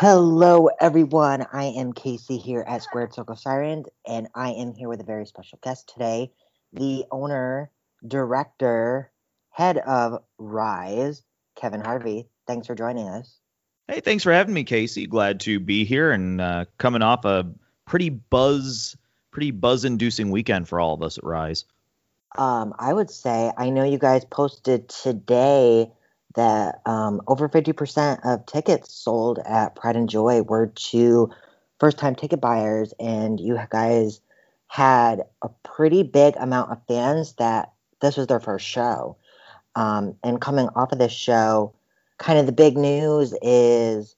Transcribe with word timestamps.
Hello, 0.00 0.70
everyone. 0.80 1.46
I 1.52 1.64
am 1.64 1.92
Casey 1.92 2.38
here 2.38 2.64
at 2.66 2.82
Squared 2.82 3.12
Circle 3.12 3.36
Sirens, 3.36 3.86
and 4.08 4.28
I 4.34 4.52
am 4.52 4.72
here 4.72 4.88
with 4.88 5.02
a 5.02 5.04
very 5.04 5.26
special 5.26 5.58
guest 5.62 5.92
today 5.92 6.32
the 6.72 7.04
owner, 7.10 7.70
director, 8.08 9.12
head 9.50 9.76
of 9.76 10.22
Rise, 10.38 11.22
Kevin 11.54 11.82
Harvey. 11.82 12.30
Thanks 12.46 12.66
for 12.66 12.74
joining 12.74 13.08
us. 13.08 13.40
Hey, 13.88 14.00
thanks 14.00 14.24
for 14.24 14.32
having 14.32 14.54
me, 14.54 14.64
Casey. 14.64 15.06
Glad 15.06 15.40
to 15.40 15.60
be 15.60 15.84
here 15.84 16.12
and 16.12 16.40
uh, 16.40 16.64
coming 16.78 17.02
off 17.02 17.26
a 17.26 17.52
pretty 17.84 18.08
buzz, 18.08 18.96
pretty 19.32 19.50
buzz-inducing 19.50 20.30
weekend 20.30 20.66
for 20.66 20.80
all 20.80 20.94
of 20.94 21.02
us 21.02 21.18
at 21.18 21.24
Rise. 21.24 21.66
Um, 22.38 22.72
I 22.78 22.90
would 22.90 23.10
say 23.10 23.52
I 23.54 23.68
know 23.68 23.84
you 23.84 23.98
guys 23.98 24.24
posted 24.24 24.88
today 24.88 25.92
that 26.34 26.80
um, 26.86 27.20
over 27.26 27.48
50% 27.48 28.20
of 28.24 28.46
tickets 28.46 28.92
sold 28.92 29.38
at 29.44 29.74
Pride 29.74 29.96
and 29.96 30.08
Joy 30.08 30.42
were 30.42 30.68
to 30.68 31.30
first 31.78 31.98
time 31.98 32.14
ticket 32.14 32.40
buyers, 32.40 32.92
and 33.00 33.40
you 33.40 33.58
guys 33.70 34.20
had 34.68 35.24
a 35.42 35.48
pretty 35.64 36.02
big 36.02 36.36
amount 36.36 36.70
of 36.70 36.78
fans 36.86 37.34
that 37.34 37.72
this 38.00 38.16
was 38.16 38.28
their 38.28 38.40
first 38.40 38.66
show. 38.66 39.16
Um, 39.74 40.14
and 40.22 40.40
coming 40.40 40.68
off 40.76 40.92
of 40.92 40.98
this 40.98 41.12
show, 41.12 41.74
kind 42.18 42.38
of 42.38 42.46
the 42.46 42.52
big 42.52 42.76
news 42.76 43.34
is 43.42 44.14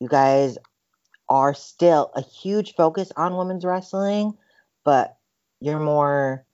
you 0.00 0.08
guys 0.08 0.58
are 1.28 1.54
still 1.54 2.10
a 2.14 2.22
huge 2.22 2.74
focus 2.74 3.12
on 3.16 3.36
women's 3.36 3.64
wrestling, 3.64 4.36
but 4.84 5.16
you're 5.60 5.78
more 5.78 6.44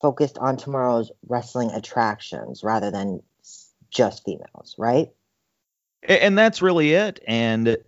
focused 0.00 0.38
on 0.38 0.56
tomorrow's 0.56 1.10
wrestling 1.28 1.70
attractions 1.70 2.62
rather 2.62 2.90
than 2.90 3.20
just 3.90 4.24
females, 4.24 4.74
right? 4.78 5.08
And 6.02 6.38
that's 6.38 6.62
really 6.62 6.92
it. 6.92 7.20
And 7.26 7.78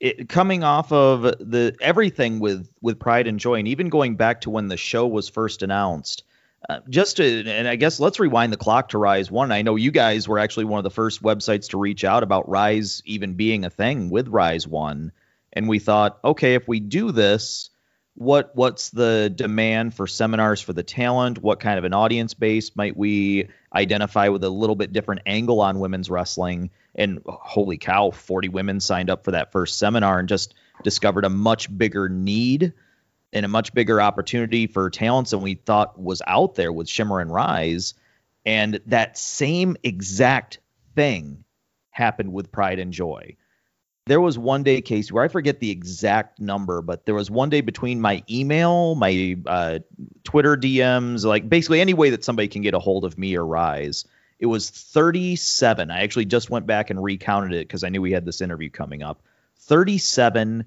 it, 0.00 0.28
coming 0.28 0.64
off 0.64 0.90
of 0.92 1.22
the 1.22 1.76
everything 1.80 2.40
with 2.40 2.68
with 2.80 2.98
Pride 2.98 3.28
and 3.28 3.38
Joy, 3.38 3.54
and 3.54 3.68
even 3.68 3.88
going 3.88 4.16
back 4.16 4.42
to 4.42 4.50
when 4.50 4.68
the 4.68 4.76
show 4.76 5.06
was 5.06 5.28
first 5.28 5.62
announced, 5.62 6.24
uh, 6.68 6.80
just 6.90 7.18
to 7.18 7.44
and 7.46 7.68
I 7.68 7.76
guess 7.76 8.00
let's 8.00 8.18
rewind 8.18 8.52
the 8.52 8.56
clock 8.56 8.90
to 8.90 8.98
Rise 8.98 9.30
One. 9.30 9.52
I 9.52 9.62
know 9.62 9.76
you 9.76 9.92
guys 9.92 10.26
were 10.26 10.40
actually 10.40 10.64
one 10.64 10.78
of 10.78 10.84
the 10.84 10.90
first 10.90 11.22
websites 11.22 11.70
to 11.70 11.78
reach 11.78 12.02
out 12.02 12.24
about 12.24 12.48
Rise 12.48 13.00
even 13.04 13.34
being 13.34 13.64
a 13.64 13.70
thing 13.70 14.10
with 14.10 14.26
Rise 14.26 14.66
One, 14.66 15.12
and 15.52 15.68
we 15.68 15.78
thought, 15.78 16.18
okay, 16.24 16.54
if 16.54 16.66
we 16.66 16.80
do 16.80 17.12
this, 17.12 17.70
what 18.14 18.54
what's 18.54 18.90
the 18.90 19.32
demand 19.34 19.94
for 19.94 20.06
seminars 20.06 20.60
for 20.60 20.72
the 20.72 20.82
talent? 20.82 21.42
What 21.42 21.60
kind 21.60 21.78
of 21.78 21.84
an 21.84 21.94
audience 21.94 22.34
base 22.34 22.76
might 22.76 22.96
we 22.96 23.48
identify 23.74 24.28
with 24.28 24.44
a 24.44 24.50
little 24.50 24.76
bit 24.76 24.92
different 24.92 25.22
angle 25.26 25.60
on 25.60 25.80
women's 25.80 26.10
wrestling? 26.10 26.70
And 26.94 27.22
holy 27.26 27.78
cow, 27.78 28.10
40 28.10 28.50
women 28.50 28.80
signed 28.80 29.08
up 29.08 29.24
for 29.24 29.30
that 29.30 29.50
first 29.50 29.78
seminar 29.78 30.18
and 30.18 30.28
just 30.28 30.54
discovered 30.82 31.24
a 31.24 31.30
much 31.30 31.76
bigger 31.76 32.08
need 32.08 32.74
and 33.32 33.46
a 33.46 33.48
much 33.48 33.72
bigger 33.72 34.00
opportunity 34.00 34.66
for 34.66 34.90
talents 34.90 35.30
than 35.30 35.40
we 35.40 35.54
thought 35.54 35.98
was 35.98 36.20
out 36.26 36.54
there 36.54 36.72
with 36.72 36.88
Shimmer 36.88 37.20
and 37.20 37.32
Rise. 37.32 37.94
And 38.44 38.80
that 38.86 39.16
same 39.16 39.76
exact 39.82 40.58
thing 40.94 41.44
happened 41.90 42.32
with 42.32 42.52
Pride 42.52 42.78
and 42.78 42.92
Joy 42.92 43.36
there 44.06 44.20
was 44.20 44.36
one 44.36 44.62
day, 44.62 44.80
Casey, 44.80 45.12
where 45.12 45.22
I 45.22 45.28
forget 45.28 45.60
the 45.60 45.70
exact 45.70 46.40
number, 46.40 46.82
but 46.82 47.06
there 47.06 47.14
was 47.14 47.30
one 47.30 47.50
day 47.50 47.60
between 47.60 48.00
my 48.00 48.22
email, 48.28 48.94
my 48.96 49.36
uh, 49.46 49.78
Twitter 50.24 50.56
DMs, 50.56 51.24
like 51.24 51.48
basically 51.48 51.80
any 51.80 51.94
way 51.94 52.10
that 52.10 52.24
somebody 52.24 52.48
can 52.48 52.62
get 52.62 52.74
a 52.74 52.80
hold 52.80 53.04
of 53.04 53.16
me 53.16 53.36
or 53.36 53.46
Rise. 53.46 54.04
It 54.40 54.46
was 54.46 54.70
37. 54.70 55.90
I 55.90 56.02
actually 56.02 56.24
just 56.24 56.50
went 56.50 56.66
back 56.66 56.90
and 56.90 57.02
recounted 57.02 57.52
it 57.52 57.68
because 57.68 57.84
I 57.84 57.90
knew 57.90 58.02
we 58.02 58.10
had 58.10 58.24
this 58.24 58.40
interview 58.40 58.70
coming 58.70 59.02
up. 59.02 59.22
37 59.60 60.64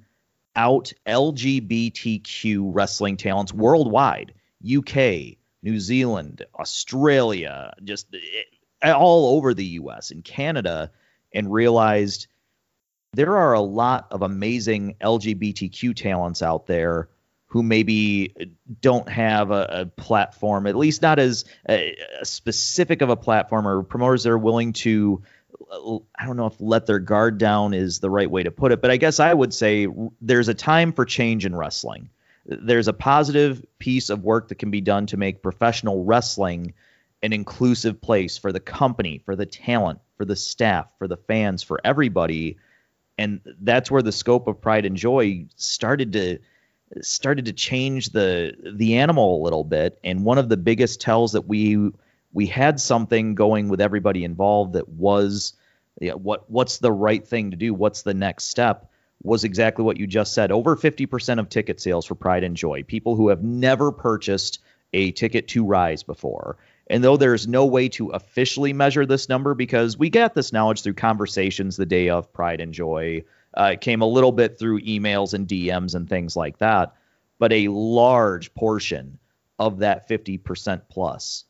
out 0.55 0.93
LGBTQ 1.05 2.69
wrestling 2.73 3.17
talents 3.17 3.53
worldwide 3.53 4.33
UK, 4.65 5.35
New 5.61 5.79
Zealand, 5.79 6.45
Australia, 6.57 7.73
just 7.83 8.07
eh, 8.81 8.91
all 8.91 9.35
over 9.35 9.53
the 9.53 9.65
US 9.65 10.11
and 10.11 10.23
Canada, 10.23 10.91
and 11.33 11.51
realized 11.51 12.27
there 13.15 13.37
are 13.37 13.53
a 13.53 13.61
lot 13.61 14.07
of 14.11 14.21
amazing 14.21 14.95
LGBTQ 15.01 15.95
talents 15.95 16.41
out 16.41 16.67
there 16.67 17.09
who 17.47 17.63
maybe 17.63 18.35
don't 18.81 19.07
have 19.07 19.51
a, 19.51 19.67
a 19.69 19.85
platform, 19.85 20.67
at 20.67 20.75
least 20.75 21.01
not 21.01 21.19
as 21.19 21.45
a, 21.69 21.95
a 22.19 22.25
specific 22.25 23.01
of 23.01 23.09
a 23.09 23.15
platform 23.15 23.65
or 23.67 23.83
promoters 23.83 24.23
that 24.23 24.31
are 24.31 24.37
willing 24.37 24.73
to. 24.73 25.23
I 26.19 26.25
don't 26.25 26.35
know 26.35 26.47
if 26.47 26.59
let 26.59 26.85
their 26.85 26.99
guard 26.99 27.37
down 27.37 27.73
is 27.73 27.99
the 27.99 28.09
right 28.09 28.29
way 28.29 28.43
to 28.43 28.51
put 28.51 28.73
it, 28.73 28.81
but 28.81 28.91
I 28.91 28.97
guess 28.97 29.21
I 29.21 29.33
would 29.33 29.53
say 29.53 29.87
there's 30.19 30.49
a 30.49 30.53
time 30.53 30.91
for 30.91 31.05
change 31.05 31.45
in 31.45 31.55
wrestling. 31.55 32.09
There's 32.45 32.89
a 32.89 32.93
positive 32.93 33.65
piece 33.79 34.09
of 34.09 34.23
work 34.23 34.49
that 34.49 34.55
can 34.55 34.69
be 34.69 34.81
done 34.81 35.05
to 35.07 35.17
make 35.17 35.41
professional 35.41 36.03
wrestling 36.03 36.73
an 37.23 37.31
inclusive 37.31 38.01
place 38.01 38.37
for 38.37 38.51
the 38.51 38.59
company, 38.59 39.21
for 39.25 39.35
the 39.35 39.45
talent, 39.45 39.99
for 40.17 40.25
the 40.25 40.35
staff, 40.35 40.87
for 40.99 41.07
the 41.07 41.17
fans, 41.17 41.63
for 41.63 41.79
everybody 41.83 42.57
and 43.17 43.41
that's 43.61 43.89
where 43.89 44.01
the 44.01 44.11
scope 44.11 44.47
of 44.47 44.61
pride 44.61 44.85
and 44.85 44.97
joy 44.97 45.45
started 45.55 46.13
to 46.13 46.39
started 47.01 47.45
to 47.45 47.53
change 47.53 48.09
the 48.09 48.53
the 48.75 48.97
animal 48.97 49.41
a 49.41 49.43
little 49.43 49.63
bit. 49.63 49.99
And 50.03 50.23
one 50.23 50.37
of 50.37 50.49
the 50.49 50.57
biggest 50.57 51.01
tells 51.01 51.33
that 51.33 51.47
we 51.47 51.91
we 52.33 52.45
had 52.45 52.79
something 52.79 53.35
going 53.35 53.69
with 53.69 53.81
everybody 53.81 54.23
involved 54.23 54.73
that 54.73 54.89
was 54.89 55.53
you 56.01 56.09
know, 56.09 56.17
what 56.17 56.49
what's 56.49 56.79
the 56.79 56.91
right 56.91 57.25
thing 57.25 57.51
to 57.51 57.57
do? 57.57 57.73
What's 57.73 58.01
the 58.01 58.13
next 58.13 58.45
step? 58.45 58.91
Was 59.23 59.43
exactly 59.43 59.83
what 59.83 59.97
you 59.97 60.05
just 60.05 60.33
said. 60.33 60.51
Over 60.51 60.75
50% 60.75 61.39
of 61.39 61.49
ticket 61.49 61.79
sales 61.79 62.05
for 62.05 62.15
pride 62.15 62.43
and 62.43 62.55
joy 62.55 62.83
people 62.83 63.15
who 63.15 63.29
have 63.29 63.43
never 63.43 63.91
purchased 63.91 64.59
a 64.93 65.11
ticket 65.11 65.47
to 65.49 65.65
rise 65.65 66.03
before 66.03 66.57
and 66.87 67.03
though 67.03 67.17
there's 67.17 67.47
no 67.47 67.65
way 67.65 67.89
to 67.89 68.09
officially 68.09 68.73
measure 68.73 69.05
this 69.05 69.27
number 69.27 69.53
because 69.55 69.97
we 69.97 70.09
got 70.09 70.35
this 70.35 70.53
knowledge 70.53 70.81
through 70.81 70.93
conversations 70.93 71.77
the 71.77 71.85
day 71.85 72.09
of 72.09 72.31
Pride 72.31 72.61
and 72.61 72.73
Joy, 72.73 73.23
uh, 73.57 73.71
it 73.73 73.81
came 73.81 74.01
a 74.01 74.07
little 74.07 74.31
bit 74.31 74.59
through 74.59 74.81
emails 74.81 75.33
and 75.33 75.47
DMs 75.47 75.95
and 75.95 76.07
things 76.07 76.35
like 76.35 76.59
that. 76.59 76.93
But 77.39 77.51
a 77.51 77.69
large 77.69 78.53
portion 78.53 79.17
of 79.57 79.79
that 79.79 80.07
50% 80.07 80.81
plus 80.89 81.45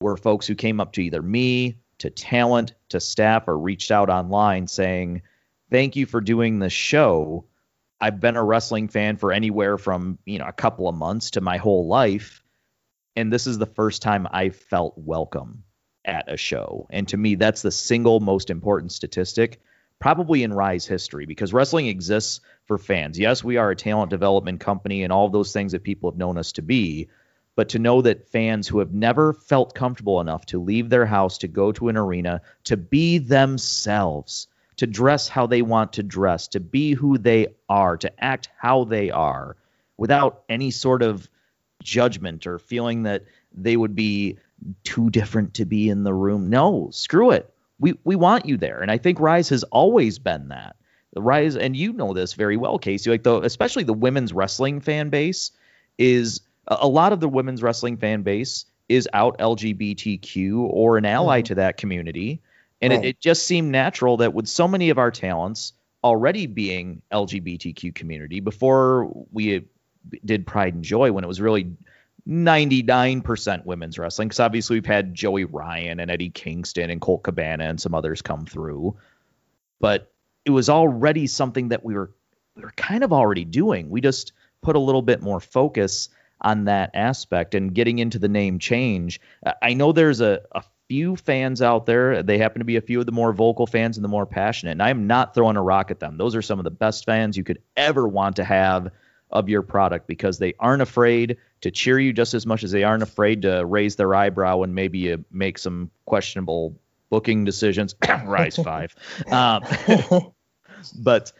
were 0.00 0.16
folks 0.16 0.46
who 0.46 0.54
came 0.54 0.80
up 0.80 0.92
to 0.94 1.02
either 1.02 1.22
me, 1.22 1.76
to 1.98 2.10
talent, 2.10 2.74
to 2.88 2.98
staff, 2.98 3.46
or 3.46 3.56
reached 3.56 3.90
out 3.90 4.10
online 4.10 4.66
saying, 4.66 5.22
Thank 5.70 5.96
you 5.96 6.04
for 6.04 6.20
doing 6.20 6.58
this 6.58 6.72
show. 6.72 7.46
I've 7.98 8.20
been 8.20 8.36
a 8.36 8.44
wrestling 8.44 8.88
fan 8.88 9.16
for 9.16 9.32
anywhere 9.32 9.78
from, 9.78 10.18
you 10.26 10.38
know, 10.38 10.46
a 10.46 10.52
couple 10.52 10.88
of 10.88 10.94
months 10.94 11.30
to 11.30 11.40
my 11.40 11.56
whole 11.56 11.86
life 11.86 12.41
and 13.16 13.32
this 13.32 13.46
is 13.46 13.58
the 13.58 13.66
first 13.66 14.02
time 14.02 14.26
I 14.30 14.50
felt 14.50 14.94
welcome 14.96 15.64
at 16.04 16.32
a 16.32 16.36
show. 16.36 16.86
And 16.90 17.06
to 17.08 17.16
me, 17.16 17.34
that's 17.34 17.62
the 17.62 17.70
single 17.70 18.20
most 18.20 18.50
important 18.50 18.92
statistic, 18.92 19.60
probably 19.98 20.42
in 20.42 20.52
Rise 20.52 20.86
history, 20.86 21.26
because 21.26 21.52
wrestling 21.52 21.86
exists 21.86 22.40
for 22.64 22.78
fans. 22.78 23.18
Yes, 23.18 23.44
we 23.44 23.56
are 23.56 23.70
a 23.70 23.76
talent 23.76 24.10
development 24.10 24.60
company 24.60 25.04
and 25.04 25.12
all 25.12 25.28
those 25.28 25.52
things 25.52 25.72
that 25.72 25.84
people 25.84 26.10
have 26.10 26.18
known 26.18 26.38
us 26.38 26.52
to 26.52 26.62
be. 26.62 27.08
But 27.54 27.68
to 27.70 27.78
know 27.78 28.00
that 28.00 28.30
fans 28.30 28.66
who 28.66 28.78
have 28.78 28.94
never 28.94 29.34
felt 29.34 29.74
comfortable 29.74 30.22
enough 30.22 30.46
to 30.46 30.58
leave 30.58 30.88
their 30.88 31.04
house 31.04 31.38
to 31.38 31.48
go 31.48 31.70
to 31.72 31.88
an 31.88 31.98
arena, 31.98 32.40
to 32.64 32.78
be 32.78 33.18
themselves, 33.18 34.48
to 34.76 34.86
dress 34.86 35.28
how 35.28 35.46
they 35.46 35.60
want 35.60 35.92
to 35.94 36.02
dress, 36.02 36.48
to 36.48 36.60
be 36.60 36.94
who 36.94 37.18
they 37.18 37.48
are, 37.68 37.98
to 37.98 38.24
act 38.24 38.48
how 38.56 38.84
they 38.84 39.10
are, 39.10 39.56
without 39.98 40.44
any 40.48 40.70
sort 40.70 41.02
of 41.02 41.28
judgment 41.82 42.46
or 42.46 42.58
feeling 42.58 43.02
that 43.04 43.24
they 43.52 43.76
would 43.76 43.94
be 43.94 44.38
too 44.84 45.10
different 45.10 45.54
to 45.54 45.64
be 45.64 45.88
in 45.88 46.04
the 46.04 46.14
room. 46.14 46.48
No, 46.50 46.90
screw 46.92 47.30
it. 47.30 47.52
We 47.78 47.94
we 48.04 48.16
want 48.16 48.46
you 48.46 48.56
there. 48.56 48.80
And 48.80 48.90
I 48.90 48.98
think 48.98 49.20
Rise 49.20 49.48
has 49.48 49.64
always 49.64 50.18
been 50.18 50.48
that. 50.48 50.76
The 51.14 51.20
Rise, 51.20 51.56
and 51.56 51.76
you 51.76 51.92
know 51.92 52.14
this 52.14 52.32
very 52.32 52.56
well, 52.56 52.78
Casey, 52.78 53.10
like 53.10 53.22
the 53.22 53.40
especially 53.40 53.84
the 53.84 53.92
women's 53.92 54.32
wrestling 54.32 54.80
fan 54.80 55.10
base 55.10 55.50
is 55.98 56.40
a 56.66 56.88
lot 56.88 57.12
of 57.12 57.20
the 57.20 57.28
women's 57.28 57.62
wrestling 57.62 57.96
fan 57.96 58.22
base 58.22 58.64
is 58.88 59.08
out 59.12 59.38
LGBTQ 59.38 60.60
or 60.60 60.96
an 60.96 61.04
ally 61.04 61.40
mm-hmm. 61.40 61.46
to 61.46 61.54
that 61.56 61.76
community. 61.76 62.40
And 62.80 62.92
right. 62.92 63.04
it, 63.04 63.08
it 63.08 63.20
just 63.20 63.46
seemed 63.46 63.70
natural 63.70 64.18
that 64.18 64.34
with 64.34 64.48
so 64.48 64.66
many 64.66 64.90
of 64.90 64.98
our 64.98 65.10
talents 65.10 65.72
already 66.04 66.46
being 66.46 67.02
LGBTQ 67.12 67.94
community 67.94 68.40
before 68.40 69.10
we 69.30 69.64
did 70.24 70.46
Pride 70.46 70.74
and 70.74 70.84
Joy 70.84 71.12
when 71.12 71.24
it 71.24 71.28
was 71.28 71.40
really 71.40 71.72
99% 72.28 73.64
women's 73.64 73.98
wrestling 73.98 74.28
because 74.28 74.40
obviously 74.40 74.76
we've 74.76 74.86
had 74.86 75.14
Joey 75.14 75.44
Ryan 75.44 76.00
and 76.00 76.10
Eddie 76.10 76.30
Kingston 76.30 76.90
and 76.90 77.00
Colt 77.00 77.24
Cabana 77.24 77.64
and 77.64 77.80
some 77.80 77.94
others 77.94 78.22
come 78.22 78.46
through, 78.46 78.96
but 79.80 80.12
it 80.44 80.50
was 80.50 80.68
already 80.68 81.26
something 81.26 81.68
that 81.68 81.84
we 81.84 81.94
were 81.94 82.12
we 82.54 82.62
were 82.62 82.72
kind 82.76 83.02
of 83.02 83.12
already 83.12 83.44
doing. 83.44 83.88
We 83.88 84.00
just 84.00 84.32
put 84.60 84.76
a 84.76 84.80
little 84.80 85.02
bit 85.02 85.22
more 85.22 85.40
focus 85.40 86.10
on 86.40 86.64
that 86.64 86.90
aspect 86.94 87.54
and 87.54 87.74
getting 87.74 87.98
into 87.98 88.18
the 88.18 88.28
name 88.28 88.58
change. 88.58 89.20
I 89.62 89.74
know 89.74 89.92
there's 89.92 90.20
a, 90.20 90.40
a 90.52 90.62
few 90.88 91.16
fans 91.16 91.62
out 91.62 91.86
there. 91.86 92.22
They 92.22 92.36
happen 92.36 92.60
to 92.60 92.64
be 92.64 92.76
a 92.76 92.82
few 92.82 93.00
of 93.00 93.06
the 93.06 93.12
more 93.12 93.32
vocal 93.32 93.66
fans 93.66 93.96
and 93.96 94.04
the 94.04 94.08
more 94.08 94.26
passionate. 94.26 94.72
And 94.72 94.82
I 94.82 94.90
am 94.90 95.06
not 95.06 95.34
throwing 95.34 95.56
a 95.56 95.62
rock 95.62 95.90
at 95.90 96.00
them. 96.00 96.18
Those 96.18 96.34
are 96.34 96.42
some 96.42 96.58
of 96.58 96.64
the 96.64 96.70
best 96.70 97.06
fans 97.06 97.36
you 97.36 97.44
could 97.44 97.62
ever 97.76 98.06
want 98.06 98.36
to 98.36 98.44
have 98.44 98.90
of 99.32 99.48
your 99.48 99.62
product 99.62 100.06
because 100.06 100.38
they 100.38 100.54
aren't 100.58 100.82
afraid 100.82 101.38
to 101.62 101.70
cheer 101.70 101.98
you 101.98 102.12
just 102.12 102.34
as 102.34 102.46
much 102.46 102.64
as 102.64 102.70
they 102.70 102.84
aren't 102.84 103.02
afraid 103.02 103.42
to 103.42 103.64
raise 103.64 103.96
their 103.96 104.14
eyebrow 104.14 104.62
and 104.62 104.74
maybe 104.74 104.98
you 104.98 105.24
make 105.30 105.58
some 105.58 105.90
questionable 106.04 106.76
booking 107.10 107.44
decisions. 107.44 107.94
Rise 108.24 108.56
five. 108.64 108.94
Um, 109.30 109.62
but 110.98 111.32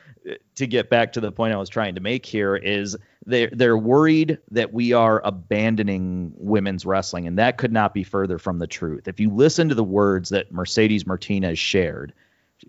to 0.55 0.67
get 0.67 0.89
back 0.89 1.13
to 1.13 1.21
the 1.21 1.33
point 1.33 1.53
I 1.53 1.57
was 1.57 1.69
trying 1.69 1.97
to 1.97 2.01
make 2.01 2.25
here 2.25 2.57
is 2.57 2.97
they're 3.27 3.51
they're 3.53 3.79
worried 3.79 4.39
that 4.53 4.73
we 4.73 4.93
are 4.93 5.21
abandoning 5.25 6.33
women's 6.37 6.87
wrestling, 6.87 7.27
and 7.27 7.39
that 7.39 7.57
could 7.57 7.73
not 7.73 7.95
be 7.95 8.05
further 8.05 8.39
from 8.39 8.59
the 8.59 8.67
truth. 8.67 9.09
If 9.09 9.21
you 9.21 9.31
listen 9.31 9.69
to 9.69 9.75
the 9.75 9.85
words 9.85 10.31
that 10.31 10.53
Mercedes 10.53 11.07
Martinez 11.07 11.59
shared, 11.59 12.13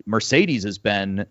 Mercedes 0.06 0.64
has 0.64 0.78
been 0.78 1.26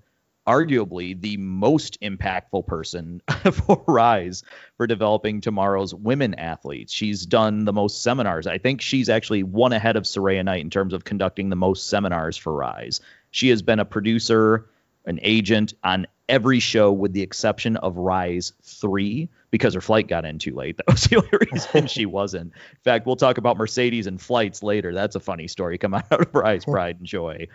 arguably 0.48 1.20
the 1.20 1.38
most 1.38 2.00
impactful 2.02 2.68
person 2.68 3.22
for 3.52 3.84
Rise 3.88 4.44
for 4.78 4.88
developing 4.88 5.42
tomorrow's 5.42 5.94
women 5.94 6.34
athletes. 6.36 6.94
She's 6.94 7.26
done 7.26 7.66
the 7.66 7.74
most 7.74 8.04
seminars. 8.04 8.48
I 8.48 8.58
think 8.58 8.82
she's 8.82 9.10
actually 9.10 9.44
one 9.44 9.74
ahead 9.74 9.96
of 9.96 10.04
Saraya 10.04 10.44
Knight 10.44 10.62
in 10.62 10.70
terms 10.70 10.94
of 10.94 11.04
conducting 11.04 11.50
the 11.50 11.56
most 11.56 11.90
seminars 11.90 12.38
for 12.38 12.54
Rise. 12.54 13.02
She 13.32 13.50
has 13.50 13.62
been 13.62 13.80
a 13.80 13.86
producer, 13.86 14.70
an 15.06 15.20
agent 15.22 15.74
on 15.84 16.08
every 16.30 16.60
show 16.60 16.92
with 16.92 17.14
the 17.14 17.22
exception 17.22 17.78
of 17.78 17.98
Rise 17.98 18.54
3 18.64 19.30
because 19.52 19.74
her 19.74 19.82
flight 19.82 20.08
got 20.08 20.26
in 20.26 20.40
too 20.40 20.56
late. 20.56 20.78
That 20.86 20.92
was 20.92 21.04
the 21.04 21.18
only 21.18 21.48
reason 21.52 21.88
she 21.88 22.06
wasn't. 22.08 22.54
In 22.54 22.82
fact, 22.84 23.06
we'll 23.06 23.16
talk 23.16 23.38
about 23.38 23.58
Mercedes 23.58 24.08
and 24.08 24.20
flights 24.20 24.64
later. 24.64 24.94
That's 24.94 25.16
a 25.16 25.20
funny 25.20 25.48
story 25.48 25.78
come 25.78 25.94
out 25.94 26.12
of 26.12 26.34
Rise 26.34 26.66
Pride 26.66 26.98
and 26.98 27.08
Joy. 27.08 27.48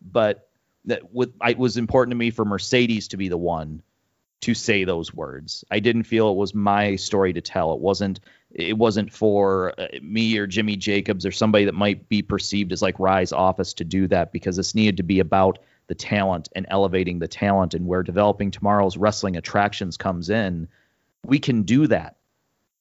But 0.00 0.47
that 0.88 1.12
with, 1.12 1.32
it 1.46 1.58
was 1.58 1.76
important 1.76 2.12
to 2.12 2.16
me 2.16 2.30
for 2.30 2.44
Mercedes 2.44 3.08
to 3.08 3.16
be 3.16 3.28
the 3.28 3.38
one 3.38 3.82
to 4.40 4.54
say 4.54 4.84
those 4.84 5.12
words. 5.12 5.64
I 5.70 5.80
didn't 5.80 6.04
feel 6.04 6.30
it 6.30 6.36
was 6.36 6.54
my 6.54 6.96
story 6.96 7.32
to 7.32 7.40
tell. 7.40 7.72
It 7.72 7.80
wasn't 7.80 8.20
it 8.50 8.76
wasn't 8.76 9.12
for 9.12 9.74
uh, 9.78 9.88
me 10.00 10.38
or 10.38 10.46
Jimmy 10.46 10.76
Jacobs 10.76 11.26
or 11.26 11.30
somebody 11.30 11.66
that 11.66 11.74
might 11.74 12.08
be 12.08 12.22
perceived 12.22 12.72
as 12.72 12.82
like 12.82 12.98
Rise 12.98 13.32
office 13.32 13.74
to 13.74 13.84
do 13.84 14.06
that 14.08 14.32
because 14.32 14.56
this 14.56 14.74
needed 14.74 14.98
to 14.98 15.02
be 15.02 15.20
about 15.20 15.58
the 15.88 15.94
talent 15.94 16.48
and 16.54 16.66
elevating 16.68 17.18
the 17.18 17.28
talent 17.28 17.74
and 17.74 17.86
where 17.86 18.02
developing 18.02 18.50
tomorrow's 18.50 18.96
wrestling 18.96 19.36
attractions 19.36 19.96
comes 19.96 20.30
in 20.30 20.68
we 21.24 21.38
can 21.38 21.62
do 21.62 21.86
that 21.86 22.16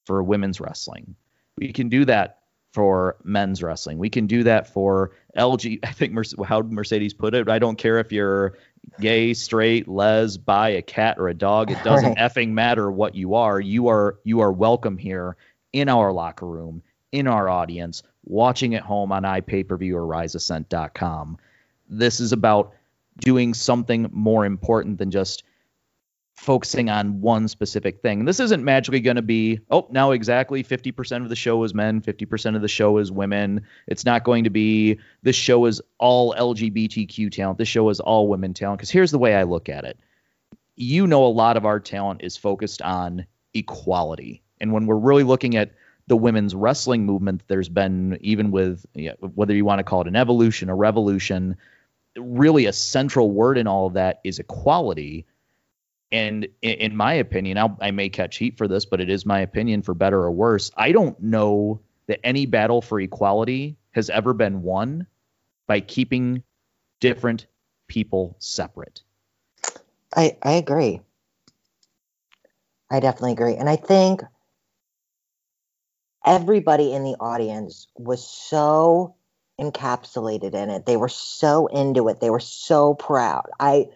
for 0.06 0.22
women's 0.22 0.62
wrestling 0.62 1.16
we 1.58 1.74
can 1.74 1.90
do 1.90 2.06
that 2.06 2.37
for 2.78 3.16
men's 3.24 3.64
wrestling. 3.64 3.98
We 3.98 4.12
can 4.12 4.28
do 4.28 4.44
that 4.44 4.72
for 4.72 5.10
lg 5.36 5.80
i 5.84 5.92
think 5.92 6.14
how 6.46 6.62
mercedes 6.62 7.12
put 7.12 7.34
it? 7.34 7.50
I 7.50 7.58
don't 7.58 7.76
care 7.76 7.98
if 7.98 8.12
you're 8.12 8.56
gay 9.02 9.34
straight 9.34 9.88
les 9.88 10.38
bi 10.38 10.70
a 10.70 10.84
cat 10.84 11.18
or 11.18 11.28
a 11.28 11.34
dog. 11.34 11.72
It 11.72 11.84
doesn't 11.84 12.10
right. 12.10 12.18
effing 12.18 12.50
matter 12.50 12.92
what 12.92 13.16
you 13.16 13.34
are. 13.34 13.60
You 13.60 13.88
are 13.88 14.20
you 14.24 14.42
are 14.42 14.52
welcome 14.52 15.00
here 15.00 15.38
in 15.74 15.90
our 15.90 16.14
locker 16.14 16.46
room 16.46 16.84
in 17.12 17.26
our 17.26 17.50
audience 17.50 18.04
watching 18.26 18.76
at 18.76 18.84
home 18.84 19.12
on 19.12 19.24
iPay-per-view 19.24 19.98
or 19.98 20.06
riseascent.com 20.06 21.40
this 21.90 22.20
is 22.20 22.32
about 22.32 22.74
doing 23.18 23.56
something 23.56 24.08
more 24.12 24.46
important 24.46 25.00
than 25.00 25.10
just 25.10 25.44
focusing 26.38 26.90
on 26.90 27.20
one 27.20 27.48
specific 27.48 28.02
thing. 28.02 28.24
This 28.26 28.40
isn't 28.40 28.64
magically 28.64 29.02
going 29.02 29.16
to 29.18 29.22
be, 29.22 29.60
oh, 29.70 29.88
now 29.92 30.12
exactly 30.12 30.64
50% 30.64 31.24
of 31.24 31.30
the 31.30 31.36
show 31.36 31.64
is 31.64 31.74
men, 31.74 32.00
50% 32.00 32.56
of 32.56 32.62
the 32.62 32.68
show 32.68 33.00
is 33.00 33.12
women. 33.12 33.62
It's 33.88 34.06
not 34.06 34.24
going 34.24 34.46
to 34.46 34.50
be, 34.50 35.00
this 35.24 35.36
show 35.36 35.66
is 35.66 35.82
all 35.98 36.34
LGBTQ 36.36 37.32
talent. 37.32 37.58
This 37.58 37.68
show 37.68 37.90
is 37.90 38.00
all 38.00 38.28
women 38.28 38.54
talent. 38.54 38.80
Because 38.80 38.92
here's 38.92 39.12
the 39.12 39.20
way 39.20 39.36
I 39.36 39.44
look 39.44 39.68
at 39.68 39.84
it 39.84 40.00
you 40.78 41.08
know, 41.08 41.26
a 41.26 41.28
lot 41.28 41.58
of 41.58 41.66
our 41.66 41.80
talent 41.80 42.22
is 42.24 42.38
focused 42.38 42.82
on 42.84 43.26
equality. 43.54 44.44
And 44.62 44.72
when 44.72 44.86
we're 44.86 44.96
really 44.96 45.24
looking 45.24 45.58
at 45.58 45.72
the 46.06 46.16
women's 46.16 46.56
wrestling 46.56 47.06
movement, 47.06 47.44
there's 47.48 47.68
been, 47.68 48.18
even 48.22 48.52
with 48.52 48.86
you 48.94 49.10
know, 49.10 49.28
whether 49.34 49.54
you 49.54 49.66
want 49.66 49.80
to 49.80 49.84
call 49.84 50.02
it 50.02 50.08
an 50.08 50.16
evolution, 50.16 50.70
a 50.70 50.76
revolution, 50.76 51.58
really 52.16 52.68
a 52.68 52.74
central 52.74 53.32
word 53.32 53.58
in 53.58 53.68
all 53.68 53.88
of 53.88 53.94
that 53.94 54.22
is 54.24 54.40
equality. 54.40 55.26
And 56.12 56.48
in, 56.62 56.96
my 56.96 57.14
opinion, 57.14 57.58
I'll, 57.58 57.78
i 57.82 57.92
may 57.92 58.10
catch 58.10 58.38
heat 58.38 58.58
for 58.58 58.68
this, 58.68 58.86
but 58.86 59.02
it 59.02 59.10
is 59.10 59.26
my 59.26 59.40
opinion 59.40 59.82
for 59.82 59.94
better 59.94 60.20
or 60.20 60.32
worse. 60.32 60.72
I 60.78 60.92
don't 60.92 61.20
know 61.22 61.82
that 62.08 62.26
any 62.26 62.46
battle 62.46 62.82
for 62.82 63.00
equality 63.00 63.76
has 63.92 64.10
ever 64.10 64.34
been 64.34 64.62
won 64.62 65.06
by 65.68 65.82
keeping 65.82 66.44
different 67.02 67.46
people 67.88 68.38
separate. 68.40 69.04
I, 70.16 70.38
I 70.42 70.54
agree. 70.54 71.02
I 72.90 73.02
definitely 73.02 73.34
agree. 73.34 73.56
And 73.56 73.70
I 73.70 73.76
think 73.76 74.22
everybody 76.26 76.94
in 76.94 77.04
the 77.04 77.16
audience 77.20 77.88
was 77.96 78.26
so 78.26 79.16
encapsulated 79.60 80.54
in 80.54 80.70
it. 80.70 80.86
They 80.86 80.98
were 80.98 81.10
so 81.10 81.68
into 81.68 82.08
it. 82.08 82.20
They 82.22 82.30
were 82.30 82.40
so 82.40 82.94
proud. 82.94 83.50
I 83.60 83.88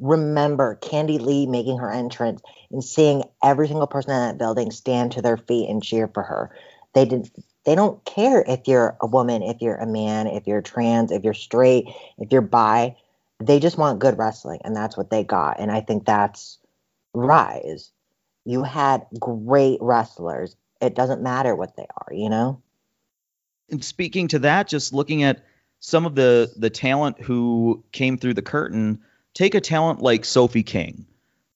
remember 0.00 0.76
Candy 0.76 1.18
Lee 1.18 1.46
making 1.46 1.78
her 1.78 1.90
entrance 1.90 2.42
and 2.70 2.82
seeing 2.82 3.24
every 3.42 3.68
single 3.68 3.86
person 3.86 4.12
in 4.12 4.20
that 4.20 4.38
building 4.38 4.70
stand 4.70 5.12
to 5.12 5.22
their 5.22 5.36
feet 5.36 5.68
and 5.68 5.82
cheer 5.82 6.08
for 6.08 6.22
her. 6.22 6.56
They 6.94 7.04
did 7.04 7.30
they 7.64 7.74
don't 7.74 8.04
care 8.04 8.42
if 8.46 8.66
you're 8.66 8.96
a 9.00 9.06
woman, 9.06 9.42
if 9.42 9.60
you're 9.60 9.76
a 9.76 9.86
man, 9.86 10.26
if 10.26 10.46
you're 10.46 10.62
trans, 10.62 11.12
if 11.12 11.22
you're 11.22 11.34
straight, 11.34 11.86
if 12.18 12.32
you're 12.32 12.40
bi. 12.40 12.96
They 13.38 13.58
just 13.60 13.78
want 13.78 13.98
good 13.98 14.18
wrestling 14.18 14.60
and 14.64 14.74
that's 14.74 14.96
what 14.96 15.10
they 15.10 15.24
got. 15.24 15.58
And 15.58 15.70
I 15.70 15.80
think 15.80 16.04
that's 16.04 16.58
Rise. 17.14 17.90
You 18.44 18.62
had 18.62 19.06
great 19.18 19.78
wrestlers. 19.80 20.56
It 20.80 20.94
doesn't 20.94 21.22
matter 21.22 21.54
what 21.54 21.76
they 21.76 21.86
are, 21.96 22.12
you 22.12 22.28
know? 22.28 22.62
and 23.72 23.82
speaking 23.82 24.28
to 24.28 24.38
that, 24.40 24.68
just 24.68 24.92
looking 24.92 25.24
at 25.24 25.44
some 25.80 26.06
of 26.06 26.14
the 26.14 26.52
the 26.56 26.70
talent 26.70 27.20
who 27.20 27.82
came 27.90 28.16
through 28.16 28.34
the 28.34 28.42
curtain, 28.42 29.00
take 29.34 29.54
a 29.54 29.60
talent 29.60 30.00
like 30.00 30.24
Sophie 30.24 30.62
King. 30.62 31.06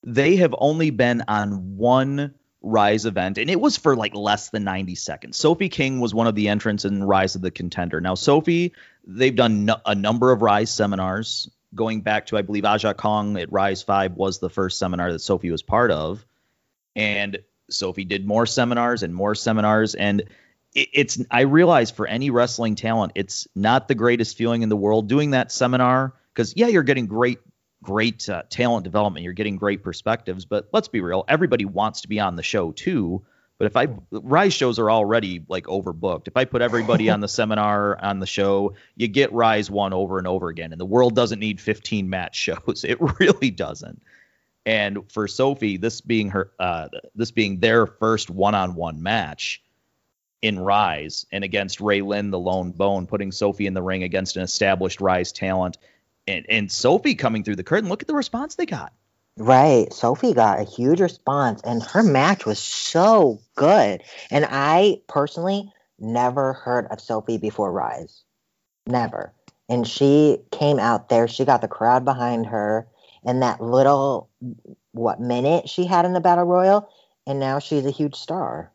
They 0.02 0.36
have 0.36 0.54
only 0.58 0.90
been 0.90 1.24
on 1.28 1.76
one 1.76 2.34
Rise 2.62 3.06
event, 3.06 3.38
and 3.38 3.48
it 3.48 3.60
was 3.60 3.76
for 3.76 3.94
like 3.94 4.14
less 4.14 4.50
than 4.50 4.64
90 4.64 4.94
seconds. 4.96 5.36
Sophie 5.36 5.68
King 5.68 6.00
was 6.00 6.14
one 6.14 6.26
of 6.26 6.34
the 6.34 6.48
entrants 6.48 6.84
in 6.84 7.04
Rise 7.04 7.36
of 7.36 7.42
the 7.42 7.50
Contender. 7.50 8.00
Now, 8.00 8.14
Sophie, 8.14 8.72
they've 9.06 9.36
done 9.36 9.66
no, 9.66 9.76
a 9.86 9.94
number 9.94 10.32
of 10.32 10.42
Rise 10.42 10.70
seminars, 10.70 11.48
going 11.74 12.00
back 12.00 12.26
to, 12.26 12.36
I 12.36 12.42
believe, 12.42 12.64
Aja 12.64 12.94
Kong 12.94 13.36
at 13.36 13.52
Rise 13.52 13.82
5 13.82 14.14
was 14.14 14.38
the 14.38 14.50
first 14.50 14.78
seminar 14.78 15.12
that 15.12 15.20
Sophie 15.20 15.50
was 15.50 15.62
part 15.62 15.90
of. 15.90 16.24
And 16.96 17.38
Sophie 17.70 18.04
did 18.04 18.26
more 18.26 18.46
seminars 18.46 19.02
and 19.02 19.14
more 19.14 19.34
seminars. 19.34 19.94
And 19.94 20.24
it's 20.74 21.22
I 21.30 21.42
realize 21.42 21.90
for 21.90 22.06
any 22.06 22.30
wrestling 22.30 22.74
talent, 22.74 23.12
it's 23.14 23.46
not 23.54 23.88
the 23.88 23.94
greatest 23.94 24.36
feeling 24.36 24.62
in 24.62 24.68
the 24.68 24.76
world 24.76 25.08
doing 25.08 25.30
that 25.30 25.52
seminar 25.52 26.14
because 26.34 26.54
yeah, 26.56 26.66
you're 26.66 26.82
getting 26.82 27.06
great 27.06 27.38
great 27.82 28.28
uh, 28.28 28.42
talent 28.48 28.84
development, 28.84 29.24
you're 29.24 29.32
getting 29.32 29.56
great 29.56 29.82
perspectives, 29.82 30.44
but 30.44 30.68
let's 30.72 30.88
be 30.88 31.00
real, 31.00 31.24
everybody 31.28 31.64
wants 31.64 32.02
to 32.02 32.08
be 32.08 32.20
on 32.20 32.36
the 32.36 32.42
show 32.42 32.72
too. 32.72 33.24
But 33.58 33.66
if 33.66 33.76
I 33.76 33.88
Rise 34.10 34.52
shows 34.52 34.78
are 34.78 34.90
already 34.90 35.42
like 35.48 35.64
overbooked. 35.64 36.28
If 36.28 36.36
I 36.36 36.44
put 36.44 36.60
everybody 36.60 37.08
on 37.08 37.20
the 37.20 37.28
seminar 37.28 37.98
on 38.02 38.20
the 38.20 38.26
show, 38.26 38.74
you 38.96 39.08
get 39.08 39.32
Rise 39.32 39.70
one 39.70 39.94
over 39.94 40.18
and 40.18 40.26
over 40.26 40.48
again, 40.48 40.72
and 40.72 40.80
the 40.80 40.86
world 40.86 41.14
doesn't 41.14 41.38
need 41.38 41.60
15 41.60 42.10
match 42.10 42.36
shows. 42.36 42.84
It 42.86 42.98
really 43.18 43.50
doesn't. 43.50 44.02
And 44.66 45.10
for 45.10 45.28
Sophie, 45.28 45.76
this 45.76 46.00
being 46.00 46.30
her, 46.30 46.50
uh, 46.58 46.88
this 47.14 47.30
being 47.30 47.60
their 47.60 47.86
first 47.86 48.28
one-on-one 48.30 49.00
match, 49.02 49.62
in 50.42 50.58
Rise 50.58 51.26
and 51.32 51.44
against 51.44 51.80
Ray 51.80 52.02
Lynn, 52.02 52.30
the 52.30 52.38
lone 52.38 52.70
bone, 52.70 53.06
putting 53.06 53.32
Sophie 53.32 53.66
in 53.66 53.74
the 53.74 53.82
ring 53.82 54.02
against 54.02 54.36
an 54.36 54.42
established 54.42 55.00
Rise 55.00 55.32
talent. 55.32 55.78
And, 56.26 56.46
and 56.48 56.72
Sophie 56.72 57.14
coming 57.14 57.44
through 57.44 57.56
the 57.56 57.64
curtain. 57.64 57.88
Look 57.88 58.02
at 58.02 58.08
the 58.08 58.14
response 58.14 58.54
they 58.54 58.66
got. 58.66 58.92
Right. 59.36 59.92
Sophie 59.92 60.32
got 60.32 60.60
a 60.60 60.64
huge 60.64 61.00
response, 61.00 61.60
and 61.62 61.82
her 61.82 62.02
match 62.02 62.46
was 62.46 62.58
so 62.58 63.40
good. 63.54 64.02
And 64.30 64.46
I 64.48 65.02
personally 65.08 65.72
never 65.98 66.54
heard 66.54 66.86
of 66.90 67.00
Sophie 67.00 67.38
before 67.38 67.70
Rise. 67.70 68.22
Never. 68.86 69.32
And 69.68 69.86
she 69.86 70.38
came 70.52 70.78
out 70.78 71.08
there, 71.08 71.28
she 71.28 71.44
got 71.44 71.60
the 71.60 71.68
crowd 71.68 72.04
behind 72.04 72.46
her, 72.46 72.86
and 73.24 73.42
that 73.42 73.60
little, 73.60 74.30
what 74.92 75.20
minute 75.20 75.68
she 75.68 75.84
had 75.84 76.04
in 76.04 76.12
the 76.12 76.20
Battle 76.20 76.44
Royal, 76.44 76.88
and 77.26 77.40
now 77.40 77.58
she's 77.58 77.84
a 77.84 77.90
huge 77.90 78.14
star. 78.14 78.72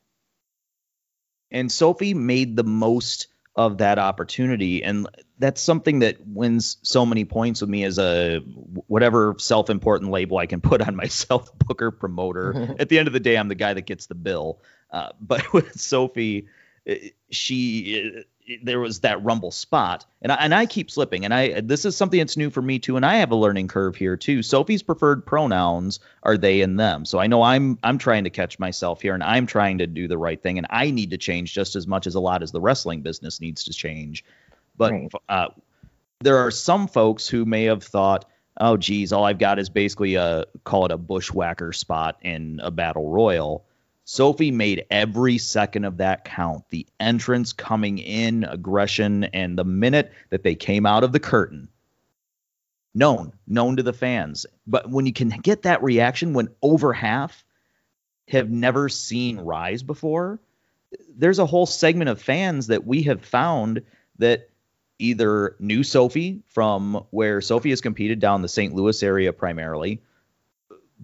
And 1.50 1.72
Sophie 1.72 2.14
made 2.14 2.56
the 2.56 2.64
most 2.64 3.28
of 3.56 3.80
that 3.80 4.00
opportunity. 4.00 4.84
And 4.84 5.08
that's 5.38 5.62
something 5.62 6.00
that 6.00 6.26
wins 6.26 6.78
so 6.84 7.06
many 7.06 7.26
points 7.26 7.62
with 7.62 7.70
me 7.70 7.84
as 7.84 8.00
a 8.00 8.40
whatever 8.88 9.36
self 9.38 9.70
important 9.70 10.12
label 10.12 10.38
I 10.38 10.46
can 10.46 10.62
put 10.62 10.82
on 10.82 10.96
myself, 10.96 11.58
booker, 11.68 11.92
promoter. 11.92 12.76
At 12.80 12.90
the 12.90 13.00
end 13.00 13.08
of 13.08 13.14
the 13.14 13.20
day, 13.20 13.38
I'm 13.38 13.50
the 13.50 13.56
guy 13.56 13.74
that 13.74 13.86
gets 13.86 14.06
the 14.06 14.16
bill. 14.16 14.62
Uh, 14.90 15.10
but 15.20 15.52
with 15.54 15.80
Sophie, 15.80 16.48
uh, 16.90 16.96
she 17.30 18.24
there 18.64 18.80
was 18.80 19.02
that 19.02 19.24
rumble 19.24 19.52
spot 19.52 20.06
and 20.22 20.32
I, 20.32 20.36
and 20.36 20.54
I 20.54 20.66
keep 20.66 20.92
slipping 20.92 21.26
and 21.26 21.34
I 21.34 21.62
this 21.62 21.86
is 21.86 21.96
something 21.96 22.20
that's 22.20 22.38
new 22.38 22.50
for 22.50 22.62
me 22.62 22.80
too 22.80 22.96
and 22.96 23.06
I 23.06 23.16
have 23.18 23.32
a 23.32 23.36
learning 23.36 23.68
curve 23.68 23.96
here 23.96 24.18
too. 24.18 24.44
Sophie's 24.44 24.84
preferred 24.84 25.26
pronouns 25.26 26.00
are 26.24 26.38
they 26.38 26.62
and 26.62 26.80
them. 26.80 27.06
So 27.06 27.20
I 27.20 27.28
know 27.28 27.42
I'm 27.42 27.78
I'm 27.84 27.98
trying 27.98 28.24
to 28.26 28.30
catch 28.30 28.60
myself 28.60 29.02
here 29.02 29.14
and 29.14 29.24
I'm 29.24 29.48
trying 29.48 29.80
to 29.80 29.88
do 29.88 30.08
the 30.08 30.18
right 30.18 30.42
thing 30.42 30.58
and 30.58 30.68
I 30.70 30.92
need 30.92 31.12
to 31.12 31.18
change 31.18 31.54
just 31.54 31.76
as 31.76 31.88
much 31.88 32.08
as 32.08 32.16
a 32.16 32.20
lot 32.20 32.44
as 32.44 32.52
the 32.52 32.62
wrestling 32.62 33.02
business 33.02 33.42
needs 33.42 33.66
to 33.66 33.74
change. 33.74 34.24
But 34.78 34.92
right. 34.92 35.12
uh, 35.30 35.48
there 36.22 36.38
are 36.38 36.52
some 36.52 36.88
folks 36.88 37.28
who 37.28 37.46
may 37.46 37.66
have 37.66 37.84
thought, 37.84 38.26
"Oh 38.60 38.78
geez, 38.78 39.12
all 39.12 39.24
I've 39.24 39.40
got 39.40 39.60
is 39.60 39.70
basically 39.70 40.16
a 40.16 40.46
call 40.64 40.86
it 40.86 40.92
a 40.92 40.98
bushwhacker 40.98 41.74
spot 41.74 42.20
in 42.22 42.60
a 42.64 42.72
battle 42.72 43.10
royal." 43.10 43.66
Sophie 44.12 44.52
made 44.52 44.84
every 44.92 45.38
second 45.38 45.86
of 45.86 45.96
that 45.98 46.26
count. 46.26 46.68
The 46.68 46.86
entrance 47.00 47.54
coming 47.54 47.98
in, 47.98 48.44
aggression, 48.44 49.24
and 49.24 49.58
the 49.58 49.64
minute 49.64 50.12
that 50.32 50.44
they 50.44 50.54
came 50.54 50.86
out 50.86 51.06
of 51.06 51.14
the 51.14 51.20
curtain, 51.22 51.70
known, 52.94 53.32
known 53.48 53.78
to 53.78 53.84
the 53.84 53.94
fans. 53.94 54.46
But 54.68 54.90
when 54.90 55.06
you 55.06 55.14
can 55.14 55.30
get 55.30 55.62
that 55.62 55.82
reaction 55.82 56.34
when 56.34 56.50
over 56.62 56.92
half 56.92 57.46
have 58.28 58.50
never 58.50 58.90
seen 58.90 59.40
Rise 59.40 59.82
before, 59.82 60.42
there's 61.16 61.40
a 61.40 61.46
whole 61.46 61.66
segment 61.66 62.10
of 62.10 62.22
fans 62.22 62.68
that 62.68 62.86
we 62.86 63.04
have 63.04 63.24
found 63.24 63.82
that 64.18 64.50
either 65.00 65.56
knew 65.58 65.84
Sophie 65.84 66.44
from 66.50 67.06
where 67.12 67.40
Sophie 67.40 67.70
has 67.70 67.80
competed 67.80 68.20
down 68.20 68.42
the 68.42 68.50
St. 68.50 68.76
Louis 68.76 69.02
area 69.04 69.32
primarily, 69.32 70.02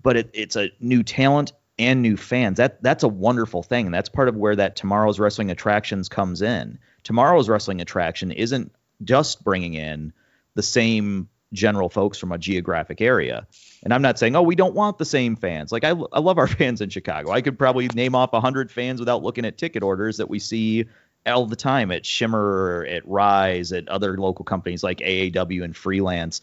but 0.03 0.17
it, 0.17 0.29
it's 0.33 0.57
a 0.57 0.71
new 0.81 1.03
talent 1.03 1.53
and 1.79 2.01
new 2.01 2.17
fans. 2.17 2.57
That 2.57 2.81
that's 2.81 3.03
a 3.03 3.07
wonderful 3.07 3.63
thing, 3.63 3.85
and 3.85 3.93
that's 3.93 4.09
part 4.09 4.29
of 4.29 4.35
where 4.35 4.55
that 4.55 4.75
tomorrow's 4.75 5.19
wrestling 5.19 5.51
attractions 5.51 6.09
comes 6.09 6.41
in. 6.41 6.79
Tomorrow's 7.03 7.49
wrestling 7.49 7.81
attraction 7.81 8.31
isn't 8.31 8.71
just 9.03 9.43
bringing 9.43 9.75
in 9.75 10.13
the 10.55 10.63
same 10.63 11.29
general 11.53 11.89
folks 11.89 12.17
from 12.17 12.31
a 12.31 12.37
geographic 12.37 12.99
area. 12.99 13.47
And 13.83 13.93
I'm 13.93 14.01
not 14.01 14.19
saying, 14.19 14.35
oh, 14.35 14.41
we 14.41 14.55
don't 14.55 14.75
want 14.75 14.97
the 14.97 15.05
same 15.05 15.35
fans. 15.35 15.71
Like 15.71 15.83
I, 15.83 15.91
I 16.11 16.19
love 16.19 16.37
our 16.37 16.47
fans 16.47 16.81
in 16.81 16.89
Chicago. 16.89 17.31
I 17.31 17.41
could 17.41 17.57
probably 17.57 17.87
name 17.87 18.15
off 18.15 18.31
hundred 18.33 18.71
fans 18.71 18.99
without 18.99 19.23
looking 19.23 19.45
at 19.45 19.57
ticket 19.57 19.83
orders 19.83 20.17
that 20.17 20.29
we 20.29 20.39
see 20.39 20.85
all 21.25 21.45
the 21.45 21.55
time 21.55 21.91
at 21.91 22.05
Shimmer, 22.05 22.85
at 22.89 23.07
Rise, 23.07 23.71
at 23.71 23.87
other 23.87 24.17
local 24.17 24.45
companies 24.45 24.83
like 24.83 24.99
AAW 24.99 25.63
and 25.63 25.75
Freelance. 25.75 26.41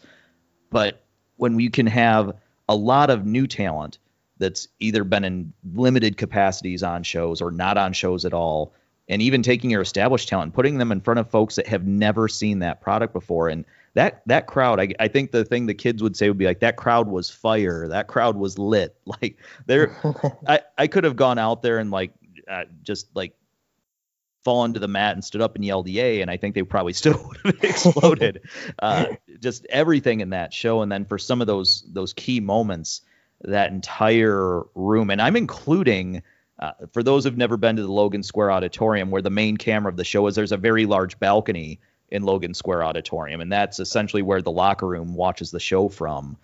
But 0.69 1.03
when 1.37 1.55
we 1.55 1.69
can 1.69 1.87
have 1.87 2.35
a 2.67 2.75
lot 2.75 3.09
of 3.09 3.25
new 3.25 3.47
talent 3.47 3.99
that's 4.37 4.67
either 4.79 5.03
been 5.03 5.23
in 5.23 5.53
limited 5.73 6.17
capacities 6.17 6.83
on 6.83 7.03
shows 7.03 7.41
or 7.41 7.51
not 7.51 7.77
on 7.77 7.93
shows 7.93 8.25
at 8.25 8.33
all 8.33 8.73
and 9.07 9.21
even 9.21 9.43
taking 9.43 9.69
your 9.69 9.81
established 9.81 10.27
talent 10.27 10.53
putting 10.53 10.77
them 10.77 10.91
in 10.91 10.99
front 11.01 11.19
of 11.19 11.29
folks 11.29 11.55
that 11.55 11.67
have 11.67 11.85
never 11.85 12.27
seen 12.27 12.59
that 12.59 12.81
product 12.81 13.13
before 13.13 13.47
and 13.49 13.65
that 13.93 14.21
that 14.25 14.47
crowd 14.47 14.79
I, 14.79 14.89
I 14.99 15.07
think 15.07 15.31
the 15.31 15.45
thing 15.45 15.65
the 15.65 15.73
kids 15.73 16.03
would 16.03 16.17
say 16.17 16.27
would 16.27 16.37
be 16.37 16.45
like 16.45 16.59
that 16.59 16.75
crowd 16.75 17.07
was 17.07 17.29
fire 17.29 17.87
that 17.87 18.07
crowd 18.07 18.35
was 18.35 18.59
lit 18.59 18.95
like 19.21 19.37
there 19.65 19.95
I, 20.47 20.61
I 20.77 20.87
could 20.87 21.03
have 21.03 21.15
gone 21.15 21.37
out 21.37 21.61
there 21.61 21.79
and 21.79 21.91
like 21.91 22.11
uh, 22.47 22.65
just 22.83 23.07
like 23.15 23.33
fallen 24.45 24.73
to 24.73 24.79
the 24.79 24.87
mat 24.87 25.15
and 25.15 25.25
stood 25.25 25.41
up 25.41 25.55
and 25.55 25.65
yelled 25.65 25.89
"yay!" 25.89 26.21
and 26.21 26.31
I 26.31 26.37
think 26.37 26.55
they 26.55 26.63
probably 26.63 26.93
still 27.01 27.21
would 27.27 27.37
have 27.43 27.63
exploded. 27.63 28.41
uh, 28.79 29.07
just 29.41 29.65
everything 29.65 30.21
in 30.21 30.29
that 30.29 30.53
show, 30.53 30.81
and 30.81 30.91
then 30.91 31.03
for 31.03 31.17
some 31.17 31.41
of 31.41 31.47
those 31.47 31.83
those 31.91 32.13
key 32.13 32.39
moments, 32.39 33.01
that 33.41 33.71
entire 33.71 34.63
room, 34.75 35.09
and 35.09 35.21
I'm 35.21 35.35
including. 35.35 36.23
Uh, 36.57 36.71
for 36.93 37.03
those 37.03 37.25
who've 37.25 37.35
never 37.35 37.57
been 37.57 37.75
to 37.75 37.81
the 37.81 37.91
Logan 37.91 38.23
Square 38.23 38.51
Auditorium, 38.51 39.11
where 39.11 39.21
the 39.21 39.29
main 39.29 39.57
camera 39.57 39.91
of 39.91 39.97
the 39.97 40.05
show 40.05 40.25
is, 40.27 40.35
there's 40.35 40.53
a 40.53 40.57
very 40.57 40.85
large 40.85 41.19
balcony 41.19 41.81
in 42.09 42.23
Logan 42.23 42.53
Square 42.53 42.83
Auditorium, 42.83 43.41
and 43.41 43.51
that's 43.51 43.79
essentially 43.79 44.21
where 44.21 44.41
the 44.41 44.51
locker 44.51 44.87
room 44.87 45.15
watches 45.15 45.51
the 45.51 45.59
show 45.59 45.89
from. 45.89 46.37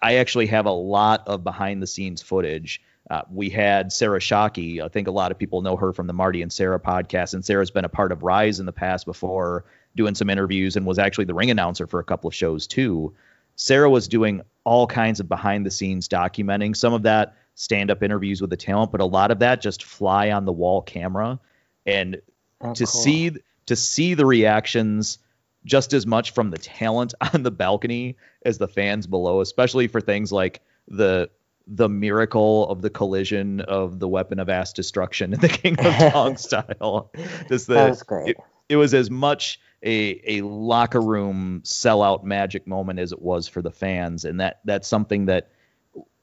I 0.00 0.16
actually 0.16 0.46
have 0.46 0.66
a 0.66 0.70
lot 0.70 1.26
of 1.26 1.44
behind 1.44 1.82
the 1.82 1.86
scenes 1.86 2.22
footage. 2.22 2.80
Uh, 3.10 3.22
we 3.32 3.50
had 3.50 3.92
Sarah 3.92 4.20
Shockey. 4.20 4.82
I 4.82 4.88
think 4.88 5.08
a 5.08 5.12
lot 5.12 5.32
of 5.32 5.38
people 5.38 5.62
know 5.62 5.76
her 5.76 5.92
from 5.92 6.06
the 6.06 6.12
Marty 6.12 6.42
and 6.42 6.52
Sarah 6.52 6.80
podcast, 6.80 7.34
and 7.34 7.44
Sarah's 7.44 7.70
been 7.70 7.84
a 7.84 7.90
part 7.90 8.12
of 8.12 8.22
Rise 8.22 8.60
in 8.60 8.66
the 8.66 8.72
past 8.72 9.06
before, 9.06 9.64
doing 9.96 10.14
some 10.14 10.30
interviews, 10.30 10.76
and 10.76 10.86
was 10.86 10.98
actually 10.98 11.24
the 11.24 11.34
ring 11.34 11.50
announcer 11.50 11.86
for 11.86 12.00
a 12.00 12.04
couple 12.04 12.28
of 12.28 12.34
shows 12.34 12.66
too. 12.66 13.14
Sarah 13.56 13.90
was 13.90 14.08
doing 14.08 14.42
all 14.68 14.86
kinds 14.86 15.18
of 15.18 15.28
behind 15.30 15.64
the 15.64 15.70
scenes 15.70 16.08
documenting 16.08 16.76
some 16.76 16.92
of 16.92 17.04
that 17.04 17.34
stand 17.54 17.90
up 17.90 18.02
interviews 18.02 18.42
with 18.42 18.50
the 18.50 18.56
talent, 18.56 18.92
but 18.92 19.00
a 19.00 19.06
lot 19.06 19.30
of 19.30 19.38
that 19.38 19.62
just 19.62 19.82
fly 19.82 20.30
on 20.30 20.44
the 20.44 20.52
wall 20.52 20.82
camera. 20.82 21.40
And 21.86 22.20
oh, 22.60 22.74
to 22.74 22.84
cool. 22.84 22.86
see 22.86 23.32
to 23.64 23.76
see 23.76 24.12
the 24.12 24.26
reactions 24.26 25.18
just 25.64 25.94
as 25.94 26.06
much 26.06 26.32
from 26.32 26.50
the 26.50 26.58
talent 26.58 27.14
on 27.32 27.42
the 27.42 27.50
balcony 27.50 28.16
as 28.44 28.58
the 28.58 28.68
fans 28.68 29.06
below, 29.06 29.40
especially 29.40 29.88
for 29.88 30.02
things 30.02 30.30
like 30.30 30.60
the 30.86 31.30
the 31.66 31.88
miracle 31.88 32.68
of 32.68 32.82
the 32.82 32.90
collision 32.90 33.62
of 33.62 33.98
the 33.98 34.08
weapon 34.08 34.38
of 34.38 34.48
mass 34.48 34.74
destruction 34.74 35.32
in 35.32 35.40
the 35.40 35.48
King 35.48 35.80
of 35.80 36.12
Kong 36.12 36.36
style. 36.36 37.10
Just 37.48 37.68
the, 37.68 37.74
that 37.74 37.88
was 37.88 38.02
great. 38.02 38.30
It, 38.30 38.36
it 38.68 38.76
was 38.76 38.92
as 38.92 39.10
much 39.10 39.60
a 39.82 40.38
a 40.38 40.42
locker 40.42 41.00
room 41.00 41.62
sellout 41.64 42.24
magic 42.24 42.66
moment 42.66 42.98
as 42.98 43.12
it 43.12 43.22
was 43.22 43.48
for 43.48 43.62
the 43.62 43.70
fans, 43.70 44.24
and 44.24 44.40
that 44.40 44.60
that's 44.64 44.88
something 44.88 45.26
that 45.26 45.50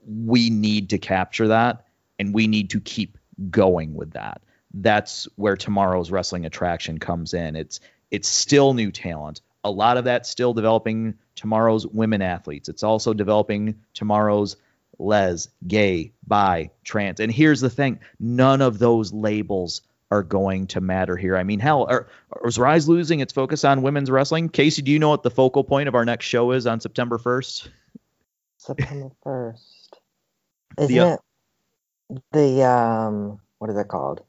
we 0.06 0.50
need 0.50 0.90
to 0.90 0.98
capture 0.98 1.48
that, 1.50 1.86
and 2.20 2.34
we 2.34 2.48
need 2.48 2.70
to 2.72 2.80
keep 2.80 3.18
going 3.50 3.94
with 3.94 4.12
that. 4.12 4.42
That's 4.74 5.28
where 5.36 5.56
tomorrow's 5.56 6.12
wrestling 6.12 6.46
attraction 6.46 6.98
comes 6.98 7.34
in. 7.34 7.56
It's 7.56 7.80
it's 8.12 8.28
still 8.28 8.74
new 8.74 8.92
talent. 8.92 9.42
A 9.64 9.72
lot 9.72 9.98
of 9.98 10.04
that 10.04 10.26
still 10.26 10.54
developing 10.54 11.16
tomorrow's 11.36 11.88
women 11.88 12.22
athletes. 12.22 12.70
It's 12.70 12.84
also 12.84 13.14
developing 13.14 13.82
tomorrow's 13.94 14.58
les, 15.00 15.50
gay, 15.68 16.14
bi, 16.28 16.70
trans. 16.84 17.20
And 17.20 17.32
here's 17.32 17.62
the 17.62 17.70
thing: 17.70 18.00
none 18.20 18.62
of 18.62 18.80
those 18.80 19.14
labels 19.14 19.82
are 20.12 20.24
going 20.24 20.68
to 20.68 20.82
matter 20.82 21.18
here. 21.18 21.36
I 21.36 21.44
mean, 21.44 21.60
hell, 21.60 21.88
are, 21.90 22.08
is 22.46 22.58
Rise 22.58 22.88
losing 22.88 23.20
its 23.20 23.34
focus 23.34 23.64
on 23.64 23.82
women's 23.82 24.12
wrestling? 24.12 24.50
Casey, 24.50 24.82
do 24.82 24.92
you 24.92 25.00
know 25.00 25.10
what 25.10 25.24
the 25.24 25.32
focal 25.32 25.64
point 25.64 25.88
of 25.88 25.96
our 25.96 26.06
next 26.06 26.26
show 26.26 26.52
is 26.52 26.68
on 26.68 26.80
September 26.80 27.18
1st? 27.18 27.68
September 28.58 29.12
1st. 29.26 29.60
Isn't 30.78 30.96
the, 30.96 31.00
uh, 31.00 31.14
it 32.10 32.22
the, 32.32 32.64
um, 32.64 33.40
what 33.58 33.70
is 33.70 33.78
it 33.78 33.88
called? 33.88 34.22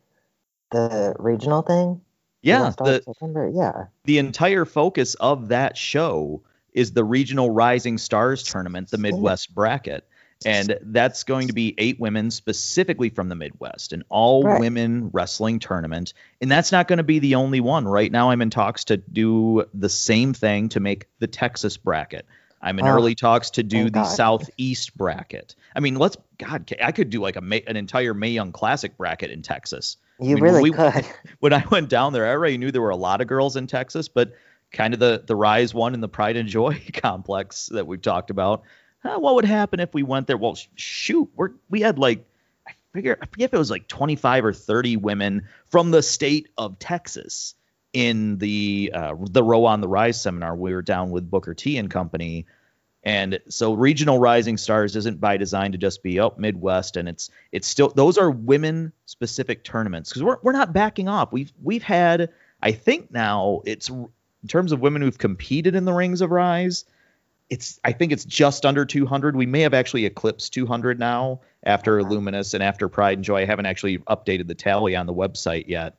The 0.73 1.15
regional 1.19 1.63
thing? 1.63 2.01
Yeah. 2.43 2.73
The, 2.79 3.03
September? 3.05 3.51
Yeah. 3.53 3.87
The 4.05 4.19
entire 4.19 4.65
focus 4.65 5.15
of 5.17 5.49
that 5.49 5.77
show 5.77 6.43
is 6.73 6.93
the 6.93 7.05
regional 7.05 7.51
Rising 7.51 7.99
Stars 7.99 8.43
tournament, 8.43 8.91
the 8.91 8.99
Midwest 8.99 9.55
bracket 9.55 10.07
and 10.45 10.79
that's 10.83 11.25
going 11.25 11.49
to 11.49 11.55
be 11.55 11.75
eight 11.79 11.99
women 11.99 12.31
specifically 12.31 13.09
from 13.09 13.29
the 13.29 13.35
Midwest, 13.35 13.93
an 13.93 14.05
all 14.09 14.43
right. 14.43 14.61
women 14.61 15.11
wrestling 15.13 15.59
tournament. 15.59 16.13
And 16.41 16.51
that's 16.51 16.73
not 16.73 16.89
going 16.89 16.99
to 16.99 17.05
be 17.05 17.21
the 17.21 17.37
only 17.37 17.61
one. 17.61 17.89
Right 17.89 18.13
now, 18.13 18.31
I'm 18.31 18.43
in 18.43 18.51
talks 18.51 18.85
to 18.85 18.99
do 18.99 19.65
the 19.73 19.89
same 19.89 20.35
thing 20.35 20.69
to 20.71 20.81
make 20.81 21.07
the 21.21 21.27
Texas 21.27 21.77
bracket. 21.77 22.27
I'm 22.61 22.79
in 22.79 22.87
oh, 22.87 22.91
early 22.91 23.15
talks 23.15 23.51
to 23.51 23.63
do 23.63 23.85
the 23.85 23.91
God. 23.91 24.05
Southeast 24.05 24.97
bracket. 24.97 25.55
I 25.75 25.81
mean, 25.81 25.95
let's 25.97 26.17
God, 26.39 26.73
I 26.83 26.93
could 26.93 27.11
do 27.11 27.21
like 27.21 27.37
a 27.37 27.41
an 27.69 27.77
entire 27.77 28.13
May 28.13 28.31
Young 28.31 28.53
Classic 28.53 28.97
bracket 28.97 29.31
in 29.31 29.43
Texas. 29.43 29.97
You 30.19 30.33
I 30.33 30.35
mean, 30.35 30.43
really 30.45 30.63
we, 30.63 30.71
could. 30.73 31.07
When 31.41 31.53
I 31.53 31.65
went 31.71 31.89
down 31.89 32.13
there, 32.13 32.27
I 32.27 32.31
already 32.31 32.59
knew 32.59 32.71
there 32.73 32.83
were 32.83 32.91
a 32.91 32.97
lot 32.97 33.21
of 33.21 33.27
girls 33.27 33.57
in 33.57 33.67
Texas, 33.67 34.09
but 34.09 34.33
kind 34.73 34.95
of 34.95 35.01
the 35.01 35.23
the 35.27 35.37
Rise 35.37 35.75
one 35.75 35.95
and 35.95 36.03
the 36.03 36.09
Pride 36.09 36.37
and 36.37 36.49
Joy 36.49 36.83
complex 36.95 37.67
that 37.67 37.87
we've 37.87 38.03
talked 38.03 38.31
about 38.31 38.63
what 39.19 39.35
would 39.37 39.45
happen 39.45 39.81
if 39.81 39.93
we 39.95 40.03
went 40.03 40.27
there? 40.27 40.37
Well, 40.37 40.59
shoot, 40.75 41.31
we 41.37 41.49
we 41.69 41.81
had 41.81 41.99
like 41.99 42.27
I 42.67 42.73
figure 42.93 43.19
I 43.21 43.27
forget 43.27 43.51
if 43.51 43.55
it 43.55 43.59
was 43.59 43.71
like 43.71 43.89
25 43.89 44.45
or 44.45 44.53
30 44.53 44.97
women 44.97 45.49
from 45.67 45.91
the 45.91 46.03
state 46.03 46.49
of 46.57 46.79
Texas 46.79 47.55
in 47.93 48.39
the 48.39 48.93
uh, 48.95 49.15
the 49.19 49.43
Row 49.43 49.65
on 49.65 49.81
the 49.81 49.89
Rise 49.89 50.21
seminar. 50.21 50.55
We 50.55 50.75
were 50.75 50.83
down 50.83 51.11
with 51.11 51.31
Booker 51.31 51.55
T 51.55 51.79
and 51.79 51.91
company. 51.91 52.47
And 53.03 53.39
so 53.49 53.73
regional 53.73 54.19
rising 54.19 54.57
stars 54.57 54.97
isn't 54.97 55.21
by 55.21 55.37
design 55.37 55.73
to 55.73 55.79
just 55.79 56.03
be 56.03 56.19
up 56.19 56.35
oh, 56.37 56.41
Midwest 56.41 56.97
and 56.97 57.09
it's 57.09 57.31
it's 57.53 57.69
still 57.69 57.89
those 57.89 58.19
are 58.19 58.31
women 58.31 58.93
specific 59.05 59.63
tournaments 59.63 60.11
because 60.11 60.25
we're 60.25 60.39
we're 60.43 60.53
not 60.53 60.73
backing 60.73 61.09
off. 61.09 61.33
We've 61.33 61.53
we've 61.63 61.85
had 61.85 62.31
I 62.61 62.73
think 62.73 63.13
now 63.13 63.63
it's 63.65 63.89
in 63.89 64.49
terms 64.49 64.73
of 64.73 64.81
women 64.81 65.03
who've 65.03 65.17
competed 65.17 65.77
in 65.77 65.85
the 65.85 65.93
rings 65.93 66.21
of 66.21 66.31
rise, 66.33 66.85
it's 67.49 67.81
I 67.85 67.93
think 67.93 68.13
it's 68.13 68.25
just 68.25 68.67
under 68.67 68.85
200. 68.85 69.37
We 69.37 69.47
may 69.47 69.61
have 69.61 69.75
actually 69.75 70.05
eclipsed 70.05 70.53
200 70.55 70.99
now 70.99 71.41
after 71.63 72.03
Luminous 72.03 72.55
and 72.55 72.63
after 72.63 72.89
Pride 72.89 73.19
and 73.19 73.25
Joy. 73.25 73.43
I 73.43 73.45
haven't 73.45 73.67
actually 73.67 73.99
updated 73.99 74.49
the 74.49 74.55
tally 74.55 74.97
on 74.97 75.07
the 75.07 75.15
website 75.15 75.69
yet, 75.69 75.99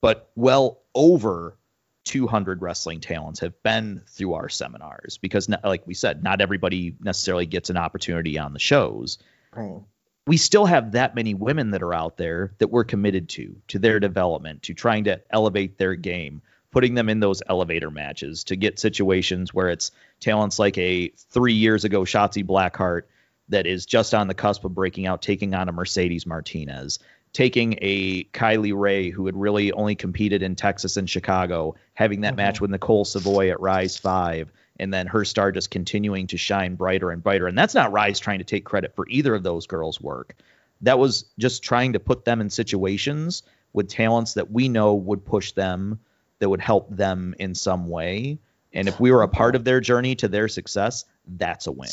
but 0.00 0.30
well 0.34 0.80
over 0.94 1.56
200 2.04 2.62
wrestling 2.62 3.00
talents 3.00 3.40
have 3.40 3.62
been 3.62 4.02
through 4.06 4.32
our 4.32 4.48
seminars 4.48 5.18
because, 5.18 5.48
like 5.62 5.86
we 5.86 5.92
said, 5.92 6.22
not 6.22 6.40
everybody 6.40 6.96
necessarily 7.00 7.44
gets 7.44 7.68
an 7.68 7.76
opportunity 7.76 8.38
on 8.38 8.54
the 8.54 8.58
shows. 8.58 9.18
Right. 9.54 9.82
We 10.26 10.38
still 10.38 10.66
have 10.66 10.92
that 10.92 11.14
many 11.14 11.34
women 11.34 11.70
that 11.72 11.82
are 11.82 11.94
out 11.94 12.16
there 12.16 12.52
that 12.58 12.68
we're 12.68 12.84
committed 12.84 13.28
to, 13.30 13.56
to 13.68 13.78
their 13.78 14.00
development, 14.00 14.62
to 14.64 14.74
trying 14.74 15.04
to 15.04 15.20
elevate 15.30 15.78
their 15.78 15.94
game 15.94 16.42
putting 16.70 16.94
them 16.94 17.08
in 17.08 17.20
those 17.20 17.42
elevator 17.48 17.90
matches 17.90 18.44
to 18.44 18.56
get 18.56 18.78
situations 18.78 19.54
where 19.54 19.68
it's 19.68 19.90
talents 20.20 20.58
like 20.58 20.78
a 20.78 21.08
three 21.30 21.54
years 21.54 21.84
ago 21.84 22.02
Shotzi 22.02 22.44
Blackheart 22.44 23.02
that 23.48 23.66
is 23.66 23.86
just 23.86 24.14
on 24.14 24.28
the 24.28 24.34
cusp 24.34 24.64
of 24.64 24.74
breaking 24.74 25.06
out, 25.06 25.22
taking 25.22 25.54
on 25.54 25.68
a 25.68 25.72
Mercedes 25.72 26.26
Martinez, 26.26 26.98
taking 27.32 27.78
a 27.80 28.24
Kylie 28.24 28.78
Rae 28.78 29.10
who 29.10 29.26
had 29.26 29.36
really 29.36 29.72
only 29.72 29.94
competed 29.94 30.42
in 30.42 30.54
Texas 30.56 30.96
and 30.96 31.08
Chicago, 31.08 31.74
having 31.94 32.22
that 32.22 32.30
mm-hmm. 32.30 32.36
match 32.36 32.60
with 32.60 32.70
Nicole 32.70 33.04
Savoy 33.04 33.50
at 33.50 33.60
Rise 33.60 33.96
5, 33.96 34.52
and 34.78 34.92
then 34.92 35.06
her 35.06 35.24
star 35.24 35.52
just 35.52 35.70
continuing 35.70 36.26
to 36.28 36.36
shine 36.36 36.74
brighter 36.74 37.10
and 37.10 37.22
brighter. 37.22 37.46
And 37.46 37.56
that's 37.56 37.74
not 37.74 37.92
Rise 37.92 38.18
trying 38.18 38.38
to 38.38 38.44
take 38.44 38.64
credit 38.64 38.94
for 38.94 39.06
either 39.08 39.34
of 39.34 39.42
those 39.42 39.66
girls' 39.66 40.00
work. 40.00 40.34
That 40.82 40.98
was 40.98 41.24
just 41.38 41.62
trying 41.62 41.94
to 41.94 42.00
put 42.00 42.24
them 42.24 42.40
in 42.40 42.50
situations 42.50 43.42
with 43.72 43.88
talents 43.88 44.34
that 44.34 44.50
we 44.50 44.68
know 44.68 44.94
would 44.94 45.24
push 45.24 45.52
them, 45.52 46.00
that 46.38 46.48
would 46.48 46.60
help 46.60 46.94
them 46.94 47.34
in 47.38 47.54
some 47.54 47.88
way. 47.88 48.38
And 48.72 48.88
if 48.88 49.00
we 49.00 49.10
were 49.10 49.22
a 49.22 49.28
part 49.28 49.56
of 49.56 49.64
their 49.64 49.80
journey 49.80 50.14
to 50.16 50.28
their 50.28 50.48
success, 50.48 51.04
that's 51.26 51.66
a 51.66 51.72
win. 51.72 51.90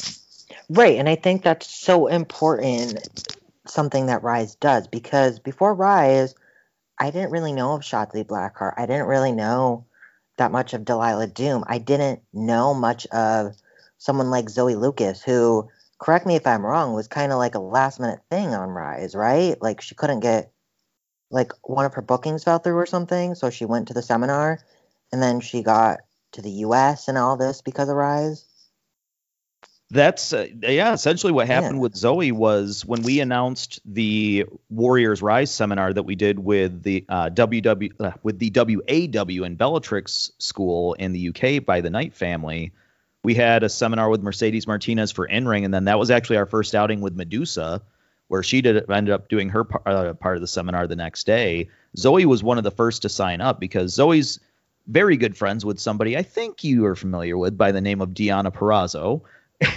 Right. 0.69 0.97
And 0.97 1.07
I 1.07 1.15
think 1.15 1.43
that's 1.43 1.67
so 1.73 2.07
important, 2.07 3.27
something 3.65 4.07
that 4.07 4.23
Rise 4.23 4.55
does, 4.55 4.87
because 4.87 5.39
before 5.39 5.73
Rise, 5.73 6.35
I 6.99 7.11
didn't 7.11 7.31
really 7.31 7.53
know 7.53 7.73
of 7.73 7.81
Shotzi 7.81 8.25
Blackheart. 8.25 8.73
I 8.77 8.85
didn't 8.85 9.07
really 9.07 9.31
know 9.31 9.85
that 10.37 10.51
much 10.51 10.73
of 10.73 10.85
Delilah 10.85 11.27
Doom. 11.27 11.63
I 11.67 11.77
didn't 11.77 12.21
know 12.33 12.73
much 12.73 13.05
of 13.07 13.55
someone 13.97 14.29
like 14.29 14.49
Zoe 14.49 14.75
Lucas, 14.75 15.23
who, 15.23 15.69
correct 15.99 16.25
me 16.25 16.35
if 16.35 16.45
I'm 16.45 16.65
wrong, 16.65 16.93
was 16.93 17.07
kind 17.07 17.31
of 17.31 17.37
like 17.37 17.55
a 17.55 17.59
last 17.59 17.99
minute 17.99 18.19
thing 18.29 18.53
on 18.53 18.69
Rise, 18.69 19.15
right? 19.15 19.61
Like 19.61 19.81
she 19.81 19.95
couldn't 19.95 20.19
get, 20.19 20.51
like 21.31 21.51
one 21.63 21.85
of 21.85 21.93
her 21.95 22.01
bookings 22.01 22.43
fell 22.43 22.59
through 22.59 22.77
or 22.77 22.85
something. 22.85 23.33
So 23.35 23.49
she 23.49 23.65
went 23.65 23.87
to 23.87 23.93
the 23.93 24.01
seminar 24.01 24.59
and 25.11 25.21
then 25.21 25.39
she 25.39 25.63
got 25.63 25.99
to 26.35 26.41
the 26.41 26.51
US 26.51 27.07
and 27.07 27.17
all 27.17 27.37
this 27.37 27.61
because 27.61 27.89
of 27.89 27.95
Rise 27.95 28.45
that's 29.91 30.33
uh, 30.33 30.47
yeah 30.61 30.93
essentially 30.93 31.31
what 31.31 31.47
happened 31.47 31.75
yeah. 31.75 31.81
with 31.81 31.95
zoe 31.95 32.31
was 32.31 32.83
when 32.85 33.03
we 33.03 33.19
announced 33.19 33.79
the 33.85 34.45
warriors 34.69 35.21
rise 35.21 35.51
seminar 35.51 35.93
that 35.93 36.03
we 36.03 36.15
did 36.15 36.39
with 36.39 36.81
the 36.81 37.05
uh, 37.07 37.29
ww 37.29 37.91
uh, 37.99 38.11
with 38.23 38.39
the 38.39 38.49
waw 38.49 39.45
and 39.45 39.57
bellatrix 39.57 40.31
school 40.39 40.93
in 40.93 41.11
the 41.11 41.29
uk 41.29 41.65
by 41.65 41.81
the 41.81 41.89
knight 41.89 42.15
family 42.15 42.71
we 43.23 43.35
had 43.35 43.63
a 43.63 43.69
seminar 43.69 44.09
with 44.09 44.23
mercedes 44.23 44.65
martinez 44.65 45.11
for 45.11 45.25
in-ring 45.25 45.65
and 45.65 45.73
then 45.73 45.85
that 45.85 45.99
was 45.99 46.09
actually 46.09 46.37
our 46.37 46.47
first 46.47 46.73
outing 46.73 47.01
with 47.01 47.15
medusa 47.15 47.79
where 48.27 48.41
she 48.41 48.61
did 48.61 48.89
ended 48.89 49.13
up 49.13 49.29
doing 49.29 49.49
her 49.49 49.67
uh, 49.87 50.13
part 50.15 50.35
of 50.35 50.41
the 50.41 50.47
seminar 50.47 50.87
the 50.87 50.95
next 50.95 51.27
day 51.27 51.69
zoe 51.95 52.25
was 52.25 52.41
one 52.41 52.57
of 52.57 52.63
the 52.63 52.71
first 52.71 53.03
to 53.03 53.09
sign 53.09 53.39
up 53.39 53.59
because 53.59 53.93
zoe's 53.93 54.39
very 54.87 55.17
good 55.17 55.35
friends 55.35 55.65
with 55.65 55.79
somebody 55.79 56.17
i 56.17 56.21
think 56.21 56.63
you 56.63 56.85
are 56.85 56.95
familiar 56.95 57.37
with 57.37 57.57
by 57.57 57.71
the 57.71 57.81
name 57.81 58.01
of 58.01 58.09
Deonna 58.09 58.53
Purrazzo 58.53 59.21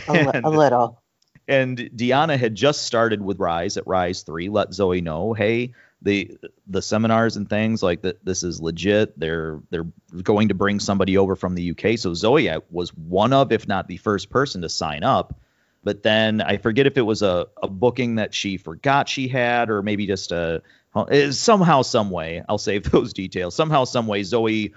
and, 0.09 0.45
a, 0.45 0.51
little. 0.51 1.01
And 1.47 1.79
Deonna 1.79 2.39
had 2.39 2.55
just 2.55 2.83
started 2.83 3.23
with 3.23 3.39
Rise 3.39 3.77
at 3.77 3.87
Rise 3.87 4.23
Three. 4.23 4.49
Let 4.49 4.75
Zoe 4.75 5.01
know, 5.01 5.33
hey, 5.33 5.75
the 6.03 6.39
the 6.67 6.83
seminars 6.83 7.37
and 7.37 7.49
things 7.49 7.83
like 7.83 8.03
that. 8.03 8.25
This 8.25 8.43
is 8.43 8.61
legit. 8.61 9.19
They're 9.19 9.61
they're 9.71 9.87
going 10.23 10.49
to 10.49 10.55
bring 10.55 10.81
somebody 10.81 11.19
over 11.19 11.37
from 11.37 11.55
the 11.55 11.71
UK. 11.71 11.99
So 11.99 12.15
Zoe 12.15 12.51
was 12.71 12.91
one 12.95 13.33
of, 13.33 13.53
if 13.53 13.67
not 13.67 13.89
the 13.89 13.97
first 13.97 14.31
person 14.31 14.63
to 14.63 14.69
sign 14.69 15.03
up. 15.03 15.41
But 15.85 16.03
then 16.03 16.41
I 16.41 16.57
forget 16.57 16.87
if 16.87 16.99
it 16.99 17.03
was 17.03 17.23
a, 17.23 17.47
a 17.63 17.69
booking 17.69 18.17
that 18.17 18.35
she 18.35 18.57
forgot 18.57 19.09
she 19.09 19.29
had, 19.29 19.71
or 19.71 19.83
maybe 19.83 20.07
just 20.07 20.33
a 20.33 20.63
uh, 20.95 21.31
somehow, 21.31 21.83
some 21.83 22.11
way. 22.11 22.43
I'll 22.49 22.59
save 22.59 22.83
those 22.91 23.13
details. 23.13 23.55
Somehow, 23.55 23.85
some 23.85 24.07
way, 24.07 24.23
Zoe 24.23 24.75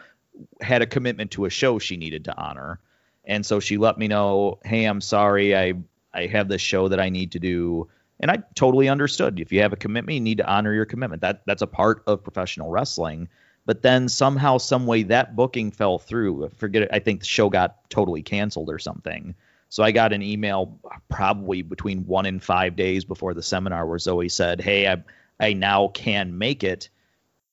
had 0.62 0.82
a 0.82 0.88
commitment 0.88 1.32
to 1.32 1.46
a 1.46 1.50
show 1.50 1.80
she 1.80 1.98
needed 1.98 2.26
to 2.26 2.38
honor 2.38 2.80
and 3.26 3.46
so 3.46 3.60
she 3.60 3.78
let 3.78 3.98
me 3.98 4.08
know, 4.08 4.60
"Hey, 4.64 4.86
I'm 4.86 5.02
sorry. 5.02 5.56
I 5.56 5.74
I 6.14 6.28
have 6.28 6.48
this 6.48 6.62
show 6.62 6.88
that 6.88 7.00
I 7.00 7.10
need 7.10 7.32
to 7.34 7.40
do." 7.40 7.88
And 8.20 8.30
I 8.30 8.44
totally 8.56 8.90
understood. 8.90 9.40
If 9.40 9.52
you 9.52 9.62
have 9.62 9.74
a 9.74 9.78
commitment, 9.78 10.16
you 10.16 10.22
need 10.22 10.38
to 10.38 10.48
honor 10.48 10.74
your 10.74 10.86
commitment. 10.86 11.22
That 11.22 11.44
that's 11.46 11.62
a 11.62 11.68
part 11.68 12.04
of 12.08 12.24
professional 12.24 12.70
wrestling. 12.70 13.29
But 13.66 13.84
then 13.84 14.10
somehow, 14.10 14.58
some 14.58 14.88
way, 14.88 15.03
that 15.03 15.36
booking 15.36 15.72
fell 15.72 16.00
through. 16.00 16.50
Forget 16.58 16.84
it. 16.84 16.90
I 16.92 17.00
think 17.00 17.20
the 17.22 17.27
show 17.27 17.50
got 17.50 17.90
totally 17.90 18.24
canceled 18.24 18.70
or 18.70 18.79
something. 18.79 19.36
So 19.70 19.84
I 19.84 19.92
got 19.92 20.14
an 20.14 20.24
email 20.24 20.79
probably 21.10 21.62
between 21.62 22.05
one 22.05 22.25
and 22.25 22.44
five 22.44 22.75
days 22.75 23.05
before 23.05 23.34
the 23.34 23.44
seminar 23.44 23.86
where 23.86 24.00
Zoe 24.00 24.29
said, 24.29 24.62
"Hey, 24.62 24.88
I 24.88 25.03
I 25.40 25.53
now 25.53 25.90
can 25.90 26.38
make 26.38 26.64
it. 26.64 26.90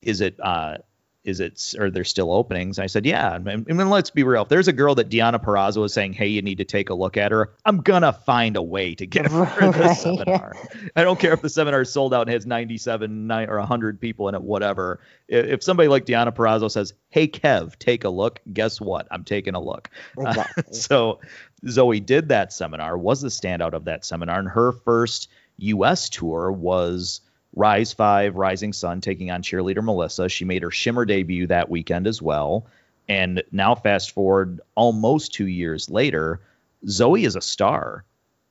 Is 0.02 0.20
it 0.20 0.36
uh, 0.40 0.78
is 1.24 1.40
it 1.40 1.74
are 1.78 1.90
there 1.90 2.04
still 2.04 2.32
openings? 2.32 2.78
I 2.78 2.86
said, 2.86 3.04
yeah. 3.04 3.30
I 3.32 3.38
mean, 3.38 3.90
let's 3.90 4.10
be 4.10 4.22
real. 4.22 4.42
If 4.42 4.48
there's 4.48 4.68
a 4.68 4.72
girl 4.72 4.94
that 4.96 5.10
Deonna 5.10 5.42
Purrazzo 5.42 5.84
is 5.84 5.92
saying, 5.92 6.12
hey, 6.14 6.28
you 6.28 6.42
need 6.42 6.58
to 6.58 6.64
take 6.64 6.90
a 6.90 6.94
look 6.94 7.16
at 7.16 7.32
her, 7.32 7.52
I'm 7.64 7.82
gonna 7.82 8.12
find 8.12 8.56
a 8.56 8.62
way 8.62 8.94
to 8.94 9.06
get 9.06 9.30
her 9.30 9.42
right. 9.42 9.74
the 9.74 9.94
seminar. 9.94 10.56
I 10.96 11.02
don't 11.02 11.18
care 11.18 11.32
if 11.32 11.42
the 11.42 11.48
seminar 11.48 11.82
is 11.82 11.92
sold 11.92 12.14
out 12.14 12.22
and 12.22 12.30
has 12.30 12.46
97 12.46 13.26
nine, 13.26 13.48
or 13.48 13.58
100 13.58 14.00
people 14.00 14.28
in 14.28 14.34
it, 14.34 14.42
whatever. 14.42 15.00
If 15.28 15.62
somebody 15.62 15.88
like 15.88 16.06
Deonna 16.06 16.34
Purrazzo 16.34 16.70
says, 16.70 16.94
hey, 17.10 17.28
Kev, 17.28 17.78
take 17.78 18.04
a 18.04 18.08
look, 18.08 18.40
guess 18.52 18.80
what? 18.80 19.06
I'm 19.10 19.24
taking 19.24 19.54
a 19.54 19.60
look. 19.60 19.90
Exactly. 20.18 20.64
Uh, 20.66 20.72
so 20.72 21.20
Zoe 21.66 22.00
did 22.00 22.28
that 22.28 22.52
seminar, 22.52 22.96
was 22.96 23.20
the 23.20 23.28
standout 23.28 23.72
of 23.72 23.84
that 23.84 24.04
seminar, 24.04 24.38
and 24.38 24.48
her 24.48 24.72
first 24.72 25.28
U.S. 25.58 26.08
tour 26.08 26.50
was 26.52 27.20
Rise 27.54 27.92
5, 27.92 28.36
Rising 28.36 28.72
Sun 28.72 29.00
taking 29.00 29.30
on 29.30 29.42
cheerleader 29.42 29.82
Melissa. 29.82 30.28
She 30.28 30.44
made 30.44 30.62
her 30.62 30.70
Shimmer 30.70 31.04
debut 31.04 31.46
that 31.48 31.68
weekend 31.68 32.06
as 32.06 32.20
well. 32.20 32.66
And 33.08 33.42
now, 33.50 33.74
fast 33.74 34.10
forward 34.10 34.60
almost 34.74 35.32
two 35.32 35.46
years 35.46 35.88
later, 35.88 36.42
Zoe 36.86 37.24
is 37.24 37.36
a 37.36 37.40
star 37.40 38.04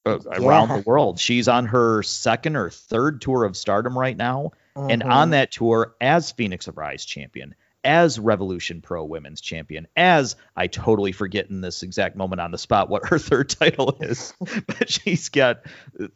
uh, 0.06 0.20
around 0.32 0.70
the 0.70 0.84
world. 0.86 1.20
She's 1.20 1.48
on 1.48 1.68
her 1.68 2.02
second 2.02 2.56
or 2.56 2.70
third 2.70 3.22
tour 3.22 3.44
of 3.44 3.56
stardom 3.56 3.98
right 3.98 4.18
now. 4.18 4.52
Mm-hmm. 4.76 4.90
And 4.90 5.04
on 5.04 5.30
that 5.32 5.52
tour, 5.52 5.96
as 6.02 6.32
Phoenix 6.32 6.68
of 6.68 6.78
Rise 6.78 7.06
champion, 7.06 7.56
as 7.88 8.20
Revolution 8.20 8.82
Pro 8.82 9.06
Women's 9.06 9.40
Champion, 9.40 9.88
as 9.96 10.36
I 10.58 10.68
totally 10.68 11.14
forget 11.14 11.50
in 11.50 11.62
this 11.62 11.84
exact 11.84 12.18
moment 12.18 12.42
on 12.42 12.52
the 12.52 12.58
spot 12.58 12.90
what 12.90 13.08
her 13.08 13.18
third 13.20 13.50
title 13.50 13.98
is, 14.02 14.34
but 14.68 14.92
she's 14.92 15.30
got 15.30 15.62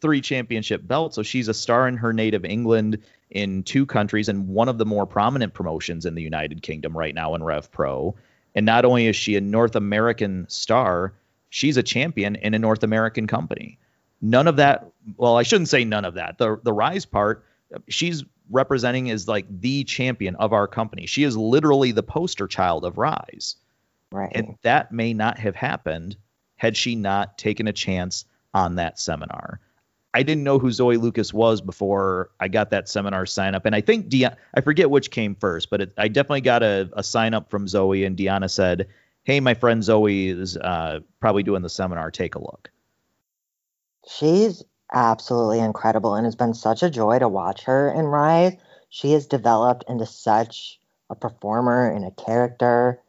three 0.01 0.19
championship 0.21 0.85
belts. 0.85 1.15
So 1.15 1.23
she's 1.23 1.47
a 1.47 1.53
star 1.53 1.87
in 1.87 1.97
her 1.97 2.11
native 2.11 2.43
England 2.43 2.99
in 3.31 3.63
two 3.63 3.85
countries 3.85 4.27
and 4.27 4.49
one 4.49 4.67
of 4.67 4.77
the 4.77 4.85
more 4.85 5.07
prominent 5.07 5.53
promotions 5.53 6.05
in 6.05 6.13
the 6.13 6.21
United 6.21 6.61
Kingdom 6.61 6.95
right 6.95 7.15
now 7.15 7.33
in 7.35 7.41
Rev 7.41 7.71
Pro. 7.71 8.15
And 8.53 8.65
not 8.65 8.83
only 8.83 9.07
is 9.07 9.15
she 9.15 9.37
a 9.37 9.41
North 9.41 9.77
American 9.77 10.47
star, 10.49 11.13
she's 11.49 11.77
a 11.77 11.83
champion 11.83 12.35
in 12.35 12.53
a 12.53 12.59
North 12.59 12.83
American 12.83 13.27
company. 13.27 13.79
None 14.21 14.47
of 14.47 14.57
that, 14.57 14.91
well, 15.15 15.37
I 15.37 15.43
shouldn't 15.43 15.69
say 15.69 15.85
none 15.85 16.03
of 16.03 16.15
that. 16.15 16.37
The 16.37 16.59
the 16.61 16.73
rise 16.73 17.05
part, 17.05 17.45
she's 17.87 18.25
representing 18.51 19.09
as 19.09 19.27
like 19.27 19.45
the 19.49 19.83
champion 19.83 20.35
of 20.35 20.53
our 20.53 20.67
company. 20.67 21.05
She 21.05 21.23
is 21.23 21.35
literally 21.37 21.91
the 21.91 22.03
poster 22.03 22.47
child 22.47 22.85
of 22.85 22.97
Rise. 22.97 23.55
Right. 24.11 24.31
And 24.33 24.57
that 24.63 24.91
may 24.91 25.13
not 25.13 25.39
have 25.39 25.55
happened 25.55 26.17
had 26.57 26.75
she 26.77 26.95
not 26.95 27.37
taken 27.37 27.67
a 27.67 27.73
chance 27.73 28.25
on 28.53 28.75
that 28.75 28.99
seminar. 28.99 29.59
I 30.13 30.23
didn't 30.23 30.43
know 30.43 30.59
who 30.59 30.71
Zoe 30.71 30.97
Lucas 30.97 31.33
was 31.33 31.61
before 31.61 32.31
I 32.39 32.49
got 32.49 32.71
that 32.71 32.89
seminar 32.89 33.25
sign 33.25 33.55
up. 33.55 33.65
And 33.65 33.73
I 33.73 33.81
think 33.81 34.09
De- 34.09 34.25
I 34.25 34.61
forget 34.61 34.89
which 34.89 35.09
came 35.09 35.35
first, 35.35 35.69
but 35.69 35.81
it, 35.81 35.93
I 35.97 36.09
definitely 36.09 36.41
got 36.41 36.63
a, 36.63 36.89
a, 36.93 37.03
sign 37.03 37.33
up 37.33 37.49
from 37.49 37.67
Zoe, 37.67 38.03
and 38.03 38.17
Deonna 38.17 38.49
said, 38.49 38.89
Hey, 39.23 39.39
my 39.39 39.53
friend 39.53 39.83
Zoe 39.83 40.29
is 40.29 40.57
uh, 40.57 40.99
probably 41.21 41.43
doing 41.43 41.61
the 41.61 41.69
seminar. 41.69 42.11
Take 42.11 42.35
a 42.35 42.39
look. 42.39 42.69
She's 44.07 44.63
absolutely 44.93 45.59
incredible 45.59 46.15
and 46.15 46.25
it's 46.25 46.35
been 46.35 46.53
such 46.53 46.83
a 46.83 46.89
joy 46.89 47.19
to 47.19 47.27
watch 47.27 47.63
her 47.63 47.91
in 47.91 48.05
Rise. 48.05 48.53
She 48.89 49.11
has 49.13 49.27
developed 49.27 49.85
into 49.87 50.05
such 50.05 50.79
a 51.09 51.15
performer 51.15 51.89
and 51.89 52.05
a 52.05 52.11
character, 52.11 52.99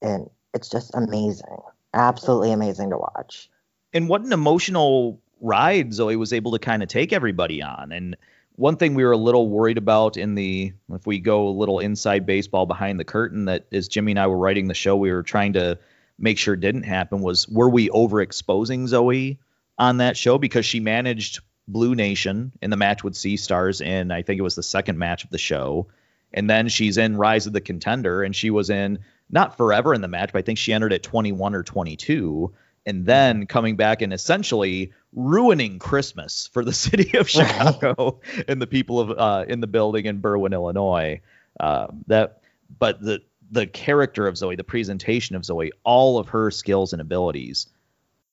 and 0.00 0.28
it's 0.52 0.68
just 0.68 0.94
amazing. 0.94 1.58
Absolutely 1.94 2.52
amazing 2.52 2.90
to 2.90 2.98
watch. 2.98 3.48
And 3.92 4.08
what 4.08 4.22
an 4.22 4.32
emotional 4.32 5.20
ride 5.40 5.92
Zoe 5.92 6.16
was 6.16 6.32
able 6.32 6.52
to 6.52 6.58
kind 6.58 6.82
of 6.82 6.88
take 6.88 7.12
everybody 7.12 7.62
on. 7.62 7.92
And 7.92 8.16
one 8.56 8.76
thing 8.76 8.94
we 8.94 9.04
were 9.04 9.12
a 9.12 9.16
little 9.16 9.48
worried 9.48 9.78
about 9.78 10.16
in 10.16 10.34
the, 10.34 10.72
if 10.92 11.06
we 11.06 11.18
go 11.18 11.48
a 11.48 11.50
little 11.50 11.78
inside 11.78 12.26
baseball 12.26 12.66
behind 12.66 12.98
the 12.98 13.04
curtain, 13.04 13.46
that 13.46 13.66
as 13.72 13.88
Jimmy 13.88 14.12
and 14.12 14.18
I 14.18 14.26
were 14.26 14.38
writing 14.38 14.68
the 14.68 14.74
show, 14.74 14.96
we 14.96 15.12
were 15.12 15.22
trying 15.22 15.54
to 15.54 15.78
make 16.18 16.38
sure 16.38 16.56
didn't 16.56 16.84
happen 16.84 17.20
was 17.20 17.48
were 17.48 17.68
we 17.68 17.88
overexposing 17.88 18.86
Zoe 18.86 19.38
on 19.82 19.96
that 19.96 20.16
show 20.16 20.38
because 20.38 20.64
she 20.64 20.78
managed 20.78 21.40
Blue 21.66 21.96
Nation 21.96 22.52
in 22.62 22.70
the 22.70 22.76
match 22.76 23.02
with 23.02 23.16
Sea 23.16 23.36
Stars 23.36 23.80
in 23.80 24.12
I 24.12 24.22
think 24.22 24.38
it 24.38 24.42
was 24.42 24.54
the 24.54 24.62
second 24.62 24.96
match 24.96 25.24
of 25.24 25.30
the 25.30 25.38
show. 25.38 25.88
And 26.32 26.48
then 26.48 26.68
she's 26.68 26.96
in 26.98 27.16
Rise 27.16 27.46
of 27.48 27.52
the 27.52 27.60
Contender 27.60 28.22
and 28.22 28.34
she 28.34 28.50
was 28.50 28.70
in 28.70 29.00
not 29.28 29.56
forever 29.56 29.92
in 29.92 30.00
the 30.00 30.08
match, 30.08 30.32
but 30.32 30.38
I 30.38 30.42
think 30.42 30.58
she 30.58 30.72
entered 30.72 30.92
at 30.92 31.02
21 31.02 31.54
or 31.54 31.64
22 31.64 32.52
and 32.86 33.06
then 33.06 33.46
coming 33.46 33.74
back 33.74 34.02
and 34.02 34.12
essentially 34.12 34.92
ruining 35.12 35.80
Christmas 35.80 36.48
for 36.52 36.64
the 36.64 36.72
city 36.84 37.18
of 37.18 37.28
Chicago 37.28 38.20
and 38.46 38.62
the 38.62 38.68
people 38.68 39.00
of 39.00 39.10
uh, 39.10 39.44
in 39.48 39.60
the 39.60 39.66
building 39.66 40.06
in 40.06 40.20
Berwyn, 40.20 40.52
Illinois. 40.52 41.20
Uh, 41.58 41.88
that, 42.06 42.40
but 42.78 43.00
the 43.00 43.20
the 43.50 43.66
character 43.66 44.28
of 44.28 44.38
Zoe, 44.38 44.56
the 44.56 44.64
presentation 44.64 45.34
of 45.36 45.44
Zoe, 45.44 45.72
all 45.82 46.18
of 46.18 46.28
her 46.28 46.50
skills 46.52 46.92
and 46.92 47.02
abilities 47.02 47.66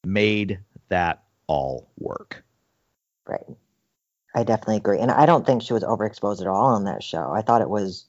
made 0.06 0.60
that 0.88 1.24
all 1.50 1.90
work. 1.98 2.44
Right. 3.28 3.44
I 4.36 4.44
definitely 4.44 4.78
agree. 4.78 5.00
And 5.00 5.10
I 5.10 5.26
don't 5.26 5.46
think 5.46 5.64
she 5.64 5.74
was 5.74 5.84
overexposed 5.84 6.42
at 6.42 6.48
all 6.48 6.76
on 6.76 6.86
that 6.86 7.04
show. 7.04 7.32
I 7.32 7.42
thought 7.42 7.62
it 7.62 7.70
was 7.70 8.06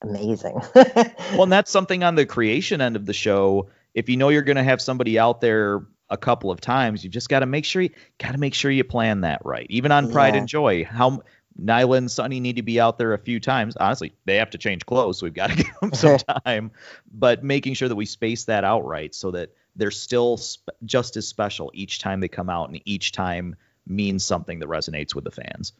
amazing. 0.00 0.60
well, 0.74 1.42
and 1.42 1.52
that's 1.52 1.70
something 1.70 2.04
on 2.04 2.14
the 2.14 2.24
creation 2.24 2.80
end 2.80 2.94
of 2.94 3.06
the 3.06 3.12
show. 3.12 3.68
If 3.92 4.08
you 4.08 4.16
know 4.16 4.28
you're 4.28 4.42
going 4.42 4.56
to 4.56 4.62
have 4.62 4.80
somebody 4.80 5.18
out 5.18 5.40
there 5.40 5.84
a 6.08 6.16
couple 6.16 6.52
of 6.52 6.60
times, 6.60 7.02
you 7.02 7.10
just 7.10 7.28
got 7.28 7.40
to 7.40 7.46
make 7.46 7.64
sure 7.64 7.82
you 7.82 7.90
got 8.18 8.32
to 8.32 8.38
make 8.38 8.54
sure 8.54 8.70
you 8.70 8.84
plan 8.84 9.22
that 9.22 9.44
right. 9.44 9.66
Even 9.68 9.90
on 9.90 10.12
Pride 10.12 10.34
yeah. 10.34 10.40
and 10.40 10.48
Joy, 10.48 10.84
how 10.84 11.22
Nyla 11.60 11.98
and 11.98 12.10
Sonny 12.10 12.38
need 12.38 12.56
to 12.56 12.62
be 12.62 12.78
out 12.78 12.98
there 12.98 13.14
a 13.14 13.18
few 13.18 13.40
times. 13.40 13.76
Honestly, 13.76 14.14
they 14.26 14.36
have 14.36 14.50
to 14.50 14.58
change 14.58 14.86
clothes, 14.86 15.18
so 15.18 15.26
we've 15.26 15.34
got 15.34 15.50
to 15.50 15.56
give 15.64 15.80
them 15.80 15.92
some 15.92 16.18
time. 16.44 16.70
But 17.12 17.42
making 17.42 17.74
sure 17.74 17.88
that 17.88 17.96
we 17.96 18.06
space 18.06 18.44
that 18.44 18.62
out 18.62 18.86
right 18.86 19.12
so 19.12 19.32
that 19.32 19.50
they're 19.76 19.90
still 19.90 20.36
sp- 20.38 20.76
just 20.84 21.16
as 21.16 21.26
special 21.26 21.70
each 21.74 21.98
time 21.98 22.20
they 22.20 22.28
come 22.28 22.50
out, 22.50 22.68
and 22.68 22.80
each 22.84 23.12
time 23.12 23.56
means 23.86 24.24
something 24.24 24.60
that 24.60 24.68
resonates 24.68 25.14
with 25.14 25.24
the 25.24 25.30
fans. 25.30 25.72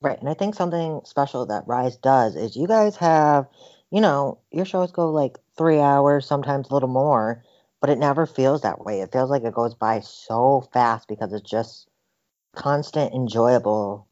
Right. 0.00 0.18
And 0.18 0.28
I 0.28 0.34
think 0.34 0.54
something 0.54 1.00
special 1.04 1.46
that 1.46 1.66
Rise 1.66 1.96
does 1.96 2.36
is 2.36 2.56
you 2.56 2.68
guys 2.68 2.96
have, 2.96 3.48
you 3.90 4.00
know, 4.00 4.38
your 4.52 4.64
shows 4.64 4.92
go 4.92 5.10
like 5.10 5.38
three 5.56 5.80
hours, 5.80 6.26
sometimes 6.26 6.70
a 6.70 6.74
little 6.74 6.88
more, 6.88 7.42
but 7.80 7.90
it 7.90 7.98
never 7.98 8.26
feels 8.26 8.62
that 8.62 8.84
way. 8.84 9.00
It 9.00 9.12
feels 9.12 9.30
like 9.30 9.42
it 9.42 9.54
goes 9.54 9.74
by 9.74 10.00
so 10.00 10.68
fast 10.72 11.08
because 11.08 11.32
it's 11.32 11.50
just 11.50 11.88
constant, 12.54 13.12
enjoyable 13.12 14.06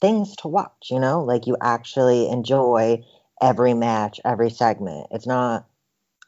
things 0.00 0.34
to 0.36 0.48
watch, 0.48 0.88
you 0.90 0.98
know? 0.98 1.24
Like 1.24 1.46
you 1.46 1.56
actually 1.60 2.30
enjoy 2.30 3.04
every 3.40 3.74
match, 3.74 4.20
every 4.24 4.50
segment. 4.50 5.08
It's 5.10 5.26
not 5.26 5.66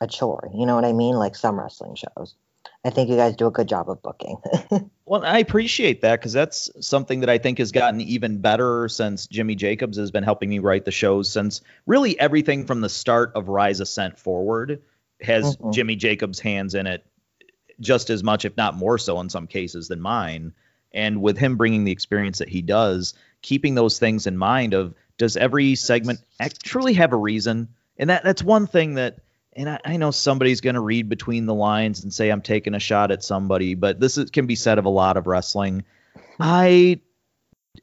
a 0.03 0.07
chore, 0.07 0.51
you 0.53 0.67
know 0.67 0.75
what 0.75 0.85
I 0.85 0.93
mean? 0.93 1.15
Like 1.15 1.37
some 1.37 1.59
wrestling 1.59 1.95
shows. 1.95 2.35
I 2.85 2.91
think 2.91 3.09
you 3.09 3.17
guys 3.17 3.37
do 3.37 3.47
a 3.47 3.51
good 3.51 3.69
job 3.69 3.89
of 3.89 4.03
booking. 4.03 4.39
well, 5.07 5.25
I 5.25 5.39
appreciate 5.39 6.01
that 6.01 6.19
because 6.19 6.33
that's 6.33 6.69
something 6.81 7.21
that 7.21 7.31
I 7.31 7.39
think 7.39 7.59
has 7.59 7.71
gotten 7.71 8.01
even 8.01 8.41
better 8.41 8.89
since 8.89 9.29
Jimmy 9.29 9.55
Jacobs 9.55 9.97
has 9.99 10.11
been 10.11 10.25
helping 10.25 10.49
me 10.49 10.59
write 10.59 10.85
the 10.85 10.91
shows. 10.91 11.31
Since 11.31 11.61
really 11.87 12.19
everything 12.19 12.67
from 12.67 12.81
the 12.81 12.89
start 12.89 13.33
of 13.37 13.49
Rise 13.49 13.79
Ascent 13.79 14.19
forward 14.19 14.83
has 15.21 15.57
mm-hmm. 15.57 15.71
Jimmy 15.71 15.95
Jacobs' 15.95 16.41
hands 16.41 16.75
in 16.75 16.89
it 16.89 17.07
just 17.79 18.11
as 18.11 18.25
much, 18.25 18.45
if 18.45 18.57
not 18.57 18.75
more 18.75 18.99
so, 18.99 19.21
in 19.21 19.29
some 19.29 19.47
cases 19.47 19.87
than 19.87 20.01
mine. 20.01 20.53
And 20.93 21.23
with 21.23 21.39
him 21.39 21.57
bringing 21.57 21.85
the 21.85 21.93
experience 21.93 22.39
that 22.39 22.49
he 22.49 22.63
does, 22.63 23.15
keeping 23.43 23.77
those 23.77 24.01
things 24.01 24.27
in 24.27 24.37
mind 24.37 24.75
of 24.75 24.95
does 25.19 25.37
every 25.37 25.77
segment 25.77 26.21
actually 26.41 26.95
have 26.95 27.13
a 27.13 27.17
reason? 27.17 27.69
And 27.97 28.11
that 28.11 28.25
that's 28.25 28.43
one 28.43 28.67
thing 28.67 28.95
that 28.95 29.19
and 29.55 29.69
I, 29.69 29.79
I 29.85 29.97
know 29.97 30.11
somebody's 30.11 30.61
going 30.61 30.75
to 30.75 30.81
read 30.81 31.09
between 31.09 31.47
the 31.47 31.55
lines 31.55 32.03
and 32.03 32.13
say 32.13 32.31
I'm 32.31 32.43
taking 32.43 32.75
a 32.75 32.81
shot 32.81 33.11
at 33.11 33.23
somebody, 33.23 33.75
but 33.75 34.01
this 34.01 34.19
is, 34.19 34.31
can 34.31 34.47
be 34.47 34.55
said 34.55 34.79
of 34.79 34.85
a 34.85 34.91
lot 34.91 35.17
of 35.17 35.27
wrestling. 35.27 35.85
Hmm. 36.15 36.21
I 36.41 37.01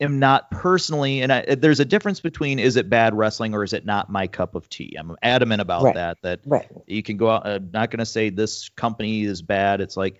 am 0.01 0.19
not 0.19 0.49
personally, 0.51 1.21
and 1.21 1.31
I, 1.31 1.55
there's 1.55 1.79
a 1.79 1.85
difference 1.85 2.19
between 2.19 2.59
is 2.59 2.75
it 2.75 2.89
bad 2.89 3.13
wrestling 3.13 3.53
or 3.53 3.63
is 3.63 3.73
it 3.73 3.85
not 3.85 4.09
my 4.09 4.27
cup 4.27 4.55
of 4.55 4.69
tea. 4.69 4.95
I'm 4.97 5.15
adamant 5.21 5.61
about 5.61 5.83
right. 5.83 5.95
that. 5.95 6.17
That 6.21 6.39
right. 6.45 6.67
you 6.87 7.03
can 7.03 7.17
go 7.17 7.29
out. 7.29 7.47
I'm 7.47 7.69
not 7.71 7.91
going 7.91 7.99
to 7.99 8.05
say 8.05 8.29
this 8.29 8.69
company 8.69 9.23
is 9.23 9.41
bad. 9.41 9.81
It's 9.81 9.97
like 9.97 10.19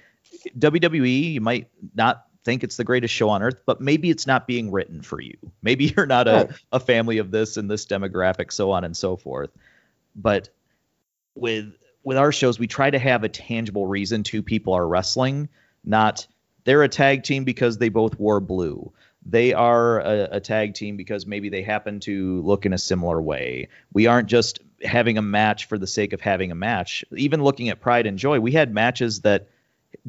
WWE. 0.58 1.34
You 1.34 1.42
might 1.42 1.68
not 1.96 2.26
think 2.46 2.64
it's 2.64 2.78
the 2.78 2.84
greatest 2.84 3.14
show 3.14 3.30
on 3.30 3.44
earth, 3.44 3.62
but 3.66 3.82
maybe 3.82 4.10
it's 4.10 4.26
not 4.26 4.48
being 4.48 4.72
written 4.72 5.02
for 5.02 5.20
you. 5.20 5.38
Maybe 5.62 5.86
you're 5.98 6.06
not 6.06 6.28
a, 6.28 6.32
right. 6.32 6.52
a 6.72 6.80
family 6.80 7.18
of 7.18 7.32
this 7.32 7.58
and 7.58 7.70
this 7.70 7.86
demographic, 7.86 8.52
so 8.52 8.72
on 8.72 8.84
and 8.84 8.96
so 8.96 9.18
forth. 9.18 9.50
But 10.16 10.50
with 11.40 11.74
with 12.04 12.18
our 12.18 12.32
shows, 12.32 12.58
we 12.58 12.68
try 12.68 12.90
to 12.90 13.00
have 13.00 13.24
a 13.24 13.30
tangible 13.30 13.86
reason 13.86 14.24
two 14.24 14.42
people 14.42 14.74
are 14.74 14.88
wrestling, 14.88 15.50
not 15.84 16.26
they're 16.64 16.84
a 16.84 16.90
tag 16.90 17.24
team 17.24 17.44
because 17.44 17.78
they 17.78 17.90
both 17.90 18.20
wore 18.20 18.40
blue. 18.40 18.92
They 19.26 19.54
are 19.54 20.00
a, 20.00 20.30
a, 20.34 20.40
tag 20.40 20.76
team 20.76 20.98
because 20.98 21.26
maybe 21.26 21.50
they 21.50 21.62
happen 21.62 22.00
to 22.02 22.42
look 22.42 22.66
in 22.66 22.74
a 22.74 22.78
similar 22.78 23.22
way. 23.22 23.68
We 23.92 24.08
aren't 24.08 24.30
just 24.30 24.60
having 24.84 25.18
a 25.18 25.22
match 25.22 25.66
for 25.66 25.78
the 25.78 25.88
sake 25.88 26.14
of 26.14 26.22
having 26.22 26.52
a 26.52 26.56
match. 26.56 27.04
Even 27.16 27.44
looking 27.44 27.70
at 27.70 27.82
Pride 27.82 28.06
and 28.06 28.18
Joy, 28.18 28.40
we 28.40 28.54
had 28.54 28.74
matches 28.74 29.22
that 29.22 29.50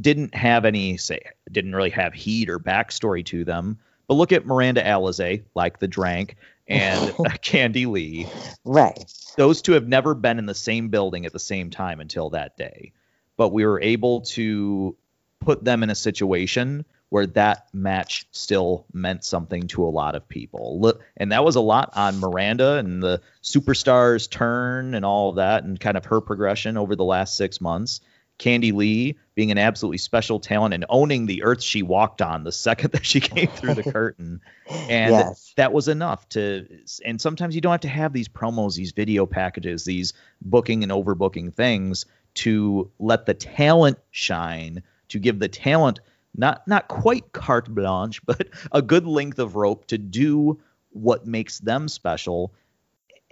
didn't 0.01 0.35
have 0.35 0.65
any 0.65 0.97
say, 0.97 1.21
didn't 1.51 1.75
really 1.75 1.91
have 1.91 2.15
heat 2.15 2.49
or 2.49 2.59
backstory 2.59 3.25
to 3.27 3.45
them. 3.45 3.79
But 4.07 4.15
look 4.15 4.33
at 4.33 4.47
Miranda 4.47 4.83
Alizé, 4.83 5.45
like 5.55 5.79
the 5.79 5.89
Drank, 5.89 6.37
and 6.81 7.15
oh. 7.19 7.25
Candy 7.43 7.87
Lee. 7.87 8.27
Right. 8.65 9.13
Those 9.37 9.61
two 9.61 9.73
have 9.73 9.89
never 9.89 10.15
been 10.15 10.39
in 10.39 10.47
the 10.47 10.55
same 10.55 10.89
building 10.89 11.27
at 11.27 11.33
the 11.33 11.39
same 11.39 11.71
time 11.71 12.01
until 12.01 12.31
that 12.31 12.57
day. 12.57 12.93
But 13.37 13.49
we 13.49 13.67
were 13.67 13.81
able 13.81 14.21
to 14.23 14.97
put 15.41 15.65
them 15.65 15.83
in 15.83 15.91
a 15.91 15.95
situation 15.95 16.85
where 17.09 17.27
that 17.27 17.67
match 17.73 18.27
still 18.31 18.87
meant 18.93 19.25
something 19.25 19.67
to 19.67 19.83
a 19.85 19.91
lot 19.91 20.15
of 20.15 20.29
people. 20.29 20.95
And 21.17 21.33
that 21.33 21.45
was 21.45 21.57
a 21.57 21.61
lot 21.61 21.93
on 21.97 22.21
Miranda 22.21 22.75
and 22.75 23.03
the 23.03 23.21
superstars 23.43 24.31
turn 24.31 24.95
and 24.95 25.05
all 25.05 25.31
of 25.31 25.37
that 25.37 25.65
and 25.65 25.81
kind 25.81 25.97
of 25.97 26.05
her 26.05 26.21
progression 26.21 26.77
over 26.77 26.95
the 26.95 27.05
last 27.05 27.37
six 27.37 27.61
months. 27.61 28.01
Candy 28.39 28.71
Lee 28.71 29.19
being 29.41 29.51
an 29.51 29.57
absolutely 29.57 29.97
special 29.97 30.39
talent 30.39 30.75
and 30.75 30.85
owning 30.91 31.25
the 31.25 31.45
earth 31.45 31.63
she 31.63 31.83
walked 31.83 32.21
on 32.21 32.45
the 32.45 32.53
second 32.53 32.91
that 32.93 33.07
she 33.07 33.21
came 33.21 33.49
through 33.49 33.73
the 33.73 33.83
curtain. 33.91 34.39
And 34.69 35.13
yes. 35.13 35.55
that 35.57 35.73
was 35.73 35.89
enough 35.89 36.29
to 36.31 36.67
and 37.07 37.19
sometimes 37.19 37.55
you 37.55 37.63
don't 37.63 37.73
have 37.73 37.81
to 37.81 37.89
have 37.89 38.13
these 38.13 38.29
promos, 38.29 38.75
these 38.75 38.93
video 38.93 39.25
packages, 39.25 39.87
these 39.87 40.13
booking 40.43 40.83
and 40.83 40.93
overbooking 40.93 41.55
things 41.55 42.05
to 42.35 42.91
let 42.99 43.25
the 43.25 43.33
talent 43.33 43.99
shine, 44.11 44.83
to 45.09 45.19
give 45.19 45.39
the 45.39 45.49
talent 45.49 46.01
not 46.37 46.69
not 46.69 46.87
quite 46.87 47.33
carte 47.33 47.75
blanche, 47.75 48.21
but 48.27 48.47
a 48.73 48.83
good 48.83 49.07
length 49.07 49.39
of 49.39 49.57
rope 49.57 49.87
to 49.87 49.97
do 49.97 50.61
what 50.91 51.27
makes 51.27 51.61
them 51.61 51.89
special 51.89 52.53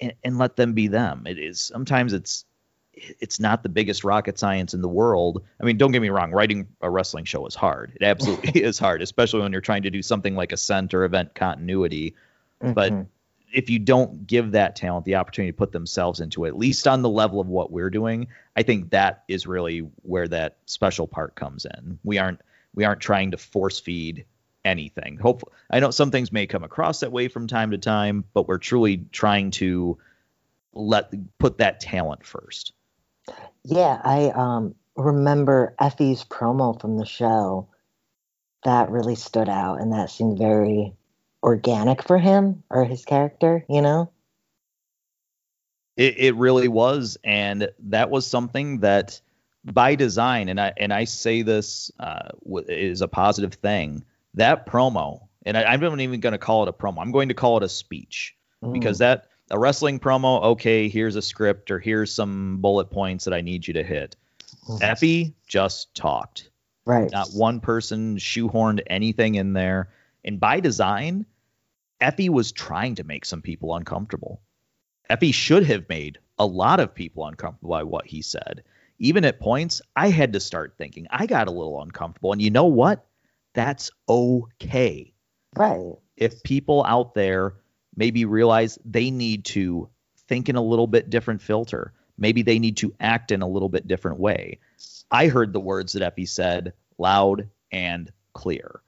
and, 0.01 0.15
and 0.25 0.39
let 0.39 0.57
them 0.57 0.73
be 0.73 0.89
them. 0.89 1.27
It 1.27 1.39
is 1.39 1.61
sometimes 1.61 2.15
it's 2.15 2.47
it's 3.21 3.41
not 3.41 3.63
the 3.63 3.69
biggest 3.69 4.05
rocket 4.05 4.39
science 4.39 4.75
in 4.75 4.81
the 4.81 4.89
world. 4.89 5.45
I 5.61 5.65
mean, 5.65 5.77
don't 5.77 5.93
get 5.93 6.03
me 6.03 6.11
wrong, 6.11 6.33
writing 6.33 6.69
a 6.81 6.91
wrestling 6.91 7.25
show 7.25 7.47
is 7.47 7.55
hard. 7.55 7.93
It 7.97 8.05
absolutely 8.05 8.63
is 8.63 8.79
hard, 8.79 9.03
especially 9.03 9.41
when 9.41 9.53
you're 9.53 9.61
trying 9.61 9.83
to 9.83 9.91
do 9.91 10.03
something 10.03 10.35
like 10.35 10.53
a 10.53 10.55
Ascent 10.55 10.95
or 10.95 11.05
event 11.05 11.35
continuity. 11.35 12.15
Mm-hmm. 12.61 12.73
But 12.73 13.07
if 13.53 13.71
you 13.71 13.79
don't 13.79 14.27
give 14.27 14.53
that 14.53 14.77
talent 14.77 15.05
the 15.05 15.17
opportunity 15.17 15.53
to 15.53 15.57
put 15.57 15.73
themselves 15.73 16.21
into 16.21 16.45
it, 16.45 16.49
at 16.49 16.59
least 16.59 16.87
on 16.87 17.03
the 17.03 17.09
level 17.09 17.41
of 17.41 17.49
what 17.49 17.71
we're 17.71 17.91
doing, 17.91 18.29
I 18.57 18.63
think 18.63 18.91
that 18.91 19.25
is 19.29 19.47
really 19.47 19.89
where 20.03 20.29
that 20.29 20.59
special 20.67 21.07
part 21.07 21.35
comes 21.35 21.65
in. 21.65 21.99
We 22.05 22.19
aren't 22.19 22.41
we 22.75 22.85
aren't 22.85 23.01
trying 23.01 23.31
to 23.31 23.39
force 23.39 23.79
feed 23.79 24.25
anything. 24.65 25.17
Hopefully, 25.17 25.53
I 25.71 25.81
know 25.81 25.91
some 25.91 26.11
things 26.11 26.33
may 26.33 26.47
come 26.47 26.65
across 26.65 27.01
that 27.01 27.13
way 27.13 27.29
from 27.29 27.47
time 27.47 27.71
to 27.71 27.79
time, 27.79 28.25
but 28.35 28.47
we're 28.47 28.59
truly 28.59 28.99
trying 29.13 29.53
to 29.53 29.99
let 30.73 31.13
put 31.39 31.59
that 31.59 31.81
talent 31.81 32.25
first. 32.25 32.73
Yeah, 33.71 34.01
I 34.03 34.31
um, 34.31 34.75
remember 34.97 35.75
Effy's 35.79 36.25
promo 36.25 36.81
from 36.81 36.97
the 36.97 37.05
show. 37.05 37.69
That 38.65 38.91
really 38.91 39.15
stood 39.15 39.49
out, 39.49 39.81
and 39.81 39.93
that 39.93 40.11
seemed 40.11 40.39
very 40.39 40.95
organic 41.43 42.03
for 42.03 42.19
him 42.19 42.65
or 42.71 42.85
his 42.85 43.05
character. 43.05 43.65
You 43.69 43.83
know. 43.83 44.11
It, 45.97 46.19
it 46.19 46.37
really 46.37 46.69
was, 46.69 47.19
and 47.25 47.69
that 47.81 48.09
was 48.09 48.27
something 48.27 48.81
that, 48.81 49.21
by 49.65 49.97
design, 49.97 50.49
and 50.49 50.61
I 50.61 50.73
and 50.79 50.93
I 50.93 51.05
say 51.05 51.43
this 51.43 51.91
uh, 52.01 52.31
is 52.69 53.03
a 53.03 53.09
positive 53.09 53.55
thing. 53.55 54.03
That 54.35 54.67
promo, 54.67 55.29
and 55.45 55.59
I, 55.59 55.65
I'm 55.65 55.81
not 55.81 56.01
even 56.01 56.21
going 56.21 56.33
to 56.33 56.39
call 56.39 56.63
it 56.63 56.69
a 56.69 56.73
promo. 56.73 57.01
I'm 57.01 57.13
going 57.13 57.29
to 57.29 57.35
call 57.35 57.59
it 57.59 57.63
a 57.63 57.69
speech 57.69 58.35
mm. 58.65 58.73
because 58.73 58.99
that 58.99 59.27
a 59.51 59.59
wrestling 59.59 59.99
promo, 59.99 60.43
okay, 60.43 60.89
here's 60.89 61.17
a 61.17 61.23
script 61.23 61.71
or 61.71 61.79
here's 61.79 62.13
some 62.13 62.59
bullet 62.59 62.91
points 62.91 63.25
that 63.25 63.35
I 63.35 63.41
need 63.41 63.67
you 63.67 63.75
to 63.75 63.83
hit. 63.83 64.17
Mm-hmm. 64.67 64.85
Effy 64.85 65.35
just 65.47 65.95
talked. 65.95 66.51
Right. 66.85 67.11
Not 67.11 67.31
one 67.35 67.61
person 67.61 68.17
shoehorned 68.17 68.81
anything 68.87 69.35
in 69.35 69.53
there. 69.53 69.91
And 70.25 70.41
by 70.41 70.61
design, 70.61 71.27
Effy 72.01 72.29
was 72.29 72.53
trying 72.53 72.97
to 72.97 73.05
make 73.05 73.25
some 73.25 73.43
people 73.43 73.75
uncomfortable. 73.75 74.41
Effy 75.11 75.33
should 75.33 75.65
have 75.65 75.89
made 75.89 76.19
a 76.39 76.47
lot 76.47 76.81
of 76.81 76.95
people 76.95 77.27
uncomfortable 77.27 77.71
by 77.71 77.83
what 77.83 78.07
he 78.07 78.23
said. 78.23 78.63
Even 78.99 79.25
at 79.25 79.41
points, 79.41 79.81
I 79.95 80.09
had 80.09 80.33
to 80.33 80.41
start 80.41 80.75
thinking. 80.77 81.07
I 81.11 81.27
got 81.27 81.49
a 81.49 81.53
little 81.53 81.81
uncomfortable. 81.81 82.33
And 82.33 82.43
you 82.43 82.51
know 82.51 82.67
what? 82.67 83.07
That's 83.55 83.91
okay. 84.09 85.13
Right. 85.57 85.95
If 86.17 86.43
people 86.43 86.85
out 86.85 87.15
there 87.15 87.55
maybe 87.99 88.25
realize 88.25 88.79
they 88.85 89.11
need 89.11 89.45
to 89.45 89.89
think 90.29 90.49
in 90.49 90.55
a 90.55 90.63
little 90.63 90.87
bit 90.87 91.11
different 91.11 91.43
filter. 91.43 91.93
Maybe 92.17 92.43
they 92.43 92.61
need 92.61 92.77
to 92.79 92.95
act 93.01 93.33
in 93.33 93.43
a 93.43 93.49
little 93.49 93.69
bit 93.69 93.89
different 93.89 94.21
way. 94.21 94.61
I 95.11 95.27
heard 95.27 95.53
the 95.53 95.61
words 95.61 95.95
that 95.95 96.03
Effy 96.03 96.29
said 96.29 96.75
loud 96.97 97.49
and 97.73 98.13
clear. 98.33 98.81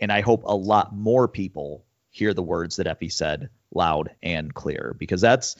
And 0.00 0.12
I 0.12 0.20
hope 0.20 0.44
a 0.44 0.54
lot 0.54 0.94
more 0.94 1.26
people 1.26 1.84
hear 2.10 2.32
the 2.32 2.42
words 2.42 2.76
that 2.76 2.86
Effy 2.86 3.12
said 3.12 3.50
loud 3.74 4.10
and 4.22 4.54
clear 4.54 4.94
because 4.96 5.20
that's 5.20 5.56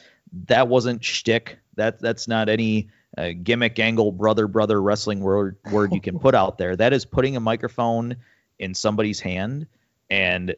that 0.47 0.69
wasn't 0.69 1.05
shtick. 1.05 1.59
That 1.75 2.01
that's 2.01 2.29
not 2.29 2.49
any 2.49 2.91
uh, 3.17 3.31
gimmick 3.43 3.79
angle 3.81 4.13
brother 4.13 4.47
brother 4.47 4.81
wrestling 4.81 5.21
word 5.21 5.57
word 5.73 5.93
you 5.93 6.01
can 6.01 6.21
put 6.21 6.37
out 6.37 6.59
there. 6.59 6.77
That 6.77 6.93
is 6.93 7.05
putting 7.05 7.37
a 7.37 7.41
microphone 7.41 8.17
in 8.59 8.75
somebody's 8.75 9.21
hand, 9.21 9.67
and 10.11 10.55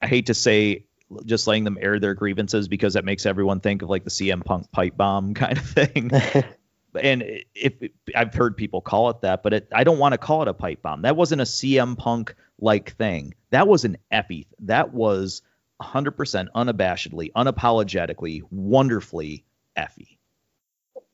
I 0.00 0.06
hate 0.06 0.26
to 0.26 0.34
say 0.34 0.84
just 1.24 1.46
letting 1.46 1.64
them 1.64 1.78
air 1.80 1.98
their 1.98 2.14
grievances 2.14 2.68
because 2.68 2.94
that 2.94 3.04
makes 3.04 3.26
everyone 3.26 3.60
think 3.60 3.82
of 3.82 3.90
like 3.90 4.04
the 4.04 4.10
CM 4.10 4.44
Punk 4.44 4.70
pipe 4.72 4.96
bomb 4.96 5.34
kind 5.34 5.58
of 5.58 5.64
thing. 5.64 6.10
and 7.00 7.24
if 7.54 7.74
I've 8.14 8.34
heard 8.34 8.56
people 8.56 8.80
call 8.80 9.10
it 9.10 9.20
that, 9.22 9.42
but 9.42 9.52
it, 9.52 9.68
I 9.72 9.84
don't 9.84 9.98
want 9.98 10.12
to 10.12 10.18
call 10.18 10.42
it 10.42 10.48
a 10.48 10.54
pipe 10.54 10.82
bomb. 10.82 11.02
That 11.02 11.16
wasn't 11.16 11.40
a 11.40 11.44
CM 11.44 11.96
Punk 11.96 12.34
like 12.58 12.96
thing. 12.96 13.34
That 13.50 13.68
was 13.68 13.84
an 13.84 13.96
Effy. 14.12 14.46
That 14.60 14.92
was 14.92 15.42
100% 15.80 16.48
unabashedly, 16.54 17.32
unapologetically, 17.32 18.42
wonderfully 18.50 19.44
Effy. 19.76 20.18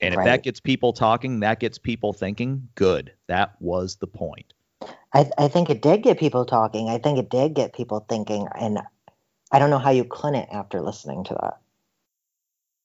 And 0.01 0.13
if 0.13 0.19
right. 0.19 0.25
that 0.27 0.43
gets 0.43 0.61
people 0.61 0.93
talking, 0.93 1.41
that 1.41 1.59
gets 1.61 1.79
people 1.79 2.13
thinking, 2.13 2.69
good. 2.75 3.13
That 3.29 3.55
was 3.61 3.97
the 3.97 4.07
point. 4.07 4.53
I, 5.13 5.31
I 5.39 5.49
think 5.49 5.71
it 5.71 5.81
did 5.81 6.03
get 6.03 6.19
people 6.19 6.45
talking. 6.45 6.89
I 6.89 6.99
think 6.99 7.19
it 7.19 7.31
did 7.31 7.55
get 7.55 7.73
people 7.73 8.05
thinking. 8.07 8.47
And 8.55 8.81
I 9.53 9.59
don't 9.59 9.71
know 9.71 9.79
how 9.79 9.91
you 9.91 10.05
it 10.35 10.49
after 10.53 10.81
listening 10.81 11.25
to 11.25 11.35
that. 11.35 11.59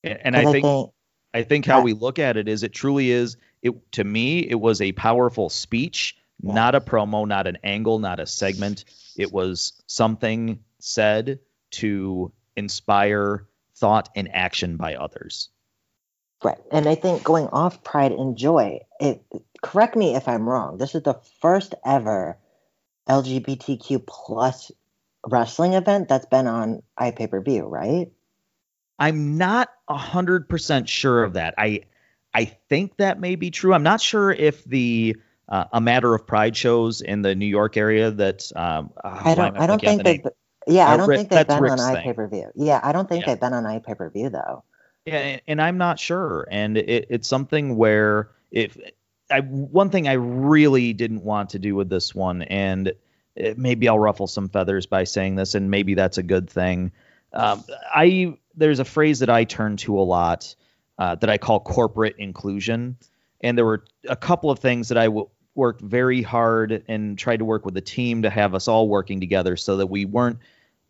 And, 0.03 0.19
and 0.23 0.35
I, 0.35 0.51
think, 0.51 0.65
I 0.65 0.69
think 0.69 0.91
I 1.33 1.43
think 1.43 1.65
how 1.65 1.81
we 1.81 1.93
look 1.93 2.19
at 2.19 2.37
it 2.37 2.47
is 2.47 2.63
it 2.63 2.73
truly 2.73 3.11
is 3.11 3.37
it 3.61 3.73
to 3.93 4.03
me 4.03 4.39
it 4.39 4.59
was 4.59 4.81
a 4.81 4.91
powerful 4.93 5.49
speech, 5.49 6.15
yeah. 6.41 6.53
not 6.53 6.75
a 6.75 6.81
promo, 6.81 7.27
not 7.27 7.47
an 7.47 7.57
angle, 7.63 7.99
not 7.99 8.19
a 8.19 8.25
segment. 8.25 8.85
It 9.17 9.31
was 9.31 9.73
something 9.87 10.59
said 10.79 11.39
to 11.71 12.31
inspire 12.55 13.47
thought 13.75 14.09
and 14.15 14.33
action 14.33 14.77
by 14.77 14.95
others. 14.95 15.49
Right. 16.43 16.57
And 16.71 16.89
I 16.89 16.95
think 16.95 17.23
going 17.23 17.47
off 17.47 17.83
Pride 17.83 18.11
and 18.11 18.35
Joy, 18.35 18.79
it 18.99 19.23
correct 19.61 19.95
me 19.95 20.15
if 20.15 20.27
I'm 20.27 20.49
wrong. 20.49 20.77
This 20.77 20.95
is 20.95 21.03
the 21.03 21.19
first 21.39 21.75
ever 21.85 22.37
LGBTQ 23.07 24.05
plus 24.07 24.71
wrestling 25.27 25.73
event 25.73 26.07
that's 26.07 26.25
been 26.25 26.47
on 26.47 26.81
iPay-per-view, 26.99 27.63
right? 27.63 28.11
I'm 28.99 29.37
not 29.37 29.69
hundred 29.89 30.47
percent 30.47 30.87
sure 30.87 31.23
of 31.23 31.33
that. 31.33 31.55
I 31.57 31.81
I 32.33 32.45
think 32.45 32.97
that 32.97 33.19
may 33.19 33.35
be 33.35 33.51
true. 33.51 33.73
I'm 33.73 33.83
not 33.83 33.99
sure 33.99 34.31
if 34.31 34.63
the 34.63 35.15
uh, 35.49 35.65
a 35.73 35.81
matter 35.81 36.13
of 36.13 36.25
pride 36.25 36.55
shows 36.55 37.01
in 37.01 37.21
the 37.21 37.35
New 37.35 37.47
York 37.47 37.77
area 37.77 38.11
that 38.11 38.49
um, 38.55 38.91
uh, 39.03 39.21
I 39.23 39.35
don't 39.35 39.57
I 39.57 39.67
don't 39.67 39.81
think 39.81 40.03
they 40.03 40.23
yeah 40.67 40.89
I 40.89 40.97
don't 40.97 41.09
think 41.09 41.29
they've 41.29 41.47
been 41.47 41.61
Rick's 41.61 41.81
on 41.81 41.95
iPay-per-view. 41.95 42.51
Yeah, 42.55 42.79
I 42.81 42.91
don't 42.91 43.09
think 43.09 43.25
yeah. 43.25 43.33
they've 43.33 43.41
been 43.41 43.53
on 43.53 43.63
iPay-per-view 43.63 44.29
though. 44.29 44.63
Yeah, 45.05 45.17
and, 45.17 45.41
and 45.47 45.61
I'm 45.61 45.77
not 45.77 45.99
sure, 45.99 46.47
and 46.51 46.77
it, 46.77 47.07
it's 47.09 47.27
something 47.27 47.75
where 47.75 48.29
if 48.51 48.77
I 49.31 49.39
one 49.39 49.89
thing 49.89 50.07
I 50.07 50.13
really 50.13 50.93
didn't 50.93 51.23
want 51.23 51.49
to 51.51 51.59
do 51.59 51.75
with 51.75 51.89
this 51.89 52.13
one, 52.13 52.43
and 52.43 52.93
it, 53.35 53.57
maybe 53.57 53.87
I'll 53.87 53.99
ruffle 53.99 54.27
some 54.27 54.49
feathers 54.49 54.85
by 54.85 55.03
saying 55.03 55.35
this, 55.35 55.55
and 55.55 55.69
maybe 55.69 55.93
that's 55.93 56.17
a 56.17 56.23
good 56.23 56.49
thing. 56.49 56.91
Um, 57.33 57.63
I 57.93 58.37
there's 58.55 58.79
a 58.79 58.85
phrase 58.85 59.19
that 59.19 59.29
I 59.29 59.45
turn 59.45 59.77
to 59.77 59.99
a 59.99 60.01
lot 60.01 60.53
uh, 60.97 61.15
that 61.15 61.29
I 61.29 61.37
call 61.37 61.59
corporate 61.59 62.15
inclusion, 62.17 62.97
and 63.41 63.57
there 63.57 63.65
were 63.65 63.85
a 64.07 64.15
couple 64.15 64.51
of 64.51 64.59
things 64.59 64.89
that 64.89 64.97
I 64.97 65.05
w- 65.05 65.29
worked 65.55 65.81
very 65.81 66.21
hard 66.21 66.83
and 66.87 67.17
tried 67.17 67.37
to 67.37 67.45
work 67.45 67.65
with 67.65 67.73
the 67.73 67.81
team 67.81 68.21
to 68.23 68.29
have 68.29 68.55
us 68.55 68.67
all 68.67 68.87
working 68.87 69.19
together 69.19 69.55
so 69.57 69.77
that 69.77 69.87
we 69.87 70.05
weren't 70.05 70.39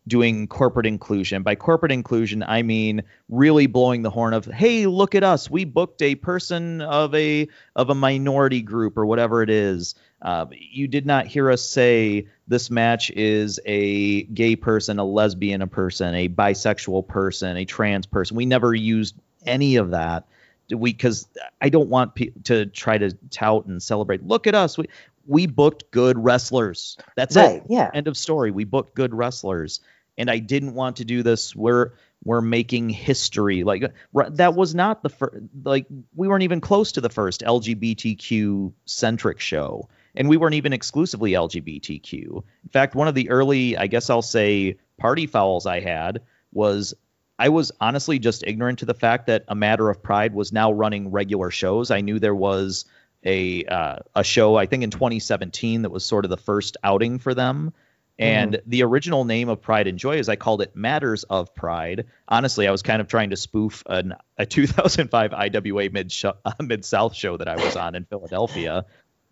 doing 0.06 0.48
corporate 0.48 0.86
inclusion. 0.86 1.42
By 1.42 1.54
corporate 1.54 1.92
inclusion, 1.92 2.42
I 2.42 2.62
mean 2.62 3.02
really 3.28 3.66
blowing 3.66 4.02
the 4.02 4.10
horn 4.10 4.34
of, 4.34 4.46
"Hey, 4.46 4.86
look 4.86 5.14
at 5.14 5.22
us! 5.22 5.50
We 5.50 5.64
booked 5.64 6.02
a 6.02 6.14
person 6.16 6.80
of 6.80 7.14
a 7.14 7.48
of 7.76 7.90
a 7.90 7.94
minority 7.94 8.62
group 8.62 8.96
or 8.98 9.06
whatever 9.06 9.42
it 9.42 9.50
is." 9.50 9.94
Uh, 10.20 10.46
you 10.50 10.86
did 10.86 11.04
not 11.04 11.26
hear 11.26 11.50
us 11.50 11.62
say 11.62 12.26
this 12.46 12.70
match 12.70 13.10
is 13.10 13.58
a 13.66 14.22
gay 14.24 14.54
person, 14.56 14.98
a 14.98 15.04
lesbian 15.04 15.62
a 15.62 15.66
person, 15.66 16.14
a 16.14 16.28
bisexual 16.28 17.06
person, 17.08 17.56
a 17.56 17.64
trans 17.64 18.06
person. 18.06 18.36
We 18.36 18.46
never 18.46 18.74
used 18.74 19.14
any 19.46 19.76
of 19.76 19.90
that. 19.90 20.24
We 20.70 20.92
because 20.92 21.26
I 21.60 21.68
don't 21.68 21.88
want 21.88 22.14
pe- 22.14 22.30
to 22.44 22.66
try 22.66 22.98
to 22.98 23.10
tout 23.30 23.66
and 23.66 23.82
celebrate. 23.82 24.26
Look 24.26 24.46
at 24.46 24.54
us. 24.54 24.78
We 24.78 24.88
we 25.26 25.46
booked 25.46 25.90
good 25.90 26.18
wrestlers. 26.18 26.96
That's 27.16 27.36
right, 27.36 27.56
it. 27.56 27.64
Yeah. 27.68 27.90
End 27.92 28.08
of 28.08 28.16
story. 28.16 28.50
We 28.50 28.64
booked 28.64 28.94
good 28.94 29.14
wrestlers, 29.14 29.80
and 30.16 30.30
I 30.30 30.38
didn't 30.38 30.74
want 30.74 30.96
to 30.96 31.04
do 31.04 31.22
this. 31.22 31.54
We're 31.54 31.92
we're 32.24 32.40
making 32.40 32.90
history. 32.90 33.64
Like 33.64 33.92
that 34.12 34.54
was 34.54 34.74
not 34.74 35.02
the 35.02 35.08
first. 35.10 35.36
Like 35.64 35.86
we 36.14 36.28
weren't 36.28 36.44
even 36.44 36.60
close 36.60 36.92
to 36.92 37.00
the 37.00 37.10
first 37.10 37.42
LGBTQ 37.42 38.72
centric 38.84 39.40
show, 39.40 39.88
and 40.14 40.28
we 40.28 40.36
weren't 40.36 40.54
even 40.54 40.72
exclusively 40.72 41.32
LGBTQ. 41.32 42.12
In 42.14 42.70
fact, 42.72 42.94
one 42.94 43.08
of 43.08 43.14
the 43.14 43.30
early, 43.30 43.76
I 43.76 43.86
guess 43.86 44.10
I'll 44.10 44.22
say, 44.22 44.76
party 44.98 45.26
fouls 45.26 45.66
I 45.66 45.80
had 45.80 46.22
was 46.52 46.94
I 47.38 47.48
was 47.48 47.72
honestly 47.80 48.18
just 48.18 48.44
ignorant 48.46 48.80
to 48.80 48.84
the 48.84 48.94
fact 48.94 49.26
that 49.26 49.44
a 49.48 49.54
matter 49.54 49.90
of 49.90 50.02
pride 50.02 50.34
was 50.34 50.52
now 50.52 50.72
running 50.72 51.10
regular 51.10 51.50
shows. 51.50 51.90
I 51.90 52.00
knew 52.00 52.18
there 52.18 52.34
was 52.34 52.84
a 53.24 53.64
uh, 53.64 53.96
a 54.14 54.24
show 54.24 54.56
I 54.56 54.66
think 54.66 54.82
in 54.82 54.90
2017 54.90 55.82
that 55.82 55.90
was 55.90 56.04
sort 56.04 56.24
of 56.24 56.30
the 56.30 56.36
first 56.36 56.76
outing 56.82 57.18
for 57.18 57.34
them. 57.34 57.72
And 58.18 58.52
mm-hmm. 58.52 58.70
the 58.70 58.82
original 58.82 59.24
name 59.24 59.48
of 59.48 59.62
Pride 59.62 59.86
and 59.86 59.98
Joy, 59.98 60.18
is 60.18 60.28
I 60.28 60.36
called 60.36 60.60
it, 60.62 60.76
Matters 60.76 61.24
of 61.24 61.54
Pride. 61.54 62.06
Honestly, 62.28 62.68
I 62.68 62.70
was 62.70 62.82
kind 62.82 63.00
of 63.00 63.08
trying 63.08 63.30
to 63.30 63.36
spoof 63.36 63.82
an, 63.86 64.14
a 64.36 64.44
2005 64.44 65.32
IWA 65.32 65.90
Mid 65.90 66.14
uh, 66.24 66.52
Mid 66.60 66.84
South 66.84 67.14
show 67.14 67.36
that 67.36 67.48
I 67.48 67.56
was 67.56 67.74
on 67.74 67.94
in 67.94 68.04
Philadelphia, 68.04 68.84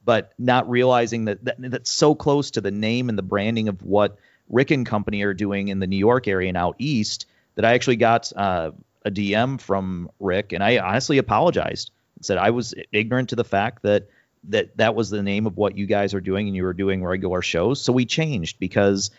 but 0.05 0.33
not 0.39 0.69
realizing 0.69 1.27
that, 1.27 1.45
that 1.45 1.57
that's 1.59 1.91
so 1.91 2.15
close 2.15 2.53
to 2.53 2.61
the 2.61 2.71
name 2.71 3.09
and 3.09 3.19
the 3.19 3.23
branding 3.23 3.69
of 3.69 3.83
what 3.83 4.17
Rick 4.49 4.71
and 4.71 4.87
Company 4.87 5.23
are 5.23 5.35
doing 5.35 5.69
in 5.69 5.79
the 5.79 5.87
New 5.87 5.99
York 5.99 6.27
area 6.27 6.49
and 6.49 6.57
out 6.57 6.77
east 6.79 7.27
that 7.55 7.65
I 7.65 7.75
actually 7.75 7.97
got 7.97 8.33
uh, 8.35 8.71
a 9.05 9.11
DM 9.11 9.61
from 9.61 10.11
Rick, 10.19 10.53
and 10.53 10.65
I 10.65 10.79
honestly 10.79 11.19
apologized 11.19 11.91
said 12.21 12.39
I 12.39 12.51
was 12.51 12.75
ignorant 12.93 13.31
to 13.31 13.37
the 13.37 13.45
fact 13.45 13.83
that 13.83 14.09
that 14.49 14.77
that 14.79 14.95
was 14.95 15.11
the 15.11 15.23
name 15.23 15.47
of 15.47 15.57
what 15.57 15.77
you 15.77 15.87
guys 15.87 16.15
are 16.15 16.21
doing 16.21 16.47
and 16.47 16.57
you 16.57 16.63
were 16.63 16.73
doing 16.73 17.05
regular 17.05 17.43
shows. 17.43 17.81
So 17.81 17.93
we 17.93 18.07
changed 18.07 18.59
because 18.59 19.11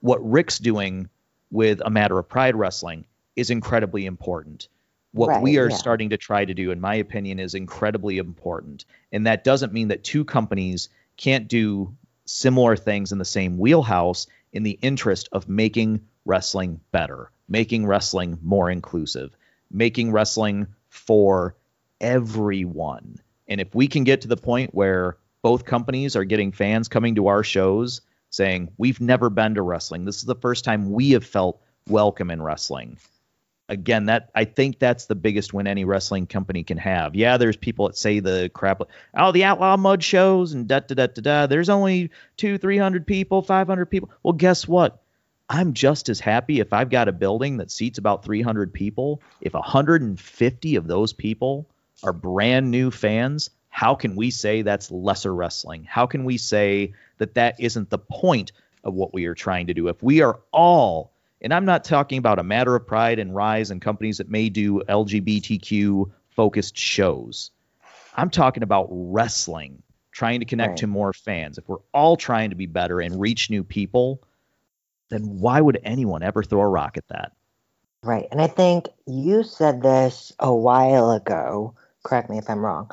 what 0.00 0.18
Rick's 0.28 0.58
doing 0.58 1.08
with 1.50 1.80
a 1.84 1.90
matter 1.90 2.18
of 2.18 2.28
pride 2.28 2.54
wrestling 2.54 3.06
is 3.34 3.50
incredibly 3.50 4.04
important. 4.06 4.68
What 5.12 5.28
right, 5.28 5.42
we 5.42 5.58
are 5.58 5.70
yeah. 5.70 5.76
starting 5.76 6.10
to 6.10 6.18
try 6.18 6.44
to 6.44 6.52
do, 6.52 6.70
in 6.70 6.80
my 6.80 6.96
opinion, 6.96 7.38
is 7.38 7.54
incredibly 7.54 8.18
important. 8.18 8.84
And 9.10 9.26
that 9.26 9.42
doesn't 9.42 9.72
mean 9.72 9.88
that 9.88 10.04
two 10.04 10.24
companies 10.24 10.90
can't 11.16 11.48
do 11.48 11.94
similar 12.26 12.76
things 12.76 13.10
in 13.10 13.18
the 13.18 13.24
same 13.24 13.58
wheelhouse 13.58 14.26
in 14.52 14.62
the 14.62 14.78
interest 14.82 15.28
of 15.32 15.48
making 15.48 16.02
wrestling 16.26 16.80
better, 16.92 17.30
making 17.48 17.86
wrestling 17.86 18.38
more 18.42 18.70
inclusive, 18.70 19.34
making 19.70 20.12
wrestling 20.12 20.66
for 20.90 21.54
everyone. 22.00 23.16
And 23.46 23.60
if 23.60 23.74
we 23.74 23.88
can 23.88 24.04
get 24.04 24.22
to 24.22 24.28
the 24.28 24.36
point 24.36 24.74
where 24.74 25.16
both 25.42 25.64
companies 25.64 26.16
are 26.16 26.24
getting 26.24 26.52
fans 26.52 26.88
coming 26.88 27.14
to 27.16 27.28
our 27.28 27.42
shows 27.42 28.00
saying, 28.30 28.70
We've 28.76 29.00
never 29.00 29.30
been 29.30 29.54
to 29.54 29.62
wrestling. 29.62 30.04
This 30.04 30.18
is 30.18 30.24
the 30.24 30.34
first 30.34 30.64
time 30.64 30.90
we 30.90 31.10
have 31.10 31.24
felt 31.24 31.60
welcome 31.88 32.30
in 32.30 32.42
wrestling. 32.42 32.98
Again, 33.70 34.06
that 34.06 34.30
I 34.34 34.44
think 34.44 34.78
that's 34.78 35.06
the 35.06 35.14
biggest 35.14 35.52
win 35.52 35.66
any 35.66 35.84
wrestling 35.84 36.26
company 36.26 36.64
can 36.64 36.78
have. 36.78 37.14
Yeah, 37.14 37.36
there's 37.36 37.56
people 37.56 37.86
that 37.86 37.98
say 37.98 38.20
the 38.20 38.50
crap, 38.52 38.80
oh, 39.14 39.32
the 39.32 39.44
outlaw 39.44 39.76
mud 39.76 40.02
shows 40.02 40.54
and 40.54 40.66
da 40.66 40.80
da 40.80 40.94
da 40.94 41.06
da 41.06 41.20
da. 41.20 41.46
There's 41.46 41.68
only 41.68 42.10
two, 42.38 42.56
three 42.56 42.78
hundred 42.78 43.06
people, 43.06 43.42
five 43.42 43.66
hundred 43.66 43.86
people. 43.86 44.10
Well, 44.22 44.32
guess 44.32 44.66
what? 44.66 45.02
I'm 45.50 45.72
just 45.74 46.08
as 46.08 46.20
happy 46.20 46.60
if 46.60 46.72
I've 46.72 46.90
got 46.90 47.08
a 47.08 47.12
building 47.12 47.58
that 47.58 47.70
seats 47.70 47.98
about 47.98 48.22
300 48.22 48.70
people. 48.70 49.22
If 49.40 49.54
150 49.54 50.76
of 50.76 50.86
those 50.86 51.14
people 51.14 51.66
are 52.02 52.12
brand 52.12 52.70
new 52.70 52.90
fans, 52.90 53.50
how 53.68 53.94
can 53.94 54.16
we 54.16 54.30
say 54.30 54.62
that's 54.62 54.90
lesser 54.90 55.34
wrestling? 55.34 55.84
How 55.84 56.06
can 56.06 56.24
we 56.24 56.36
say 56.36 56.94
that 57.18 57.34
that 57.34 57.60
isn't 57.60 57.90
the 57.90 57.98
point 57.98 58.52
of 58.84 58.94
what 58.94 59.12
we 59.14 59.26
are 59.26 59.34
trying 59.34 59.66
to 59.68 59.74
do? 59.74 59.88
If 59.88 60.02
we 60.02 60.20
are 60.20 60.40
all, 60.52 61.12
and 61.40 61.54
I'm 61.54 61.64
not 61.64 61.84
talking 61.84 62.18
about 62.18 62.38
a 62.38 62.42
matter 62.42 62.74
of 62.74 62.86
pride 62.86 63.18
and 63.18 63.34
rise 63.34 63.70
and 63.70 63.80
companies 63.80 64.18
that 64.18 64.28
may 64.28 64.48
do 64.48 64.80
LGBTQ 64.88 66.10
focused 66.30 66.76
shows. 66.76 67.50
I'm 68.16 68.30
talking 68.30 68.62
about 68.62 68.88
wrestling, 68.90 69.82
trying 70.10 70.40
to 70.40 70.46
connect 70.46 70.70
right. 70.70 70.78
to 70.78 70.86
more 70.88 71.12
fans. 71.12 71.58
If 71.58 71.68
we're 71.68 71.76
all 71.92 72.16
trying 72.16 72.50
to 72.50 72.56
be 72.56 72.66
better 72.66 73.00
and 73.00 73.20
reach 73.20 73.50
new 73.50 73.62
people, 73.62 74.22
then 75.08 75.38
why 75.40 75.60
would 75.60 75.78
anyone 75.84 76.22
ever 76.22 76.42
throw 76.42 76.60
a 76.60 76.68
rock 76.68 76.96
at 76.96 77.06
that? 77.08 77.32
Right. 78.02 78.26
And 78.30 78.40
I 78.40 78.46
think 78.46 78.88
you 79.06 79.42
said 79.42 79.82
this 79.82 80.32
a 80.38 80.52
while 80.52 81.10
ago 81.10 81.74
correct 82.04 82.30
me 82.30 82.38
if 82.38 82.48
I'm 82.48 82.64
wrong, 82.64 82.90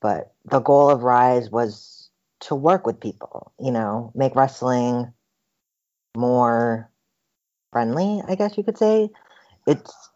but 0.00 0.32
the 0.44 0.60
goal 0.60 0.90
of 0.90 1.02
Rise 1.02 1.50
was 1.50 2.10
to 2.40 2.54
work 2.54 2.86
with 2.86 3.00
people, 3.00 3.52
you 3.58 3.70
know, 3.70 4.12
make 4.14 4.36
wrestling 4.36 5.12
more 6.16 6.90
friendly, 7.72 8.22
I 8.26 8.34
guess 8.34 8.56
you 8.56 8.64
could 8.64 8.78
say. 8.78 9.10
It's 9.66 10.10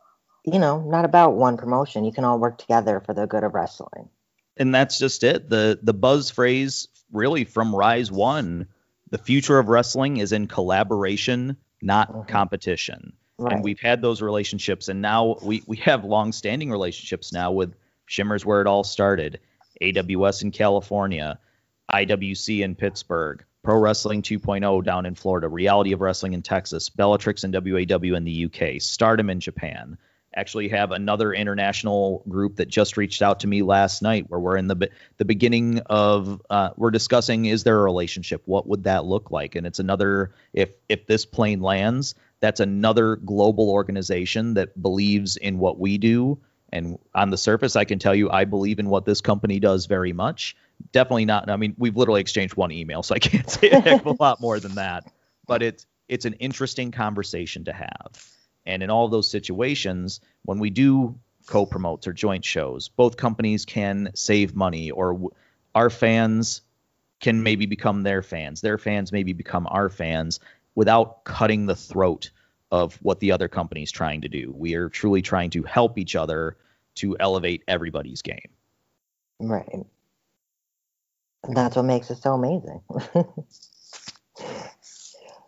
you 0.53 0.59
know, 0.59 0.81
not 0.81 1.05
about 1.05 1.35
one 1.35 1.57
promotion. 1.57 2.05
You 2.05 2.13
can 2.13 2.25
all 2.25 2.39
work 2.39 2.59
together 2.59 3.03
for 3.05 3.15
the 3.15 3.27
good 3.27 3.45
of 3.45 3.55
wrestling. 3.55 4.09
And 4.57 4.75
that's 4.75 4.99
just 4.99 5.23
it. 5.23 5.49
The 5.49 5.79
the 5.83 5.95
buzz 5.95 6.31
phrase 6.31 6.89
really 7.13 7.45
from 7.45 7.75
Rise 7.75 8.11
1, 8.11 8.67
the 9.11 9.19
future 9.19 9.59
of 9.59 9.69
wrestling 9.69 10.19
is 10.19 10.33
in 10.33 10.47
collaboration, 10.47 11.57
not 11.81 12.13
mm-hmm. 12.13 12.29
competition. 12.29 13.13
Right. 13.39 13.55
And 13.55 13.65
we've 13.65 13.81
had 13.81 14.03
those 14.03 14.21
relationships 14.21 14.89
and 14.89 15.01
now 15.01 15.37
we 15.43 15.63
we 15.67 15.77
have 15.79 16.05
long-standing 16.05 16.71
relationships 16.71 17.33
now 17.33 17.53
with 17.53 17.75
Shimmer's 18.09 18.45
where 18.45 18.61
it 18.61 18.67
all 18.67 18.85
started, 18.85 19.39
AWS 19.81 20.43
in 20.43 20.51
California, 20.51 21.39
IWC 21.93 22.61
in 22.61 22.75
Pittsburgh, 22.75 23.45
Pro 23.63 23.79
Wrestling 23.79 24.23
2.0 24.23 24.85
down 24.85 25.07
in 25.07 25.15
Florida, 25.15 25.49
Reality 25.49 25.93
of 25.93 26.01
Wrestling 26.01 26.33
in 26.33 26.43
Texas, 26.43 26.89
Bellatrix 26.89 27.45
and 27.45 27.55
WAW 27.55 28.17
in 28.17 28.25
the 28.25 28.47
UK, 28.47 28.81
Stardom 28.81 29.31
in 29.31 29.41
Japan. 29.41 29.99
Actually, 30.35 30.69
have 30.69 30.93
another 30.93 31.33
international 31.33 32.23
group 32.29 32.57
that 32.57 32.69
just 32.69 32.97
reached 32.97 33.23
out 33.23 33.41
to 33.41 33.47
me 33.47 33.63
last 33.63 34.03
night, 34.03 34.27
where 34.29 34.39
we're 34.39 34.57
in 34.57 34.69
the 34.69 34.91
the 35.17 35.25
beginning 35.25 35.81
of 35.87 36.41
uh, 36.51 36.71
we're 36.77 36.91
discussing 36.91 37.47
is 37.47 37.65
there 37.65 37.79
a 37.79 37.83
relationship? 37.83 38.43
What 38.45 38.69
would 38.69 38.85
that 38.85 39.05
look 39.05 39.31
like? 39.31 39.55
And 39.55 39.67
it's 39.67 39.79
another 39.79 40.33
if 40.53 40.71
if 40.89 41.07
this 41.07 41.25
plane 41.25 41.61
lands, 41.61 42.15
that's 42.41 42.61
another 42.61 43.17
global 43.17 43.71
organization 43.71 44.55
that 44.55 44.81
believes 44.81 45.37
in 45.37 45.59
what 45.59 45.79
we 45.79 45.99
do. 45.99 46.39
And 46.73 46.99
on 47.15 47.31
the 47.31 47.39
surface, 47.39 47.77
I 47.77 47.85
can 47.85 47.99
tell 47.99 48.15
you 48.15 48.31
I 48.31 48.45
believe 48.45 48.79
in 48.79 48.89
what 48.89 49.05
this 49.05 49.21
company 49.21 49.59
does 49.61 49.87
very 49.87 50.13
much 50.13 50.57
definitely 50.93 51.25
not. 51.25 51.51
I 51.51 51.57
mean, 51.57 51.75
we've 51.79 51.97
literally 51.97 52.21
exchanged 52.21 52.57
one 52.57 52.73
email, 52.73 53.03
so 53.03 53.15
I 53.15 53.19
can't 53.19 53.49
say 53.51 53.71
a 53.71 53.81
heck 53.81 54.01
of 54.05 54.19
a 54.19 54.23
lot 54.23 54.41
more 54.41 54.61
than 54.61 54.77
that. 54.77 55.11
But 55.47 55.63
it's 55.63 55.87
it's 56.09 56.25
an 56.25 56.35
interesting 56.35 56.91
conversation 56.91 57.65
to 57.65 57.73
have. 57.73 58.31
And 58.65 58.83
in 58.83 58.91
all 58.91 59.09
those 59.09 59.31
situations, 59.31 60.21
when 60.45 60.59
we 60.59 60.71
do 60.71 61.19
co-promotes 61.47 62.07
or 62.07 62.13
joint 62.13 62.45
shows, 62.45 62.89
both 62.89 63.17
companies 63.17 63.65
can 63.65 64.11
save 64.15 64.55
money, 64.55 64.91
or 64.91 65.13
w- 65.13 65.31
our 65.75 65.91
fans 65.91 66.63
can 67.21 67.43
maybe 67.43 67.67
become 67.67 68.03
their 68.03 68.23
fans. 68.23 68.61
Their 68.61 68.79
fans 68.79 69.11
maybe 69.13 69.33
become 69.33 69.67
our 69.71 69.89
fans 69.89 70.41
without 70.75 71.25
cutting 71.25 71.67
the 71.67 71.75
throat 71.75 72.31
of 72.71 72.97
what 73.03 73.21
the 73.21 73.33
other 73.33 73.49
company's 73.49 73.91
trying 73.91 74.21
to 74.21 74.29
do. 74.29 74.53
We 74.57 74.75
are 74.75 74.89
truly 74.89 75.23
trying 75.23 75.51
to 75.51 75.63
help 75.63 75.99
each 75.99 76.15
other 76.15 76.57
to 76.97 77.17
elevate 77.19 77.63
everybody's 77.69 78.23
game. 78.23 78.51
Right. 79.41 79.87
And 81.45 81.57
that's 81.57 81.77
what 81.77 81.85
makes 81.85 82.11
it 82.11 82.19
so 82.19 82.35
amazing. 82.35 82.83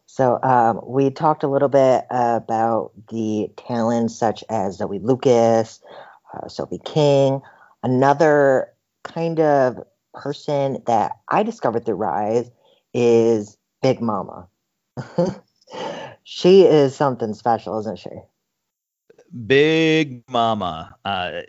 so 0.06 0.40
um, 0.42 0.80
we 0.86 1.10
talked 1.10 1.42
a 1.42 1.48
little 1.48 1.68
bit 1.68 2.06
about 2.10 2.92
the 3.10 3.50
talents 3.56 4.16
such 4.16 4.44
as 4.48 4.78
Zoe 4.78 5.00
Lukas, 5.00 5.80
uh, 6.32 6.48
Sophie 6.48 6.80
King, 6.84 7.40
another 7.82 8.72
kind 9.02 9.40
of 9.40 9.78
person 10.14 10.82
that 10.86 11.12
I 11.28 11.42
discovered 11.42 11.84
through 11.84 11.96
Rise 11.96 12.50
is 12.94 13.56
Big 13.82 14.00
Mama. 14.00 14.48
she 16.32 16.62
is 16.62 16.94
something 16.94 17.34
special, 17.34 17.80
isn't 17.80 17.98
she? 17.98 18.10
Big 19.48 20.22
Mama. 20.28 20.94
Uh, 21.04 21.40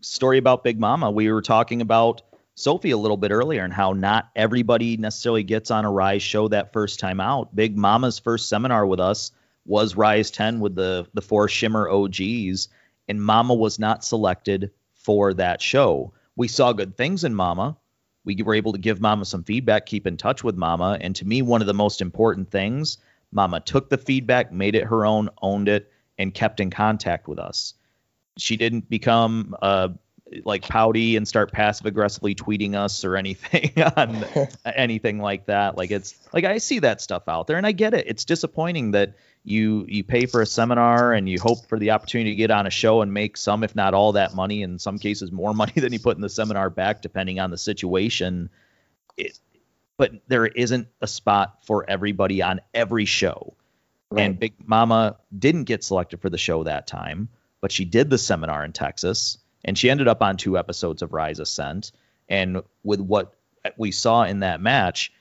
story 0.00 0.38
about 0.38 0.64
Big 0.64 0.80
Mama. 0.80 1.12
We 1.12 1.30
were 1.30 1.42
talking 1.42 1.80
about 1.80 2.22
Sophie 2.56 2.90
a 2.90 2.96
little 2.96 3.16
bit 3.16 3.30
earlier 3.30 3.62
and 3.62 3.72
how 3.72 3.92
not 3.92 4.28
everybody 4.34 4.96
necessarily 4.96 5.44
gets 5.44 5.70
on 5.70 5.84
a 5.84 5.92
Rise 5.92 6.24
show 6.24 6.48
that 6.48 6.72
first 6.72 6.98
time 6.98 7.20
out. 7.20 7.54
Big 7.54 7.78
Mama's 7.78 8.18
first 8.18 8.48
seminar 8.48 8.84
with 8.84 8.98
us 8.98 9.30
was 9.64 9.94
Rise 9.94 10.32
10 10.32 10.58
with 10.58 10.74
the 10.74 11.06
the 11.14 11.22
four 11.22 11.46
Shimmer 11.46 11.88
OGs, 11.88 12.66
and 13.06 13.22
Mama 13.22 13.54
was 13.54 13.78
not 13.78 14.04
selected 14.04 14.72
for 14.94 15.34
that 15.34 15.62
show. 15.62 16.12
We 16.34 16.48
saw 16.48 16.72
good 16.72 16.96
things 16.96 17.22
in 17.22 17.32
Mama. 17.32 17.76
We 18.24 18.42
were 18.42 18.56
able 18.56 18.72
to 18.72 18.78
give 18.78 19.00
Mama 19.00 19.24
some 19.24 19.44
feedback, 19.44 19.86
keep 19.86 20.04
in 20.04 20.16
touch 20.16 20.42
with 20.42 20.56
Mama, 20.56 20.98
and 21.00 21.14
to 21.14 21.24
me, 21.24 21.42
one 21.42 21.60
of 21.60 21.68
the 21.68 21.74
most 21.74 22.00
important 22.00 22.50
things, 22.50 22.98
Mama 23.32 23.60
took 23.60 23.90
the 23.90 23.98
feedback, 23.98 24.52
made 24.52 24.74
it 24.74 24.84
her 24.84 25.04
own, 25.04 25.28
owned 25.40 25.68
it, 25.68 25.90
and 26.18 26.32
kept 26.32 26.60
in 26.60 26.70
contact 26.70 27.28
with 27.28 27.38
us. 27.38 27.74
She 28.38 28.56
didn't 28.56 28.88
become 28.88 29.56
a 29.60 29.92
like 30.44 30.62
pouty 30.62 31.16
and 31.16 31.26
start 31.26 31.52
passive 31.52 31.86
aggressively 31.86 32.34
tweeting 32.34 32.74
us 32.74 33.04
or 33.04 33.16
anything 33.16 33.70
on 33.96 34.24
anything 34.64 35.20
like 35.20 35.46
that. 35.46 35.76
Like 35.76 35.90
it's 35.90 36.14
like 36.32 36.44
I 36.44 36.58
see 36.58 36.80
that 36.80 37.00
stuff 37.00 37.28
out 37.28 37.46
there 37.46 37.56
and 37.56 37.66
I 37.66 37.72
get 37.72 37.94
it. 37.94 38.06
It's 38.08 38.24
disappointing 38.24 38.92
that 38.92 39.14
you 39.44 39.86
you 39.88 40.02
pay 40.02 40.26
for 40.26 40.42
a 40.42 40.46
seminar 40.46 41.12
and 41.12 41.28
you 41.28 41.38
hope 41.38 41.66
for 41.68 41.78
the 41.78 41.92
opportunity 41.92 42.30
to 42.30 42.36
get 42.36 42.50
on 42.50 42.66
a 42.66 42.70
show 42.70 43.02
and 43.02 43.14
make 43.14 43.36
some 43.36 43.62
if 43.62 43.76
not 43.76 43.94
all 43.94 44.12
that 44.12 44.34
money 44.34 44.62
in 44.62 44.78
some 44.78 44.98
cases 44.98 45.30
more 45.30 45.54
money 45.54 45.74
than 45.76 45.92
you 45.92 46.00
put 46.00 46.16
in 46.16 46.22
the 46.22 46.28
seminar 46.28 46.70
back 46.70 47.02
depending 47.02 47.38
on 47.38 47.50
the 47.50 47.58
situation. 47.58 48.50
It, 49.16 49.38
but 49.98 50.12
there 50.28 50.46
isn't 50.46 50.88
a 51.00 51.06
spot 51.06 51.64
for 51.64 51.88
everybody 51.88 52.42
on 52.42 52.60
every 52.74 53.04
show. 53.04 53.54
Right. 54.10 54.22
And 54.22 54.38
Big 54.38 54.54
Mama 54.64 55.16
didn't 55.36 55.64
get 55.64 55.82
selected 55.82 56.20
for 56.20 56.30
the 56.30 56.38
show 56.38 56.64
that 56.64 56.86
time, 56.86 57.28
but 57.60 57.72
she 57.72 57.84
did 57.84 58.10
the 58.10 58.18
seminar 58.18 58.64
in 58.64 58.72
Texas 58.72 59.38
and 59.64 59.76
she 59.76 59.90
ended 59.90 60.06
up 60.06 60.22
on 60.22 60.36
two 60.36 60.56
episodes 60.56 61.02
of 61.02 61.12
Rise 61.12 61.40
Ascent. 61.40 61.92
And 62.28 62.62
with 62.84 63.00
what 63.00 63.34
we 63.76 63.90
saw 63.90 64.22
in 64.22 64.40
that 64.40 64.60
match, 64.60 65.12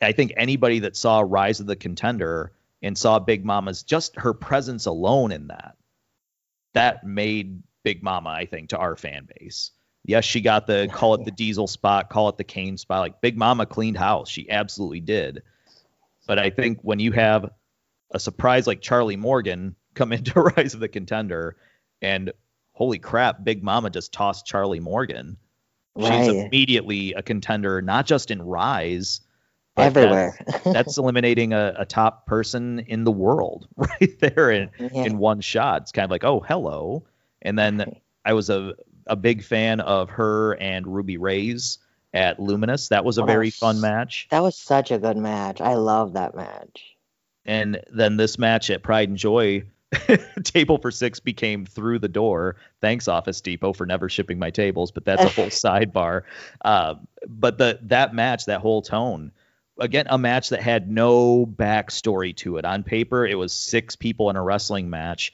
I 0.00 0.12
think 0.12 0.32
anybody 0.36 0.80
that 0.80 0.96
saw 0.96 1.24
Rise 1.26 1.60
of 1.60 1.66
the 1.66 1.76
Contender 1.76 2.52
and 2.82 2.96
saw 2.96 3.18
Big 3.18 3.44
Mama's 3.44 3.82
just 3.82 4.16
her 4.16 4.34
presence 4.34 4.86
alone 4.86 5.32
in 5.32 5.48
that, 5.48 5.76
that 6.74 7.04
made 7.04 7.62
Big 7.82 8.02
Mama, 8.02 8.30
I 8.30 8.46
think, 8.46 8.70
to 8.70 8.78
our 8.78 8.96
fan 8.96 9.26
base. 9.38 9.72
Yes, 10.08 10.24
she 10.24 10.40
got 10.40 10.66
the 10.66 10.88
call 10.92 11.14
it 11.14 11.24
the 11.26 11.30
diesel 11.30 11.68
spot, 11.68 12.08
call 12.08 12.30
it 12.30 12.38
the 12.38 12.44
Kane 12.44 12.78
spot. 12.78 13.00
Like 13.00 13.20
Big 13.20 13.36
Mama 13.36 13.66
cleaned 13.66 13.98
house. 13.98 14.28
She 14.30 14.50
absolutely 14.50 15.00
did. 15.00 15.42
But 16.26 16.38
I 16.38 16.50
think 16.50 16.80
when 16.82 16.98
you 16.98 17.12
have 17.12 17.50
a 18.10 18.18
surprise 18.18 18.66
like 18.66 18.80
Charlie 18.80 19.16
Morgan 19.16 19.76
come 19.94 20.12
into 20.14 20.40
Rise 20.40 20.74
of 20.74 20.80
the 20.80 20.88
Contender 20.88 21.56
and 22.00 22.32
holy 22.72 22.98
crap, 22.98 23.44
Big 23.44 23.62
Mama 23.62 23.90
just 23.90 24.12
tossed 24.12 24.46
Charlie 24.46 24.80
Morgan. 24.80 25.36
Right. 25.94 26.24
She's 26.24 26.28
immediately 26.28 27.12
a 27.12 27.22
contender, 27.22 27.82
not 27.82 28.06
just 28.06 28.30
in 28.30 28.40
Rise, 28.40 29.20
everywhere. 29.76 30.38
That's, 30.46 30.64
that's 30.64 30.98
eliminating 30.98 31.52
a, 31.52 31.74
a, 31.78 31.84
top 31.84 32.24
person 32.24 32.78
in 32.78 33.02
the 33.02 33.10
world 33.10 33.66
right 33.76 34.18
there 34.20 34.50
in, 34.52 34.70
yeah. 34.78 35.04
in 35.04 35.18
one 35.18 35.40
shot. 35.40 35.82
It's 35.82 35.92
kind 35.92 36.04
of 36.04 36.10
like, 36.10 36.24
oh, 36.24 36.40
hello. 36.40 37.04
And 37.42 37.58
then. 37.58 38.00
I 38.24 38.34
was 38.34 38.50
a, 38.50 38.74
a 39.08 39.16
big 39.16 39.42
fan 39.42 39.80
of 39.80 40.10
her 40.10 40.52
and 40.52 40.86
Ruby 40.86 41.16
Raze 41.16 41.78
at 42.12 42.40
Luminous. 42.40 42.88
That 42.88 43.04
was 43.04 43.18
a 43.18 43.24
very 43.24 43.50
fun 43.50 43.80
match. 43.80 44.28
That 44.30 44.42
was 44.42 44.56
such 44.56 44.90
a 44.90 44.98
good 44.98 45.16
match. 45.16 45.60
I 45.60 45.74
love 45.74 46.14
that 46.14 46.34
match. 46.34 46.96
And 47.44 47.80
then 47.90 48.16
this 48.16 48.38
match 48.38 48.70
at 48.70 48.82
Pride 48.82 49.08
and 49.08 49.18
Joy 49.18 49.64
table 50.42 50.78
for 50.78 50.90
six 50.90 51.20
became 51.20 51.64
through 51.64 51.98
the 51.98 52.08
door. 52.08 52.56
Thanks, 52.80 53.08
Office 53.08 53.40
Depot, 53.40 53.72
for 53.72 53.86
never 53.86 54.08
shipping 54.08 54.38
my 54.38 54.50
tables, 54.50 54.90
but 54.90 55.04
that's 55.04 55.22
a 55.22 55.28
whole 55.28 55.46
sidebar. 55.46 56.22
Uh, 56.62 56.96
but 57.26 57.58
the 57.58 57.78
that 57.82 58.14
match, 58.14 58.46
that 58.46 58.60
whole 58.60 58.82
tone, 58.82 59.32
again, 59.78 60.06
a 60.10 60.18
match 60.18 60.50
that 60.50 60.60
had 60.60 60.90
no 60.90 61.46
backstory 61.46 62.36
to 62.36 62.58
it. 62.58 62.64
On 62.64 62.82
paper, 62.82 63.26
it 63.26 63.36
was 63.36 63.52
six 63.52 63.96
people 63.96 64.30
in 64.30 64.36
a 64.36 64.42
wrestling 64.42 64.90
match, 64.90 65.32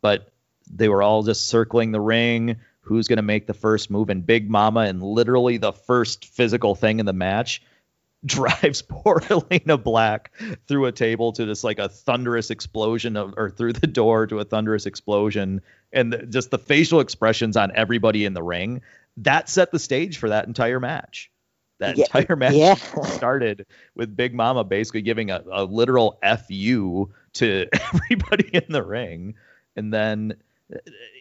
but 0.00 0.28
they 0.70 0.88
were 0.88 1.02
all 1.02 1.22
just 1.22 1.46
circling 1.46 1.92
the 1.92 2.00
ring. 2.00 2.56
Who's 2.84 3.08
going 3.08 3.16
to 3.16 3.22
make 3.22 3.46
the 3.46 3.54
first 3.54 3.90
move? 3.90 4.10
And 4.10 4.24
Big 4.24 4.48
Mama, 4.48 4.80
and 4.80 5.02
literally 5.02 5.56
the 5.56 5.72
first 5.72 6.26
physical 6.26 6.74
thing 6.74 7.00
in 7.00 7.06
the 7.06 7.12
match 7.12 7.62
drives 8.24 8.82
poor 8.82 9.20
Elayna 9.20 9.82
Black 9.82 10.32
through 10.66 10.86
a 10.86 10.92
table 10.92 11.32
to 11.32 11.44
just 11.44 11.64
like 11.64 11.78
a 11.78 11.88
thunderous 11.88 12.50
explosion 12.50 13.16
of, 13.16 13.34
or 13.36 13.50
through 13.50 13.74
the 13.74 13.86
door 13.86 14.26
to 14.26 14.38
a 14.38 14.44
thunderous 14.44 14.86
explosion, 14.86 15.60
and 15.92 16.12
the, 16.12 16.26
just 16.26 16.50
the 16.50 16.58
facial 16.58 17.00
expressions 17.00 17.56
on 17.56 17.72
everybody 17.74 18.24
in 18.24 18.32
the 18.32 18.42
ring 18.42 18.80
that 19.18 19.48
set 19.48 19.70
the 19.70 19.78
stage 19.78 20.18
for 20.18 20.28
that 20.28 20.46
entire 20.46 20.80
match. 20.80 21.30
That 21.78 21.96
yeah, 21.96 22.04
entire 22.14 22.36
match 22.36 22.54
yeah. 22.54 22.74
started 23.04 23.66
with 23.94 24.16
Big 24.16 24.32
Mama 24.32 24.64
basically 24.64 25.02
giving 25.02 25.30
a, 25.30 25.42
a 25.50 25.64
literal 25.64 26.18
fu 26.46 27.10
to 27.34 27.68
everybody 27.72 28.48
in 28.52 28.64
the 28.68 28.82
ring, 28.82 29.34
and 29.76 29.92
then 29.92 30.36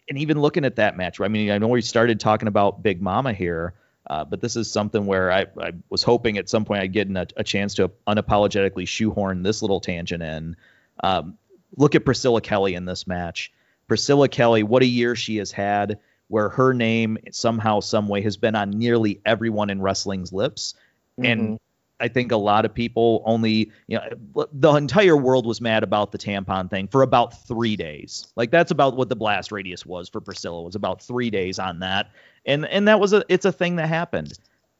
and 0.09 0.17
even 0.17 0.39
looking 0.39 0.65
at 0.65 0.75
that 0.77 0.97
match. 0.97 1.19
I 1.21 1.27
mean, 1.27 1.51
I 1.51 1.57
know 1.57 1.67
we 1.67 1.81
started 1.81 2.19
talking 2.19 2.47
about 2.47 2.83
Big 2.83 3.01
Mama 3.01 3.33
here 3.33 3.73
uh, 4.09 4.25
but 4.25 4.41
this 4.41 4.55
is 4.55 4.71
something 4.71 5.05
where 5.05 5.31
I, 5.31 5.45
I, 5.59 5.71
was 5.89 6.03
hoping 6.03 6.37
at 6.37 6.49
some 6.49 6.65
point 6.65 6.81
I'd 6.81 6.91
get 6.91 7.09
a, 7.09 7.27
a, 7.37 7.43
chance 7.43 7.75
to 7.75 7.89
unapologetically 8.05 8.87
shoehorn 8.87 9.43
this 9.43 9.61
little 9.61 9.79
tangent 9.79 10.21
in. 10.21 10.57
Um, 11.01 11.37
look 11.77 11.95
at 11.95 12.03
Priscilla 12.03 12.41
Kelly 12.41 12.75
in 12.75 12.85
this 12.85 13.07
match. 13.07 13.53
Priscilla 13.87 14.27
Kelly, 14.27 14.63
what 14.63 14.83
a 14.83 14.87
year 14.87 15.15
she 15.15 15.37
has 15.37 15.51
had, 15.51 15.99
where 16.27 16.49
her 16.49 16.73
name 16.73 17.17
somehow, 17.31 17.79
some 17.79 18.09
way, 18.09 18.21
has 18.21 18.35
been 18.35 18.55
on 18.55 18.71
nearly 18.71 19.21
everyone 19.25 19.69
in 19.69 19.81
wrestling's 19.81 20.33
lips. 20.33 20.73
Mm-hmm. 21.17 21.31
And 21.31 21.59
I 22.03 22.09
think 22.09 22.33
a 22.33 22.37
lot 22.37 22.65
of 22.65 22.73
people 22.73 23.23
only, 23.25 23.71
you 23.87 23.97
know, 23.97 24.45
the 24.51 24.73
entire 24.73 25.15
world 25.15 25.45
was 25.45 25.61
mad 25.61 25.83
about 25.83 26.11
the 26.11 26.17
tampon 26.17 26.69
thing 26.69 26.89
for 26.89 27.01
about 27.01 27.47
three 27.47 27.77
days. 27.77 28.27
Like 28.35 28.51
that's 28.51 28.71
about 28.71 28.97
what 28.97 29.07
the 29.07 29.15
blast 29.15 29.53
radius 29.53 29.85
was 29.85 30.09
for 30.09 30.19
Priscilla 30.19 30.61
was 30.63 30.75
about 30.75 31.01
three 31.01 31.29
days 31.29 31.59
on 31.59 31.79
that, 31.79 32.11
and 32.45 32.65
and 32.65 32.89
that 32.89 32.99
was 32.99 33.13
a 33.13 33.23
it's 33.29 33.45
a 33.45 33.53
thing 33.53 33.77
that 33.77 33.87
happened. 33.87 34.37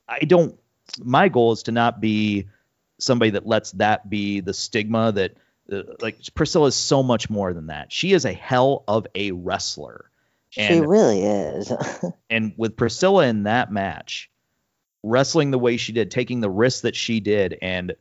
I 0.10 0.20
don't. 0.20 0.60
My 1.02 1.30
goal 1.30 1.54
is 1.54 1.64
to 1.64 1.72
not 1.72 2.02
be 2.02 2.50
somebody 3.00 3.32
that 3.32 3.48
lets 3.48 3.72
that 3.72 4.10
be 4.10 4.42
the 4.42 4.54
stigma 4.54 5.14
that 5.14 5.38
uh, 5.72 5.84
like 6.02 6.18
Priscilla 6.36 6.68
is 6.68 6.76
so 6.76 7.04
much 7.04 7.30
more 7.30 7.54
than 7.54 7.68
that. 7.68 7.94
She 7.94 8.12
is 8.12 8.26
a 8.26 8.34
hell 8.34 8.84
of 8.86 9.08
a 9.16 9.32
wrestler. 9.32 10.10
And, 10.58 10.74
she 10.76 10.82
really 10.82 11.24
is. 11.24 11.72
and 12.30 12.54
with 12.58 12.76
Priscilla 12.76 13.28
in 13.28 13.44
that 13.44 13.72
match, 13.72 14.30
wrestling 15.04 15.52
the 15.52 15.60
way 15.60 15.78
she 15.78 15.92
did, 15.92 16.10
taking 16.10 16.40
the 16.40 16.50
risks 16.50 16.82
that 16.82 16.96
she 16.96 17.20
did, 17.20 17.58
and 17.62 17.94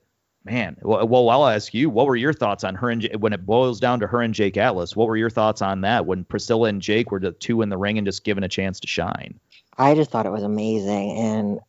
man, 0.45 0.77
well, 0.83 1.29
I'll 1.31 1.47
ask 1.47 1.75
you, 1.75 1.91
what 1.91 2.07
were 2.07 2.17
your 2.17 2.33
thoughts 2.33 2.65
on 2.65 2.75
her 2.77 2.91
and 2.91 3.09
when 3.21 3.33
it 3.33 3.47
boils 3.47 3.79
down 3.79 4.01
to 4.01 4.07
her 4.07 4.21
and 4.21 4.35
Jake 4.35 4.57
Atlas? 4.57 4.97
What 4.97 5.07
were 5.07 5.17
your 5.17 5.31
thoughts 5.31 5.63
on 5.63 5.83
that 5.83 6.07
when 6.07 6.25
Priscilla 6.25 6.69
and 6.69 6.83
Jake 6.83 7.11
were 7.11 7.21
the 7.21 7.33
two 7.33 7.63
in 7.63 7.69
the 7.69 7.77
ring 7.77 7.99
and 7.99 8.07
just 8.07 8.25
given 8.25 8.43
a 8.43 8.49
chance 8.49 8.81
to 8.81 8.89
shine? 8.89 9.39
I 9.77 9.95
just 9.95 10.11
thought 10.11 10.27
it 10.27 10.33
was 10.33 10.43
amazing, 10.43 11.13
and 11.19 11.61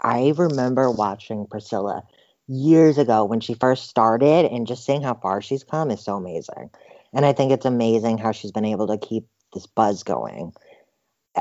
I 0.00 0.32
remember 0.36 0.90
watching 0.90 1.46
Priscilla 1.46 2.02
years 2.48 2.98
ago 2.98 3.24
when 3.24 3.40
she 3.40 3.54
first 3.54 3.88
started, 3.88 4.46
and 4.46 4.66
just 4.66 4.84
seeing 4.84 5.02
how 5.02 5.14
far 5.14 5.40
she's 5.40 5.64
come 5.64 5.90
is 5.90 6.04
so 6.04 6.16
amazing. 6.16 6.70
And 7.12 7.24
I 7.24 7.32
think 7.32 7.52
it's 7.52 7.66
amazing 7.66 8.18
how 8.18 8.32
she's 8.32 8.52
been 8.52 8.64
able 8.64 8.88
to 8.88 8.98
keep 8.98 9.26
this 9.52 9.66
buzz 9.66 10.02
going 10.02 10.52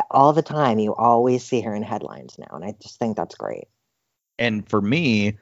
all 0.10 0.34
the 0.34 0.42
time. 0.42 0.80
You 0.80 0.96
always 0.96 1.44
see 1.44 1.62
her 1.62 1.74
in 1.74 1.84
headlines 1.84 2.38
now, 2.38 2.56
and 2.56 2.64
I 2.64 2.76
just 2.82 3.00
think 3.00 3.18
that's 3.18 3.36
great. 3.36 3.68
And 4.40 4.68
for 4.68 4.82
me, 4.82 5.38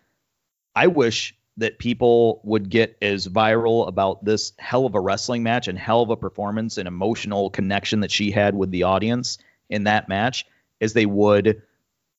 I 0.76 0.88
wish 0.88 1.36
that 1.60 1.78
people 1.78 2.40
would 2.44 2.70
get 2.70 2.98
as 3.02 3.28
viral 3.28 3.88
about 3.88 4.24
this 4.24 4.54
hell 4.60 4.86
of 4.86 4.96
a 4.96 5.00
wrestling 5.00 5.44
match 5.44 5.68
and 5.68 5.78
hell 5.78 6.02
of 6.02 6.10
a 6.10 6.16
performance 6.16 6.78
and 6.78 6.88
emotional 6.88 7.50
connection 7.50 8.00
that 8.00 8.12
she 8.12 8.32
had 8.32 8.56
with 8.56 8.72
the 8.72 8.84
audience 8.84 9.38
in 9.70 9.84
that 9.84 10.08
match 10.08 10.46
as 10.82 10.94
they 10.94 11.06
would 11.06 11.62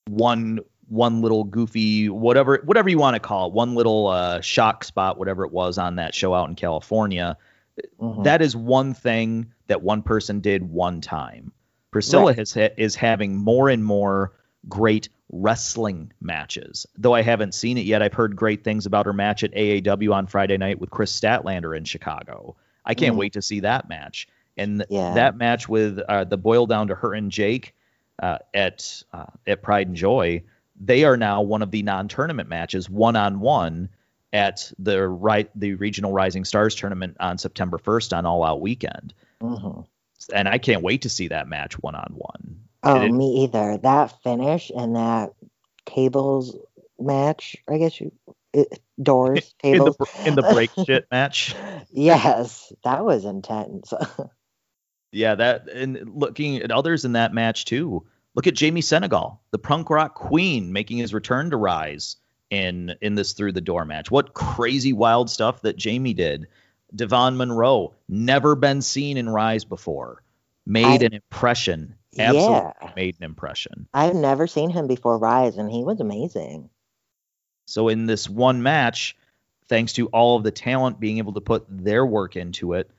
one 0.07 0.61
one 0.89 1.22
little 1.22 1.45
goofy 1.45 2.09
whatever 2.09 2.61
whatever 2.64 2.89
you 2.89 2.99
want 2.99 3.14
to 3.14 3.20
call 3.20 3.47
it 3.47 3.53
one 3.53 3.74
little 3.74 4.09
uh, 4.09 4.41
shock 4.41 4.85
spot 4.85 5.18
whatever 5.18 5.45
it 5.45 5.53
was 5.53 5.78
on 5.78 5.97
that 5.97 6.14
show 6.14 6.35
out 6.35 6.49
in 6.49 6.55
California 6.55 7.37
mm-hmm. 8.01 8.22
that 8.22 8.43
is 8.43 8.55
one 8.55 8.93
thing 8.93 9.51
that 9.68 9.83
one 9.83 10.03
person 10.03 10.41
did 10.41 10.68
one 10.68 11.01
time 11.01 11.51
Priscilla 11.91 12.26
right. 12.26 12.38
has 12.38 12.57
is 12.76 12.95
having 12.95 13.36
more 13.36 13.68
and 13.68 13.84
more 13.84 14.32
great 14.68 15.09
wrestling 15.32 16.12
matches. 16.20 16.86
Though 16.97 17.14
I 17.14 17.22
haven't 17.22 17.55
seen 17.55 17.78
it 17.78 17.86
yet, 17.86 18.03
I've 18.03 18.14
heard 18.14 18.36
great 18.36 18.64
things 18.64 18.86
about 18.86 19.07
her 19.07 19.12
match 19.12 19.45
at 19.45 19.53
AAW 19.53 20.12
on 20.12 20.26
Friday 20.26 20.57
night 20.57 20.80
with 20.80 20.91
Kris 20.91 21.18
Statlander 21.18 21.76
in 21.76 21.84
Chicago. 21.84 22.57
I 22.84 22.95
can't 22.95 23.14
mm. 23.14 23.18
wait 23.18 23.34
to 23.34 23.43
see 23.43 23.61
that 23.61 23.88
match. 23.88 24.28
And 24.57 24.84
yeah. 24.91 25.14
that 25.14 25.36
match 25.36 25.68
with 25.68 25.99
uh, 26.01 26.24
the 26.24 26.36
boil 26.36 26.66
down 26.66 26.88
to 26.88 26.95
her 26.95 27.14
and 27.14 27.30
Jake 27.30 27.74
uh, 28.20 28.38
at 28.53 29.03
uh, 29.12 29.26
at 29.47 29.62
Pride 29.62 29.86
and 29.86 29.97
Joy, 29.97 30.43
they 30.80 31.05
are 31.05 31.16
now 31.16 31.43
one 31.43 31.62
of 31.62 31.70
the 31.70 31.82
non-tournament 31.82 32.49
matches, 32.49 32.91
one 32.91 33.16
on 33.16 33.41
one, 33.41 33.88
at 34.32 34.72
the 34.78 35.07
right 35.09 35.51
the 35.55 35.74
regional 35.74 36.12
Rising 36.12 36.45
Stars 36.45 36.74
tournament 36.74 37.16
on 37.20 37.38
September 37.38 37.78
1st 37.78 38.16
on 38.18 38.26
All 38.26 38.45
Out 38.45 38.61
Weekend. 38.61 39.14
Mm-hmm 39.41 39.82
and 40.29 40.49
I 40.49 40.59
can't 40.59 40.83
wait 40.83 41.03
to 41.03 41.09
see 41.09 41.29
that 41.29 41.49
match 41.49 41.75
one 41.81 41.95
on 41.95 42.12
one. 42.16 42.61
Oh, 42.83 43.03
it, 43.03 43.12
me 43.12 43.45
either. 43.45 43.79
That 43.79 44.23
finish 44.23 44.71
and 44.75 44.97
that 44.97 45.31
tables 45.87 46.57
match, 46.99 47.57
I 47.68 47.79
guess 47.79 48.01
you 48.01 48.12
it, 48.53 48.81
doors 49.01 49.55
tables 49.62 49.97
in 50.25 50.25
the, 50.25 50.29
in 50.29 50.35
the 50.37 50.55
break 50.55 50.71
shit 50.87 51.07
match. 51.11 51.55
Yes, 51.91 52.73
that 52.85 53.05
was 53.05 53.25
intense. 53.25 53.93
yeah, 55.12 55.35
that 55.35 55.68
and 55.68 56.12
looking 56.14 56.59
at 56.59 56.71
others 56.71 57.05
in 57.05 57.12
that 57.12 57.33
match 57.33 57.64
too. 57.64 58.07
Look 58.35 58.47
at 58.47 58.55
Jamie 58.55 58.81
Senegal, 58.81 59.41
the 59.51 59.59
punk 59.59 59.91
rock 59.91 60.14
queen, 60.14 60.73
making 60.73 60.99
his 60.99 61.12
return 61.12 61.51
to 61.51 61.57
Rise 61.57 62.16
in 62.49 62.95
in 63.01 63.14
this 63.14 63.33
through 63.33 63.53
the 63.53 63.61
door 63.61 63.85
match. 63.85 64.11
What 64.11 64.35
crazy 64.35 64.93
wild 64.93 65.31
stuff 65.31 65.62
that 65.62 65.77
Jamie 65.77 66.14
did. 66.14 66.47
Devon 66.95 67.36
Monroe, 67.36 67.95
never 68.09 68.55
been 68.55 68.82
seen 68.82 69.16
in 69.16 69.28
Rise 69.28 69.64
before, 69.64 70.22
made 70.66 71.03
I, 71.03 71.07
an 71.07 71.14
impression. 71.14 71.95
Absolutely 72.18 72.72
yeah. 72.82 72.93
made 72.97 73.16
an 73.20 73.24
impression. 73.24 73.86
I've 73.95 74.14
never 74.14 74.47
seen 74.47 74.70
him 74.70 74.86
before 74.86 75.18
Rise, 75.18 75.59
and 75.59 75.70
he 75.70 75.84
was 75.84 76.01
amazing. 76.01 76.70
So 77.66 77.88
in 77.88 78.07
this 78.07 78.28
one 78.28 78.62
match, 78.62 79.16
thanks 79.68 79.93
to 79.95 80.09
all 80.09 80.36
of 80.36 80.43
the 80.43 80.51
talent 80.51 80.99
being 80.99 81.18
able 81.18 81.34
to 81.34 81.41
put 81.41 81.64
their 81.68 82.05
work 82.05 82.36
into 82.36 82.72
it, 82.72 82.91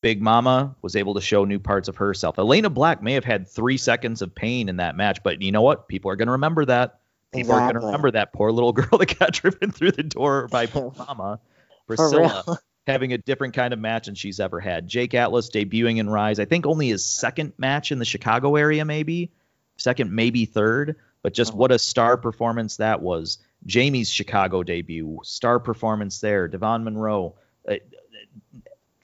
Big 0.00 0.22
Mama 0.22 0.74
was 0.80 0.96
able 0.96 1.14
to 1.14 1.20
show 1.20 1.44
new 1.44 1.58
parts 1.58 1.88
of 1.88 1.96
herself. 1.96 2.36
Elayna 2.36 2.72
Black 2.72 3.02
may 3.02 3.12
have 3.12 3.24
had 3.24 3.46
three 3.46 3.76
seconds 3.76 4.22
of 4.22 4.34
pain 4.34 4.70
in 4.70 4.76
that 4.76 4.96
match, 4.96 5.22
but 5.22 5.42
you 5.42 5.52
know 5.52 5.60
what? 5.60 5.88
People 5.88 6.10
are 6.10 6.16
going 6.16 6.28
to 6.28 6.32
remember 6.32 6.64
that. 6.64 7.00
People 7.32 7.52
exactly. 7.52 7.62
are 7.62 7.72
going 7.72 7.80
to 7.82 7.86
remember 7.86 8.10
that 8.12 8.32
poor 8.32 8.50
little 8.50 8.72
girl 8.74 8.98
that 8.98 9.18
got 9.18 9.32
driven 9.32 9.70
through 9.70 9.92
the 9.92 10.02
door 10.02 10.48
by 10.48 10.66
Big 10.66 10.96
Mama. 10.96 11.40
Priscilla 11.86 12.58
having 12.86 13.12
a 13.12 13.18
different 13.18 13.54
kind 13.54 13.72
of 13.72 13.78
match 13.78 14.06
than 14.06 14.14
she's 14.14 14.40
ever 14.40 14.60
had. 14.60 14.88
Jake 14.88 15.14
Atlas 15.14 15.50
debuting 15.50 15.98
in 15.98 16.08
Rise, 16.08 16.40
I 16.40 16.44
think 16.44 16.66
only 16.66 16.88
his 16.88 17.04
second 17.04 17.52
match 17.58 17.92
in 17.92 17.98
the 17.98 18.04
Chicago 18.04 18.56
area, 18.56 18.84
maybe 18.84 19.32
second, 19.76 20.12
maybe 20.12 20.44
third, 20.44 20.96
but 21.22 21.34
just 21.34 21.54
what 21.54 21.72
a 21.72 21.78
star 21.78 22.16
performance 22.16 22.76
that 22.76 23.02
was. 23.02 23.38
Jamie's 23.66 24.10
Chicago 24.10 24.62
debut, 24.62 25.20
star 25.22 25.58
performance 25.58 26.20
there. 26.20 26.48
Devon 26.48 26.84
Monroe, 26.84 27.34
uh, 27.68 27.76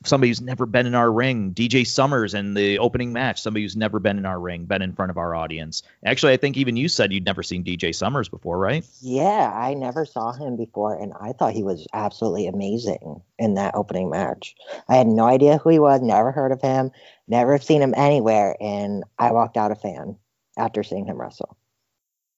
somebody 0.07 0.31
who's 0.31 0.41
never 0.41 0.67
been 0.67 0.87
in 0.87 0.95
our 0.95 1.11
ring. 1.11 1.53
DJ 1.53 1.87
Summers 1.87 2.35
in 2.35 2.55
the 2.55 2.79
opening 2.79 3.13
match, 3.13 3.41
somebody 3.41 3.63
who's 3.63 3.77
never 3.77 3.99
been 3.99 4.19
in 4.19 4.27
our 4.27 4.39
ring, 4.39 4.65
been 4.65 4.83
in 4.83 4.93
front 4.93 5.11
of 5.11 5.19
our 5.19 5.35
audience. 5.35 5.83
Actually, 6.05 6.33
I 6.33 6.37
think 6.37 6.57
even 6.57 6.77
you 6.77 6.89
said 6.89 7.13
you'd 7.13 7.25
never 7.25 7.43
seen 7.43 7.65
DJ 7.65 7.95
Summers 7.95 8.29
before, 8.29 8.59
right? 8.59 8.87
Yeah, 9.01 9.53
I 9.55 9.75
never 9.75 10.05
saw 10.05 10.33
him 10.33 10.57
before, 10.57 11.01
and 11.01 11.13
I 11.21 11.33
thought 11.33 11.53
he 11.53 11.63
was 11.63 11.87
absolutely 11.93 12.47
amazing 12.47 13.23
in 13.39 13.55
that 13.55 13.75
opening 13.75 14.11
match. 14.11 14.55
I 14.89 14.97
had 14.97 15.07
no 15.07 15.25
idea 15.25 15.59
who 15.59 15.71
he 15.71 15.79
was, 15.79 16.01
never 16.01 16.33
heard 16.33 16.53
of 16.53 16.63
him, 16.63 16.91
never 17.29 17.59
seen 17.59 17.83
him 17.83 17.95
anywhere, 17.97 18.57
and 18.61 19.05
I 19.19 19.33
walked 19.33 19.57
out 19.57 19.73
a 19.73 19.77
fan 19.77 20.17
after 20.57 20.83
seeing 20.83 21.07
him 21.07 21.21
wrestle. 21.21 21.57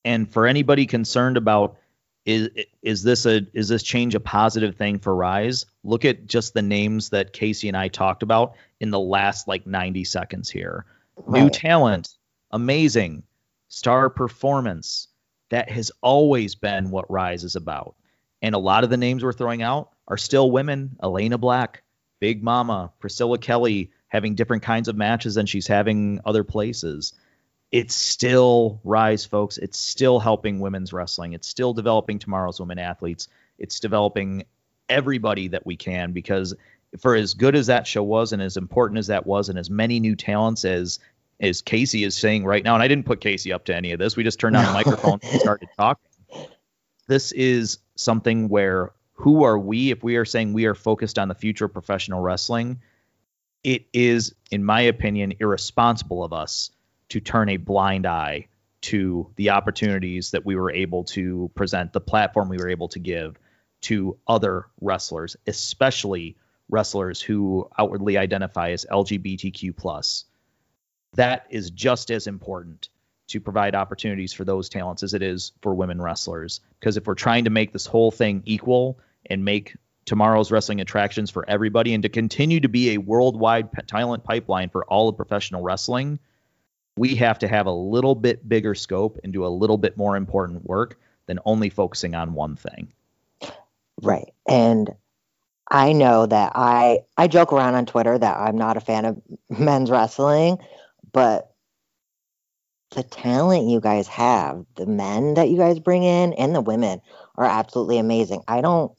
And 0.04 0.30
for 0.30 0.46
anybody 0.46 0.86
concerned 0.86 1.36
about 1.36 1.76
is 2.28 2.50
is 2.82 3.02
this 3.02 3.24
a 3.24 3.46
is 3.54 3.68
this 3.68 3.82
change 3.82 4.14
a 4.14 4.20
positive 4.20 4.76
thing 4.76 4.98
for 4.98 5.16
Rise? 5.16 5.64
Look 5.82 6.04
at 6.04 6.26
just 6.26 6.52
the 6.52 6.60
names 6.60 7.08
that 7.08 7.32
Casey 7.32 7.68
and 7.68 7.76
I 7.76 7.88
talked 7.88 8.22
about 8.22 8.54
in 8.80 8.90
the 8.90 9.00
last 9.00 9.48
like 9.48 9.66
90 9.66 10.04
seconds 10.04 10.50
here. 10.50 10.84
Right. 11.16 11.42
New 11.42 11.48
talent, 11.48 12.10
amazing, 12.50 13.22
star 13.68 14.10
performance. 14.10 15.08
That 15.48 15.70
has 15.70 15.90
always 16.02 16.54
been 16.54 16.90
what 16.90 17.10
Rise 17.10 17.44
is 17.44 17.56
about. 17.56 17.96
And 18.42 18.54
a 18.54 18.58
lot 18.58 18.84
of 18.84 18.90
the 18.90 18.98
names 18.98 19.24
we're 19.24 19.32
throwing 19.32 19.62
out 19.62 19.92
are 20.06 20.18
still 20.18 20.50
women. 20.50 20.98
Elayna 21.02 21.40
Black, 21.40 21.82
Big 22.20 22.42
Mama, 22.42 22.92
Priscilla 22.98 23.38
Kelly 23.38 23.90
having 24.08 24.34
different 24.34 24.62
kinds 24.62 24.88
of 24.88 24.96
matches 24.96 25.36
than 25.36 25.46
she's 25.46 25.66
having 25.66 26.20
other 26.26 26.44
places 26.44 27.14
it's 27.70 27.94
still 27.94 28.80
rise 28.84 29.24
folks. 29.24 29.58
It's 29.58 29.78
still 29.78 30.18
helping 30.18 30.60
women's 30.60 30.92
wrestling. 30.92 31.34
It's 31.34 31.48
still 31.48 31.74
developing 31.74 32.18
tomorrow's 32.18 32.60
women 32.60 32.78
athletes. 32.78 33.28
It's 33.58 33.80
developing 33.80 34.44
everybody 34.88 35.48
that 35.48 35.66
we 35.66 35.76
can 35.76 36.12
because 36.12 36.54
for 36.98 37.14
as 37.14 37.34
good 37.34 37.54
as 37.54 37.66
that 37.66 37.86
show 37.86 38.02
was 38.02 38.32
and 38.32 38.40
as 38.40 38.56
important 38.56 38.98
as 38.98 39.08
that 39.08 39.26
was 39.26 39.50
and 39.50 39.58
as 39.58 39.68
many 39.68 40.00
new 40.00 40.16
talents 40.16 40.64
as 40.64 40.98
as 41.40 41.60
Casey 41.60 42.04
is 42.04 42.16
saying 42.16 42.44
right 42.44 42.64
now 42.64 42.74
and 42.74 42.82
I 42.82 42.88
didn't 42.88 43.04
put 43.04 43.20
Casey 43.20 43.52
up 43.52 43.66
to 43.66 43.76
any 43.76 43.92
of 43.92 43.98
this. 43.98 44.16
We 44.16 44.24
just 44.24 44.40
turned 44.40 44.56
on 44.56 44.64
the 44.64 44.72
microphone 44.72 45.20
and 45.22 45.40
started 45.40 45.68
talking. 45.76 46.10
This 47.06 47.32
is 47.32 47.78
something 47.96 48.48
where 48.48 48.92
who 49.12 49.44
are 49.44 49.58
we? 49.58 49.90
If 49.90 50.02
we 50.02 50.16
are 50.16 50.24
saying 50.24 50.52
we 50.52 50.64
are 50.66 50.74
focused 50.74 51.18
on 51.18 51.28
the 51.28 51.34
future 51.34 51.66
of 51.66 51.72
professional 51.72 52.20
wrestling 52.20 52.80
it 53.64 53.86
is 53.92 54.34
in 54.50 54.64
my 54.64 54.82
opinion 54.82 55.34
irresponsible 55.40 56.24
of 56.24 56.32
us 56.32 56.70
to 57.10 57.20
turn 57.20 57.48
a 57.48 57.56
blind 57.56 58.06
eye 58.06 58.48
to 58.80 59.30
the 59.36 59.50
opportunities 59.50 60.30
that 60.32 60.46
we 60.46 60.56
were 60.56 60.70
able 60.70 61.04
to 61.04 61.50
present, 61.54 61.92
the 61.92 62.00
platform 62.00 62.48
we 62.48 62.58
were 62.58 62.68
able 62.68 62.88
to 62.88 62.98
give 62.98 63.38
to 63.80 64.18
other 64.26 64.66
wrestlers, 64.80 65.36
especially 65.46 66.36
wrestlers 66.68 67.20
who 67.20 67.68
outwardly 67.78 68.18
identify 68.18 68.70
as 68.70 68.86
LGBTQ 68.90 69.76
plus. 69.76 70.24
That 71.14 71.46
is 71.50 71.70
just 71.70 72.10
as 72.10 72.26
important 72.26 72.88
to 73.28 73.40
provide 73.40 73.74
opportunities 73.74 74.32
for 74.32 74.44
those 74.44 74.68
talents 74.68 75.02
as 75.02 75.14
it 75.14 75.22
is 75.22 75.52
for 75.60 75.74
women 75.74 76.00
wrestlers. 76.00 76.60
Because 76.78 76.96
if 76.96 77.06
we're 77.06 77.14
trying 77.14 77.44
to 77.44 77.50
make 77.50 77.72
this 77.72 77.86
whole 77.86 78.10
thing 78.10 78.42
equal 78.46 78.98
and 79.26 79.44
make 79.44 79.76
tomorrow's 80.06 80.50
wrestling 80.50 80.80
attractions 80.80 81.30
for 81.30 81.48
everybody 81.48 81.92
and 81.92 82.02
to 82.02 82.08
continue 82.08 82.60
to 82.60 82.68
be 82.68 82.90
a 82.90 82.98
worldwide 82.98 83.68
talent 83.86 84.24
pipeline 84.24 84.70
for 84.70 84.84
all 84.86 85.08
of 85.08 85.16
professional 85.16 85.62
wrestling, 85.62 86.18
we 86.98 87.14
have 87.16 87.38
to 87.40 87.48
have 87.48 87.66
a 87.66 87.72
little 87.72 88.14
bit 88.14 88.48
bigger 88.48 88.74
scope 88.74 89.18
and 89.22 89.32
do 89.32 89.44
a 89.44 89.48
little 89.48 89.78
bit 89.78 89.96
more 89.96 90.16
important 90.16 90.64
work 90.64 90.98
than 91.26 91.38
only 91.44 91.70
focusing 91.70 92.14
on 92.14 92.34
one 92.34 92.56
thing. 92.56 92.92
Right. 94.02 94.32
And 94.48 94.94
I 95.70 95.92
know 95.92 96.26
that 96.26 96.52
I 96.54 97.00
I 97.16 97.28
joke 97.28 97.52
around 97.52 97.74
on 97.74 97.86
Twitter 97.86 98.16
that 98.18 98.36
I'm 98.38 98.56
not 98.56 98.76
a 98.76 98.80
fan 98.80 99.04
of 99.04 99.20
men's 99.50 99.90
wrestling, 99.90 100.58
but 101.12 101.52
the 102.92 103.02
talent 103.02 103.68
you 103.68 103.80
guys 103.80 104.08
have, 104.08 104.64
the 104.76 104.86
men 104.86 105.34
that 105.34 105.50
you 105.50 105.58
guys 105.58 105.78
bring 105.78 106.04
in 106.04 106.32
and 106.32 106.54
the 106.54 106.60
women 106.60 107.02
are 107.36 107.44
absolutely 107.44 107.98
amazing. 107.98 108.42
I 108.48 108.62
don't 108.62 108.92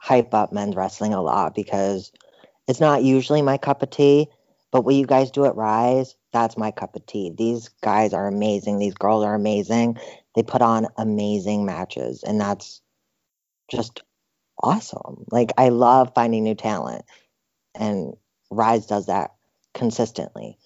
hype 0.00 0.34
up 0.34 0.52
men's 0.52 0.76
wrestling 0.76 1.14
a 1.14 1.22
lot 1.22 1.54
because 1.54 2.12
it's 2.68 2.80
not 2.80 3.02
usually 3.02 3.42
my 3.42 3.58
cup 3.58 3.82
of 3.82 3.90
tea, 3.90 4.28
but 4.70 4.82
what 4.82 4.94
you 4.94 5.06
guys 5.06 5.30
do 5.30 5.44
at 5.46 5.56
Rise, 5.56 6.14
that's 6.34 6.58
my 6.58 6.70
cup 6.70 6.96
of 6.96 7.06
tea. 7.06 7.32
These 7.36 7.70
guys 7.82 8.12
are 8.12 8.28
amazing. 8.28 8.78
These 8.78 8.94
girls 8.94 9.24
are 9.24 9.34
amazing. 9.34 9.96
They 10.34 10.42
put 10.42 10.60
on 10.60 10.88
amazing 10.98 11.64
matches 11.64 12.22
and 12.22 12.38
that's 12.38 12.82
just 13.70 14.02
awesome. 14.62 15.24
Like 15.30 15.52
I 15.58 15.68
love 15.70 16.12
finding 16.14 16.44
new 16.44 16.54
talent, 16.54 17.04
and 17.74 18.14
Rise 18.50 18.86
does 18.86 19.06
that 19.06 19.34
consistently. 19.74 20.58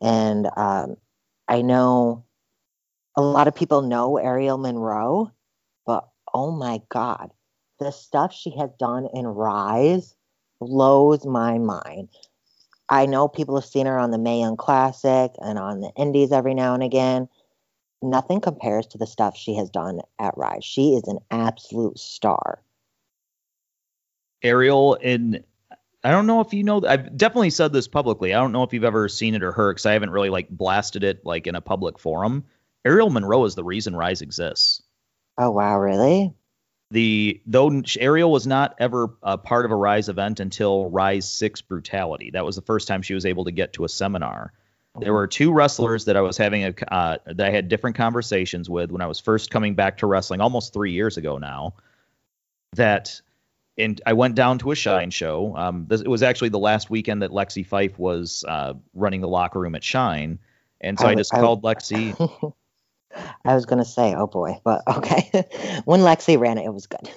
And 0.00 0.48
um, 0.56 0.96
I 1.48 1.62
know 1.62 2.24
a 3.16 3.22
lot 3.22 3.48
of 3.48 3.54
people 3.54 3.82
know 3.82 4.16
Aerial 4.16 4.58
Monroe, 4.58 5.30
but 5.86 6.08
oh 6.32 6.50
my 6.50 6.80
God, 6.88 7.30
the 7.78 7.90
stuff 7.90 8.32
she 8.32 8.50
has 8.58 8.70
done 8.78 9.08
in 9.14 9.26
Rise 9.26 10.14
blows 10.60 11.26
my 11.26 11.58
mind. 11.58 12.08
I 12.88 13.06
know 13.06 13.28
people 13.28 13.54
have 13.56 13.64
seen 13.64 13.86
her 13.86 13.98
on 13.98 14.10
the 14.10 14.18
Mae 14.18 14.40
Young 14.40 14.56
Classic 14.56 15.32
and 15.38 15.58
on 15.58 15.80
the 15.80 15.90
Indies 15.96 16.32
every 16.32 16.54
now 16.54 16.74
and 16.74 16.82
again. 16.82 17.28
Nothing 18.02 18.40
compares 18.40 18.86
to 18.88 18.98
the 18.98 19.06
stuff 19.06 19.36
she 19.36 19.54
has 19.54 19.70
done 19.70 20.00
at 20.18 20.36
Rise. 20.36 20.64
She 20.64 20.94
is 20.94 21.04
an 21.08 21.20
absolute 21.30 21.98
star. 21.98 22.62
Aerial 24.42 24.98
and 25.02 25.42
I 26.02 26.10
don't 26.10 26.26
know 26.26 26.42
if 26.42 26.52
you 26.52 26.64
know 26.64 26.84
I've 26.86 27.16
definitely 27.16 27.48
said 27.48 27.72
this 27.72 27.88
publicly. 27.88 28.34
I 28.34 28.40
don't 28.40 28.52
know 28.52 28.62
if 28.62 28.74
you've 28.74 28.84
ever 28.84 29.08
seen 29.08 29.34
it 29.34 29.42
or 29.42 29.52
heard 29.52 29.72
because 29.72 29.86
I 29.86 29.94
haven't 29.94 30.10
really 30.10 30.28
like 30.28 30.50
blasted 30.50 31.02
it 31.02 31.24
like 31.24 31.46
in 31.46 31.54
a 31.54 31.62
public 31.62 31.98
forum. 31.98 32.44
Aerial 32.84 33.08
Monroe 33.08 33.46
is 33.46 33.54
the 33.54 33.64
reason 33.64 33.96
Rise 33.96 34.20
exists. 34.20 34.82
Oh 35.38 35.50
wow, 35.50 35.78
really? 35.78 36.34
The 36.94 37.40
though 37.44 37.82
Aerial 37.98 38.30
was 38.30 38.46
not 38.46 38.76
ever 38.78 39.10
a 39.20 39.36
part 39.36 39.64
of 39.64 39.72
a 39.72 39.74
Rise 39.74 40.08
event 40.08 40.38
until 40.38 40.88
Rise 40.90 41.28
Six 41.28 41.60
Brutality. 41.60 42.30
That 42.30 42.44
was 42.44 42.54
the 42.54 42.62
first 42.62 42.86
time 42.86 43.02
she 43.02 43.14
was 43.14 43.26
able 43.26 43.46
to 43.46 43.50
get 43.50 43.72
to 43.72 43.84
a 43.84 43.88
seminar. 43.88 44.52
There 45.00 45.12
were 45.12 45.26
two 45.26 45.52
wrestlers 45.52 46.04
that 46.04 46.16
I 46.16 46.20
was 46.20 46.36
having 46.36 46.66
a 46.66 46.74
uh, 46.94 47.16
that 47.26 47.40
I 47.48 47.50
had 47.50 47.68
different 47.68 47.96
conversations 47.96 48.70
with 48.70 48.92
when 48.92 49.02
I 49.02 49.08
was 49.08 49.18
first 49.18 49.50
coming 49.50 49.74
back 49.74 49.98
to 49.98 50.06
wrestling 50.06 50.40
almost 50.40 50.72
three 50.72 50.92
years 50.92 51.16
ago 51.16 51.36
now. 51.36 51.74
That 52.76 53.20
and 53.76 54.00
I 54.06 54.12
went 54.12 54.36
down 54.36 54.58
to 54.58 54.70
a 54.70 54.76
Shine 54.76 55.10
show. 55.10 55.52
Um, 55.56 55.86
this, 55.88 56.00
it 56.00 56.06
was 56.06 56.22
actually 56.22 56.50
the 56.50 56.60
last 56.60 56.90
weekend 56.90 57.22
that 57.22 57.32
Lexie 57.32 57.66
Fyfe 57.66 57.98
was 57.98 58.44
uh, 58.46 58.74
running 58.94 59.20
the 59.20 59.26
locker 59.26 59.58
room 59.58 59.74
at 59.74 59.82
Shine, 59.82 60.38
and 60.80 60.96
so 60.96 61.08
I, 61.08 61.10
I 61.10 61.14
just 61.16 61.34
I, 61.34 61.40
called 61.40 61.64
Lexi. 61.64 62.54
I 63.44 63.54
was 63.54 63.66
gonna 63.66 63.84
say, 63.84 64.14
oh 64.14 64.26
boy, 64.26 64.60
but 64.64 64.82
okay. 64.88 65.30
when 65.84 66.00
Lexi 66.00 66.38
ran 66.38 66.58
it, 66.58 66.66
it 66.66 66.72
was 66.72 66.86
good. 66.86 67.08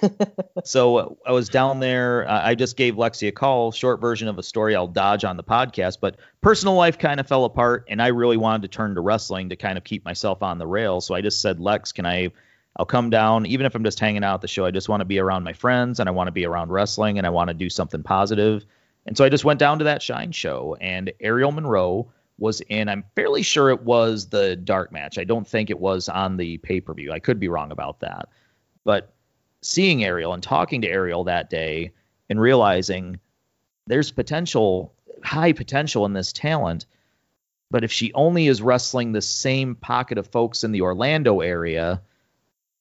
so 0.64 1.18
I 1.26 1.32
was 1.32 1.48
down 1.48 1.80
there. 1.80 2.28
Uh, 2.28 2.48
I 2.48 2.54
just 2.54 2.76
gave 2.76 2.94
Lexi 2.94 3.28
a 3.28 3.32
call. 3.32 3.72
Short 3.72 4.00
version 4.00 4.28
of 4.28 4.38
a 4.38 4.42
story 4.42 4.74
I'll 4.76 4.86
dodge 4.86 5.24
on 5.24 5.36
the 5.36 5.44
podcast, 5.44 5.98
but 6.00 6.16
personal 6.40 6.74
life 6.74 6.98
kind 6.98 7.20
of 7.20 7.26
fell 7.26 7.44
apart, 7.44 7.86
and 7.88 8.00
I 8.00 8.08
really 8.08 8.36
wanted 8.36 8.62
to 8.62 8.68
turn 8.68 8.94
to 8.94 9.00
wrestling 9.00 9.50
to 9.50 9.56
kind 9.56 9.78
of 9.78 9.84
keep 9.84 10.04
myself 10.04 10.42
on 10.42 10.58
the 10.58 10.66
rail. 10.66 11.00
So 11.00 11.14
I 11.14 11.20
just 11.20 11.40
said, 11.40 11.60
Lex, 11.60 11.92
can 11.92 12.06
I 12.06 12.30
I'll 12.78 12.86
come 12.86 13.10
down, 13.10 13.46
even 13.46 13.66
if 13.66 13.74
I'm 13.74 13.82
just 13.82 13.98
hanging 13.98 14.22
out 14.22 14.34
at 14.34 14.40
the 14.40 14.48
show. 14.48 14.64
I 14.64 14.70
just 14.70 14.88
want 14.88 15.00
to 15.00 15.04
be 15.04 15.18
around 15.18 15.42
my 15.42 15.52
friends 15.52 15.98
and 15.98 16.08
I 16.08 16.12
want 16.12 16.28
to 16.28 16.32
be 16.32 16.46
around 16.46 16.70
wrestling 16.70 17.18
and 17.18 17.26
I 17.26 17.30
want 17.30 17.48
to 17.48 17.54
do 17.54 17.68
something 17.68 18.04
positive. 18.04 18.64
And 19.04 19.16
so 19.16 19.24
I 19.24 19.28
just 19.28 19.44
went 19.44 19.58
down 19.58 19.78
to 19.78 19.84
that 19.84 20.00
Shine 20.00 20.32
show 20.32 20.76
and 20.80 21.12
Aerial 21.18 21.50
Monroe 21.50 22.12
was 22.38 22.60
in. 22.60 22.88
I'm 22.88 23.04
fairly 23.14 23.42
sure 23.42 23.70
it 23.70 23.82
was 23.82 24.28
the 24.28 24.56
dark 24.56 24.92
match. 24.92 25.18
I 25.18 25.24
don't 25.24 25.46
think 25.46 25.70
it 25.70 25.78
was 25.78 26.08
on 26.08 26.36
the 26.36 26.58
pay 26.58 26.80
per 26.80 26.94
view. 26.94 27.12
I 27.12 27.18
could 27.18 27.40
be 27.40 27.48
wrong 27.48 27.72
about 27.72 28.00
that. 28.00 28.28
But 28.84 29.12
seeing 29.60 30.04
Aerial 30.04 30.32
and 30.32 30.42
talking 30.42 30.82
to 30.82 30.88
Aerial 30.88 31.24
that 31.24 31.50
day 31.50 31.92
and 32.30 32.40
realizing 32.40 33.18
there's 33.86 34.10
potential, 34.10 34.94
high 35.22 35.52
potential 35.52 36.06
in 36.06 36.12
this 36.12 36.32
talent. 36.32 36.86
But 37.70 37.84
if 37.84 37.92
she 37.92 38.12
only 38.14 38.46
is 38.46 38.62
wrestling 38.62 39.12
the 39.12 39.20
same 39.20 39.74
pocket 39.74 40.16
of 40.16 40.28
folks 40.28 40.64
in 40.64 40.72
the 40.72 40.82
Orlando 40.82 41.40
area, 41.40 42.02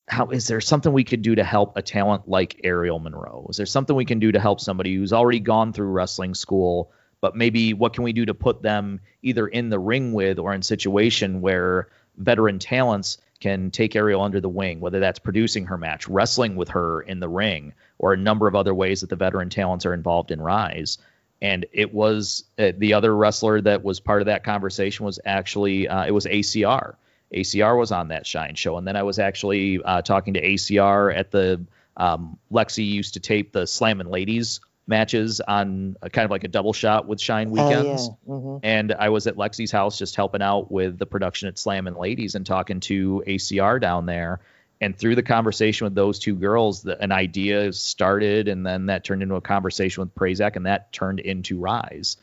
how 0.07 0.29
is 0.29 0.47
there 0.47 0.61
something 0.61 0.93
we 0.93 1.03
could 1.03 1.21
do 1.21 1.35
to 1.35 1.43
help 1.43 1.75
a 1.75 1.81
talent 1.81 2.29
like 2.29 2.61
Aerial 2.63 2.99
Monroe? 2.99 3.47
Is 3.49 3.57
there 3.57 3.65
something 3.65 3.95
we 3.95 4.05
can 4.05 4.19
do 4.19 4.31
to 4.31 4.39
help 4.39 4.61
somebody 4.61 4.95
who's 4.95 5.11
already 5.11 5.41
gone 5.41 5.73
through 5.73 5.87
wrestling 5.87 6.33
school, 6.33 6.91
but 7.21 7.35
maybe 7.35 7.73
what 7.73 7.93
can 7.93 8.03
we 8.03 8.13
do 8.13 8.25
to 8.25 8.33
put 8.33 8.61
them 8.61 8.99
either 9.21 9.47
in 9.47 9.69
the 9.69 9.79
ring 9.79 10.13
with 10.13 10.39
or 10.39 10.53
in 10.53 10.61
situation 10.61 11.41
where 11.41 11.89
veteran 12.17 12.59
talents 12.59 13.17
can 13.39 13.69
take 13.69 13.95
Aerial 13.95 14.21
under 14.21 14.41
the 14.41 14.49
wing, 14.49 14.79
whether 14.79 14.99
that's 14.99 15.19
producing 15.19 15.65
her 15.65 15.77
match, 15.77 16.07
wrestling 16.07 16.55
with 16.55 16.69
her 16.69 17.01
in 17.01 17.19
the 17.19 17.29
ring, 17.29 17.73
or 17.99 18.13
a 18.13 18.17
number 18.17 18.47
of 18.47 18.55
other 18.55 18.73
ways 18.73 19.01
that 19.01 19.09
the 19.09 19.15
veteran 19.15 19.49
talents 19.49 19.85
are 19.85 19.93
involved 19.93 20.31
in 20.31 20.41
Rise. 20.41 20.97
And 21.39 21.67
it 21.71 21.93
was 21.93 22.45
uh, 22.57 22.71
the 22.75 22.93
other 22.93 23.15
wrestler 23.15 23.61
that 23.61 23.83
was 23.83 23.99
part 23.99 24.23
of 24.23 24.25
that 24.25 24.43
conversation 24.43 25.05
was 25.05 25.19
actually 25.23 25.87
uh, 25.87 26.05
it 26.05 26.11
was 26.11 26.25
ACR 26.25 26.95
ACR 27.33 27.77
was 27.77 27.91
on 27.91 28.09
that 28.09 28.25
Shine 28.25 28.55
show, 28.55 28.77
and 28.77 28.87
then 28.87 28.95
I 28.95 29.03
was 29.03 29.19
actually 29.19 29.81
uh, 29.83 30.01
talking 30.01 30.35
to 30.35 30.41
ACR 30.41 31.15
at 31.15 31.31
the 31.31 31.65
um, 31.97 32.37
Lexi 32.51 32.85
used 32.85 33.15
to 33.15 33.19
tape 33.19 33.51
the 33.51 33.67
Slammin' 33.67 34.09
Ladies 34.09 34.61
matches 34.87 35.41
on 35.41 35.97
a, 36.01 36.09
kind 36.09 36.25
of 36.25 36.31
like 36.31 36.45
a 36.45 36.47
double 36.47 36.73
shot 36.73 37.07
with 37.07 37.19
Shine 37.19 37.51
weekends, 37.51 38.07
yeah. 38.07 38.33
mm-hmm. 38.33 38.57
and 38.63 38.93
I 38.93 39.09
was 39.09 39.27
at 39.27 39.35
Lexi's 39.35 39.71
house 39.71 39.97
just 39.97 40.15
helping 40.15 40.41
out 40.41 40.71
with 40.71 40.97
the 40.97 41.05
production 41.05 41.49
at 41.49 41.59
Slammin' 41.59 41.95
Ladies 41.95 42.35
and 42.35 42.45
talking 42.45 42.79
to 42.81 43.23
ACR 43.27 43.79
down 43.79 44.05
there. 44.05 44.39
And 44.79 44.95
through 44.95 45.15
the 45.15 45.23
conversation 45.23 45.85
with 45.85 45.95
those 45.95 46.19
two 46.19 46.35
girls, 46.35 46.83
the, 46.83 47.01
an 47.01 47.11
idea 47.11 47.73
started, 47.73 48.47
and 48.47 48.65
then 48.65 48.85
that 48.87 49.03
turned 49.03 49.23
into 49.23 49.35
a 49.35 49.41
conversation 49.41 50.01
with 50.01 50.15
Prazak, 50.15 50.55
and 50.55 50.65
that 50.65 50.93
turned 50.93 51.19
into 51.19 51.59
Rise. 51.59 52.17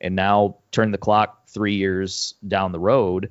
And 0.00 0.14
now, 0.14 0.56
turn 0.70 0.90
the 0.90 0.98
clock 0.98 1.48
three 1.48 1.76
years 1.76 2.34
down 2.46 2.72
the 2.72 2.78
road, 2.78 3.30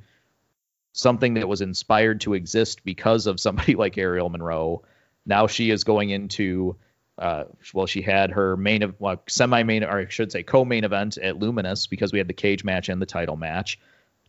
something 0.94 1.36
that 1.36 1.48
was 1.48 1.62
inspired 1.62 2.22
to 2.22 2.34
exist 2.34 2.84
because 2.84 3.28
of 3.28 3.40
somebody 3.40 3.76
like 3.76 3.98
Aerial 3.98 4.30
Monroe. 4.30 4.84
Now 5.26 5.48
she 5.48 5.70
is 5.70 5.84
going 5.84 6.10
into, 6.10 6.76
uh, 7.18 7.45
well, 7.74 7.86
she 7.86 8.01
had 8.01 8.32
her 8.32 8.57
main, 8.57 8.93
well, 8.99 9.22
semi-main, 9.28 9.84
or 9.84 9.99
I 9.99 10.07
should 10.07 10.32
say 10.32 10.43
co-main 10.43 10.84
event 10.84 11.18
at 11.18 11.38
Luminous 11.38 11.88
because 11.88 12.11
we 12.11 12.18
had 12.18 12.28
the 12.28 12.34
cage 12.34 12.64
match 12.64 12.89
and 12.89 13.01
the 13.01 13.05
title 13.05 13.36
match. 13.36 13.80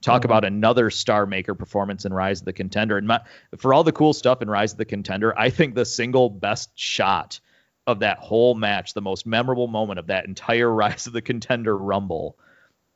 Talk 0.03 0.21
mm-hmm. 0.21 0.27
about 0.27 0.45
another 0.45 0.91
star 0.91 1.25
maker 1.25 1.55
performance 1.55 2.05
in 2.05 2.13
Rise 2.13 2.41
of 2.41 2.45
the 2.45 2.53
Contender. 2.53 2.99
And 2.99 3.07
my, 3.07 3.21
for 3.57 3.73
all 3.73 3.85
the 3.85 3.93
cool 3.93 4.13
stuff 4.13 4.43
in 4.43 4.51
Rise 4.51 4.73
of 4.73 4.79
the 4.79 4.85
Contender, 4.85 5.37
I 5.39 5.49
think 5.49 5.75
the 5.75 5.87
single 5.87 6.29
best 6.29 6.71
shot 6.75 7.41
of 7.87 8.01
that 8.01 8.19
whole 8.19 8.55
match, 8.55 8.93
the 8.93 9.01
most 9.01 9.27
memorable 9.27 9.67
moment 9.67 9.99
of 9.99 10.09
that 10.09 10.27
entire 10.27 10.71
Rise 10.73 11.07
of 11.07 11.15
the 11.15 11.23
Contender 11.23 11.77
Rumble, 11.77 12.37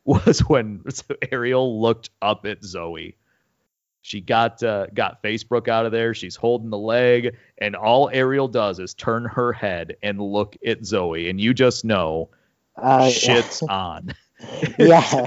was 0.04 0.40
when 0.40 0.84
Aerial 1.32 1.80
looked 1.80 2.10
up 2.20 2.44
at 2.44 2.62
Zoe 2.62 3.16
she 4.02 4.20
got 4.20 4.62
uh, 4.62 4.86
got 4.94 5.22
Facebook 5.22 5.68
out 5.68 5.86
of 5.86 5.92
there. 5.92 6.14
She's 6.14 6.36
holding 6.36 6.70
the 6.70 6.78
leg, 6.78 7.36
and 7.58 7.76
all 7.76 8.08
Aerial 8.12 8.48
does 8.48 8.78
is 8.78 8.94
turn 8.94 9.24
her 9.24 9.52
head 9.52 9.96
and 10.02 10.20
look 10.20 10.56
at 10.64 10.84
Zoe, 10.84 11.28
and 11.28 11.40
you 11.40 11.54
just 11.54 11.84
know 11.84 12.30
uh, 12.76 13.08
shit's 13.10 13.62
yeah. 13.68 13.74
on. 13.74 14.14
yeah, 14.78 15.26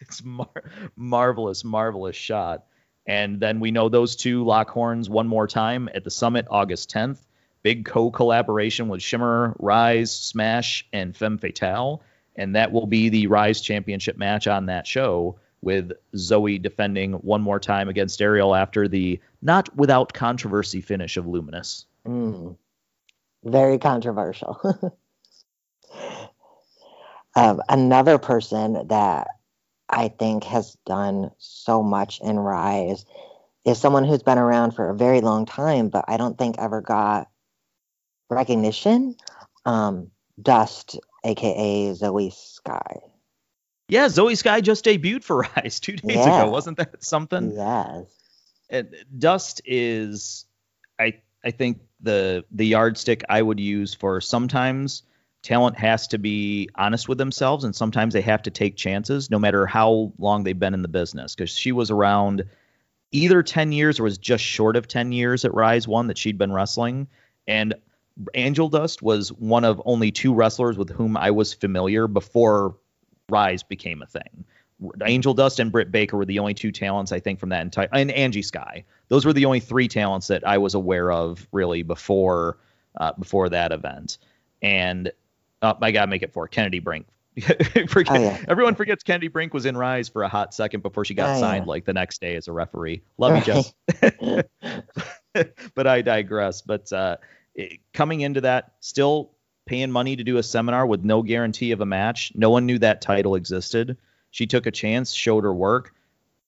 it's 0.00 0.24
mar- 0.24 0.70
marvelous, 0.96 1.64
marvelous 1.64 2.16
shot. 2.16 2.64
And 3.06 3.38
then 3.38 3.60
we 3.60 3.70
know 3.70 3.88
those 3.88 4.16
two 4.16 4.44
lock 4.44 4.68
horns 4.70 5.08
one 5.08 5.28
more 5.28 5.46
time 5.46 5.88
at 5.94 6.02
the 6.02 6.10
summit 6.10 6.46
August 6.50 6.90
10th. 6.90 7.18
Big 7.62 7.84
co 7.84 8.10
collaboration 8.10 8.88
with 8.88 9.02
Shimmer, 9.02 9.54
Rise, 9.58 10.16
Smash, 10.16 10.86
and 10.92 11.16
Femme 11.16 11.38
Fatale. 11.38 12.02
And 12.36 12.54
that 12.56 12.72
will 12.72 12.86
be 12.86 13.08
the 13.08 13.28
Rise 13.28 13.60
Championship 13.60 14.16
match 14.16 14.46
on 14.46 14.66
that 14.66 14.86
show 14.86 15.38
with 15.66 15.90
Zoe 16.16 16.60
defending 16.60 17.14
one 17.14 17.42
more 17.42 17.58
time 17.58 17.88
against 17.88 18.22
Aerial 18.22 18.54
after 18.54 18.86
the 18.86 19.18
not 19.42 19.74
without 19.76 20.12
controversy 20.12 20.80
finish 20.80 21.16
of 21.16 21.26
Luminous. 21.26 21.86
Mm. 22.06 22.56
Very 23.42 23.78
controversial. 23.78 24.60
um, 27.34 27.60
another 27.68 28.18
person 28.18 28.86
that 28.86 29.26
I 29.88 30.06
think 30.06 30.44
has 30.44 30.76
done 30.86 31.32
so 31.38 31.82
much 31.82 32.20
in 32.20 32.38
Rise 32.38 33.04
is 33.64 33.76
someone 33.76 34.04
who's 34.04 34.22
been 34.22 34.38
around 34.38 34.70
for 34.70 34.88
a 34.88 34.96
very 34.96 35.20
long 35.20 35.46
time, 35.46 35.88
but 35.88 36.04
I 36.06 36.16
don't 36.16 36.38
think 36.38 36.58
ever 36.58 36.80
got 36.80 37.28
recognition. 38.30 39.16
Um, 39.64 40.12
Dust, 40.40 41.00
aka 41.24 41.92
Zoe 41.92 42.30
Sky. 42.30 43.00
Yeah, 43.88 44.08
Zoe 44.08 44.34
Sky 44.34 44.60
just 44.60 44.84
debuted 44.84 45.22
for 45.22 45.46
Rise 45.56 45.80
two 45.80 45.96
days 45.96 46.16
yeah. 46.16 46.42
ago. 46.42 46.50
Wasn't 46.50 46.76
that 46.78 47.04
something? 47.04 47.52
Yes. 47.52 48.04
And 48.68 48.94
Dust 49.16 49.62
is, 49.64 50.44
I 50.98 51.20
I 51.44 51.52
think 51.52 51.80
the 52.00 52.44
the 52.50 52.66
yardstick 52.66 53.22
I 53.28 53.40
would 53.40 53.60
use 53.60 53.94
for 53.94 54.20
sometimes 54.20 55.02
talent 55.42 55.78
has 55.78 56.08
to 56.08 56.18
be 56.18 56.68
honest 56.74 57.08
with 57.08 57.18
themselves 57.18 57.62
and 57.62 57.74
sometimes 57.74 58.12
they 58.12 58.20
have 58.20 58.42
to 58.42 58.50
take 58.50 58.76
chances 58.76 59.30
no 59.30 59.38
matter 59.38 59.64
how 59.64 60.12
long 60.18 60.42
they've 60.42 60.58
been 60.58 60.74
in 60.74 60.82
the 60.82 60.88
business 60.88 61.36
because 61.36 61.50
she 61.50 61.70
was 61.70 61.90
around 61.90 62.44
either 63.12 63.44
10 63.44 63.70
years 63.70 64.00
or 64.00 64.02
was 64.02 64.18
just 64.18 64.42
short 64.42 64.74
of 64.74 64.88
10 64.88 65.12
years 65.12 65.44
at 65.44 65.54
Rise 65.54 65.86
1 65.86 66.08
that 66.08 66.18
she'd 66.18 66.36
been 66.36 66.52
wrestling 66.52 67.06
and 67.46 67.74
Angel 68.34 68.68
Dust 68.68 69.02
was 69.02 69.28
one 69.32 69.64
of 69.64 69.80
only 69.84 70.10
two 70.10 70.34
wrestlers 70.34 70.76
with 70.76 70.90
whom 70.90 71.16
I 71.16 71.30
was 71.30 71.54
familiar 71.54 72.08
before 72.08 72.76
Rise 73.28 73.62
became 73.62 74.02
a 74.02 74.06
thing. 74.06 74.44
Angel 75.04 75.32
Dust 75.32 75.58
and 75.58 75.72
Britt 75.72 75.90
Baker 75.90 76.16
were 76.16 76.26
the 76.26 76.38
only 76.38 76.54
two 76.54 76.70
talents 76.70 77.10
I 77.10 77.18
think 77.18 77.40
from 77.40 77.48
that 77.48 77.62
entire 77.62 77.88
and 77.92 78.10
Angie 78.10 78.42
Sky. 78.42 78.84
Those 79.08 79.24
were 79.24 79.32
the 79.32 79.46
only 79.46 79.60
three 79.60 79.88
talents 79.88 80.26
that 80.26 80.46
I 80.46 80.58
was 80.58 80.74
aware 80.74 81.10
of 81.10 81.46
really 81.50 81.82
before 81.82 82.58
uh, 83.00 83.12
before 83.18 83.48
that 83.48 83.72
event. 83.72 84.18
And 84.62 85.10
oh, 85.62 85.78
I 85.80 85.92
gotta 85.92 86.08
make 86.08 86.22
it 86.22 86.32
for 86.32 86.46
Kennadi 86.46 86.82
Brink. 86.82 87.06
Forget, 87.88 88.16
oh, 88.16 88.22
yeah. 88.22 88.44
Everyone 88.48 88.74
forgets 88.74 89.04
Kennadi 89.04 89.30
Brink 89.30 89.52
was 89.52 89.66
in 89.66 89.76
Rise 89.76 90.08
for 90.08 90.22
a 90.22 90.28
hot 90.28 90.54
second 90.54 90.82
before 90.82 91.04
she 91.04 91.12
got 91.12 91.36
oh, 91.36 91.40
signed 91.40 91.66
yeah. 91.66 91.70
like 91.70 91.84
the 91.84 91.92
next 91.92 92.20
day 92.20 92.34
as 92.34 92.48
a 92.48 92.52
referee. 92.52 93.02
Love 93.18 93.36
you, 93.36 93.42
Jess. 93.42 93.74
but 95.74 95.86
I 95.86 96.00
digress. 96.00 96.62
But 96.62 96.90
uh, 96.94 97.18
it, 97.54 97.80
coming 97.92 98.22
into 98.22 98.40
that, 98.42 98.72
still 98.80 99.32
paying 99.66 99.90
money 99.90 100.16
to 100.16 100.24
do 100.24 100.38
a 100.38 100.42
seminar 100.42 100.86
with 100.86 101.04
no 101.04 101.22
guarantee 101.22 101.72
of 101.72 101.80
a 101.80 101.86
match. 101.86 102.32
No 102.34 102.50
one 102.50 102.66
knew 102.66 102.78
that 102.78 103.02
title 103.02 103.34
existed. 103.34 103.96
She 104.30 104.46
took 104.46 104.66
a 104.66 104.70
chance, 104.70 105.12
showed 105.12 105.44
her 105.44 105.52
work, 105.52 105.92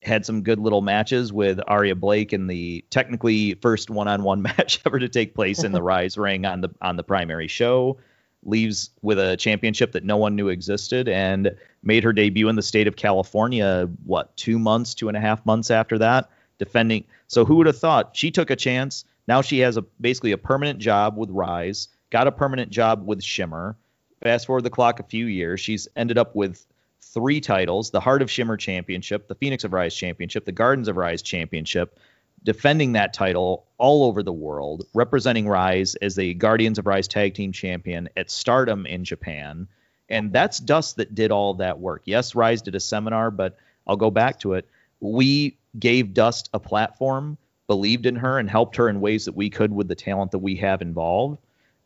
had 0.03 0.25
some 0.25 0.43
good 0.43 0.61
little 0.61 0.81
matches 0.81 1.33
with 1.33 1.61
Aria 1.66 1.97
Blake 1.97 2.33
in 2.33 2.47
the 2.47 2.85
technically 2.91 3.55
first 3.55 3.91
one-on-one 3.91 4.43
match 4.59 4.81
ever 4.87 5.01
to 5.01 5.09
take 5.09 5.35
place 5.35 5.64
in 5.64 5.73
the 5.73 5.83
Rise 5.83 6.16
ring 6.16 6.47
on 6.47 6.61
the 6.61 6.71
on 6.81 6.97
the 6.97 7.03
primary 7.03 7.49
show. 7.49 7.99
Leaves 8.45 8.91
with 9.03 9.19
a 9.19 9.37
championship 9.37 9.93
that 9.93 10.05
no 10.05 10.16
one 10.16 10.37
knew 10.37 10.49
existed 10.49 11.09
and 11.09 11.57
made 11.83 12.05
her 12.05 12.12
debut 12.12 12.49
in 12.49 12.55
the 12.55 12.62
state 12.62 12.87
of 12.87 12.95
California. 12.95 13.91
What 14.05 14.37
two 14.37 14.61
months, 14.61 14.95
two 14.95 15.09
and 15.09 15.16
a 15.16 15.21
half 15.21 15.45
months 15.45 15.73
after 15.73 15.99
that, 15.99 16.31
defending. 16.59 17.05
So 17.27 17.45
who 17.45 17.57
would 17.57 17.66
have 17.66 17.79
thought 17.79 18.16
she 18.16 18.31
took 18.31 18.51
a 18.51 18.57
chance? 18.57 19.05
Now 19.27 19.43
she 19.43 19.59
has 19.59 19.77
a 19.77 19.83
basically 20.01 20.31
a 20.31 20.39
permanent 20.39 20.79
job 20.79 21.16
with 21.16 21.31
Rise 21.31 21.89
got 22.11 22.27
a 22.27 22.33
permanent 22.33 22.71
job 22.71 23.07
with 23.07 23.23
Shimmer. 23.23 23.77
Fast 24.23 24.47
forward 24.47 24.65
the 24.65 24.71
clock 24.71 25.01
a 25.01 25.05
few 25.05 25.27
years, 25.27 25.61
she's 25.61 25.87
ended 25.95 26.19
up 26.19 26.35
with 26.35 26.67
three 27.01 27.41
titles 27.41 27.91
the 27.91 28.01
Heart 28.01 28.23
of 28.23 28.31
Shimmer 28.31 28.57
Championship, 28.57 29.29
the 29.29 29.35
Phoenix 29.35 29.65
of 29.65 29.73
Rise 29.73 29.95
Championship, 29.95 30.45
the 30.45 30.53
Guardians 30.53 30.89
of 30.89 30.97
Rise 30.97 31.23
Championship, 31.23 31.99
defending 32.45 32.93
that 32.93 33.13
title 33.13 33.67
all 33.79 34.05
over 34.05 34.23
the 34.23 34.33
world, 34.33 34.87
representing 34.95 35.49
Rise 35.49 35.95
as 35.97 36.15
the 36.15 36.35
Guardians 36.35 36.79
of 36.79 36.87
Rise 36.87 37.09
Tag 37.09 37.35
Team 37.35 37.53
Champion 37.53 38.09
at 38.17 38.31
Stardom 38.31 38.87
in 38.87 39.05
Japan. 39.05 39.69
And 40.09 40.33
that's 40.33 40.59
Dust 40.59 40.97
that 40.97 41.15
did 41.15 41.31
all 41.31 41.55
that 41.55 41.79
work. 41.79 42.03
Yes, 42.05 42.35
Rise 42.35 42.63
did 42.63 42.75
a 42.75 42.81
seminar, 42.81 43.31
but 43.31 43.59
I'll 43.87 43.97
go 43.97 44.11
back 44.11 44.41
to 44.41 44.55
it. 44.55 44.69
We 45.01 45.59
gave 45.79 46.15
Dust 46.15 46.49
a 46.53 46.59
platform, 46.59 47.39
believed 47.67 48.07
in 48.07 48.17
her, 48.17 48.39
and 48.39 48.49
helped 48.49 48.77
her 48.77 48.89
in 48.89 49.01
ways 49.01 49.27
that 49.27 49.37
we 49.37 49.51
could 49.51 49.73
with 49.73 49.89
the 49.89 49.95
talent 49.95 50.31
that 50.33 50.39
we 50.39 50.57
have 50.57 50.83
involved. 50.83 51.39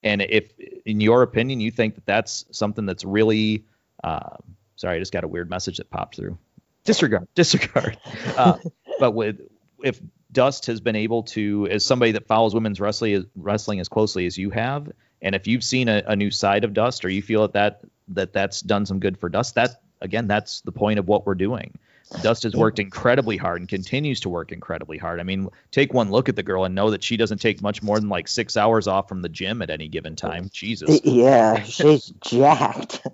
And 0.02 0.22
if, 0.22 0.52
in 0.84 1.00
your 1.00 1.22
opinion, 1.22 1.60
you 1.60 1.70
think 1.70 1.94
that 1.94 2.06
that's 2.06 2.44
something 2.50 2.86
that's 2.86 3.04
really, 3.04 3.64
uh, 4.02 4.36
sorry, 4.76 4.96
I 4.96 4.98
just 4.98 5.12
got 5.12 5.24
a 5.24 5.28
weird 5.28 5.48
message 5.48 5.78
that 5.78 5.90
popped 5.90 6.16
through. 6.16 6.38
Disregard, 6.84 7.28
disregard. 7.34 7.98
Uh, 8.36 8.58
but 8.98 9.12
with 9.12 9.40
if 9.82 10.00
Dust 10.32 10.66
has 10.66 10.80
been 10.80 10.96
able 10.96 11.24
to, 11.24 11.68
as 11.70 11.84
somebody 11.84 12.12
that 12.12 12.26
follows 12.26 12.54
women's 12.54 12.80
wrestling 12.80 13.26
wrestling 13.36 13.80
as 13.80 13.88
closely 13.88 14.26
as 14.26 14.36
you 14.36 14.50
have, 14.50 14.90
and 15.20 15.34
if 15.34 15.46
you've 15.46 15.62
seen 15.62 15.88
a, 15.88 16.02
a 16.06 16.16
new 16.16 16.30
side 16.30 16.64
of 16.64 16.74
Dust, 16.74 17.04
or 17.04 17.08
you 17.08 17.22
feel 17.22 17.42
that 17.42 17.52
that 17.52 17.80
that 18.08 18.32
that's 18.32 18.60
done 18.60 18.86
some 18.86 18.98
good 18.98 19.18
for 19.18 19.28
Dust, 19.28 19.54
that 19.54 19.82
again, 20.00 20.26
that's 20.26 20.60
the 20.62 20.72
point 20.72 20.98
of 20.98 21.06
what 21.06 21.26
we're 21.26 21.34
doing. 21.34 21.78
Dust 22.20 22.42
has 22.42 22.54
worked 22.54 22.78
incredibly 22.78 23.36
hard 23.36 23.60
and 23.60 23.68
continues 23.68 24.20
to 24.20 24.28
work 24.28 24.52
incredibly 24.52 24.98
hard. 24.98 25.20
I 25.20 25.22
mean, 25.22 25.48
take 25.70 25.94
one 25.94 26.10
look 26.10 26.28
at 26.28 26.36
the 26.36 26.42
girl 26.42 26.64
and 26.64 26.74
know 26.74 26.90
that 26.90 27.02
she 27.02 27.16
doesn't 27.16 27.38
take 27.38 27.62
much 27.62 27.82
more 27.82 27.98
than 27.98 28.08
like 28.08 28.28
six 28.28 28.56
hours 28.56 28.86
off 28.86 29.08
from 29.08 29.22
the 29.22 29.28
gym 29.28 29.62
at 29.62 29.70
any 29.70 29.88
given 29.88 30.16
time. 30.16 30.50
Jesus. 30.52 31.00
Yeah, 31.12 31.62
she's 31.62 32.12
jacked. 32.24 33.06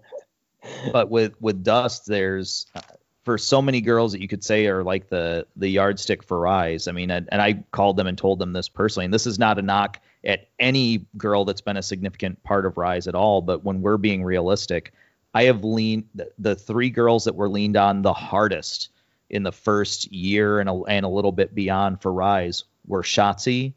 but 0.92 1.10
with 1.10 1.40
with 1.40 1.62
Dust, 1.62 2.06
there's 2.06 2.66
uh, 2.74 2.80
for 3.24 3.38
so 3.38 3.60
many 3.60 3.80
girls 3.80 4.12
that 4.12 4.20
you 4.20 4.28
could 4.28 4.44
say 4.44 4.66
are 4.66 4.82
like 4.82 5.08
the 5.08 5.46
the 5.56 5.68
yardstick 5.68 6.22
for 6.22 6.38
Rise. 6.38 6.88
I 6.88 6.92
mean, 6.92 7.10
and, 7.10 7.28
and 7.30 7.42
I 7.42 7.64
called 7.72 7.96
them 7.96 8.06
and 8.06 8.16
told 8.16 8.38
them 8.38 8.52
this 8.52 8.68
personally, 8.68 9.04
and 9.06 9.14
this 9.14 9.26
is 9.26 9.38
not 9.38 9.58
a 9.58 9.62
knock 9.62 10.00
at 10.24 10.48
any 10.58 11.06
girl 11.16 11.44
that's 11.44 11.60
been 11.60 11.76
a 11.76 11.82
significant 11.82 12.42
part 12.42 12.66
of 12.66 12.76
Rise 12.76 13.06
at 13.06 13.14
all. 13.14 13.42
But 13.42 13.64
when 13.64 13.82
we're 13.82 13.96
being 13.96 14.24
realistic, 14.24 14.92
I 15.34 15.44
have 15.44 15.64
leaned 15.64 16.08
the, 16.14 16.30
the 16.38 16.54
three 16.54 16.90
girls 16.90 17.24
that 17.24 17.34
were 17.34 17.48
leaned 17.48 17.76
on 17.76 18.02
the 18.02 18.12
hardest 18.12 18.90
in 19.30 19.42
the 19.42 19.52
first 19.52 20.10
year 20.12 20.60
and 20.60 20.68
a, 20.68 20.82
and 20.88 21.04
a 21.04 21.08
little 21.08 21.32
bit 21.32 21.54
beyond 21.54 22.00
for 22.00 22.12
Rise 22.12 22.64
were 22.86 23.02
Shotzi, 23.02 23.74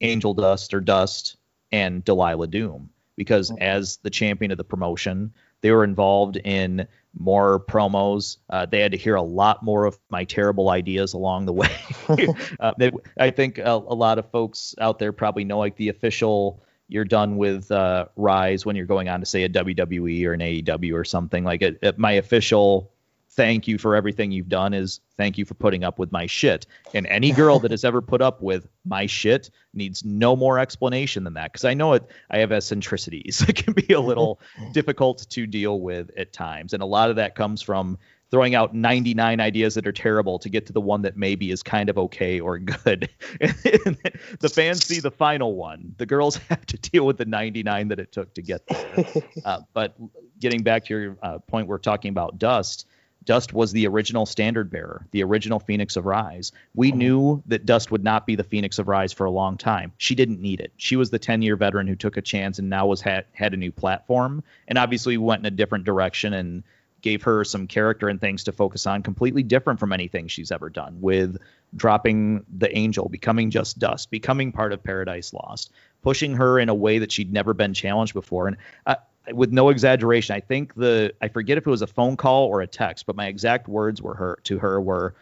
Angel 0.00 0.34
Dust 0.34 0.72
or 0.72 0.80
Dust, 0.80 1.36
and 1.70 2.04
Delilah 2.04 2.48
Doom. 2.48 2.90
Because 3.16 3.52
as 3.58 3.98
the 3.98 4.10
champion 4.10 4.50
of 4.50 4.58
the 4.58 4.64
promotion, 4.64 5.32
they 5.60 5.70
were 5.70 5.84
involved 5.84 6.38
in 6.38 6.86
more 7.18 7.60
promos. 7.60 8.38
Uh, 8.48 8.66
they 8.66 8.80
had 8.80 8.92
to 8.92 8.98
hear 8.98 9.14
a 9.14 9.22
lot 9.22 9.62
more 9.62 9.84
of 9.84 9.98
my 10.10 10.24
terrible 10.24 10.70
ideas 10.70 11.12
along 11.12 11.46
the 11.46 11.52
way. 11.52 11.76
uh, 12.60 12.72
they, 12.78 12.90
I 13.18 13.30
think 13.30 13.58
a, 13.58 13.70
a, 13.70 13.94
lot 13.94 14.18
of 14.18 14.30
folks 14.30 14.74
out 14.80 14.98
there 14.98 15.12
probably 15.12 15.44
know 15.44 15.58
like 15.58 15.76
the 15.76 15.90
official 15.90 16.62
you're 16.92 17.04
done 17.04 17.36
with 17.36 17.70
uh, 17.72 18.06
Rise 18.16 18.66
when 18.66 18.76
you're 18.76 18.86
going 18.86 19.08
on 19.08 19.20
to 19.20 19.26
say 19.26 19.44
a 19.44 19.48
WWE 19.48 20.24
or 20.26 20.34
an 20.34 20.40
AEW 20.40 20.94
or 20.94 21.04
something 21.04 21.42
like 21.42 21.62
it, 21.62 21.78
it, 21.82 21.98
my 21.98 22.12
official 22.12 22.92
thank 23.34 23.66
you 23.66 23.78
for 23.78 23.96
everything 23.96 24.30
you've 24.30 24.48
done 24.48 24.74
is 24.74 25.00
thank 25.16 25.38
you 25.38 25.46
for 25.46 25.54
putting 25.54 25.84
up 25.84 25.98
with 25.98 26.12
my 26.12 26.26
shit. 26.26 26.66
And 26.92 27.06
any 27.06 27.32
girl 27.32 27.58
that 27.60 27.70
has 27.70 27.82
ever 27.82 28.02
put 28.02 28.20
up 28.20 28.42
with 28.42 28.68
my 28.84 29.06
shit 29.06 29.50
needs 29.72 30.04
no 30.04 30.36
more 30.36 30.58
explanation 30.58 31.24
than 31.24 31.34
that 31.34 31.50
because 31.50 31.64
I 31.64 31.72
know 31.72 31.94
it. 31.94 32.04
I 32.30 32.38
have 32.38 32.52
eccentricities. 32.52 33.42
It 33.48 33.56
can 33.56 33.72
be 33.72 33.94
a 33.94 34.00
little 34.00 34.40
difficult 34.72 35.26
to 35.30 35.46
deal 35.46 35.80
with 35.80 36.10
at 36.16 36.32
times, 36.32 36.74
and 36.74 36.82
a 36.82 36.86
lot 36.86 37.10
of 37.10 37.16
that 37.16 37.34
comes 37.34 37.62
from 37.62 37.98
throwing 38.32 38.54
out 38.54 38.74
99 38.74 39.40
ideas 39.40 39.74
that 39.74 39.86
are 39.86 39.92
terrible 39.92 40.38
to 40.38 40.48
get 40.48 40.64
to 40.64 40.72
the 40.72 40.80
one 40.80 41.02
that 41.02 41.18
maybe 41.18 41.50
is 41.50 41.62
kind 41.62 41.90
of 41.90 41.98
okay 41.98 42.40
or 42.40 42.58
good. 42.58 43.10
the 43.40 44.50
fans 44.52 44.86
see 44.86 45.00
the 45.00 45.10
final 45.10 45.54
one. 45.54 45.94
The 45.98 46.06
girls 46.06 46.36
have 46.48 46.64
to 46.66 46.78
deal 46.78 47.04
with 47.04 47.18
the 47.18 47.26
99 47.26 47.88
that 47.88 48.00
it 48.00 48.10
took 48.10 48.34
to 48.34 48.42
get 48.42 48.66
there. 48.66 49.04
Uh, 49.44 49.60
but 49.72 49.96
getting 50.38 50.62
back 50.62 50.84
to 50.84 50.94
your 50.94 51.18
uh, 51.22 51.38
point, 51.38 51.66
we're 51.66 51.78
talking 51.78 52.10
about 52.10 52.38
Dust. 52.38 52.86
Dust 53.24 53.52
was 53.52 53.72
the 53.72 53.86
original 53.88 54.24
standard 54.24 54.70
bearer, 54.70 55.06
the 55.10 55.22
original 55.24 55.58
Phoenix 55.58 55.96
of 55.96 56.06
Rise. 56.06 56.52
We 56.74 56.90
mm-hmm. 56.90 56.98
knew 56.98 57.42
that 57.46 57.66
Dust 57.66 57.90
would 57.90 58.04
not 58.04 58.26
be 58.26 58.36
the 58.36 58.44
Phoenix 58.44 58.78
of 58.78 58.88
Rise 58.88 59.12
for 59.12 59.24
a 59.24 59.30
long 59.30 59.56
time. 59.56 59.92
She 59.98 60.14
didn't 60.14 60.40
need 60.40 60.60
it. 60.60 60.72
She 60.76 60.96
was 60.96 61.10
the 61.10 61.18
10 61.18 61.42
year 61.42 61.56
veteran 61.56 61.86
who 61.86 61.96
took 61.96 62.16
a 62.16 62.22
chance 62.22 62.58
and 62.58 62.70
now 62.70 62.86
was 62.86 63.00
had, 63.00 63.24
had 63.32 63.52
a 63.52 63.56
new 63.56 63.72
platform. 63.72 64.44
And 64.68 64.78
obviously, 64.78 65.16
we 65.16 65.24
went 65.24 65.40
in 65.40 65.46
a 65.46 65.56
different 65.56 65.84
direction 65.84 66.32
and 66.34 66.62
gave 67.02 67.24
her 67.24 67.44
some 67.44 67.66
character 67.66 68.08
and 68.08 68.20
things 68.20 68.44
to 68.44 68.52
focus 68.52 68.86
on, 68.86 69.02
completely 69.02 69.42
different 69.42 69.80
from 69.80 69.92
anything 69.92 70.28
she's 70.28 70.50
ever 70.50 70.70
done, 70.70 70.98
with 71.00 71.36
dropping 71.76 72.44
the 72.56 72.76
angel, 72.76 73.08
becoming 73.08 73.50
just 73.50 73.78
dust, 73.78 74.10
becoming 74.10 74.52
part 74.52 74.72
of 74.72 74.82
Paradise 74.82 75.32
Lost, 75.32 75.72
pushing 76.02 76.36
her 76.36 76.58
in 76.58 76.68
a 76.68 76.74
way 76.74 76.98
that 76.98 77.12
she'd 77.12 77.32
never 77.32 77.52
been 77.52 77.74
challenged 77.74 78.14
before. 78.14 78.46
And 78.46 78.56
uh, 78.86 78.96
with 79.32 79.52
no 79.52 79.68
exaggeration, 79.68 80.36
I 80.36 80.40
think 80.40 80.74
the 80.74 81.12
I 81.20 81.28
forget 81.28 81.58
if 81.58 81.66
it 81.66 81.70
was 81.70 81.82
a 81.82 81.86
phone 81.86 82.16
call 82.16 82.46
or 82.46 82.60
a 82.60 82.66
text, 82.66 83.06
but 83.06 83.16
my 83.16 83.26
exact 83.26 83.68
words 83.68 84.00
were 84.00 84.14
her 84.14 84.38
to 84.44 84.58
her 84.58 84.80
were, 84.80 85.14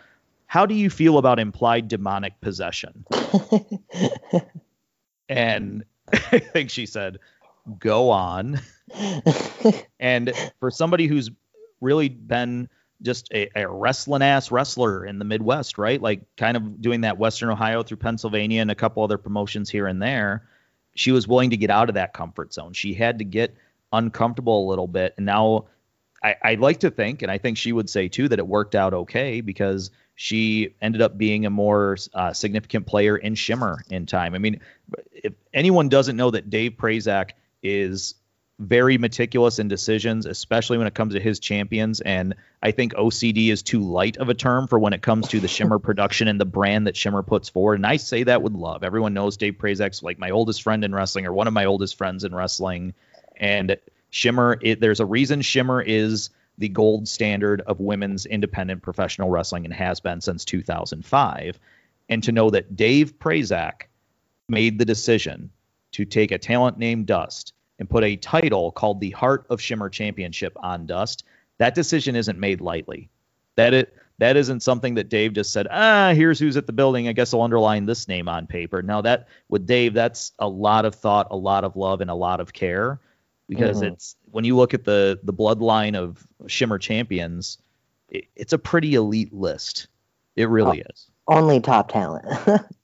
"How 0.47 0.67
do 0.67 0.75
you 0.75 0.91
feel 0.91 1.19
about 1.19 1.39
implied 1.39 1.89
demonic 1.89 2.41
possession?" 2.41 3.05
and 5.29 5.85
I 6.13 6.39
think 6.39 6.71
she 6.71 6.87
said, 6.87 7.19
"Go 7.79 8.11
on." 8.11 8.61
and 10.01 10.33
for 10.59 10.71
somebody 10.71 11.07
who's 11.07 11.31
really 11.81 12.09
been 12.09 12.69
just 13.03 13.33
a, 13.33 13.51
a 13.59 13.69
wrestling 13.69 14.23
ass 14.23 14.51
wrestler 14.51 15.05
in 15.05 15.19
the 15.19 15.25
Midwest, 15.25 15.79
right? 15.79 16.01
Like 16.01 16.37
kind 16.37 16.57
of 16.57 16.83
doing 16.83 17.03
that 17.03 17.19
Western 17.19 17.51
Ohio 17.51 17.83
through 17.83 17.97
Pennsylvania 17.97 18.61
and 18.61 18.71
a 18.71 18.75
couple 18.75 19.03
other 19.03 19.19
promotions 19.19 19.71
here 19.71 19.87
and 19.87 20.03
there. 20.03 20.47
She 20.95 21.13
was 21.13 21.27
willing 21.27 21.51
to 21.51 21.57
get 21.57 21.71
out 21.71 21.89
of 21.89 21.95
that 21.95 22.13
comfort 22.13 22.53
zone. 22.53 22.73
She 22.73 22.95
had 22.95 23.19
to 23.19 23.25
get 23.25 23.55
uncomfortable 23.93 24.67
a 24.67 24.69
little 24.69 24.87
bit. 24.87 25.15
And 25.17 25.25
now 25.25 25.67
I, 26.23 26.37
I 26.43 26.55
like 26.57 26.81
to 26.81 26.91
think, 26.91 27.23
and 27.23 27.31
I 27.31 27.39
think 27.39 27.57
she 27.57 27.73
would 27.73 27.89
say 27.89 28.09
too, 28.09 28.29
that 28.29 28.39
it 28.39 28.47
worked 28.47 28.75
out 28.75 28.93
okay 28.93 29.41
because 29.41 29.91
she 30.15 30.75
ended 30.83 31.01
up 31.01 31.17
being 31.17 31.47
a 31.47 31.51
more 31.51 31.97
uh, 32.13 32.35
significant 32.35 32.87
player 32.87 33.17
in 33.17 33.35
Shimmer 33.35 33.83
in 33.89 34.05
time. 34.05 34.35
I 34.35 34.39
mean, 34.39 34.61
if 35.13 35.33
anyone 35.55 35.89
doesn't 35.89 36.17
know 36.17 36.31
that 36.33 36.51
Dave 36.51 36.73
Prazak 36.73 37.31
is 37.63 38.15
very 38.61 38.99
meticulous 38.99 39.59
in 39.59 39.69
decisions, 39.69 40.27
especially 40.27 40.77
when 40.77 40.87
it 40.87 40.95
comes 40.95 41.15
to 41.15 41.21
his 41.21 41.41
champions. 41.41 42.03
And 42.03 42.35
I 42.63 42.73
think 42.73 42.93
OCD 42.93 43.51
is 43.51 43.63
too 43.63 43.81
light 43.81 44.19
of 44.19 44.29
a 44.29 44.35
term 44.35 44.67
for 44.69 44.79
when 44.79 44.93
it 44.93 45.01
comes 45.01 45.29
to 45.29 45.41
the 45.41 45.49
Shimmer 45.49 45.79
production 45.81 46.29
and 46.29 46.39
the 46.39 46.45
brand 46.45 46.87
that 46.87 46.97
Shimmer 46.97 47.23
puts 47.23 47.49
forward. 47.49 47.77
And 47.77 47.87
I 47.87 47.97
say 47.97 48.23
that 48.25 48.43
with 48.43 48.53
love. 48.53 48.85
Everyone 48.85 49.15
knows 49.15 49.39
Dave 49.39 49.55
Prazak's 49.55 50.03
like 50.03 50.19
my 50.19 50.31
oldest 50.31 50.63
friend 50.63 50.85
in 50.85 50.95
wrestling 50.95 51.25
or 51.25 51.33
one 51.33 51.47
of 51.47 51.55
my 51.55 51.65
oldest 51.65 51.97
friends 51.97 52.23
in 52.23 52.35
wrestling. 52.35 52.93
And 53.39 53.79
Shimmer, 54.11 54.59
it, 54.61 54.79
there's 54.79 55.01
a 55.01 55.07
reason 55.07 55.41
Shimmer 55.41 55.81
is 55.81 56.29
the 56.59 56.69
gold 56.69 57.09
standard 57.09 57.63
of 57.63 57.81
women's 57.81 58.27
independent 58.27 58.83
professional 58.83 59.31
wrestling 59.31 59.65
and 59.65 59.73
has 59.73 60.01
been 60.01 60.21
since 60.21 60.45
2005. 60.45 61.59
And 62.11 62.23
to 62.25 62.33
know 62.33 62.51
that 62.51 62.77
Dave 62.77 63.19
Prazak 63.19 63.85
made 64.51 64.79
the 64.79 64.85
decision 64.85 65.51
to 65.93 66.05
take 66.05 66.31
a 66.31 66.39
talent 66.39 66.77
named 66.77 67.07
Dust 67.07 67.55
and 67.81 67.91
put 67.91 68.05
a 68.05 68.15
title 68.15 68.71
called 68.71 69.01
the 69.01 69.11
Heart 69.11 69.47
of 69.51 69.61
Shimmer 69.61 69.89
Championship 69.89 70.53
on 70.63 70.87
Dust, 70.87 71.25
that 71.59 71.75
decision 71.75 72.15
isn't 72.15 72.39
made 72.39 72.61
lightly. 72.61 73.11
That 73.57 73.75
it 73.75 73.97
that 74.19 74.37
isn't 74.37 74.61
something 74.61 74.95
that 74.95 75.09
Dave 75.09 75.33
just 75.33 75.51
said, 75.51 75.67
ah, 75.71 76.13
here's 76.15 76.39
who's 76.39 76.59
at 76.59 76.67
the 76.67 76.75
building. 76.75 77.09
I 77.09 77.13
guess 77.13 77.33
I'll 77.33 77.41
underline 77.41 77.87
this 77.87 78.07
name 78.07 78.29
on 78.29 78.47
paper. 78.47 78.83
Now 78.83 79.01
that 79.01 79.29
with 79.49 79.67
Dave, 79.67 79.95
that's 79.95 80.33
a 80.39 80.47
lot 80.47 80.85
of 80.85 80.95
thought, 80.95 81.29
a 81.31 81.37
lot 81.37 81.65
of 81.65 81.75
love, 81.75 82.03
and 82.03 82.11
a 82.11 82.15
lot 82.15 82.39
of 82.39 82.53
care. 82.53 83.01
Because 83.49 83.79
mm-hmm. 83.79 83.95
it's 83.95 84.15
when 84.31 84.45
you 84.45 84.57
look 84.57 84.75
at 84.75 84.85
the 84.85 85.19
the 85.25 85.33
bloodline 85.33 85.97
of 85.97 86.25
Shimmer 86.47 86.79
champions, 86.79 87.59
it, 88.11 88.27
it's 88.37 88.53
a 88.53 88.59
pretty 88.59 88.95
elite 88.95 89.33
list. 89.33 89.89
It 90.37 90.49
really 90.49 90.83
oh, 90.83 90.91
is. 90.91 91.07
Only 91.27 91.61
top 91.61 91.91
talent. 91.91 92.27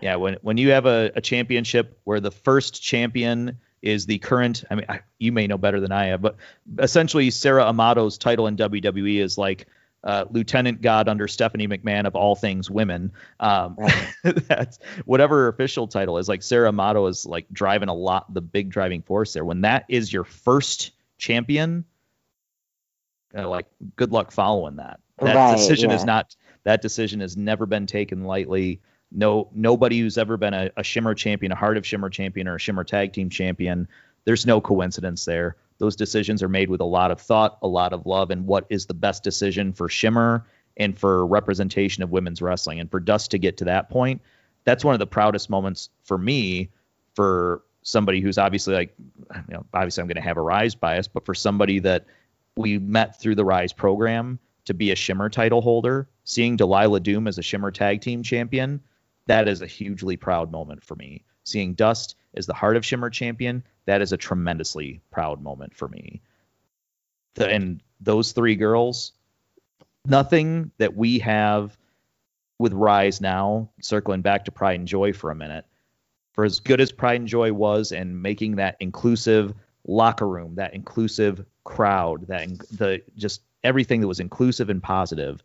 Yeah, 0.00 0.16
when 0.16 0.38
when 0.42 0.56
you 0.56 0.70
have 0.70 0.86
a, 0.86 1.12
a 1.14 1.20
championship 1.20 1.98
where 2.04 2.20
the 2.20 2.30
first 2.30 2.82
champion 2.82 3.58
is 3.80 4.06
the 4.06 4.18
current, 4.18 4.64
I 4.70 4.74
mean, 4.74 4.86
I, 4.88 5.00
you 5.18 5.30
may 5.30 5.46
know 5.46 5.58
better 5.58 5.78
than 5.78 5.92
I 5.92 6.06
have, 6.06 6.22
but 6.22 6.36
essentially 6.78 7.30
Sara 7.30 7.66
Amato's 7.66 8.16
title 8.16 8.46
in 8.46 8.56
WWE 8.56 9.20
is 9.20 9.36
like 9.36 9.66
uh, 10.04 10.24
Lieutenant 10.30 10.82
God 10.82 11.08
under 11.08 11.28
Stephanie 11.28 11.68
McMahon 11.68 12.06
of 12.06 12.14
all 12.14 12.34
things 12.34 12.70
women. 12.70 13.12
Um, 13.40 13.76
that's 14.22 14.78
whatever 15.04 15.42
her 15.42 15.48
official 15.48 15.86
title 15.86 16.18
is. 16.18 16.28
Like 16.28 16.42
Sarah 16.42 16.68
Amato 16.68 17.06
is 17.06 17.26
like 17.26 17.46
driving 17.52 17.88
a 17.88 17.94
lot, 17.94 18.32
the 18.32 18.42
big 18.42 18.70
driving 18.70 19.02
force 19.02 19.32
there. 19.32 19.44
When 19.44 19.62
that 19.62 19.84
is 19.88 20.12
your 20.12 20.24
first 20.24 20.92
champion, 21.18 21.84
uh, 23.36 23.48
like 23.48 23.66
good 23.96 24.12
luck 24.12 24.30
following 24.30 24.76
that. 24.76 25.00
That 25.18 25.34
right, 25.34 25.56
decision 25.56 25.90
yeah. 25.90 25.96
is 25.96 26.04
not. 26.04 26.36
That 26.64 26.82
decision 26.82 27.20
has 27.20 27.36
never 27.36 27.66
been 27.66 27.86
taken 27.86 28.24
lightly. 28.24 28.80
No, 29.14 29.48
nobody 29.54 30.00
who's 30.00 30.18
ever 30.18 30.36
been 30.36 30.54
a, 30.54 30.70
a 30.76 30.82
Shimmer 30.82 31.14
champion, 31.14 31.52
a 31.52 31.54
Heart 31.56 31.76
of 31.76 31.86
Shimmer 31.86 32.10
champion, 32.10 32.48
or 32.48 32.56
a 32.56 32.58
Shimmer 32.58 32.84
Tag 32.84 33.12
Team 33.12 33.30
champion, 33.30 33.88
there's 34.24 34.44
no 34.44 34.60
coincidence 34.60 35.24
there. 35.24 35.56
Those 35.78 35.96
decisions 35.96 36.42
are 36.42 36.48
made 36.48 36.68
with 36.68 36.80
a 36.80 36.86
lot 36.86 37.10
of 37.10 37.20
thought, 37.20 37.58
a 37.62 37.68
lot 37.68 37.92
of 37.92 38.06
love, 38.06 38.30
and 38.30 38.46
what 38.46 38.66
is 38.70 38.86
the 38.86 38.94
best 38.94 39.22
decision 39.22 39.72
for 39.72 39.88
Shimmer 39.88 40.46
and 40.76 40.98
for 40.98 41.26
representation 41.26 42.02
of 42.02 42.10
women's 42.10 42.42
wrestling. 42.42 42.80
And 42.80 42.90
for 42.90 43.00
Dust 43.00 43.30
to 43.30 43.38
get 43.38 43.58
to 43.58 43.66
that 43.66 43.88
point, 43.88 44.20
that's 44.64 44.84
one 44.84 44.94
of 44.94 44.98
the 44.98 45.06
proudest 45.06 45.48
moments 45.48 45.90
for 46.04 46.18
me 46.18 46.70
for 47.14 47.62
somebody 47.82 48.20
who's 48.20 48.38
obviously 48.38 48.74
like, 48.74 48.94
you 48.98 49.54
know, 49.54 49.66
obviously 49.72 50.00
I'm 50.00 50.08
going 50.08 50.16
to 50.16 50.22
have 50.22 50.38
a 50.38 50.42
Rise 50.42 50.74
bias, 50.74 51.06
but 51.06 51.24
for 51.26 51.34
somebody 51.34 51.80
that 51.80 52.06
we 52.56 52.78
met 52.78 53.20
through 53.20 53.34
the 53.34 53.44
Rise 53.44 53.72
program 53.72 54.38
to 54.64 54.74
be 54.74 54.90
a 54.90 54.96
Shimmer 54.96 55.28
title 55.28 55.60
holder, 55.60 56.08
seeing 56.24 56.56
Delilah 56.56 57.00
Doom 57.00 57.28
as 57.28 57.38
a 57.38 57.42
Shimmer 57.42 57.70
tag 57.70 58.00
team 58.00 58.22
champion, 58.22 58.80
that 59.26 59.48
is 59.48 59.62
a 59.62 59.66
hugely 59.66 60.16
proud 60.16 60.52
moment 60.52 60.84
for 60.84 60.94
me. 60.94 61.24
Seeing 61.44 61.74
Dust 61.74 62.16
as 62.34 62.46
the 62.46 62.54
Heart 62.54 62.76
of 62.76 62.84
Shimmer 62.84 63.10
champion, 63.10 63.64
that 63.86 64.02
is 64.02 64.12
a 64.12 64.16
tremendously 64.16 65.00
proud 65.10 65.42
moment 65.42 65.74
for 65.74 65.88
me. 65.88 66.22
The, 67.34 67.48
and 67.48 67.82
those 68.00 68.32
three 68.32 68.56
girls, 68.56 69.12
nothing 70.06 70.70
that 70.78 70.96
we 70.96 71.18
have 71.20 71.76
with 72.58 72.72
Rise 72.72 73.20
now, 73.20 73.70
circling 73.80 74.22
back 74.22 74.44
to 74.44 74.52
Pride 74.52 74.78
and 74.78 74.88
Joy 74.88 75.12
for 75.12 75.30
a 75.30 75.34
minute, 75.34 75.66
for 76.32 76.44
as 76.44 76.60
good 76.60 76.80
as 76.80 76.92
Pride 76.92 77.20
and 77.20 77.28
Joy 77.28 77.52
was 77.52 77.92
and 77.92 78.22
making 78.22 78.56
that 78.56 78.76
inclusive 78.80 79.54
locker 79.86 80.28
room, 80.28 80.54
that 80.56 80.74
inclusive 80.74 81.44
crowd, 81.64 82.26
that 82.28 82.48
the 82.70 83.02
just 83.16 83.42
everything 83.62 84.00
that 84.00 84.08
was 84.08 84.20
inclusive 84.20 84.70
and 84.70 84.82
positive, 84.82 85.42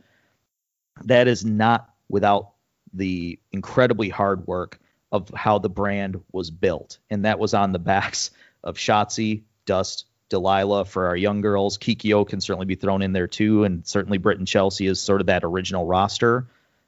that 1.06 1.28
is 1.28 1.44
not 1.46 1.94
without 2.10 2.52
the 2.94 3.40
incredibly 3.52 4.10
hard 4.10 4.48
work 4.48 4.80
of 5.12 5.30
how 5.36 5.60
the 5.60 5.70
brand 5.70 6.22
was 6.32 6.52
built. 6.52 7.00
And 7.10 7.26
that 7.26 7.40
was 7.40 7.54
on 7.54 7.72
the 7.72 7.80
backs 7.80 8.32
of 8.64 8.78
Shotzi, 8.78 9.44
Dust, 9.66 10.06
Delilah 10.30 10.86
for 10.86 11.08
our 11.08 11.16
young 11.16 11.42
girls. 11.42 11.78
Kikyo 11.78 12.28
can 12.28 12.40
certainly 12.40 12.68
be 12.68 12.76
thrown 12.76 13.02
in 13.02 13.14
there 13.14 13.28
too. 13.28 13.64
And 13.64 13.86
certainly 13.86 14.20
Britt 14.20 14.38
and 14.38 14.48
Chelsea 14.48 14.86
is 14.86 15.02
sort 15.02 15.22
of 15.22 15.28
that 15.28 15.44
original 15.44 15.86
roster. 15.86 16.48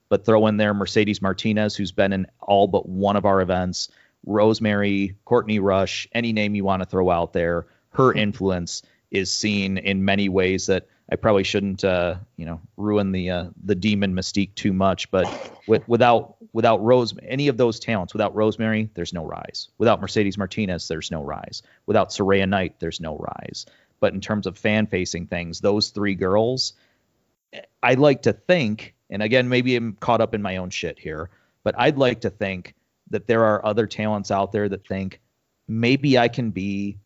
But 0.10 0.26
throw 0.26 0.47
in 0.47 0.58
there 0.58 0.74
Mercedes 0.74 1.22
Martinez, 1.22 1.76
who's 1.76 1.91
been 1.91 2.14
in 2.14 2.28
all 2.39 2.68
but 2.68 2.88
one 2.88 3.16
of 3.16 3.26
our 3.26 3.41
events, 3.41 3.89
Rosemary, 4.26 5.16
Courtney 5.26 5.60
Rush, 5.60 6.08
any 6.12 6.34
name 6.34 6.54
you 6.54 6.64
want 6.64 6.84
to 6.84 6.89
throw 6.89 7.10
out 7.10 7.34
there. 7.34 7.66
Her 7.91 8.14
influence 8.16 8.84
is 9.10 9.32
seen 9.32 9.78
in 9.78 10.06
many 10.06 10.30
ways 10.30 10.68
that 10.68 10.88
I 11.10 11.16
probably 11.16 11.43
shouldn't, 11.43 11.84
uh, 11.84 12.16
you 12.38 12.45
know, 12.45 12.62
ruin 12.78 13.12
the 13.12 13.30
uh, 13.30 13.45
the 13.64 13.76
demon 13.76 14.14
mystique 14.16 14.56
too 14.56 14.74
much. 14.74 15.12
But 15.12 15.28
with, 15.68 15.88
without 15.88 16.36
without 16.54 16.82
Rose, 16.84 17.14
any 17.24 17.47
of 17.47 17.58
those 17.58 17.80
talents, 17.80 18.14
without 18.14 18.36
Rosemary, 18.36 18.89
there's 18.93 19.14
no 19.14 19.26
rise. 19.26 19.70
Without 19.78 20.02
Mercedes 20.02 20.38
Martinez, 20.38 20.88
there's 20.88 21.12
no 21.12 21.24
rise. 21.24 21.64
Without 21.86 22.10
Saraya 22.10 22.47
Knight, 22.47 22.76
there's 22.80 22.99
no 22.99 23.18
rise. 23.18 23.66
But 23.99 24.14
in 24.14 24.22
terms 24.22 24.47
of 24.47 24.58
fan 24.58 24.88
facing 24.88 25.28
things, 25.28 25.60
those 25.60 25.89
three 25.89 26.16
girls, 26.16 26.74
I 27.84 27.93
like 27.95 28.24
to 28.24 28.34
think, 28.34 28.95
and 29.10 29.22
again, 29.22 29.49
maybe 29.49 29.76
I'm 29.76 29.93
caught 29.99 30.22
up 30.22 30.34
in 30.34 30.41
my 30.41 30.58
own 30.58 30.70
shit 30.70 30.97
here, 30.97 31.30
but 31.64 31.76
I'd 31.78 31.97
like 31.97 32.22
to 32.22 32.30
think 32.30 32.74
that 33.12 33.28
there 33.28 33.43
are 33.43 33.66
other 33.66 33.86
talents 33.86 34.32
out 34.32 34.52
there 34.52 34.70
that 34.70 34.88
think 34.88 35.20
maybe 35.68 36.18
I 36.18 36.30
can 36.30 36.52
be 36.52 36.97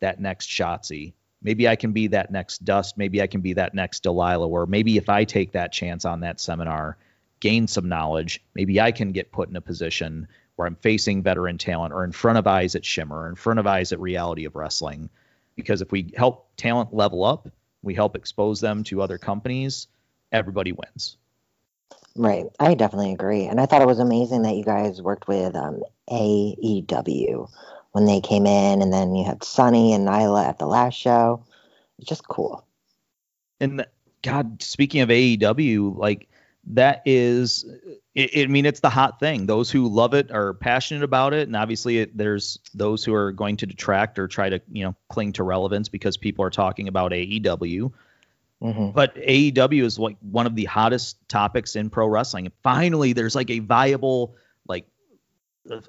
that 0.00 0.20
next 0.20 0.48
Shotzi 0.48 1.14
maybe 1.44 1.68
I 1.68 1.76
can 1.76 1.92
be 1.92 2.08
that 2.08 2.32
next 2.32 2.64
Dust. 2.64 2.98
Maybe 2.98 3.22
I 3.22 3.28
can 3.28 3.42
be 3.42 3.52
that 3.52 3.74
next 3.74 4.02
Delilah. 4.02 4.48
Or 4.48 4.66
maybe 4.66 4.96
if 4.96 5.08
I 5.08 5.22
take 5.24 5.52
that 5.52 5.72
chance 5.72 6.04
on 6.04 6.20
that 6.20 6.40
seminar, 6.40 6.96
gain 7.38 7.68
some 7.68 7.88
knowledge, 7.88 8.42
maybe 8.54 8.80
I 8.80 8.90
can 8.90 9.12
get 9.12 9.30
put 9.30 9.48
in 9.48 9.54
a 9.54 9.60
position 9.60 10.26
where 10.56 10.66
I'm 10.66 10.76
facing 10.76 11.22
veteran 11.22 11.58
talent 11.58 11.92
or 11.92 12.04
in 12.04 12.12
front 12.12 12.38
of 12.38 12.46
eyes 12.46 12.74
at 12.74 12.84
Shimmer, 12.84 13.28
in 13.28 13.34
front 13.36 13.60
of 13.60 13.66
eyes 13.66 13.92
at 13.92 14.00
Reality 14.00 14.46
of 14.46 14.56
Wrestling. 14.56 15.10
Because 15.54 15.82
if 15.82 15.92
we 15.92 16.12
help 16.16 16.48
talent 16.56 16.94
level 16.94 17.22
up, 17.22 17.48
we 17.82 17.94
help 17.94 18.16
expose 18.16 18.60
them 18.60 18.82
to 18.84 19.02
other 19.02 19.18
companies, 19.18 19.86
everybody 20.32 20.72
wins. 20.72 21.16
Right. 22.16 22.46
I 22.58 22.74
definitely 22.74 23.12
agree. 23.12 23.44
And 23.46 23.60
I 23.60 23.66
thought 23.66 23.82
it 23.82 23.88
was 23.88 23.98
amazing 23.98 24.42
that 24.42 24.54
you 24.54 24.64
guys 24.64 25.02
worked 25.02 25.28
with 25.28 25.54
um, 25.54 25.82
AEW 26.08 27.50
when 27.94 28.06
they 28.06 28.20
came 28.20 28.44
in, 28.44 28.82
and 28.82 28.92
then 28.92 29.14
you 29.14 29.24
had 29.24 29.44
Sonny 29.44 29.92
and 29.92 30.06
Nyla 30.06 30.48
at 30.48 30.58
the 30.58 30.66
last 30.66 30.94
show. 30.94 31.44
It's 32.00 32.08
just 32.08 32.26
cool. 32.26 32.66
And 33.60 33.86
God, 34.20 34.60
speaking 34.60 35.00
of 35.02 35.10
AEW, 35.10 35.96
like 35.96 36.28
that 36.66 37.02
is, 37.04 37.64
it, 38.16 38.48
I 38.48 38.50
mean, 38.50 38.66
it's 38.66 38.80
the 38.80 38.90
hot 38.90 39.20
thing. 39.20 39.46
Those 39.46 39.70
who 39.70 39.86
love 39.86 40.12
it 40.12 40.32
are 40.32 40.54
passionate 40.54 41.04
about 41.04 41.34
it, 41.34 41.46
and 41.46 41.54
obviously, 41.54 41.98
it, 41.98 42.16
there's 42.16 42.58
those 42.74 43.04
who 43.04 43.14
are 43.14 43.30
going 43.30 43.58
to 43.58 43.66
detract 43.66 44.18
or 44.18 44.26
try 44.26 44.50
to, 44.50 44.60
you 44.72 44.82
know, 44.82 44.96
cling 45.08 45.32
to 45.34 45.44
relevance 45.44 45.88
because 45.88 46.16
people 46.16 46.44
are 46.44 46.50
talking 46.50 46.88
about 46.88 47.12
AEW. 47.12 47.92
Mm-hmm. 48.60 48.90
But 48.90 49.14
AEW 49.14 49.84
is 49.84 50.00
like 50.00 50.16
one 50.20 50.46
of 50.46 50.56
the 50.56 50.64
hottest 50.64 51.16
topics 51.28 51.76
in 51.76 51.90
pro 51.90 52.08
wrestling. 52.08 52.50
Finally, 52.64 53.12
there's 53.12 53.36
like 53.36 53.50
a 53.50 53.60
viable 53.60 54.34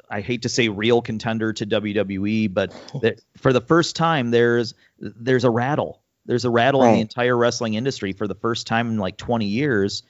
I 0.10 0.22
hate 0.22 0.44
to 0.44 0.50
say 0.50 0.70
real 0.70 1.02
contender 1.02 1.54
to 1.54 1.66
WWE, 1.66 2.54
but 2.54 2.74
for 3.38 3.54
the 3.54 3.62
first 3.62 3.96
time 3.96 4.32
there's 4.32 4.74
there's 5.00 5.44
a 5.44 5.50
rattle. 5.50 6.02
There's 6.26 6.46
a 6.46 6.50
rattle 6.50 6.82
right. 6.82 6.90
in 6.90 6.96
the 6.96 7.02
entire 7.02 7.38
wrestling 7.38 7.76
industry 7.76 8.14
for 8.14 8.28
the 8.28 8.36
first 8.36 8.68
time 8.68 8.90
in 8.90 8.98
like 8.98 9.18
20 9.18 9.46
years 9.46 10.04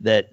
that 0.00 0.32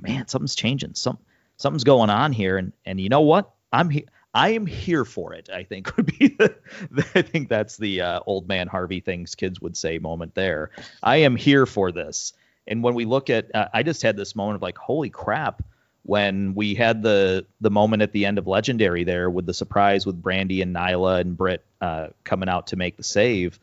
man, 0.00 0.26
something's 0.28 0.54
changing. 0.54 0.94
Some 0.94 1.18
something's 1.56 1.84
going 1.84 2.10
on 2.10 2.32
here 2.32 2.56
and 2.56 2.72
and 2.84 3.00
you 3.00 3.08
know 3.08 3.20
what? 3.20 3.50
I'm 3.72 3.90
here 3.90 4.04
I 4.32 4.50
am 4.50 4.66
here 4.66 5.04
for 5.04 5.32
it. 5.34 5.48
I 5.52 5.64
think 5.64 5.94
would 5.96 6.06
be 6.06 6.28
the, 6.28 6.54
the 6.90 7.06
I 7.14 7.22
think 7.22 7.48
that's 7.48 7.76
the 7.76 8.00
uh, 8.00 8.20
old 8.26 8.48
man 8.48 8.68
Harvey 8.68 9.00
things 9.00 9.34
kids 9.34 9.60
would 9.60 9.76
say 9.76 9.98
moment 9.98 10.34
there. 10.34 10.70
I 11.02 11.18
am 11.18 11.36
here 11.36 11.66
for 11.66 11.92
this. 11.92 12.32
And 12.66 12.82
when 12.82 12.94
we 12.94 13.04
look 13.04 13.30
at, 13.30 13.54
uh, 13.54 13.68
I 13.72 13.82
just 13.82 14.02
had 14.02 14.16
this 14.16 14.36
moment 14.36 14.56
of 14.56 14.62
like, 14.62 14.78
holy 14.78 15.10
crap! 15.10 15.62
When 16.02 16.54
we 16.54 16.74
had 16.74 17.02
the 17.02 17.46
the 17.60 17.70
moment 17.70 18.02
at 18.02 18.12
the 18.12 18.26
end 18.26 18.38
of 18.38 18.46
Legendary 18.46 19.04
there 19.04 19.30
with 19.30 19.46
the 19.46 19.54
surprise 19.54 20.06
with 20.06 20.22
Brandi 20.22 20.62
and 20.62 20.74
Nyla 20.74 21.20
and 21.20 21.36
Britt 21.36 21.64
uh, 21.80 22.08
coming 22.24 22.48
out 22.48 22.68
to 22.68 22.76
make 22.76 22.96
the 22.96 23.02
save, 23.02 23.58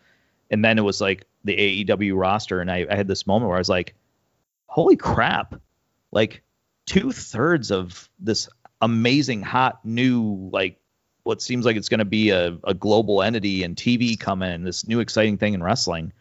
and 0.51 0.63
then 0.63 0.77
it 0.77 0.83
was 0.83 1.01
like 1.01 1.25
the 1.43 1.85
AEW 1.85 2.17
roster, 2.17 2.61
and 2.61 2.71
I, 2.71 2.85
I 2.89 2.95
had 2.95 3.07
this 3.07 3.27
moment 3.27 3.49
where 3.49 3.57
I 3.57 3.59
was 3.59 3.69
like, 3.69 3.95
"Holy 4.67 4.95
crap!" 4.95 5.55
Like 6.11 6.41
two 6.85 7.11
thirds 7.11 7.71
of 7.71 8.09
this 8.19 8.49
amazing 8.81 9.41
hot 9.41 9.83
new 9.83 10.49
like 10.53 10.79
what 11.23 11.41
seems 11.41 11.65
like 11.65 11.75
it's 11.75 11.89
going 11.89 11.99
to 11.99 12.05
be 12.05 12.29
a, 12.29 12.57
a 12.63 12.73
global 12.73 13.21
entity 13.21 13.63
and 13.63 13.75
TV 13.75 14.17
coming, 14.17 14.63
this 14.63 14.88
new 14.88 15.01
exciting 15.01 15.38
thing 15.38 15.53
in 15.53 15.61
wrestling. 15.61 16.13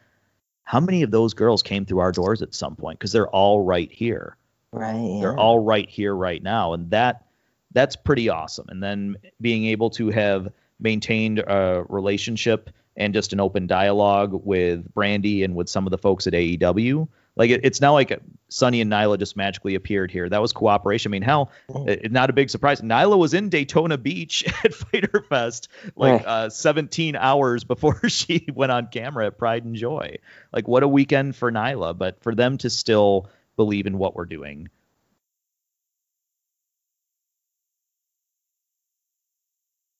How 0.64 0.80
many 0.80 1.04
of 1.04 1.12
those 1.12 1.32
girls 1.32 1.62
came 1.62 1.86
through 1.86 2.00
our 2.00 2.10
doors 2.10 2.42
at 2.42 2.56
some 2.56 2.74
point? 2.74 2.98
Because 2.98 3.12
they're 3.12 3.28
all 3.28 3.62
right 3.62 3.90
here. 3.90 4.36
Right. 4.76 4.94
Yeah. 4.94 5.20
They're 5.20 5.38
all 5.38 5.58
right 5.58 5.88
here 5.88 6.14
right 6.14 6.42
now, 6.42 6.74
and 6.74 6.90
that 6.90 7.24
that's 7.72 7.96
pretty 7.96 8.28
awesome. 8.28 8.66
And 8.68 8.82
then 8.82 9.16
being 9.40 9.66
able 9.66 9.90
to 9.90 10.10
have 10.10 10.52
maintained 10.78 11.38
a 11.38 11.84
relationship 11.88 12.70
and 12.96 13.14
just 13.14 13.32
an 13.32 13.40
open 13.40 13.66
dialogue 13.66 14.32
with 14.44 14.92
Brandi 14.94 15.44
and 15.44 15.54
with 15.54 15.68
some 15.68 15.86
of 15.86 15.90
the 15.90 15.98
folks 15.98 16.26
at 16.26 16.32
AEW. 16.32 17.08
Like 17.36 17.50
it, 17.50 17.60
it's 17.64 17.80
not 17.80 17.92
like 17.92 18.18
Sonny 18.48 18.80
and 18.80 18.90
Nyla 18.90 19.18
just 19.18 19.36
magically 19.36 19.74
appeared 19.74 20.10
here. 20.10 20.28
That 20.28 20.40
was 20.40 20.52
cooperation. 20.52 21.10
I 21.10 21.12
mean, 21.12 21.22
hell, 21.22 21.50
mm. 21.68 21.88
it, 21.88 22.10
not 22.10 22.30
a 22.30 22.32
big 22.32 22.48
surprise. 22.48 22.80
Nyla 22.80 23.18
was 23.18 23.34
in 23.34 23.50
Daytona 23.50 23.98
Beach 23.98 24.44
at 24.64 24.72
Fyter 24.74 25.22
Fest 25.28 25.68
like 25.96 26.22
uh, 26.26 26.48
17 26.48 27.16
hours 27.16 27.64
before 27.64 28.00
she 28.08 28.46
went 28.54 28.72
on 28.72 28.88
camera 28.88 29.26
at 29.26 29.38
Pride 29.38 29.64
and 29.64 29.74
Joy. 29.74 30.16
Like 30.52 30.66
what 30.68 30.82
a 30.82 30.88
weekend 30.88 31.36
for 31.36 31.52
Nyla, 31.52 31.96
but 31.96 32.22
for 32.22 32.34
them 32.34 32.56
to 32.58 32.70
still 32.70 33.28
believe 33.56 33.86
in 33.86 33.98
what 33.98 34.14
we're 34.14 34.26
doing. 34.26 34.68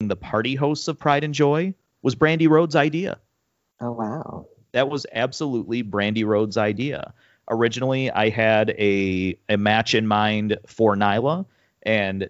The 0.00 0.16
party 0.16 0.54
hosts 0.54 0.88
of 0.88 0.98
Pride 0.98 1.24
and 1.24 1.34
Joy 1.34 1.74
was 2.02 2.14
Brandi 2.14 2.48
Rhodes' 2.48 2.76
idea. 2.76 3.18
Oh 3.80 3.92
wow. 3.92 4.46
That 4.72 4.88
was 4.88 5.06
absolutely 5.10 5.82
Brandi 5.82 6.24
Rhodes' 6.24 6.56
idea. 6.56 7.14
Originally, 7.48 8.10
I 8.10 8.28
had 8.28 8.70
a 8.70 9.38
a 9.48 9.56
match 9.56 9.94
in 9.94 10.06
mind 10.06 10.58
for 10.66 10.96
Nyla, 10.96 11.46
and 11.82 12.28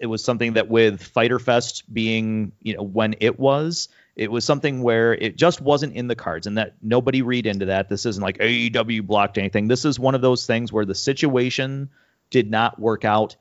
it 0.00 0.06
was 0.06 0.22
something 0.22 0.52
that 0.54 0.68
with 0.68 1.02
Fyter 1.02 1.38
Fest 1.38 1.92
being, 1.92 2.52
you 2.62 2.76
know, 2.76 2.82
when 2.82 3.16
it 3.20 3.38
was, 3.38 3.88
it 4.18 4.32
was 4.32 4.44
something 4.44 4.82
where 4.82 5.14
it 5.14 5.36
just 5.36 5.60
wasn't 5.60 5.94
in 5.94 6.08
the 6.08 6.16
cards, 6.16 6.48
and 6.48 6.58
that 6.58 6.74
nobody 6.82 7.22
read 7.22 7.46
into 7.46 7.66
that. 7.66 7.88
This 7.88 8.04
isn't 8.04 8.22
like 8.22 8.38
AEW 8.38 9.06
blocked 9.06 9.38
anything. 9.38 9.68
This 9.68 9.84
is 9.84 9.98
one 9.98 10.16
of 10.16 10.20
those 10.20 10.44
things 10.44 10.72
where 10.72 10.84
the 10.84 10.94
situation 10.94 11.88
did 12.28 12.50
not 12.50 12.80
work 12.80 13.04
out 13.04 13.36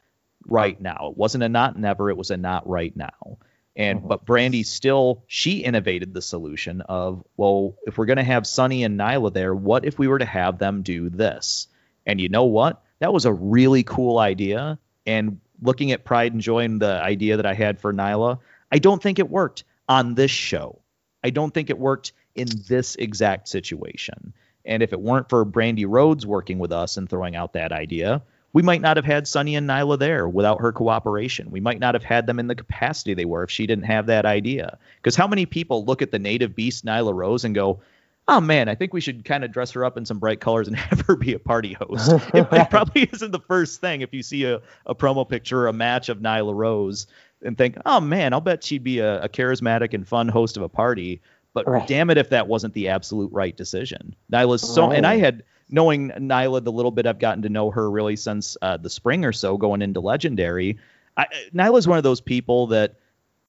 right 0.45 0.79
now. 0.79 1.09
It 1.09 1.17
wasn't 1.17 1.43
a 1.43 1.49
not 1.49 1.79
never, 1.79 2.11
it 2.11 2.17
was 2.17 2.29
a 2.29 2.37
not 2.37 2.69
right 2.69 2.95
now. 2.95 3.39
And 3.75 3.99
mm-hmm. 3.99 4.07
but 4.07 4.25
Brandi 4.25 4.63
still 4.63 5.23
she 5.27 5.63
innovated 5.63 6.13
the 6.13 6.21
solution 6.21 6.81
of 6.81 7.23
well, 7.37 7.75
if 7.87 7.97
we're 7.97 8.05
gonna 8.05 8.23
have 8.23 8.45
Sonny 8.45 8.83
and 8.83 8.99
Nyla 8.99 9.33
there, 9.33 9.55
what 9.55 9.83
if 9.83 9.97
we 9.97 10.07
were 10.07 10.19
to 10.19 10.25
have 10.25 10.59
them 10.59 10.83
do 10.83 11.09
this? 11.09 11.67
And 12.05 12.21
you 12.21 12.29
know 12.29 12.45
what? 12.45 12.83
That 12.99 13.11
was 13.11 13.25
a 13.25 13.33
really 13.33 13.81
cool 13.81 14.19
idea. 14.19 14.77
And 15.07 15.39
looking 15.59 15.91
at 15.91 16.05
Pride 16.05 16.33
and 16.33 16.41
Joy 16.41 16.65
and 16.65 16.79
the 16.79 17.01
idea 17.01 17.37
that 17.37 17.47
I 17.47 17.55
had 17.55 17.79
for 17.79 17.91
Nyla, 17.91 18.37
I 18.71 18.77
don't 18.77 19.01
think 19.01 19.17
it 19.17 19.29
worked 19.29 19.63
on 19.87 20.15
this 20.15 20.31
show. 20.31 20.79
I 21.23 21.29
don't 21.29 21.53
think 21.53 21.69
it 21.69 21.79
worked 21.79 22.13
in 22.35 22.47
this 22.67 22.95
exact 22.95 23.47
situation. 23.47 24.33
And 24.65 24.83
if 24.83 24.93
it 24.93 25.01
weren't 25.01 25.29
for 25.29 25.45
Brandi 25.45 25.85
Rhodes 25.87 26.25
working 26.25 26.59
with 26.59 26.71
us 26.71 26.97
and 26.97 27.09
throwing 27.09 27.35
out 27.35 27.53
that 27.53 27.71
idea, 27.71 28.21
we 28.53 28.61
might 28.61 28.81
not 28.81 28.97
have 28.97 29.05
had 29.05 29.27
Sonny 29.27 29.55
and 29.55 29.69
Nyla 29.69 29.99
there 29.99 30.27
without 30.27 30.61
her 30.61 30.71
cooperation. 30.71 31.51
We 31.51 31.59
might 31.59 31.79
not 31.79 31.95
have 31.95 32.03
had 32.03 32.27
them 32.27 32.39
in 32.39 32.47
the 32.47 32.55
capacity 32.55 33.13
they 33.13 33.25
were 33.25 33.43
if 33.43 33.51
she 33.51 33.67
didn't 33.67 33.85
have 33.85 34.07
that 34.07 34.25
idea. 34.25 34.77
Because 34.97 35.15
how 35.15 35.27
many 35.27 35.45
people 35.45 35.85
look 35.85 36.01
at 36.01 36.11
the 36.11 36.19
native 36.19 36.55
beast 36.55 36.85
Nyla 36.85 37.13
Rose 37.13 37.45
and 37.45 37.55
go, 37.55 37.79
oh 38.27 38.41
man, 38.41 38.67
I 38.67 38.75
think 38.75 38.93
we 38.93 39.01
should 39.01 39.23
kind 39.23 39.43
of 39.43 39.51
dress 39.51 39.71
her 39.71 39.85
up 39.85 39.97
in 39.97 40.05
some 40.05 40.19
bright 40.19 40.41
colors 40.41 40.67
and 40.67 40.75
have 40.77 41.01
her 41.01 41.15
be 41.15 41.33
a 41.33 41.39
party 41.39 41.73
host. 41.73 42.11
it, 42.33 42.47
it, 42.51 42.69
probably 42.69 43.03
isn't 43.11 43.31
the 43.31 43.39
first 43.39 43.81
thing 43.81 44.01
if 44.01 44.13
you 44.13 44.23
see 44.23 44.45
a, 44.45 44.61
a 44.85 44.95
promo 44.95 45.27
picture 45.27 45.61
or 45.61 45.67
a 45.67 45.73
match 45.73 46.09
of 46.09 46.19
Nyla 46.19 46.53
Rose 46.53 47.07
and 47.47 47.57
think, 47.57 47.77
oh 47.85 47.99
man, 47.99 48.33
I'll 48.33 48.41
bet 48.41 48.63
she'd 48.63 48.83
be 48.83 48.99
a, 48.99 49.23
a 49.23 49.29
charismatic 49.29 49.93
and 49.93 50.07
fun 50.07 50.27
host 50.27 50.57
of 50.57 50.63
a 50.63 50.69
party. 50.69 51.21
But 51.53 51.67
right. 51.67 51.87
damn 51.87 52.11
it 52.11 52.19
if 52.19 52.29
that 52.29 52.47
wasn't 52.47 52.75
the 52.75 52.89
absolute 52.89 53.31
right 53.31 53.55
decision. 53.55 54.15
Nyla's 54.31 54.61
so, 54.61 54.89
right. 54.89 54.97
and 54.97 55.07
I 55.07 55.17
had 55.17 55.43
knowing 55.69 56.11
Nyla 56.11 56.63
the 56.63 56.71
little 56.71 56.91
bit 56.91 57.07
I've 57.07 57.17
gotten 57.17 57.41
to 57.43 57.49
know 57.49 57.71
her 57.71 57.89
really 57.89 58.15
since 58.15 58.57
uh, 58.61 58.77
the 58.77 58.91
spring 58.91 59.25
or 59.25 59.31
so 59.31 59.57
going 59.57 59.81
into 59.81 59.99
Legendary, 59.99 60.77
I, 61.15 61.25
Nyla's 61.55 61.87
one 61.87 61.97
of 61.97 62.03
those 62.03 62.21
people 62.21 62.67
that 62.67 62.95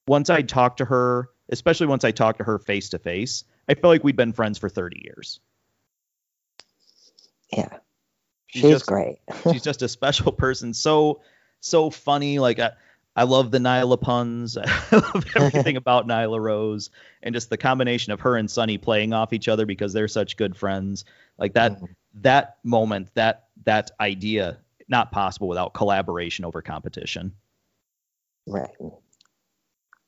once 0.07 0.31
I 0.31 0.41
talk 0.41 0.77
to 0.77 0.85
her, 0.85 1.29
especially 1.49 1.85
once 1.85 2.03
I 2.03 2.11
talk 2.11 2.39
to 2.39 2.43
her 2.45 2.57
face 2.57 2.89
to 2.89 2.99
face, 2.99 3.43
I 3.67 3.75
feel 3.75 3.91
like 3.91 4.03
we've 4.03 4.15
been 4.15 4.33
friends 4.33 4.57
for 4.57 4.69
30 4.69 5.03
years. 5.03 5.39
Yeah. 7.51 7.77
She's, 8.47 8.61
she's 8.61 8.71
just, 8.71 8.87
great. 8.87 9.19
she's 9.51 9.61
just 9.61 9.83
a 9.83 9.87
special 9.89 10.31
person. 10.31 10.73
So, 10.73 11.21
so 11.59 11.91
funny. 11.91 12.39
Like, 12.39 12.57
I, 12.57 12.71
I 13.19 13.23
love 13.23 13.51
the 13.51 13.57
Nyla 13.59 13.99
puns. 13.99 14.57
I 14.57 14.63
love 14.91 15.25
everything 15.35 15.75
about 15.83 16.07
Nyla 16.07 16.39
Rose 16.39 16.89
and 17.21 17.35
just 17.35 17.49
the 17.49 17.57
combination 17.57 18.13
of 18.13 18.19
her 18.21 18.35
and 18.35 18.49
Sonny 18.49 18.77
playing 18.77 19.13
off 19.13 19.33
each 19.33 19.47
other 19.47 19.65
because 19.65 19.93
they're 19.93 20.07
such 20.07 20.37
good 20.37 20.55
friends. 20.55 21.05
Like 21.37 21.53
that, 21.53 21.73
mm-hmm 21.73 21.85
that 22.15 22.57
moment, 22.63 23.13
that 23.15 23.47
that 23.65 23.91
idea, 23.99 24.57
not 24.87 25.11
possible 25.11 25.47
without 25.47 25.73
collaboration 25.73 26.45
over 26.45 26.61
competition. 26.61 27.33
Right. 28.47 28.69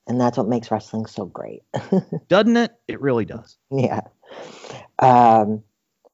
And 0.08 0.20
that's 0.20 0.36
what 0.36 0.48
makes 0.48 0.70
wrestling 0.70 1.06
so 1.06 1.26
great. 1.26 1.62
Doesn't 2.28 2.56
it? 2.56 2.72
It 2.88 3.00
really 3.00 3.24
does. 3.24 3.56
Yeah. 3.70 4.00
Um, 4.98 5.62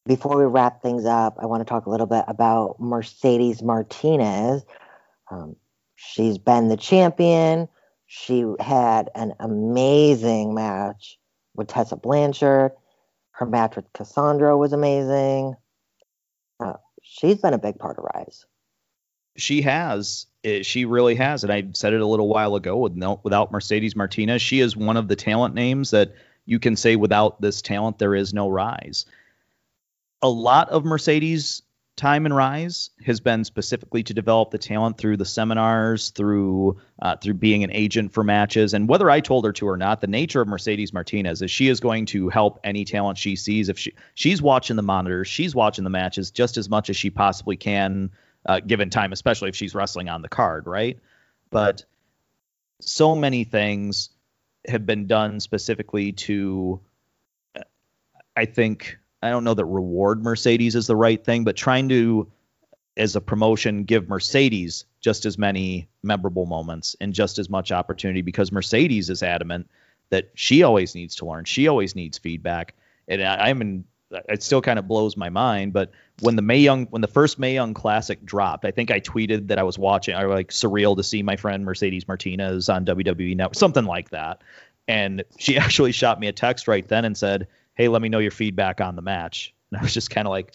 before 0.05 0.37
we 0.37 0.45
wrap 0.45 0.83
things 0.83 1.07
up, 1.07 1.39
I 1.41 1.47
want 1.47 1.61
to 1.61 1.65
talk 1.65 1.87
a 1.87 1.91
little 1.91 2.07
bit 2.07 2.25
about 2.29 2.79
Mercedes 2.79 3.63
Martinez. 3.63 4.65
Um, 5.31 5.57
she's 5.99 6.39
been 6.39 6.69
the 6.69 6.77
champion. 6.77 7.69
She 8.07 8.45
had 8.61 9.11
an 9.15 9.35
amazing 9.39 10.55
match 10.55 11.19
with 11.55 11.69
Tessa 11.69 11.97
Blanchard. 11.97 12.73
Her 13.33 13.47
match 13.47 13.77
with 13.77 13.93
Cassandra 13.93 14.57
was 14.57 14.73
amazing 14.73 15.55
uh, 16.61 16.75
she's 17.03 17.41
been 17.41 17.55
a 17.55 17.59
big 17.59 17.79
part 17.79 17.99
of 17.99 18.05
Rise. 18.15 18.45
She 19.37 19.63
has. 19.63 20.27
It, 20.43 20.67
she 20.67 20.85
really 20.85 21.15
has. 21.17 21.45
And 21.45 21.53
I 21.53 21.69
said 21.73 21.93
it 21.93 22.01
a 22.01 22.07
little 22.07 22.29
while 22.29 22.55
ago 22.55 22.77
with 22.77 22.95
no, 22.95 23.21
without 23.23 23.53
Mercedes 23.53 23.97
Martinez, 23.97 24.43
she 24.43 24.61
is 24.61 24.77
one 24.77 24.97
of 24.97 25.09
the 25.09 25.17
talent 25.17 25.55
names 25.55 25.91
that 25.91 26.15
you 26.45 26.59
can 26.59 26.77
say 26.77 26.97
without 26.97 27.41
this 27.41 27.63
talent, 27.63 27.99
there 27.99 28.15
is 28.15 28.33
no 28.33 28.49
Rise. 28.49 29.07
A 30.23 30.29
lot 30.29 30.71
of 30.71 30.85
Mercedes 30.85 31.63
time 31.99 32.25
and 32.25 32.35
Rise 32.35 32.91
has 33.05 33.21
been 33.21 33.45
specifically 33.45 34.03
to 34.05 34.15
develop 34.15 34.51
the 34.51 34.59
talent 34.59 34.97
through 34.97 35.19
the 35.19 35.27
seminars, 35.27 36.11
through 36.11 36.81
uh, 37.03 37.17
through 37.17 37.35
being 37.35 37.65
an 37.65 37.73
agent 37.73 38.13
for 38.13 38.25
matches, 38.25 38.73
and 38.73 38.89
whether 38.89 39.11
I 39.11 39.21
told 39.21 39.45
her 39.45 39.53
to 39.53 39.69
or 39.69 39.77
not, 39.77 40.01
the 40.01 40.07
nature 40.07 40.41
of 40.41 40.49
Mercedes 40.49 40.93
Martinez 40.93 41.43
is 41.43 41.51
she 41.51 41.69
is 41.69 41.81
going 41.81 42.07
to 42.07 42.31
help 42.31 42.61
any 42.65 42.85
talent 42.85 43.19
she 43.19 43.37
sees. 43.37 43.69
If 43.69 43.79
she 43.79 43.95
she's 44.15 44.41
watching 44.41 44.77
the 44.77 44.83
monitors, 44.83 45.29
she's 45.29 45.55
watching 45.55 45.85
the 45.85 45.91
matches 45.91 46.31
just 46.31 46.57
as 46.57 46.71
much 46.71 46.89
as 46.89 46.97
she 46.97 47.11
possibly 47.11 47.57
can, 47.57 48.11
uh, 48.47 48.61
given 48.61 48.89
time, 48.89 49.13
especially 49.13 49.51
if 49.51 49.57
she's 49.57 49.75
wrestling 49.75 50.09
on 50.09 50.23
the 50.23 50.29
card, 50.29 50.67
right? 50.67 50.99
But 51.51 51.85
so 52.81 53.15
many 53.15 53.45
things 53.45 54.11
have 54.67 54.87
been 54.87 55.07
done 55.07 55.41
specifically 55.41 56.13
to, 56.13 56.81
I 58.37 58.45
think 58.45 58.99
I 59.23 59.31
don't 59.31 59.45
know 59.45 59.55
that 59.55 59.65
reward 59.65 60.23
Mercedes 60.23 60.75
is 60.75 60.87
the 60.87 60.97
right 60.97 61.23
thing, 61.23 61.45
but 61.45 61.57
trying 61.57 61.89
to, 61.89 62.31
as 62.97 63.17
a 63.17 63.21
promotion, 63.21 63.85
give 63.85 64.09
Mercedes 64.09 64.85
just 65.01 65.27
as 65.27 65.39
many 65.39 65.89
memorable 66.03 66.47
moments 66.47 66.97
and 67.01 67.13
just 67.13 67.39
as 67.39 67.49
much 67.49 67.73
opportunity 67.73 68.23
because 68.23 68.53
Mercedes 68.53 69.11
is 69.11 69.23
adamant 69.23 69.69
that 70.11 70.31
she 70.35 70.63
always 70.63 70.95
needs 70.95 71.17
to 71.17 71.27
learn. 71.27 71.45
She 71.45 71.69
always 71.69 71.95
needs 71.95 72.19
feedback. 72.19 72.75
And 73.09 73.23
I, 73.23 73.49
I'm 73.49 73.61
in, 73.61 73.85
it 74.11 74.43
still 74.43 74.63
kind 74.63 74.79
of 74.79 74.89
blows 74.89 75.17
my 75.17 75.29
mind. 75.29 75.73
But 75.73 75.91
when 76.21 76.37
the 76.37 76.43
Mae 76.43 76.59
Young, 76.59 76.87
when 76.87 77.03
the 77.03 77.09
first 77.09 77.39
Mae 77.39 77.55
Young 77.55 77.75
Classic 77.75 78.25
dropped, 78.25 78.65
I 78.65 78.71
think 78.71 78.91
I 78.91 79.01
tweeted 79.01 79.49
that 79.49 79.59
I 79.59 79.65
was 79.65 79.79
watching. 79.79 80.15
I 80.15 80.25
was 80.27 80.35
like 80.35 80.51
surreal 80.51 80.97
to 80.97 81.03
see 81.03 81.23
my 81.23 81.37
friend 81.37 81.65
Mercedes 81.65 82.09
Martinez 82.09 82.69
on 82.69 82.87
WWE 82.87 83.37
Network, 83.37 83.57
something 83.57 83.85
like 83.85 84.11
that. 84.11 84.43
And 84.87 85.25
she 85.39 85.59
actually 85.59 85.93
shot 85.93 86.21
me 86.21 86.29
a 86.29 86.33
text 86.33 86.69
right 86.69 86.87
then 86.87 87.05
and 87.05 87.17
said, 87.17 87.49
hey, 87.79 87.89
let 87.89 88.03
me 88.03 88.09
know 88.09 88.19
your 88.19 88.33
feedback 88.33 88.81
on 88.81 88.97
the 88.97 89.03
match. 89.03 89.55
And 89.71 89.79
I 89.79 89.83
was 89.83 89.95
just 89.95 90.11
kind 90.11 90.27
of 90.27 90.31
like, 90.31 90.53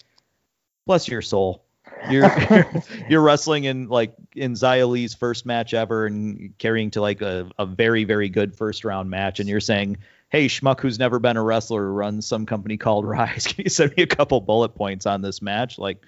bless 0.86 1.08
your 1.08 1.22
soul. 1.22 1.64
You're, 2.10 2.30
you're, 2.50 2.66
you're 3.08 3.22
wrestling 3.22 3.64
in 3.64 3.88
like 3.88 4.14
in 4.36 4.52
Xia 4.52 4.88
Li's 4.88 5.14
first 5.14 5.46
match 5.46 5.74
ever 5.74 6.06
and 6.06 6.56
carrying 6.58 6.90
to 6.92 7.00
like 7.00 7.22
a, 7.22 7.50
a 7.58 7.66
very 7.66 8.04
very 8.04 8.28
good 8.28 8.54
first 8.54 8.84
round 8.84 9.10
match, 9.10 9.40
and 9.40 9.48
you're 9.48 9.60
saying, 9.60 9.98
"Hey, 10.28 10.46
schmuck, 10.46 10.80
who's 10.80 10.98
never 10.98 11.18
been 11.18 11.36
a 11.36 11.42
wrestler, 11.42 11.90
runs 11.92 12.26
some 12.26 12.46
company 12.46 12.76
called 12.76 13.04
Rise. 13.08 13.46
Can 13.46 13.64
you 13.64 13.70
send 13.70 13.96
me 13.96 14.02
a 14.02 14.06
couple 14.06 14.40
bullet 14.40 14.74
points 14.74 15.06
on 15.06 15.22
this 15.22 15.40
match?" 15.40 15.78
Like, 15.78 15.98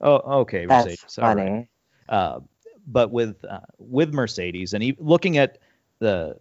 oh, 0.00 0.40
okay, 0.40 0.66
That's 0.66 0.86
Mercedes, 0.86 1.14
funny. 1.14 1.68
Uh, 2.08 2.40
but 2.86 3.10
with 3.10 3.44
uh, 3.44 3.60
with 3.78 4.14
Mercedes 4.14 4.72
and 4.72 4.82
he, 4.82 4.96
looking 4.98 5.36
at 5.36 5.58
the 5.98 6.38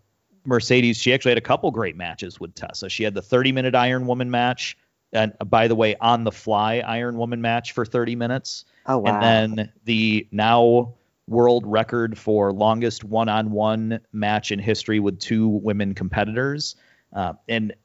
Mercedes, 0.47 0.97
she 0.97 1.13
actually 1.13 1.31
had 1.31 1.37
a 1.37 1.41
couple 1.41 1.69
great 1.71 1.97
matches 1.97 2.39
with 2.39 2.55
Tessa. 2.55 2.89
She 2.89 3.03
had 3.03 3.13
the 3.13 3.21
30 3.21 3.51
minute 3.51 3.75
Iron 3.75 4.07
Woman 4.07 4.31
match, 4.31 4.77
and 5.11 5.33
uh, 5.39 5.45
by 5.45 5.67
the 5.67 5.75
way, 5.75 5.95
on 5.97 6.23
the 6.23 6.31
fly 6.31 6.77
Iron 6.79 7.17
Woman 7.17 7.41
match 7.41 7.73
for 7.73 7.85
30 7.85 8.15
minutes. 8.15 8.65
Oh 8.85 8.99
wow! 8.99 9.19
And 9.19 9.57
then 9.57 9.71
the 9.83 10.27
now 10.31 10.93
world 11.27 11.65
record 11.67 12.17
for 12.17 12.53
longest 12.53 13.03
one-on-one 13.03 13.99
match 14.13 14.51
in 14.51 14.59
history 14.59 15.01
with 15.01 15.19
two 15.19 15.49
women 15.49 15.93
competitors. 15.93 16.77
Uh, 17.13 17.33
and 17.49 17.75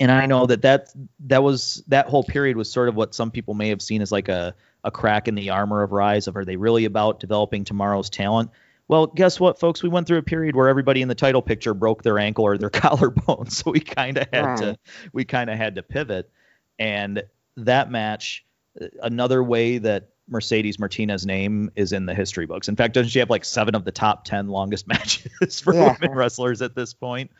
and 0.00 0.10
I 0.10 0.24
know 0.24 0.46
that 0.46 0.62
that 0.62 0.88
that 1.26 1.42
was 1.42 1.84
that 1.88 2.08
whole 2.08 2.24
period 2.24 2.56
was 2.56 2.72
sort 2.72 2.88
of 2.88 2.96
what 2.96 3.14
some 3.14 3.30
people 3.30 3.52
may 3.52 3.68
have 3.68 3.82
seen 3.82 4.00
as 4.00 4.10
like 4.10 4.30
a 4.30 4.54
a 4.82 4.90
crack 4.90 5.28
in 5.28 5.34
the 5.34 5.50
armor 5.50 5.82
of 5.82 5.92
Rise 5.92 6.26
of 6.26 6.36
are 6.36 6.44
they 6.46 6.56
really 6.56 6.86
about 6.86 7.20
developing 7.20 7.64
tomorrow's 7.64 8.08
talent? 8.08 8.50
Well, 8.92 9.06
guess 9.06 9.40
what, 9.40 9.58
folks? 9.58 9.82
We 9.82 9.88
went 9.88 10.06
through 10.06 10.18
a 10.18 10.22
period 10.22 10.54
where 10.54 10.68
everybody 10.68 11.00
in 11.00 11.08
the 11.08 11.14
title 11.14 11.40
picture 11.40 11.72
broke 11.72 12.02
their 12.02 12.18
ankle 12.18 12.44
or 12.44 12.58
their 12.58 12.68
collarbone, 12.70 13.48
so 13.48 13.70
we 13.70 13.80
kind 13.80 14.18
of 14.18 14.28
had 14.30 14.56
to 14.56 14.78
we 15.14 15.24
kind 15.24 15.48
of 15.48 15.56
had 15.56 15.76
to 15.76 15.82
pivot. 15.82 16.30
And 16.78 17.22
that 17.56 17.90
match, 17.90 18.44
uh, 18.78 18.88
another 19.02 19.42
way 19.42 19.78
that 19.78 20.10
Mercedes 20.28 20.78
Martinez 20.78 21.24
name 21.24 21.70
is 21.74 21.94
in 21.94 22.04
the 22.04 22.12
history 22.12 22.44
books. 22.44 22.68
In 22.68 22.76
fact, 22.76 22.92
doesn't 22.92 23.08
she 23.08 23.20
have 23.20 23.30
like 23.30 23.46
seven 23.46 23.74
of 23.74 23.86
the 23.86 23.92
top 23.92 24.26
ten 24.26 24.48
longest 24.48 24.86
matches 24.86 25.58
for 25.58 25.72
yeah. 25.72 25.96
women 25.98 26.14
wrestlers 26.14 26.60
at 26.60 26.74
this 26.74 26.92
point? 26.92 27.30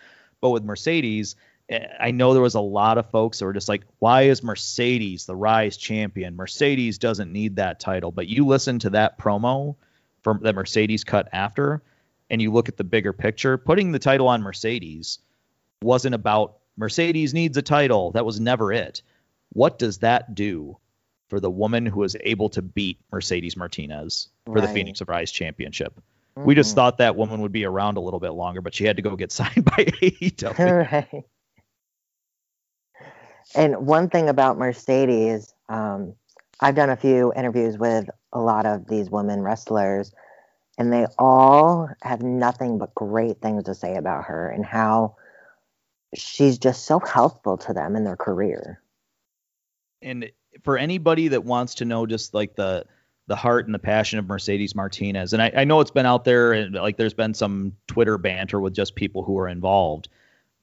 But 0.40 0.52
with 0.52 0.64
Mercedes, 0.64 1.36
I 2.00 2.12
know 2.12 2.32
there 2.32 2.40
was 2.40 2.54
a 2.54 2.62
lot 2.62 2.96
of 2.96 3.10
folks 3.10 3.40
that 3.40 3.44
were 3.44 3.52
just 3.52 3.68
like, 3.68 3.82
why 3.98 4.22
is 4.22 4.42
Mercedes 4.42 5.26
the 5.26 5.36
Rise 5.36 5.76
champion? 5.76 6.34
Mercedes 6.34 6.96
doesn't 6.96 7.30
need 7.30 7.56
that 7.56 7.78
title. 7.78 8.10
But 8.10 8.26
you 8.26 8.46
listen 8.46 8.78
to 8.78 8.90
that 8.90 9.18
promo 9.18 9.76
from 10.22 10.40
that 10.42 10.54
Mercedes 10.54 11.04
cut 11.04 11.28
after, 11.32 11.82
and 12.30 12.40
you 12.40 12.52
look 12.52 12.68
at 12.68 12.76
the 12.76 12.84
bigger 12.84 13.12
picture, 13.12 13.58
putting 13.58 13.92
the 13.92 13.98
title 13.98 14.28
on 14.28 14.42
Mercedes 14.42 15.18
wasn't 15.82 16.14
about 16.14 16.58
Mercedes 16.76 17.34
needs 17.34 17.56
a 17.56 17.62
title. 17.62 18.12
That 18.12 18.24
was 18.24 18.40
never 18.40 18.72
it. 18.72 19.02
What 19.52 19.78
does 19.78 19.98
that 19.98 20.34
do 20.34 20.78
for 21.28 21.40
the 21.40 21.50
woman 21.50 21.84
who 21.86 22.00
was 22.00 22.16
able 22.20 22.48
to 22.50 22.62
beat 22.62 22.98
Mercedes 23.10 23.56
Martinez 23.56 24.28
for 24.46 24.54
right. 24.54 24.66
the 24.66 24.72
Phoenix 24.72 25.00
of 25.00 25.08
Rise 25.08 25.30
championship? 25.30 26.00
Mm-hmm. 26.36 26.46
We 26.46 26.54
just 26.54 26.74
thought 26.74 26.98
that 26.98 27.16
woman 27.16 27.42
would 27.42 27.52
be 27.52 27.64
around 27.64 27.98
a 27.98 28.00
little 28.00 28.20
bit 28.20 28.30
longer, 28.30 28.62
but 28.62 28.74
she 28.74 28.84
had 28.84 28.96
to 28.96 29.02
go 29.02 29.16
get 29.16 29.32
signed 29.32 29.64
by 29.64 29.84
AEW. 29.84 31.02
Right. 31.14 31.24
And 33.54 33.86
one 33.86 34.08
thing 34.08 34.30
about 34.30 34.56
Mercedes, 34.56 35.52
um, 35.68 36.14
I've 36.62 36.76
done 36.76 36.90
a 36.90 36.96
few 36.96 37.32
interviews 37.34 37.76
with 37.76 38.08
a 38.32 38.40
lot 38.40 38.66
of 38.66 38.86
these 38.86 39.10
women 39.10 39.42
wrestlers, 39.42 40.12
and 40.78 40.92
they 40.92 41.06
all 41.18 41.88
have 42.02 42.22
nothing 42.22 42.78
but 42.78 42.94
great 42.94 43.40
things 43.40 43.64
to 43.64 43.74
say 43.74 43.96
about 43.96 44.24
her 44.26 44.48
and 44.48 44.64
how 44.64 45.16
she's 46.14 46.58
just 46.58 46.84
so 46.84 47.00
helpful 47.00 47.58
to 47.58 47.72
them 47.72 47.96
in 47.96 48.04
their 48.04 48.16
career. 48.16 48.80
And 50.00 50.30
for 50.62 50.78
anybody 50.78 51.28
that 51.28 51.44
wants 51.44 51.74
to 51.76 51.84
know 51.84 52.06
just 52.06 52.32
like 52.32 52.54
the 52.54 52.86
the 53.26 53.36
heart 53.36 53.66
and 53.66 53.74
the 53.74 53.78
passion 53.80 54.18
of 54.20 54.26
Mercedes 54.26 54.74
Martinez, 54.74 55.32
and 55.32 55.42
I, 55.42 55.52
I 55.56 55.64
know 55.64 55.80
it's 55.80 55.90
been 55.90 56.06
out 56.06 56.24
there 56.24 56.52
and 56.52 56.76
like 56.76 56.96
there's 56.96 57.14
been 57.14 57.34
some 57.34 57.76
Twitter 57.88 58.18
banter 58.18 58.60
with 58.60 58.72
just 58.72 58.94
people 58.94 59.24
who 59.24 59.36
are 59.38 59.48
involved 59.48 60.08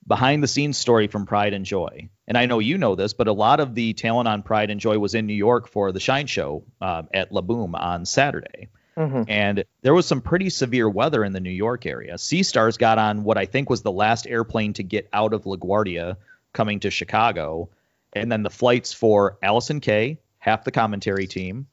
behind 0.09 0.41
the 0.43 0.47
scenes 0.47 0.75
story 0.75 1.07
from 1.07 1.27
Pride 1.27 1.53
and 1.53 1.63
Joy. 1.63 2.09
And 2.27 2.37
I 2.37 2.47
know 2.47 2.59
you 2.59 2.79
know 2.79 2.95
this, 2.95 3.13
but 3.13 3.27
a 3.27 3.31
lot 3.31 3.59
of 3.59 3.75
the 3.75 3.93
talent 3.93 4.27
on 4.27 4.41
Pride 4.41 4.71
and 4.71 4.81
Joy 4.81 4.97
was 4.97 5.13
in 5.13 5.27
New 5.27 5.35
York 5.35 5.69
for 5.69 5.91
the 5.91 5.99
Shine 5.99 6.25
Show 6.25 6.63
uh, 6.81 7.03
at 7.13 7.31
La 7.31 7.41
Boom 7.41 7.75
on 7.75 8.05
Saturday. 8.05 8.69
Mm-hmm. 8.97 9.23
And 9.27 9.63
there 9.83 9.93
was 9.93 10.07
some 10.07 10.21
pretty 10.21 10.49
severe 10.49 10.89
weather 10.89 11.23
in 11.23 11.31
the 11.31 11.39
New 11.39 11.51
York 11.51 11.85
area. 11.85 12.17
Sea 12.17 12.41
Stars 12.41 12.75
got 12.75 12.97
on 12.97 13.23
what 13.23 13.37
I 13.37 13.45
think 13.45 13.69
was 13.69 13.83
the 13.83 13.91
last 13.91 14.25
airplane 14.27 14.73
to 14.73 14.83
get 14.83 15.07
out 15.13 15.31
of 15.31 15.43
LaGuardia 15.43 16.17
coming 16.53 16.79
to 16.81 16.89
Chicago. 16.89 17.69
And 18.11 18.31
then 18.31 18.41
the 18.41 18.49
flights 18.49 18.91
for 18.91 19.37
Allysin 19.43 19.79
Kay, 19.79 20.17
half 20.39 20.63
the 20.63 20.71
commentary 20.71 21.27
team, 21.27 21.67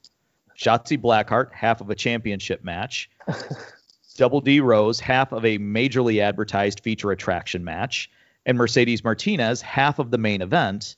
Shotzi 0.58 1.00
Blackheart, 1.00 1.52
half 1.54 1.80
of 1.80 1.88
a 1.88 1.94
championship 1.94 2.62
match, 2.62 3.10
Double 4.18 4.42
D 4.42 4.60
Rose, 4.60 5.00
half 5.00 5.32
of 5.32 5.46
a 5.46 5.58
majorly 5.58 6.20
advertised 6.20 6.80
feature 6.80 7.10
attraction 7.10 7.64
match, 7.64 8.10
and 8.46 8.56
Mercedes 8.56 9.02
Martinez, 9.02 9.60
half 9.60 9.98
of 9.98 10.10
the 10.10 10.18
main 10.18 10.40
event. 10.40 10.96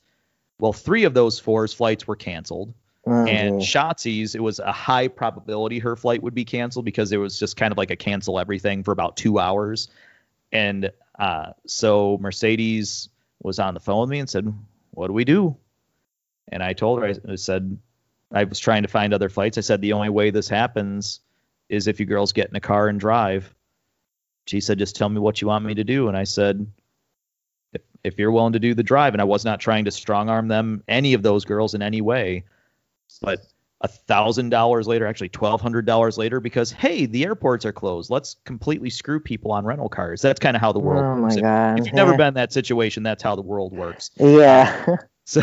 Well, 0.59 0.71
three 0.71 1.03
of 1.03 1.13
those 1.13 1.39
four's 1.39 1.73
flights 1.73 2.07
were 2.07 2.15
canceled. 2.15 2.73
Mm-hmm. 3.07 3.27
And 3.27 3.61
Shotzi's, 3.61 4.35
it 4.35 4.43
was 4.43 4.59
a 4.59 4.71
high 4.71 5.07
probability 5.07 5.79
her 5.79 5.95
flight 5.95 6.21
would 6.21 6.35
be 6.35 6.45
canceled 6.45 6.85
because 6.85 7.11
it 7.11 7.17
was 7.17 7.39
just 7.39 7.57
kind 7.57 7.71
of 7.71 7.77
like 7.77 7.91
a 7.91 7.95
cancel 7.95 8.39
everything 8.39 8.83
for 8.83 8.91
about 8.91 9.17
two 9.17 9.39
hours. 9.39 9.87
And 10.51 10.91
uh, 11.17 11.53
so 11.65 12.19
Mercedes 12.21 13.09
was 13.41 13.57
on 13.57 13.73
the 13.73 13.79
phone 13.79 14.01
with 14.01 14.09
me 14.09 14.19
and 14.19 14.29
said, 14.29 14.53
What 14.91 15.07
do 15.07 15.13
we 15.13 15.25
do? 15.25 15.57
And 16.51 16.61
I 16.61 16.73
told 16.73 17.01
her, 17.01 17.13
I 17.27 17.35
said, 17.35 17.77
I 18.31 18.43
was 18.43 18.59
trying 18.59 18.83
to 18.83 18.87
find 18.87 19.13
other 19.13 19.29
flights. 19.29 19.57
I 19.57 19.61
said, 19.61 19.81
The 19.81 19.93
only 19.93 20.09
way 20.09 20.29
this 20.29 20.49
happens 20.49 21.21
is 21.67 21.87
if 21.87 21.99
you 21.99 22.05
girls 22.05 22.33
get 22.33 22.49
in 22.49 22.55
a 22.55 22.61
car 22.61 22.87
and 22.87 22.99
drive. 22.99 23.53
She 24.45 24.59
said, 24.59 24.77
Just 24.77 24.95
tell 24.95 25.09
me 25.09 25.19
what 25.19 25.41
you 25.41 25.47
want 25.47 25.65
me 25.65 25.75
to 25.75 25.83
do. 25.83 26.09
And 26.09 26.17
I 26.17 26.25
said, 26.25 26.67
if, 28.03 28.17
you're 28.17 28.31
willing 28.31 28.53
to 28.53 28.59
do 28.59 28.73
the 28.73 28.83
drive, 28.83 29.13
and 29.13 29.21
I 29.21 29.25
was 29.25 29.45
not 29.45 29.59
trying 29.59 29.85
to 29.85 29.91
strong 29.91 30.29
arm 30.29 30.47
them, 30.47 30.83
any 30.87 31.13
of 31.13 31.23
those 31.23 31.45
girls 31.45 31.73
in 31.73 31.81
any 31.81 32.01
way, 32.01 32.43
but 33.21 33.39
a 33.81 33.87
thousand 33.87 34.49
dollars 34.49 34.87
later, 34.87 35.05
actually 35.07 35.29
twelve 35.29 35.61
hundred 35.61 35.85
dollars 35.85 36.17
later, 36.17 36.39
because 36.39 36.71
hey, 36.71 37.05
the 37.05 37.23
airports 37.23 37.65
are 37.65 37.71
closed. 37.71 38.09
Let's 38.09 38.35
completely 38.43 38.89
screw 38.89 39.19
people 39.19 39.51
on 39.51 39.65
rental 39.65 39.89
cars. 39.89 40.21
That's 40.21 40.39
kind 40.39 40.55
of 40.55 40.61
how 40.61 40.71
the 40.71 40.79
world 40.79 41.03
oh 41.05 41.21
works. 41.21 41.35
My 41.35 41.41
God. 41.41 41.79
If 41.79 41.85
you've 41.85 41.95
never 41.95 42.17
been 42.17 42.27
in 42.27 42.33
that 42.33 42.51
situation, 42.51 43.03
that's 43.03 43.23
how 43.23 43.35
the 43.35 43.41
world 43.41 43.73
works. 43.73 44.11
Yeah. 44.17 44.97
so 45.25 45.41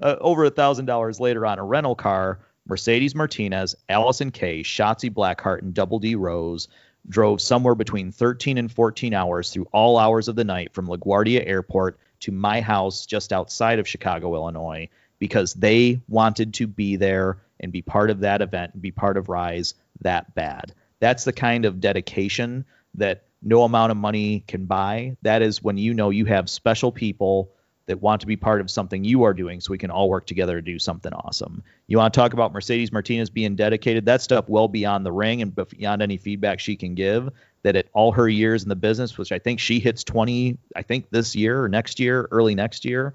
uh, 0.00 0.16
over 0.20 0.44
a 0.44 0.50
thousand 0.50 0.86
dollars 0.86 1.18
later 1.18 1.44
on 1.44 1.58
a 1.58 1.64
rental 1.64 1.96
car, 1.96 2.38
Mercedes 2.68 3.14
Martinez, 3.14 3.74
Allysin 3.88 4.32
Kay, 4.32 4.62
Shotzi 4.62 5.12
Blackheart, 5.12 5.62
and 5.62 5.74
Double 5.74 5.98
D 5.98 6.14
Rose 6.14 6.68
drove 7.08 7.40
somewhere 7.40 7.74
between 7.74 8.12
13 8.12 8.58
and 8.58 8.70
14 8.70 9.14
hours 9.14 9.50
through 9.50 9.68
all 9.72 9.98
hours 9.98 10.28
of 10.28 10.36
the 10.36 10.44
night 10.44 10.72
from 10.72 10.88
LaGuardia 10.88 11.46
Airport 11.46 11.98
to 12.20 12.32
my 12.32 12.60
house 12.60 13.06
just 13.06 13.32
outside 13.32 13.78
of 13.78 13.88
Chicago, 13.88 14.34
Illinois, 14.34 14.88
because 15.18 15.54
they 15.54 16.00
wanted 16.08 16.54
to 16.54 16.66
be 16.66 16.96
there 16.96 17.38
and 17.60 17.72
be 17.72 17.82
part 17.82 18.10
of 18.10 18.20
that 18.20 18.42
event 18.42 18.72
and 18.74 18.82
be 18.82 18.90
part 18.90 19.16
of 19.16 19.28
Rise 19.28 19.74
that 20.02 20.34
bad. 20.34 20.72
That's 21.00 21.24
the 21.24 21.32
kind 21.32 21.64
of 21.64 21.80
dedication 21.80 22.64
that 22.94 23.24
no 23.42 23.62
amount 23.62 23.92
of 23.92 23.96
money 23.96 24.44
can 24.46 24.66
buy. 24.66 25.16
That 25.22 25.42
is 25.42 25.62
when 25.62 25.78
you 25.78 25.94
know 25.94 26.10
you 26.10 26.24
have 26.26 26.50
special 26.50 26.90
people 26.90 27.52
that 27.86 28.02
want 28.02 28.20
to 28.20 28.26
be 28.26 28.36
part 28.36 28.60
of 28.60 28.70
something 28.70 29.04
you 29.04 29.22
are 29.22 29.32
doing 29.32 29.60
so 29.60 29.70
we 29.70 29.78
can 29.78 29.90
all 29.90 30.08
work 30.08 30.26
together 30.26 30.56
to 30.56 30.62
do 30.62 30.78
something 30.78 31.12
awesome. 31.12 31.62
You 31.86 31.98
want 31.98 32.12
to 32.12 32.20
talk 32.20 32.32
about 32.32 32.52
Mercedes 32.52 32.92
Martinez 32.92 33.30
being 33.30 33.54
dedicated? 33.54 34.04
That 34.06 34.22
stuff 34.22 34.48
well 34.48 34.66
beyond 34.66 35.06
the 35.06 35.12
ring 35.12 35.40
and 35.40 35.54
beyond 35.54 36.02
any 36.02 36.16
feedback 36.16 36.58
she 36.58 36.76
can 36.76 36.94
give. 36.94 37.30
That 37.62 37.76
at 37.76 37.88
all 37.92 38.12
her 38.12 38.28
years 38.28 38.62
in 38.62 38.68
the 38.68 38.76
business, 38.76 39.16
which 39.18 39.32
I 39.32 39.38
think 39.38 39.60
she 39.60 39.78
hits 39.80 40.04
20, 40.04 40.58
I 40.74 40.82
think 40.82 41.10
this 41.10 41.34
year 41.34 41.62
or 41.62 41.68
next 41.68 41.98
year, 41.98 42.28
early 42.30 42.54
next 42.54 42.84
year, 42.84 43.14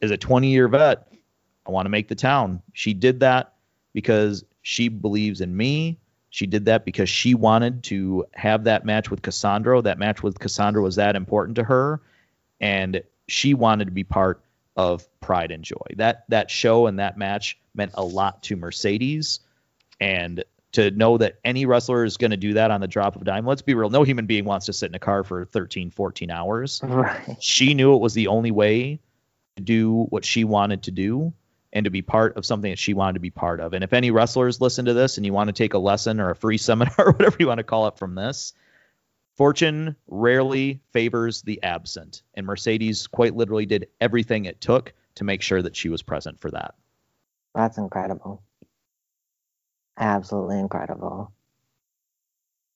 is 0.00 0.10
a 0.10 0.16
20 0.16 0.48
year 0.48 0.68
vet. 0.68 1.08
I 1.66 1.70
want 1.70 1.86
to 1.86 1.90
make 1.90 2.08
the 2.08 2.14
town. 2.14 2.62
She 2.72 2.92
did 2.94 3.20
that 3.20 3.54
because 3.94 4.44
she 4.62 4.88
believes 4.88 5.40
in 5.40 5.56
me. 5.56 5.98
She 6.28 6.46
did 6.46 6.64
that 6.66 6.84
because 6.84 7.08
she 7.08 7.34
wanted 7.34 7.84
to 7.84 8.26
have 8.32 8.64
that 8.64 8.84
match 8.84 9.10
with 9.10 9.22
Cassandra. 9.22 9.80
That 9.80 9.98
match 9.98 10.22
with 10.22 10.38
Cassandra 10.38 10.82
was 10.82 10.96
that 10.96 11.16
important 11.16 11.56
to 11.56 11.64
her. 11.64 12.00
And 12.60 13.02
she 13.28 13.54
wanted 13.54 13.86
to 13.86 13.90
be 13.90 14.04
part 14.04 14.42
of 14.76 15.06
Pride 15.20 15.50
and 15.50 15.64
Joy. 15.64 15.94
That 15.96 16.24
that 16.28 16.50
show 16.50 16.86
and 16.86 16.98
that 16.98 17.16
match 17.16 17.58
meant 17.74 17.92
a 17.94 18.04
lot 18.04 18.42
to 18.44 18.56
Mercedes, 18.56 19.40
and 20.00 20.44
to 20.72 20.90
know 20.90 21.18
that 21.18 21.38
any 21.44 21.66
wrestler 21.66 22.04
is 22.04 22.16
going 22.16 22.32
to 22.32 22.36
do 22.36 22.54
that 22.54 22.70
on 22.70 22.80
the 22.80 22.88
drop 22.88 23.16
of 23.16 23.22
a 23.22 23.24
dime. 23.24 23.46
Let's 23.46 23.62
be 23.62 23.74
real. 23.74 23.90
No 23.90 24.02
human 24.02 24.26
being 24.26 24.44
wants 24.44 24.66
to 24.66 24.72
sit 24.72 24.90
in 24.90 24.94
a 24.94 25.00
car 25.00 25.22
for 25.22 25.44
13, 25.44 25.90
14 25.90 26.30
hours. 26.30 26.80
Right. 26.82 27.36
She 27.40 27.74
knew 27.74 27.94
it 27.94 28.00
was 28.00 28.12
the 28.12 28.26
only 28.26 28.50
way 28.50 29.00
to 29.56 29.62
do 29.62 30.02
what 30.10 30.24
she 30.24 30.42
wanted 30.42 30.82
to 30.84 30.90
do 30.90 31.32
and 31.72 31.84
to 31.84 31.90
be 31.90 32.02
part 32.02 32.36
of 32.36 32.44
something 32.44 32.70
that 32.70 32.78
she 32.78 32.92
wanted 32.92 33.14
to 33.14 33.20
be 33.20 33.30
part 33.30 33.60
of. 33.60 33.72
And 33.72 33.84
if 33.84 33.92
any 33.92 34.10
wrestlers 34.10 34.60
listen 34.60 34.86
to 34.86 34.94
this 34.94 35.16
and 35.16 35.24
you 35.24 35.32
want 35.32 35.48
to 35.48 35.52
take 35.52 35.74
a 35.74 35.78
lesson 35.78 36.20
or 36.20 36.30
a 36.30 36.36
free 36.36 36.58
seminar 36.58 36.94
or 36.98 37.12
whatever 37.12 37.36
you 37.38 37.46
want 37.46 37.58
to 37.58 37.64
call 37.64 37.86
it 37.88 37.98
from 37.98 38.16
this, 38.16 38.52
Fortune 39.34 39.96
rarely 40.06 40.80
favors 40.92 41.42
the 41.42 41.60
absent, 41.62 42.22
and 42.34 42.46
Mercedes 42.46 43.06
quite 43.06 43.34
literally 43.34 43.66
did 43.66 43.88
everything 44.00 44.44
it 44.44 44.60
took 44.60 44.94
to 45.16 45.24
make 45.24 45.42
sure 45.42 45.60
that 45.60 45.74
she 45.74 45.88
was 45.88 46.02
present 46.02 46.40
for 46.40 46.50
that. 46.52 46.74
That's 47.54 47.78
incredible. 47.78 48.42
Absolutely 49.98 50.58
incredible. 50.58 51.32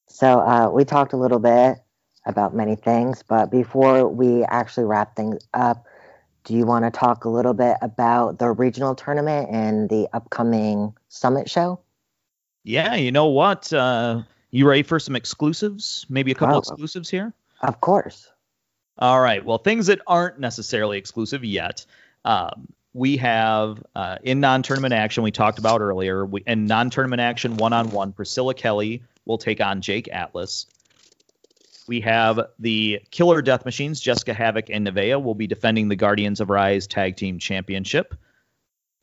So, 0.09 0.41
uh, 0.41 0.71
we 0.71 0.85
talked 0.85 1.13
a 1.13 1.17
little 1.17 1.39
bit 1.39 1.79
about 2.27 2.55
many 2.55 2.77
things, 2.77 3.23
but 3.23 3.51
before 3.51 4.09
we 4.09 4.45
actually 4.45 4.85
wrap 4.85 5.15
things 5.15 5.39
up, 5.55 5.87
do 6.45 6.55
you 6.55 6.65
want 6.65 6.85
to 6.85 6.91
talk 6.91 7.25
a 7.25 7.29
little 7.29 7.55
bit 7.55 7.77
about 7.83 8.39
the 8.39 8.51
regional 8.51 8.95
tournament 8.95 9.49
and 9.51 9.89
the 9.89 10.09
upcoming 10.13 10.95
summit 11.09 11.51
show? 11.51 11.81
Yeah, 12.65 12.95
you 12.95 13.13
know 13.13 13.27
what? 13.27 13.73
Uh, 13.73 14.23
you 14.51 14.69
ready 14.69 14.83
for 14.83 14.99
some 14.99 15.17
exclusives? 15.17 16.07
Maybe 16.09 16.33
a 16.33 16.35
couple 16.35 16.57
oh, 16.57 16.59
exclusives 16.59 17.11
here? 17.11 17.33
Of 17.61 17.81
course. 17.81 18.31
All 18.99 19.21
right. 19.21 19.45
Well, 19.45 19.59
things 19.59 19.87
that 19.87 20.01
aren't 20.07 20.41
necessarily 20.41 20.99
exclusive 20.99 21.45
yet. 21.45 21.85
Um, 22.25 22.69
we 22.95 23.19
have 23.19 23.83
uh, 23.95 24.17
in 24.23 24.41
non-tournament 24.41 24.95
action 24.95 25.23
we 25.23 25.31
talked 25.31 25.59
about 25.59 25.81
earlier. 25.81 26.25
We, 26.25 26.43
in 26.47 26.67
non-tournament 26.67 27.21
action 27.21 27.57
one-on-one, 27.57 28.13
Priscilla 28.13 28.55
Kelly 28.55 29.03
will 29.25 29.39
take 29.39 29.61
on 29.61 29.83
Jake 29.83 30.09
Atlas. 30.11 30.67
We 31.87 32.01
have 32.01 32.41
the 32.59 33.01
Killer 33.11 33.41
Death 33.41 33.65
Machines, 33.65 34.01
Jessica 34.01 34.35
Havoc 34.35 34.69
and 34.69 34.87
Nevaeh 34.87 35.23
will 35.23 35.35
be 35.35 35.47
defending 35.47 35.89
the 35.89 35.97
Guardians 35.97 36.41
of 36.41 36.51
Rise 36.51 36.87
Tag 36.87 37.17
Team 37.17 37.39
Championship 37.39 38.15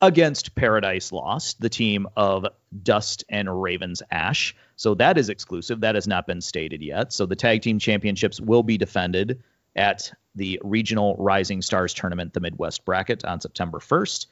against 0.00 0.54
Paradise 0.54 1.10
Lost, 1.12 1.60
the 1.60 1.68
team 1.68 2.06
of 2.16 2.46
Dust 2.82 3.24
and 3.28 3.62
Ravens 3.62 4.02
Ash. 4.10 4.54
So 4.76 4.94
that 4.96 5.16
is 5.16 5.28
exclusive. 5.30 5.80
That 5.80 5.94
has 5.94 6.06
not 6.06 6.26
been 6.26 6.40
stated 6.40 6.82
yet. 6.82 7.12
So 7.12 7.26
the 7.26 7.36
tag 7.36 7.62
team 7.62 7.78
championships 7.78 8.40
will 8.40 8.62
be 8.62 8.76
defended 8.76 9.42
at 9.74 10.12
the 10.34 10.60
regional 10.62 11.16
Rising 11.16 11.62
Stars 11.62 11.94
tournament, 11.94 12.34
the 12.34 12.40
Midwest 12.40 12.84
bracket, 12.84 13.24
on 13.24 13.40
September 13.40 13.78
1st. 13.78 14.26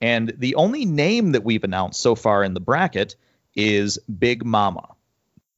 And 0.00 0.32
the 0.36 0.54
only 0.56 0.84
name 0.84 1.32
that 1.32 1.44
we've 1.44 1.64
announced 1.64 2.00
so 2.00 2.14
far 2.14 2.44
in 2.44 2.54
the 2.54 2.60
bracket 2.60 3.16
is 3.56 3.98
Big 3.98 4.44
Mama. 4.44 4.88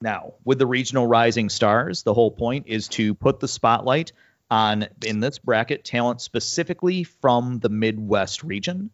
Now, 0.01 0.34
with 0.44 0.59
the 0.59 0.66
regional 0.66 1.07
Rising 1.07 1.48
Stars, 1.51 2.05
the 2.05 2.14
whole 2.14 2.30
point 2.30 2.68
is 2.68 2.88
to 2.88 3.14
put 3.14 3.40
the 3.40 3.48
spotlight 3.48 4.12
on, 4.51 4.86
in 5.05 5.20
this 5.20 5.38
bracket, 5.38 5.84
talent 5.84 6.20
specifically 6.20 7.05
from 7.05 7.59
the 7.59 7.68
Midwest 7.68 8.42
region. 8.42 8.90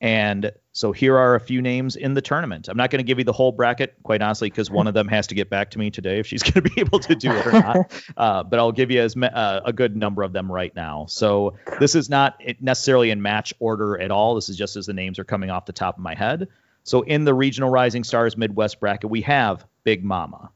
And 0.00 0.52
so 0.72 0.92
here 0.92 1.18
are 1.18 1.34
a 1.34 1.40
few 1.40 1.60
names 1.60 1.96
in 1.96 2.14
the 2.14 2.22
tournament. 2.22 2.68
I'm 2.68 2.76
not 2.76 2.90
going 2.90 3.00
to 3.00 3.04
give 3.04 3.18
you 3.18 3.24
the 3.24 3.34
whole 3.34 3.52
bracket, 3.52 3.94
quite 4.02 4.22
honestly, 4.22 4.48
because 4.48 4.70
one 4.70 4.86
of 4.86 4.94
them 4.94 5.08
has 5.08 5.26
to 5.26 5.34
get 5.34 5.50
back 5.50 5.72
to 5.72 5.78
me 5.78 5.90
today 5.90 6.18
if 6.18 6.26
she's 6.26 6.42
going 6.50 6.54
to 6.54 6.62
be 6.62 6.80
able 6.80 7.00
to 7.00 7.14
do 7.14 7.30
it 7.30 7.46
or 7.46 7.52
not. 7.52 8.02
uh, 8.16 8.42
but 8.42 8.58
I'll 8.58 8.72
give 8.72 8.90
you 8.90 9.02
as 9.02 9.14
uh, 9.16 9.60
a 9.64 9.72
good 9.72 9.96
number 9.96 10.22
of 10.22 10.32
them 10.32 10.50
right 10.50 10.74
now. 10.74 11.06
So 11.06 11.56
this 11.78 11.94
is 11.94 12.08
not 12.08 12.40
necessarily 12.60 13.10
in 13.10 13.20
match 13.20 13.52
order 13.58 14.00
at 14.00 14.10
all. 14.10 14.36
This 14.36 14.48
is 14.48 14.56
just 14.56 14.76
as 14.76 14.86
the 14.86 14.94
names 14.94 15.18
are 15.18 15.24
coming 15.24 15.50
off 15.50 15.66
the 15.66 15.72
top 15.72 15.98
of 15.98 16.02
my 16.02 16.14
head. 16.14 16.48
So 16.84 17.02
in 17.02 17.24
the 17.24 17.34
regional 17.34 17.68
Rising 17.68 18.04
Stars 18.04 18.38
Midwest 18.38 18.80
bracket, 18.80 19.10
we 19.10 19.20
have 19.22 19.66
Big 19.84 20.02
Mama. 20.02 20.50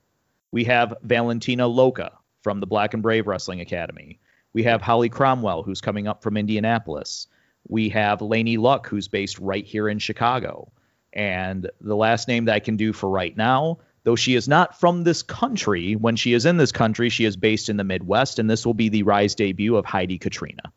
We 0.53 0.65
have 0.65 0.95
Valentina 1.03 1.67
Loca 1.67 2.13
from 2.43 2.61
the 2.61 2.67
Black 2.67 2.95
and 2.95 3.03
Brave 3.03 3.27
Wrestling 3.27 3.61
Academy. 3.61 4.21
We 4.55 4.63
have 4.63 4.81
Holly 4.81 5.09
Cromwell, 5.09 5.65
who's 5.65 5.81
coming 5.81 6.07
up 6.07 6.23
from 6.23 6.37
Indianapolis. 6.37 7.27
We 7.69 7.89
have 7.91 8.23
Laney 8.23 8.57
Luck, 8.57 8.87
who's 8.87 9.09
based 9.09 9.39
right 9.39 9.65
here 9.65 9.89
in 9.89 9.99
Chicago. 9.99 10.71
And 11.13 11.71
the 11.81 11.97
last 11.97 12.29
name 12.29 12.47
that 12.47 12.55
I 12.55 12.61
can 12.61 12.77
do 12.77 12.93
for 12.93 13.09
right 13.09 13.37
now, 13.37 13.79
though 14.03 14.17
she 14.17 14.35
is 14.35 14.49
not 14.49 14.79
from 14.79 15.05
this 15.05 15.23
country, 15.23 15.95
when 15.95 16.17
she 16.17 16.35
is 16.35 16.45
in 16.45 16.57
this 16.57 16.73
country, 16.73 17.09
she 17.09 17.25
is 17.25 17.37
based 17.37 17.69
in 17.69 17.77
the 17.77 17.85
Midwest, 17.85 18.39
and 18.39 18.51
this 18.51 18.67
will 18.67 18.75
be 18.75 18.89
the 18.89 19.05
Rise 19.05 19.35
debut 19.35 19.77
of 19.77 19.85
Heidi 19.85 20.19
Katrina. 20.19 20.73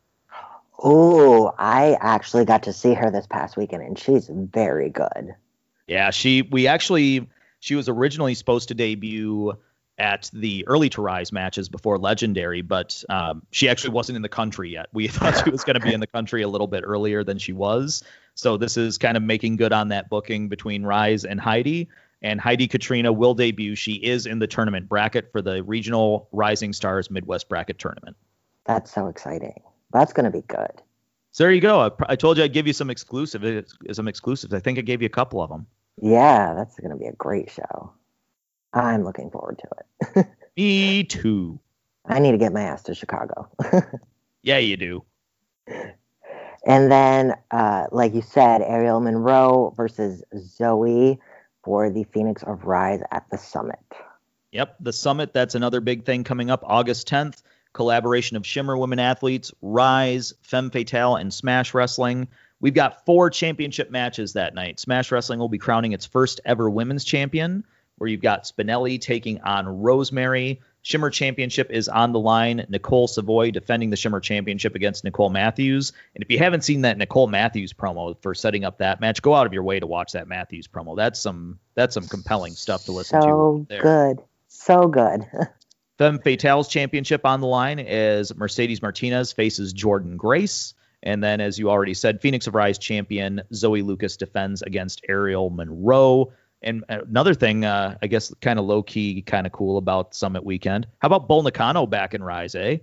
Oh, 0.79 1.53
I 1.57 1.97
actually 1.99 2.45
got 2.45 2.63
to 2.63 2.73
see 2.73 2.93
her 2.93 3.09
this 3.09 3.25
past 3.25 3.57
weekend, 3.57 3.83
and 3.83 3.97
she's 3.97 4.29
very 4.29 4.89
good. 4.89 5.35
Yeah, 5.87 6.11
she 6.11 6.43
we 6.43 6.67
actually 6.67 7.27
she 7.59 7.75
was 7.75 7.89
originally 7.89 8.35
supposed 8.35 8.67
to 8.67 8.75
debut 8.75 9.57
at 9.97 10.29
the 10.33 10.67
early 10.67 10.89
to 10.89 11.01
rise 11.01 11.31
matches 11.31 11.69
before 11.69 11.97
legendary 11.97 12.61
but 12.61 13.03
um, 13.09 13.41
she 13.51 13.69
actually 13.69 13.91
wasn't 13.91 14.15
in 14.15 14.21
the 14.21 14.29
country 14.29 14.71
yet. 14.71 14.87
We 14.93 15.07
thought 15.07 15.43
she 15.43 15.49
was 15.49 15.63
going 15.63 15.79
to 15.79 15.85
be 15.85 15.93
in 15.93 15.99
the 15.99 16.07
country 16.07 16.41
a 16.41 16.47
little 16.47 16.67
bit 16.67 16.83
earlier 16.85 17.23
than 17.23 17.37
she 17.37 17.53
was. 17.53 18.03
So 18.35 18.57
this 18.57 18.77
is 18.77 18.97
kind 18.97 19.17
of 19.17 19.23
making 19.23 19.55
good 19.55 19.73
on 19.73 19.89
that 19.89 20.09
booking 20.09 20.49
between 20.49 20.83
rise 20.83 21.25
and 21.25 21.39
heidi. 21.39 21.89
And 22.21 22.41
heidi 22.41 22.67
katrina 22.67 23.11
will 23.11 23.33
debut. 23.33 23.75
She 23.75 23.93
is 23.93 24.25
in 24.25 24.39
the 24.39 24.47
tournament 24.47 24.89
bracket 24.89 25.31
for 25.31 25.41
the 25.41 25.63
regional 25.63 26.27
rising 26.31 26.73
stars 26.73 27.11
midwest 27.11 27.47
bracket 27.47 27.79
tournament. 27.79 28.17
That's 28.65 28.91
so 28.91 29.07
exciting. 29.07 29.61
That's 29.91 30.13
going 30.13 30.25
to 30.25 30.31
be 30.31 30.41
good. 30.41 30.71
So 31.31 31.43
there 31.43 31.51
you 31.51 31.61
go. 31.61 31.81
I, 31.81 31.91
I 32.13 32.15
told 32.15 32.37
you 32.37 32.43
i'd 32.43 32.53
give 32.53 32.65
you 32.65 32.73
some 32.73 32.89
exclusive 32.89 33.65
some 33.91 34.07
exclusives. 34.07 34.53
I 34.53 34.59
think 34.59 34.79
i 34.79 34.81
gave 34.81 35.01
you 35.01 35.05
a 35.05 35.09
couple 35.09 35.41
of 35.41 35.49
them 35.49 35.67
yeah 36.01 36.53
that's 36.53 36.79
going 36.79 36.91
to 36.91 36.97
be 36.97 37.05
a 37.05 37.13
great 37.13 37.49
show 37.49 37.91
I'm 38.73 39.03
looking 39.03 39.31
forward 39.31 39.59
to 39.59 40.17
it. 40.17 40.27
Me 40.57 41.03
too. 41.03 41.59
I 42.05 42.19
need 42.19 42.31
to 42.31 42.37
get 42.37 42.53
my 42.53 42.61
ass 42.61 42.83
to 42.83 42.95
Chicago. 42.95 43.49
yeah, 44.43 44.57
you 44.57 44.77
do. 44.77 45.03
And 46.65 46.91
then, 46.91 47.33
uh, 47.51 47.87
like 47.91 48.13
you 48.13 48.21
said, 48.21 48.61
Aerial 48.61 48.99
Monroe 48.99 49.73
versus 49.75 50.23
Zoe 50.37 51.19
for 51.63 51.89
the 51.89 52.05
Phoenix 52.05 52.43
of 52.43 52.65
Rise 52.65 53.01
at 53.11 53.25
the 53.29 53.37
Summit. 53.37 53.79
Yep, 54.51 54.75
the 54.79 54.93
Summit. 54.93 55.33
That's 55.33 55.55
another 55.55 55.81
big 55.81 56.05
thing 56.05 56.23
coming 56.23 56.49
up 56.49 56.63
August 56.65 57.07
10th. 57.09 57.41
Collaboration 57.73 58.37
of 58.37 58.45
Shimmer 58.45 58.77
Women 58.77 58.99
Athletes, 58.99 59.51
Rise, 59.61 60.33
Femme 60.41 60.71
Fatale, 60.71 61.17
and 61.17 61.33
Smash 61.33 61.73
Wrestling. 61.73 62.27
We've 62.59 62.73
got 62.73 63.05
four 63.05 63.29
championship 63.29 63.91
matches 63.91 64.33
that 64.33 64.55
night. 64.55 64.79
Smash 64.79 65.11
Wrestling 65.11 65.39
will 65.39 65.49
be 65.49 65.59
crowning 65.59 65.91
its 65.91 66.05
first 66.05 66.41
ever 66.43 66.69
women's 66.69 67.03
champion 67.03 67.63
where 67.97 68.09
you've 68.09 68.21
got 68.21 68.43
Spinelli 68.43 68.99
taking 68.99 69.41
on 69.41 69.67
Rosemary. 69.67 70.61
Shimmer 70.81 71.09
Championship 71.09 71.69
is 71.69 71.89
on 71.89 72.13
the 72.13 72.19
line. 72.19 72.65
Nicole 72.69 73.07
Savoy 73.07 73.51
defending 73.51 73.89
the 73.89 73.97
Shimmer 73.97 74.21
Championship 74.21 74.73
against 74.75 75.03
Nicole 75.03 75.29
Matthews. 75.29 75.91
And 76.15 76.23
if 76.23 76.31
you 76.31 76.37
haven't 76.37 76.63
seen 76.63 76.81
that 76.81 76.97
Nicole 76.97 77.27
Matthews 77.27 77.73
promo 77.73 78.15
for 78.21 78.33
setting 78.33 78.63
up 78.63 78.77
that 78.77 79.01
match, 79.01 79.21
go 79.21 79.35
out 79.35 79.45
of 79.45 79.53
your 79.53 79.63
way 79.63 79.79
to 79.79 79.87
watch 79.87 80.13
that 80.13 80.27
Matthews 80.27 80.67
promo. 80.67 80.95
That's 80.95 81.19
some 81.19 81.59
that's 81.75 81.93
some 81.93 82.07
compelling 82.07 82.53
stuff 82.53 82.85
to 82.85 82.93
listen 82.93 83.21
so 83.21 83.27
to. 83.67 83.75
So 83.75 83.81
good. 83.81 84.19
So 84.47 84.87
good. 84.87 85.27
Femme 85.97 86.19
Fatale's 86.19 86.67
championship 86.67 87.25
on 87.25 87.41
the 87.41 87.47
line 87.47 87.79
as 87.79 88.35
Mercedes 88.35 88.81
Martinez 88.81 89.33
faces 89.33 89.73
Jordan 89.73 90.15
Grace. 90.15 90.75
And 91.03 91.23
then, 91.23 91.41
as 91.41 91.59
you 91.59 91.69
already 91.69 91.93
said, 91.93 92.21
Phoenix 92.21 92.47
of 92.47 92.55
Rise 92.55 92.77
champion 92.77 93.41
Zoe 93.53 93.81
Lukas 93.81 94.17
defends 94.17 94.61
against 94.61 95.01
Aerial 95.07 95.49
Monroe. 95.49 96.31
And 96.61 96.83
another 96.89 97.33
thing, 97.33 97.65
uh, 97.65 97.97
I 98.01 98.07
guess, 98.07 98.33
kind 98.41 98.57
of 98.57 98.65
low 98.65 98.81
key, 98.81 99.21
kind 99.21 99.45
of 99.45 99.53
cool 99.53 99.77
about 99.77 100.15
Summit 100.15 100.43
Weekend. 100.43 100.87
How 100.99 101.07
about 101.07 101.27
Bull 101.27 101.43
Nakano 101.43 101.85
back 101.85 102.13
in 102.13 102.23
Rise, 102.23 102.55
eh? 102.55 102.77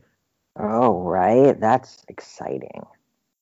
Oh, 0.57 1.01
right. 1.01 1.59
That's 1.59 2.05
exciting. 2.09 2.87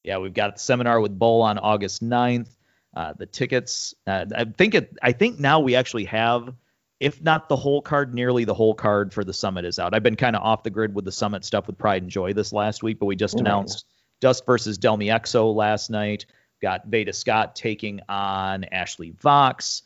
Yeah, 0.03 0.19
we've 0.19 0.33
got 0.33 0.55
the 0.55 0.61
seminar 0.61 1.01
with 1.01 1.19
Bull 1.19 1.43
on 1.43 1.59
August 1.59 2.03
9th. 2.03 2.49
Uh, 2.95 3.13
the 3.15 3.27
tickets, 3.27 3.95
uh, 4.07 4.27
I 4.35 4.45
think 4.45 4.75
it. 4.75 4.97
I 5.03 5.13
think 5.13 5.39
now 5.39 5.61
we 5.61 5.77
actually 5.77 6.05
have, 6.07 6.55
if 7.01 7.23
not 7.23 7.49
the 7.49 7.57
whole 7.57 7.81
card, 7.81 8.15
nearly 8.15 8.45
the 8.45 8.53
whole 8.53 8.75
card 8.75 9.15
for 9.15 9.25
the 9.25 9.33
summit 9.33 9.65
is 9.65 9.79
out. 9.79 9.95
I've 9.95 10.03
been 10.03 10.17
kind 10.17 10.37
of 10.37 10.43
off 10.43 10.63
the 10.63 10.71
grid 10.71 10.95
with 10.95 11.07
the 11.07 11.13
summit 11.13 11.45
stuff 11.45 11.67
with 11.67 11.79
Pride 11.79 12.03
and 12.03 12.11
Joy 12.11 12.35
this 12.35 12.53
last 12.53 12.83
week, 12.83 12.99
but 12.99 13.07
we 13.07 13.17
just 13.17 13.41
announced 13.41 13.87
Dust 14.21 14.45
versus 14.45 14.77
Delmi 14.77 15.07
Exo 15.07 15.55
last 15.55 15.89
night. 15.89 16.27
Got 16.61 16.87
Veda 16.87 17.15
Scott 17.15 17.57
taking 17.57 18.01
on 18.11 18.65
Ashley 18.65 19.15
Vox 19.23 19.83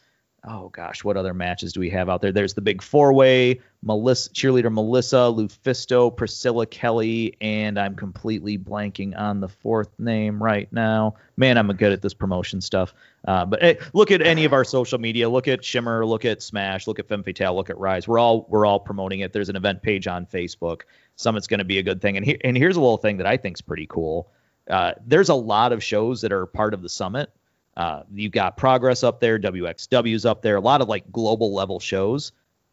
oh 0.46 0.68
gosh, 0.68 1.02
what 1.02 1.16
other 1.16 1.34
matches 1.34 1.72
do 1.72 1.80
we 1.80 1.90
have 1.90 2.08
out 2.08 2.20
there? 2.20 2.32
There's 2.32 2.54
the 2.54 2.60
big 2.60 2.82
four 2.82 3.12
way, 3.12 3.60
Melissa 3.82 4.30
cheerleader 4.30 4.72
Melissa, 4.72 5.16
LuFisto, 5.16 6.14
Priscilla 6.14 6.66
Kelly, 6.66 7.36
and 7.40 7.78
I'm 7.78 7.94
completely 7.94 8.56
blanking 8.56 9.18
on 9.18 9.40
the 9.40 9.48
fourth 9.48 9.90
name 9.98 10.42
right 10.42 10.72
now. 10.72 11.16
Man, 11.36 11.58
I'm 11.58 11.68
good 11.68 11.92
at 11.92 12.02
this 12.02 12.14
promotion 12.14 12.60
stuff. 12.60 12.94
Uh, 13.26 13.44
but 13.44 13.60
hey, 13.60 13.78
look 13.92 14.10
at 14.10 14.22
any 14.22 14.44
of 14.44 14.52
our 14.52 14.64
social 14.64 14.98
media. 14.98 15.28
Look 15.28 15.48
at 15.48 15.64
Shimmer, 15.64 16.06
look 16.06 16.24
at 16.24 16.42
Smash, 16.42 16.86
look 16.86 16.98
at 16.98 17.08
Femme 17.08 17.24
Fatale, 17.24 17.54
look 17.54 17.70
at 17.70 17.78
Rise. 17.78 18.06
We're 18.06 18.18
all 18.18 18.46
we're 18.48 18.66
all 18.66 18.80
promoting 18.80 19.20
it. 19.20 19.32
There's 19.32 19.48
an 19.48 19.56
event 19.56 19.82
page 19.82 20.06
on 20.06 20.26
Facebook. 20.26 20.82
Summit's 21.16 21.46
going 21.46 21.58
to 21.58 21.64
be 21.64 21.78
a 21.78 21.82
good 21.82 22.00
thing. 22.00 22.16
And 22.16 22.24
here 22.24 22.38
and 22.44 22.56
here's 22.56 22.76
a 22.76 22.80
little 22.80 22.98
thing 22.98 23.16
that 23.16 23.26
I 23.26 23.36
think's 23.36 23.60
pretty 23.60 23.86
cool. 23.86 24.30
Uh, 24.70 24.92
there's 25.06 25.28
a 25.28 25.34
lot 25.34 25.72
of 25.72 25.82
shows 25.82 26.22
that 26.22 26.32
are 26.32 26.46
part 26.46 26.74
of 26.74 26.82
the 26.82 26.88
summit 26.88 27.30
uh, 27.76 28.02
you 28.12 28.30
got 28.30 28.56
Progress 28.56 29.04
up 29.04 29.20
there, 29.20 29.38
WXW's 29.38 30.24
up 30.24 30.42
there, 30.42 30.56
a 30.56 30.60
lot 30.60 30.80
of 30.80 30.88
like 30.88 31.10
global 31.12 31.54
level 31.54 31.78
shows. 31.78 32.32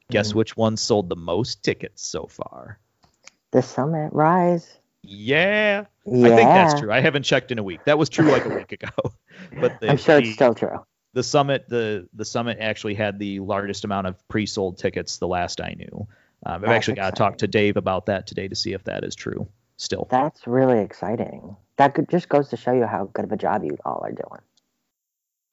Guess 0.09 0.31
mm. 0.31 0.35
which 0.35 0.55
one 0.55 0.77
sold 0.77 1.09
the 1.09 1.15
most 1.15 1.63
tickets 1.63 2.05
so 2.05 2.27
far? 2.27 2.79
The 3.51 3.61
Summit 3.61 4.11
Rise. 4.13 4.77
Yeah, 5.01 5.85
yeah. 6.05 6.27
I 6.27 6.29
think 6.29 6.49
that's 6.49 6.79
true. 6.79 6.91
I 6.91 7.01
haven't 7.01 7.23
checked 7.23 7.51
in 7.51 7.59
a 7.59 7.63
week. 7.63 7.83
That 7.85 7.97
was 7.97 8.09
true 8.09 8.31
like 8.31 8.45
a 8.45 8.49
week 8.49 8.71
ago. 8.71 8.87
but 9.59 9.79
the, 9.81 9.89
I'm 9.89 9.97
sure 9.97 10.21
the, 10.21 10.27
it's 10.27 10.35
still 10.35 10.55
true. 10.55 10.85
The 11.13 11.23
summit, 11.23 11.67
the 11.67 12.07
the 12.13 12.25
summit 12.25 12.57
actually 12.59 12.95
had 12.95 13.19
the 13.19 13.41
largest 13.41 13.83
amount 13.83 14.07
of 14.07 14.27
pre-sold 14.29 14.77
tickets 14.77 15.17
the 15.17 15.27
last 15.27 15.59
I 15.59 15.75
knew. 15.77 16.07
Um, 16.45 16.63
I've 16.63 16.71
actually 16.71 16.95
got 16.95 17.15
to 17.15 17.17
talk 17.17 17.37
to 17.39 17.47
Dave 17.47 17.77
about 17.77 18.07
that 18.07 18.27
today 18.27 18.47
to 18.47 18.55
see 18.55 18.73
if 18.73 18.83
that 18.85 19.03
is 19.03 19.15
true. 19.15 19.47
Still, 19.77 20.07
that's 20.09 20.47
really 20.47 20.79
exciting. 20.79 21.57
That 21.77 21.95
could, 21.95 22.09
just 22.09 22.29
goes 22.29 22.49
to 22.49 22.57
show 22.57 22.71
you 22.71 22.85
how 22.85 23.09
good 23.13 23.25
of 23.25 23.31
a 23.31 23.37
job 23.37 23.63
you 23.63 23.77
all 23.83 24.01
are 24.03 24.11
doing. 24.11 24.41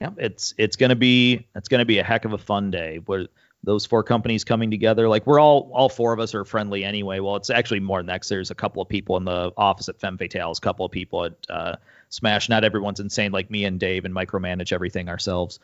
Yeah, 0.01 0.11
it's 0.17 0.55
it's 0.57 0.77
gonna 0.77 0.97
be 0.97 1.47
it's 1.55 1.69
gonna 1.69 1.85
be 1.85 1.99
a 1.99 2.05
heck 2.05 2.25
of 2.25 2.33
a 2.33 2.39
fun 2.39 2.71
day. 2.71 3.01
Where 3.05 3.27
those 3.63 3.85
four 3.85 4.03
companies 4.03 4.45
coming 4.45 4.71
together, 4.71 5.09
like 5.09 5.27
we're 5.27 5.41
all 5.41 5.71
all 5.75 5.91
four 5.91 6.13
of 6.15 6.21
us 6.21 6.35
are 6.35 6.45
friendly 6.45 6.85
anyway. 6.85 7.21
Well, 7.21 7.37
it's 7.37 7.51
actually 7.51 7.81
more 7.81 7.99
than 7.99 8.07
that. 8.07 8.27
There's 8.27 8.51
a 8.51 8.55
couple 8.55 8.81
of 8.81 8.89
people 8.89 9.19
in 9.19 9.25
the 9.25 9.53
office 9.59 9.89
at 9.91 10.01
Femme 10.01 10.17
Fatales, 10.17 10.59
a 10.59 10.61
couple 10.63 10.87
of 10.87 10.93
people 10.93 11.27
at 11.27 11.35
uh, 11.51 11.77
Smash. 12.09 12.49
Not 12.49 12.65
everyone's 12.65 13.01
insane 13.01 13.31
like 13.33 13.51
me 13.51 13.65
and 13.67 13.79
Dave 13.79 14.07
and 14.07 14.15
micromanage 14.15 14.73
everything 14.73 15.11
ourselves. 15.11 15.59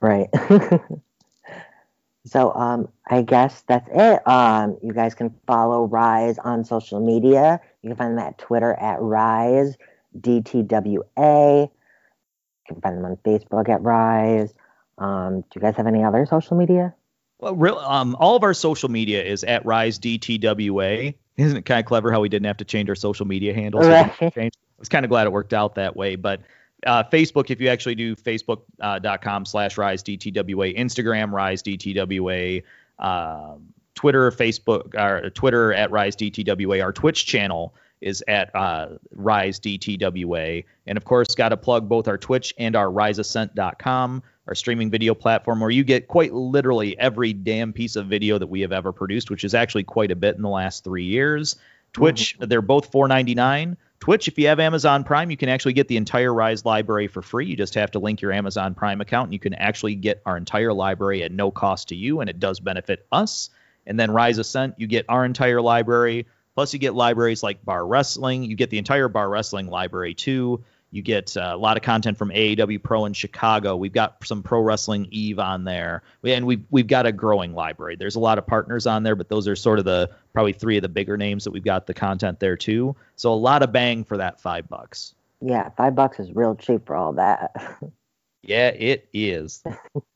Right. 0.00 0.28
so 2.26 2.52
um, 2.52 2.88
I 3.08 3.22
guess 3.22 3.62
that's 3.62 3.88
it. 3.92 4.26
Um, 4.26 4.76
you 4.82 4.92
guys 4.92 5.14
can 5.14 5.32
follow 5.46 5.84
Rise 5.84 6.38
on 6.38 6.64
social 6.64 6.98
media. 6.98 7.60
You 7.82 7.90
can 7.90 7.96
find 7.96 8.18
them 8.18 8.26
at 8.26 8.38
Twitter 8.38 8.74
at 8.74 9.00
Rise 9.00 9.76
DTWA. 10.18 11.62
You 11.62 11.70
can 12.66 12.80
find 12.80 12.96
them 12.96 13.04
on 13.04 13.16
Facebook 13.24 13.68
at 13.68 13.82
Rise. 13.82 14.54
Um, 14.98 15.40
do 15.40 15.46
you 15.56 15.60
guys 15.60 15.76
have 15.76 15.86
any 15.86 16.04
other 16.04 16.26
social 16.26 16.56
media? 16.56 16.94
Well, 17.38 17.56
real, 17.56 17.78
um, 17.78 18.16
all 18.18 18.36
of 18.36 18.42
our 18.42 18.54
social 18.54 18.88
media 18.88 19.22
is 19.22 19.44
at 19.44 19.66
Rise 19.66 19.98
DTWA. 19.98 21.14
Isn't 21.36 21.56
it 21.56 21.64
kind 21.64 21.80
of 21.80 21.86
clever 21.86 22.12
how 22.12 22.20
we 22.20 22.28
didn't 22.28 22.46
have 22.46 22.58
to 22.58 22.64
change 22.64 22.88
our 22.88 22.94
social 22.94 23.26
media 23.26 23.52
handles? 23.52 23.86
Right. 23.86 24.12
I 24.36 24.50
was 24.78 24.88
kind 24.88 25.04
of 25.04 25.08
glad 25.08 25.26
it 25.26 25.32
worked 25.32 25.52
out 25.52 25.74
that 25.74 25.96
way. 25.96 26.14
But 26.16 26.42
uh, 26.86 27.02
Facebook, 27.04 27.50
if 27.50 27.60
you 27.60 27.68
actually 27.68 27.96
do 27.96 28.14
facebook.com 28.14 29.42
uh, 29.42 29.44
slash 29.44 29.76
Rise 29.76 30.02
DTWA, 30.02 30.78
Instagram 30.78 31.32
Rise 31.32 31.62
DTWA, 31.62 32.62
uh, 32.98 33.54
Twitter, 33.94 34.30
Facebook, 34.30 34.94
or 34.94 35.30
Twitter 35.30 35.72
at 35.72 35.90
Rise 35.90 36.16
DTWA, 36.16 36.82
our 36.82 36.92
Twitch 36.92 37.26
channel 37.26 37.74
is 38.04 38.22
at 38.28 38.54
uh, 38.54 38.90
Rise 39.12 39.58
DTWA. 39.58 40.64
And 40.86 40.96
of 40.96 41.04
course, 41.04 41.34
got 41.34 41.48
to 41.48 41.56
plug 41.56 41.88
both 41.88 42.06
our 42.06 42.18
Twitch 42.18 42.54
and 42.58 42.76
our 42.76 42.86
RiseAscent.com, 42.86 44.22
our 44.46 44.54
streaming 44.54 44.90
video 44.90 45.14
platform, 45.14 45.60
where 45.60 45.70
you 45.70 45.82
get 45.84 46.06
quite 46.06 46.34
literally 46.34 46.98
every 46.98 47.32
damn 47.32 47.72
piece 47.72 47.96
of 47.96 48.06
video 48.06 48.38
that 48.38 48.46
we 48.46 48.60
have 48.60 48.72
ever 48.72 48.92
produced, 48.92 49.30
which 49.30 49.42
is 49.42 49.54
actually 49.54 49.84
quite 49.84 50.10
a 50.10 50.16
bit 50.16 50.36
in 50.36 50.42
the 50.42 50.48
last 50.48 50.84
three 50.84 51.04
years. 51.04 51.56
Twitch, 51.94 52.36
mm-hmm. 52.36 52.48
they're 52.48 52.60
both 52.60 52.92
$4.99. 52.92 53.76
Twitch, 54.00 54.28
if 54.28 54.38
you 54.38 54.48
have 54.48 54.60
Amazon 54.60 55.02
Prime, 55.02 55.30
you 55.30 55.36
can 55.38 55.48
actually 55.48 55.72
get 55.72 55.88
the 55.88 55.96
entire 55.96 56.34
Rise 56.34 56.66
library 56.66 57.06
for 57.06 57.22
free. 57.22 57.46
You 57.46 57.56
just 57.56 57.74
have 57.74 57.90
to 57.92 57.98
link 57.98 58.20
your 58.20 58.32
Amazon 58.32 58.74
Prime 58.74 59.00
account, 59.00 59.28
and 59.28 59.32
you 59.32 59.38
can 59.38 59.54
actually 59.54 59.94
get 59.94 60.20
our 60.26 60.36
entire 60.36 60.74
library 60.74 61.22
at 61.22 61.32
no 61.32 61.50
cost 61.50 61.88
to 61.88 61.96
you, 61.96 62.20
and 62.20 62.28
it 62.28 62.38
does 62.38 62.60
benefit 62.60 63.06
us. 63.10 63.48
And 63.86 63.98
then 63.98 64.10
Rise 64.10 64.36
Ascent, 64.36 64.74
you 64.76 64.86
get 64.86 65.06
our 65.08 65.24
entire 65.24 65.62
library 65.62 66.26
Plus, 66.54 66.72
you 66.72 66.78
get 66.78 66.94
libraries 66.94 67.42
like 67.42 67.64
Bar 67.64 67.86
Wrestling. 67.86 68.44
You 68.44 68.56
get 68.56 68.70
the 68.70 68.78
entire 68.78 69.08
Bar 69.08 69.28
Wrestling 69.28 69.68
library 69.68 70.14
too. 70.14 70.64
You 70.94 71.02
get 71.02 71.36
uh, 71.36 71.50
a 71.52 71.56
lot 71.56 71.76
of 71.76 71.82
content 71.82 72.16
from 72.18 72.30
AAW 72.30 72.80
Pro 72.80 73.04
in 73.06 73.14
Chicago. 73.14 73.74
We've 73.74 73.92
got 73.92 74.24
some 74.24 74.44
Pro 74.44 74.60
Wrestling 74.60 75.08
Eve 75.10 75.40
on 75.40 75.64
there, 75.64 76.04
and 76.22 76.46
we've 76.46 76.62
we've 76.70 76.86
got 76.86 77.04
a 77.04 77.10
growing 77.10 77.52
library. 77.52 77.96
There's 77.96 78.14
a 78.14 78.20
lot 78.20 78.38
of 78.38 78.46
partners 78.46 78.86
on 78.86 79.02
there, 79.02 79.16
but 79.16 79.28
those 79.28 79.48
are 79.48 79.56
sort 79.56 79.80
of 79.80 79.84
the 79.84 80.10
probably 80.32 80.52
three 80.52 80.76
of 80.76 80.82
the 80.82 80.88
bigger 80.88 81.16
names 81.16 81.42
that 81.44 81.50
we've 81.50 81.64
got 81.64 81.88
the 81.88 81.94
content 81.94 82.38
there 82.38 82.56
too. 82.56 82.94
So 83.16 83.32
a 83.32 83.34
lot 83.34 83.64
of 83.64 83.72
bang 83.72 84.04
for 84.04 84.18
that 84.18 84.40
five 84.40 84.68
bucks. 84.68 85.16
Yeah, 85.40 85.70
five 85.70 85.96
bucks 85.96 86.20
is 86.20 86.32
real 86.32 86.54
cheap 86.54 86.86
for 86.86 86.94
all 86.94 87.14
that. 87.14 87.80
yeah, 88.42 88.68
it 88.68 89.08
is. 89.12 89.64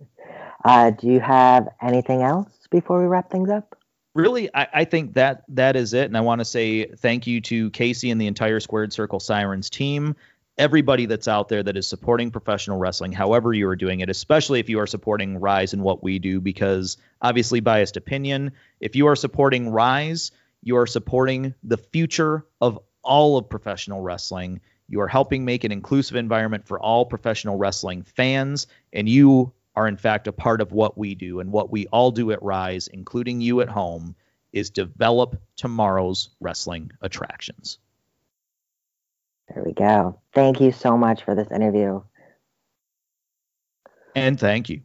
uh, 0.65 0.91
do 0.91 1.09
you 1.09 1.19
have 1.19 1.69
anything 1.83 2.23
else 2.23 2.53
before 2.71 3.01
we 3.01 3.09
wrap 3.09 3.33
things 3.33 3.51
up? 3.51 3.78
Really, 4.15 4.55
I, 4.55 4.69
I, 4.73 4.85
think 4.85 5.15
that 5.15 5.45
that 5.49 5.77
is 5.77 5.95
it. 5.95 6.07
And 6.07 6.17
I 6.17 6.21
want 6.21 6.41
to 6.41 6.45
say 6.45 6.87
thank 6.87 7.27
you 7.27 7.41
to 7.43 7.71
Casey 7.71 8.11
and 8.11 8.21
the 8.21 8.27
entire 8.27 8.61
Squared 8.61 8.93
Circle 8.93 9.21
Sirens 9.21 9.71
team. 9.71 10.17
Everybody 10.57 11.07
that's 11.07 11.29
out 11.29 11.49
there 11.49 11.63
that 11.63 11.77
is 11.77 11.87
supporting 11.87 12.33
professional 12.33 12.79
wrestling, 12.79 13.13
however 13.13 13.53
you 13.53 13.69
are 13.69 13.77
doing 13.77 14.01
it, 14.01 14.11
especially 14.11 14.59
if 14.59 14.69
you 14.69 14.81
are 14.81 14.89
supporting 14.89 15.39
Rise 15.39 15.73
and 15.73 15.83
what 15.83 16.03
we 16.03 16.19
do, 16.19 16.41
because 16.41 16.97
obviously, 17.23 17.61
biased 17.61 17.97
opinion, 17.97 18.53
if 18.81 18.97
you 18.97 19.07
are 19.07 19.15
supporting 19.15 19.69
Rise, 19.71 20.33
you 20.63 20.77
are 20.77 20.87
supporting 20.87 21.55
the 21.63 21.77
future 21.77 22.45
of 22.61 22.81
all 23.05 23.39
of 23.39 23.49
professional 23.49 24.01
wrestling. 24.01 24.61
You 24.89 25.01
are 25.01 25.09
helping 25.09 25.45
make 25.45 25.63
an 25.63 25.71
inclusive 25.71 26.17
environment 26.17 26.67
for 26.67 26.81
all 26.81 27.07
professional 27.07 27.57
wrestling 27.57 28.03
fans, 28.03 28.67
and 28.93 29.09
you 29.09 29.53
are 29.79 29.87
in 29.87 29.97
fact 29.97 30.27
a 30.27 30.33
part 30.33 30.61
of 30.61 30.73
what 30.73 30.99
we 30.99 31.15
do 31.15 31.39
and 31.39 31.53
what 31.53 31.71
we 31.71 31.87
all 31.87 32.11
do 32.11 32.33
at 32.33 32.43
Rise, 32.43 32.89
including 32.89 33.41
you 33.41 33.61
at 33.61 33.69
home, 33.69 34.17
is 34.53 34.71
develop 34.71 35.41
tomorrow's 35.55 36.31
wrestling 36.41 36.91
attractions. 37.01 37.79
There 39.55 39.63
we 39.63 39.73
go. 39.73 40.19
Thank 40.35 40.61
you 40.61 40.73
so 40.73 40.97
much 40.97 41.23
for 41.23 41.37
this 41.37 41.53
interview. 41.53 42.03
And 44.17 44.41
thank 44.41 44.69
you. 44.69 44.81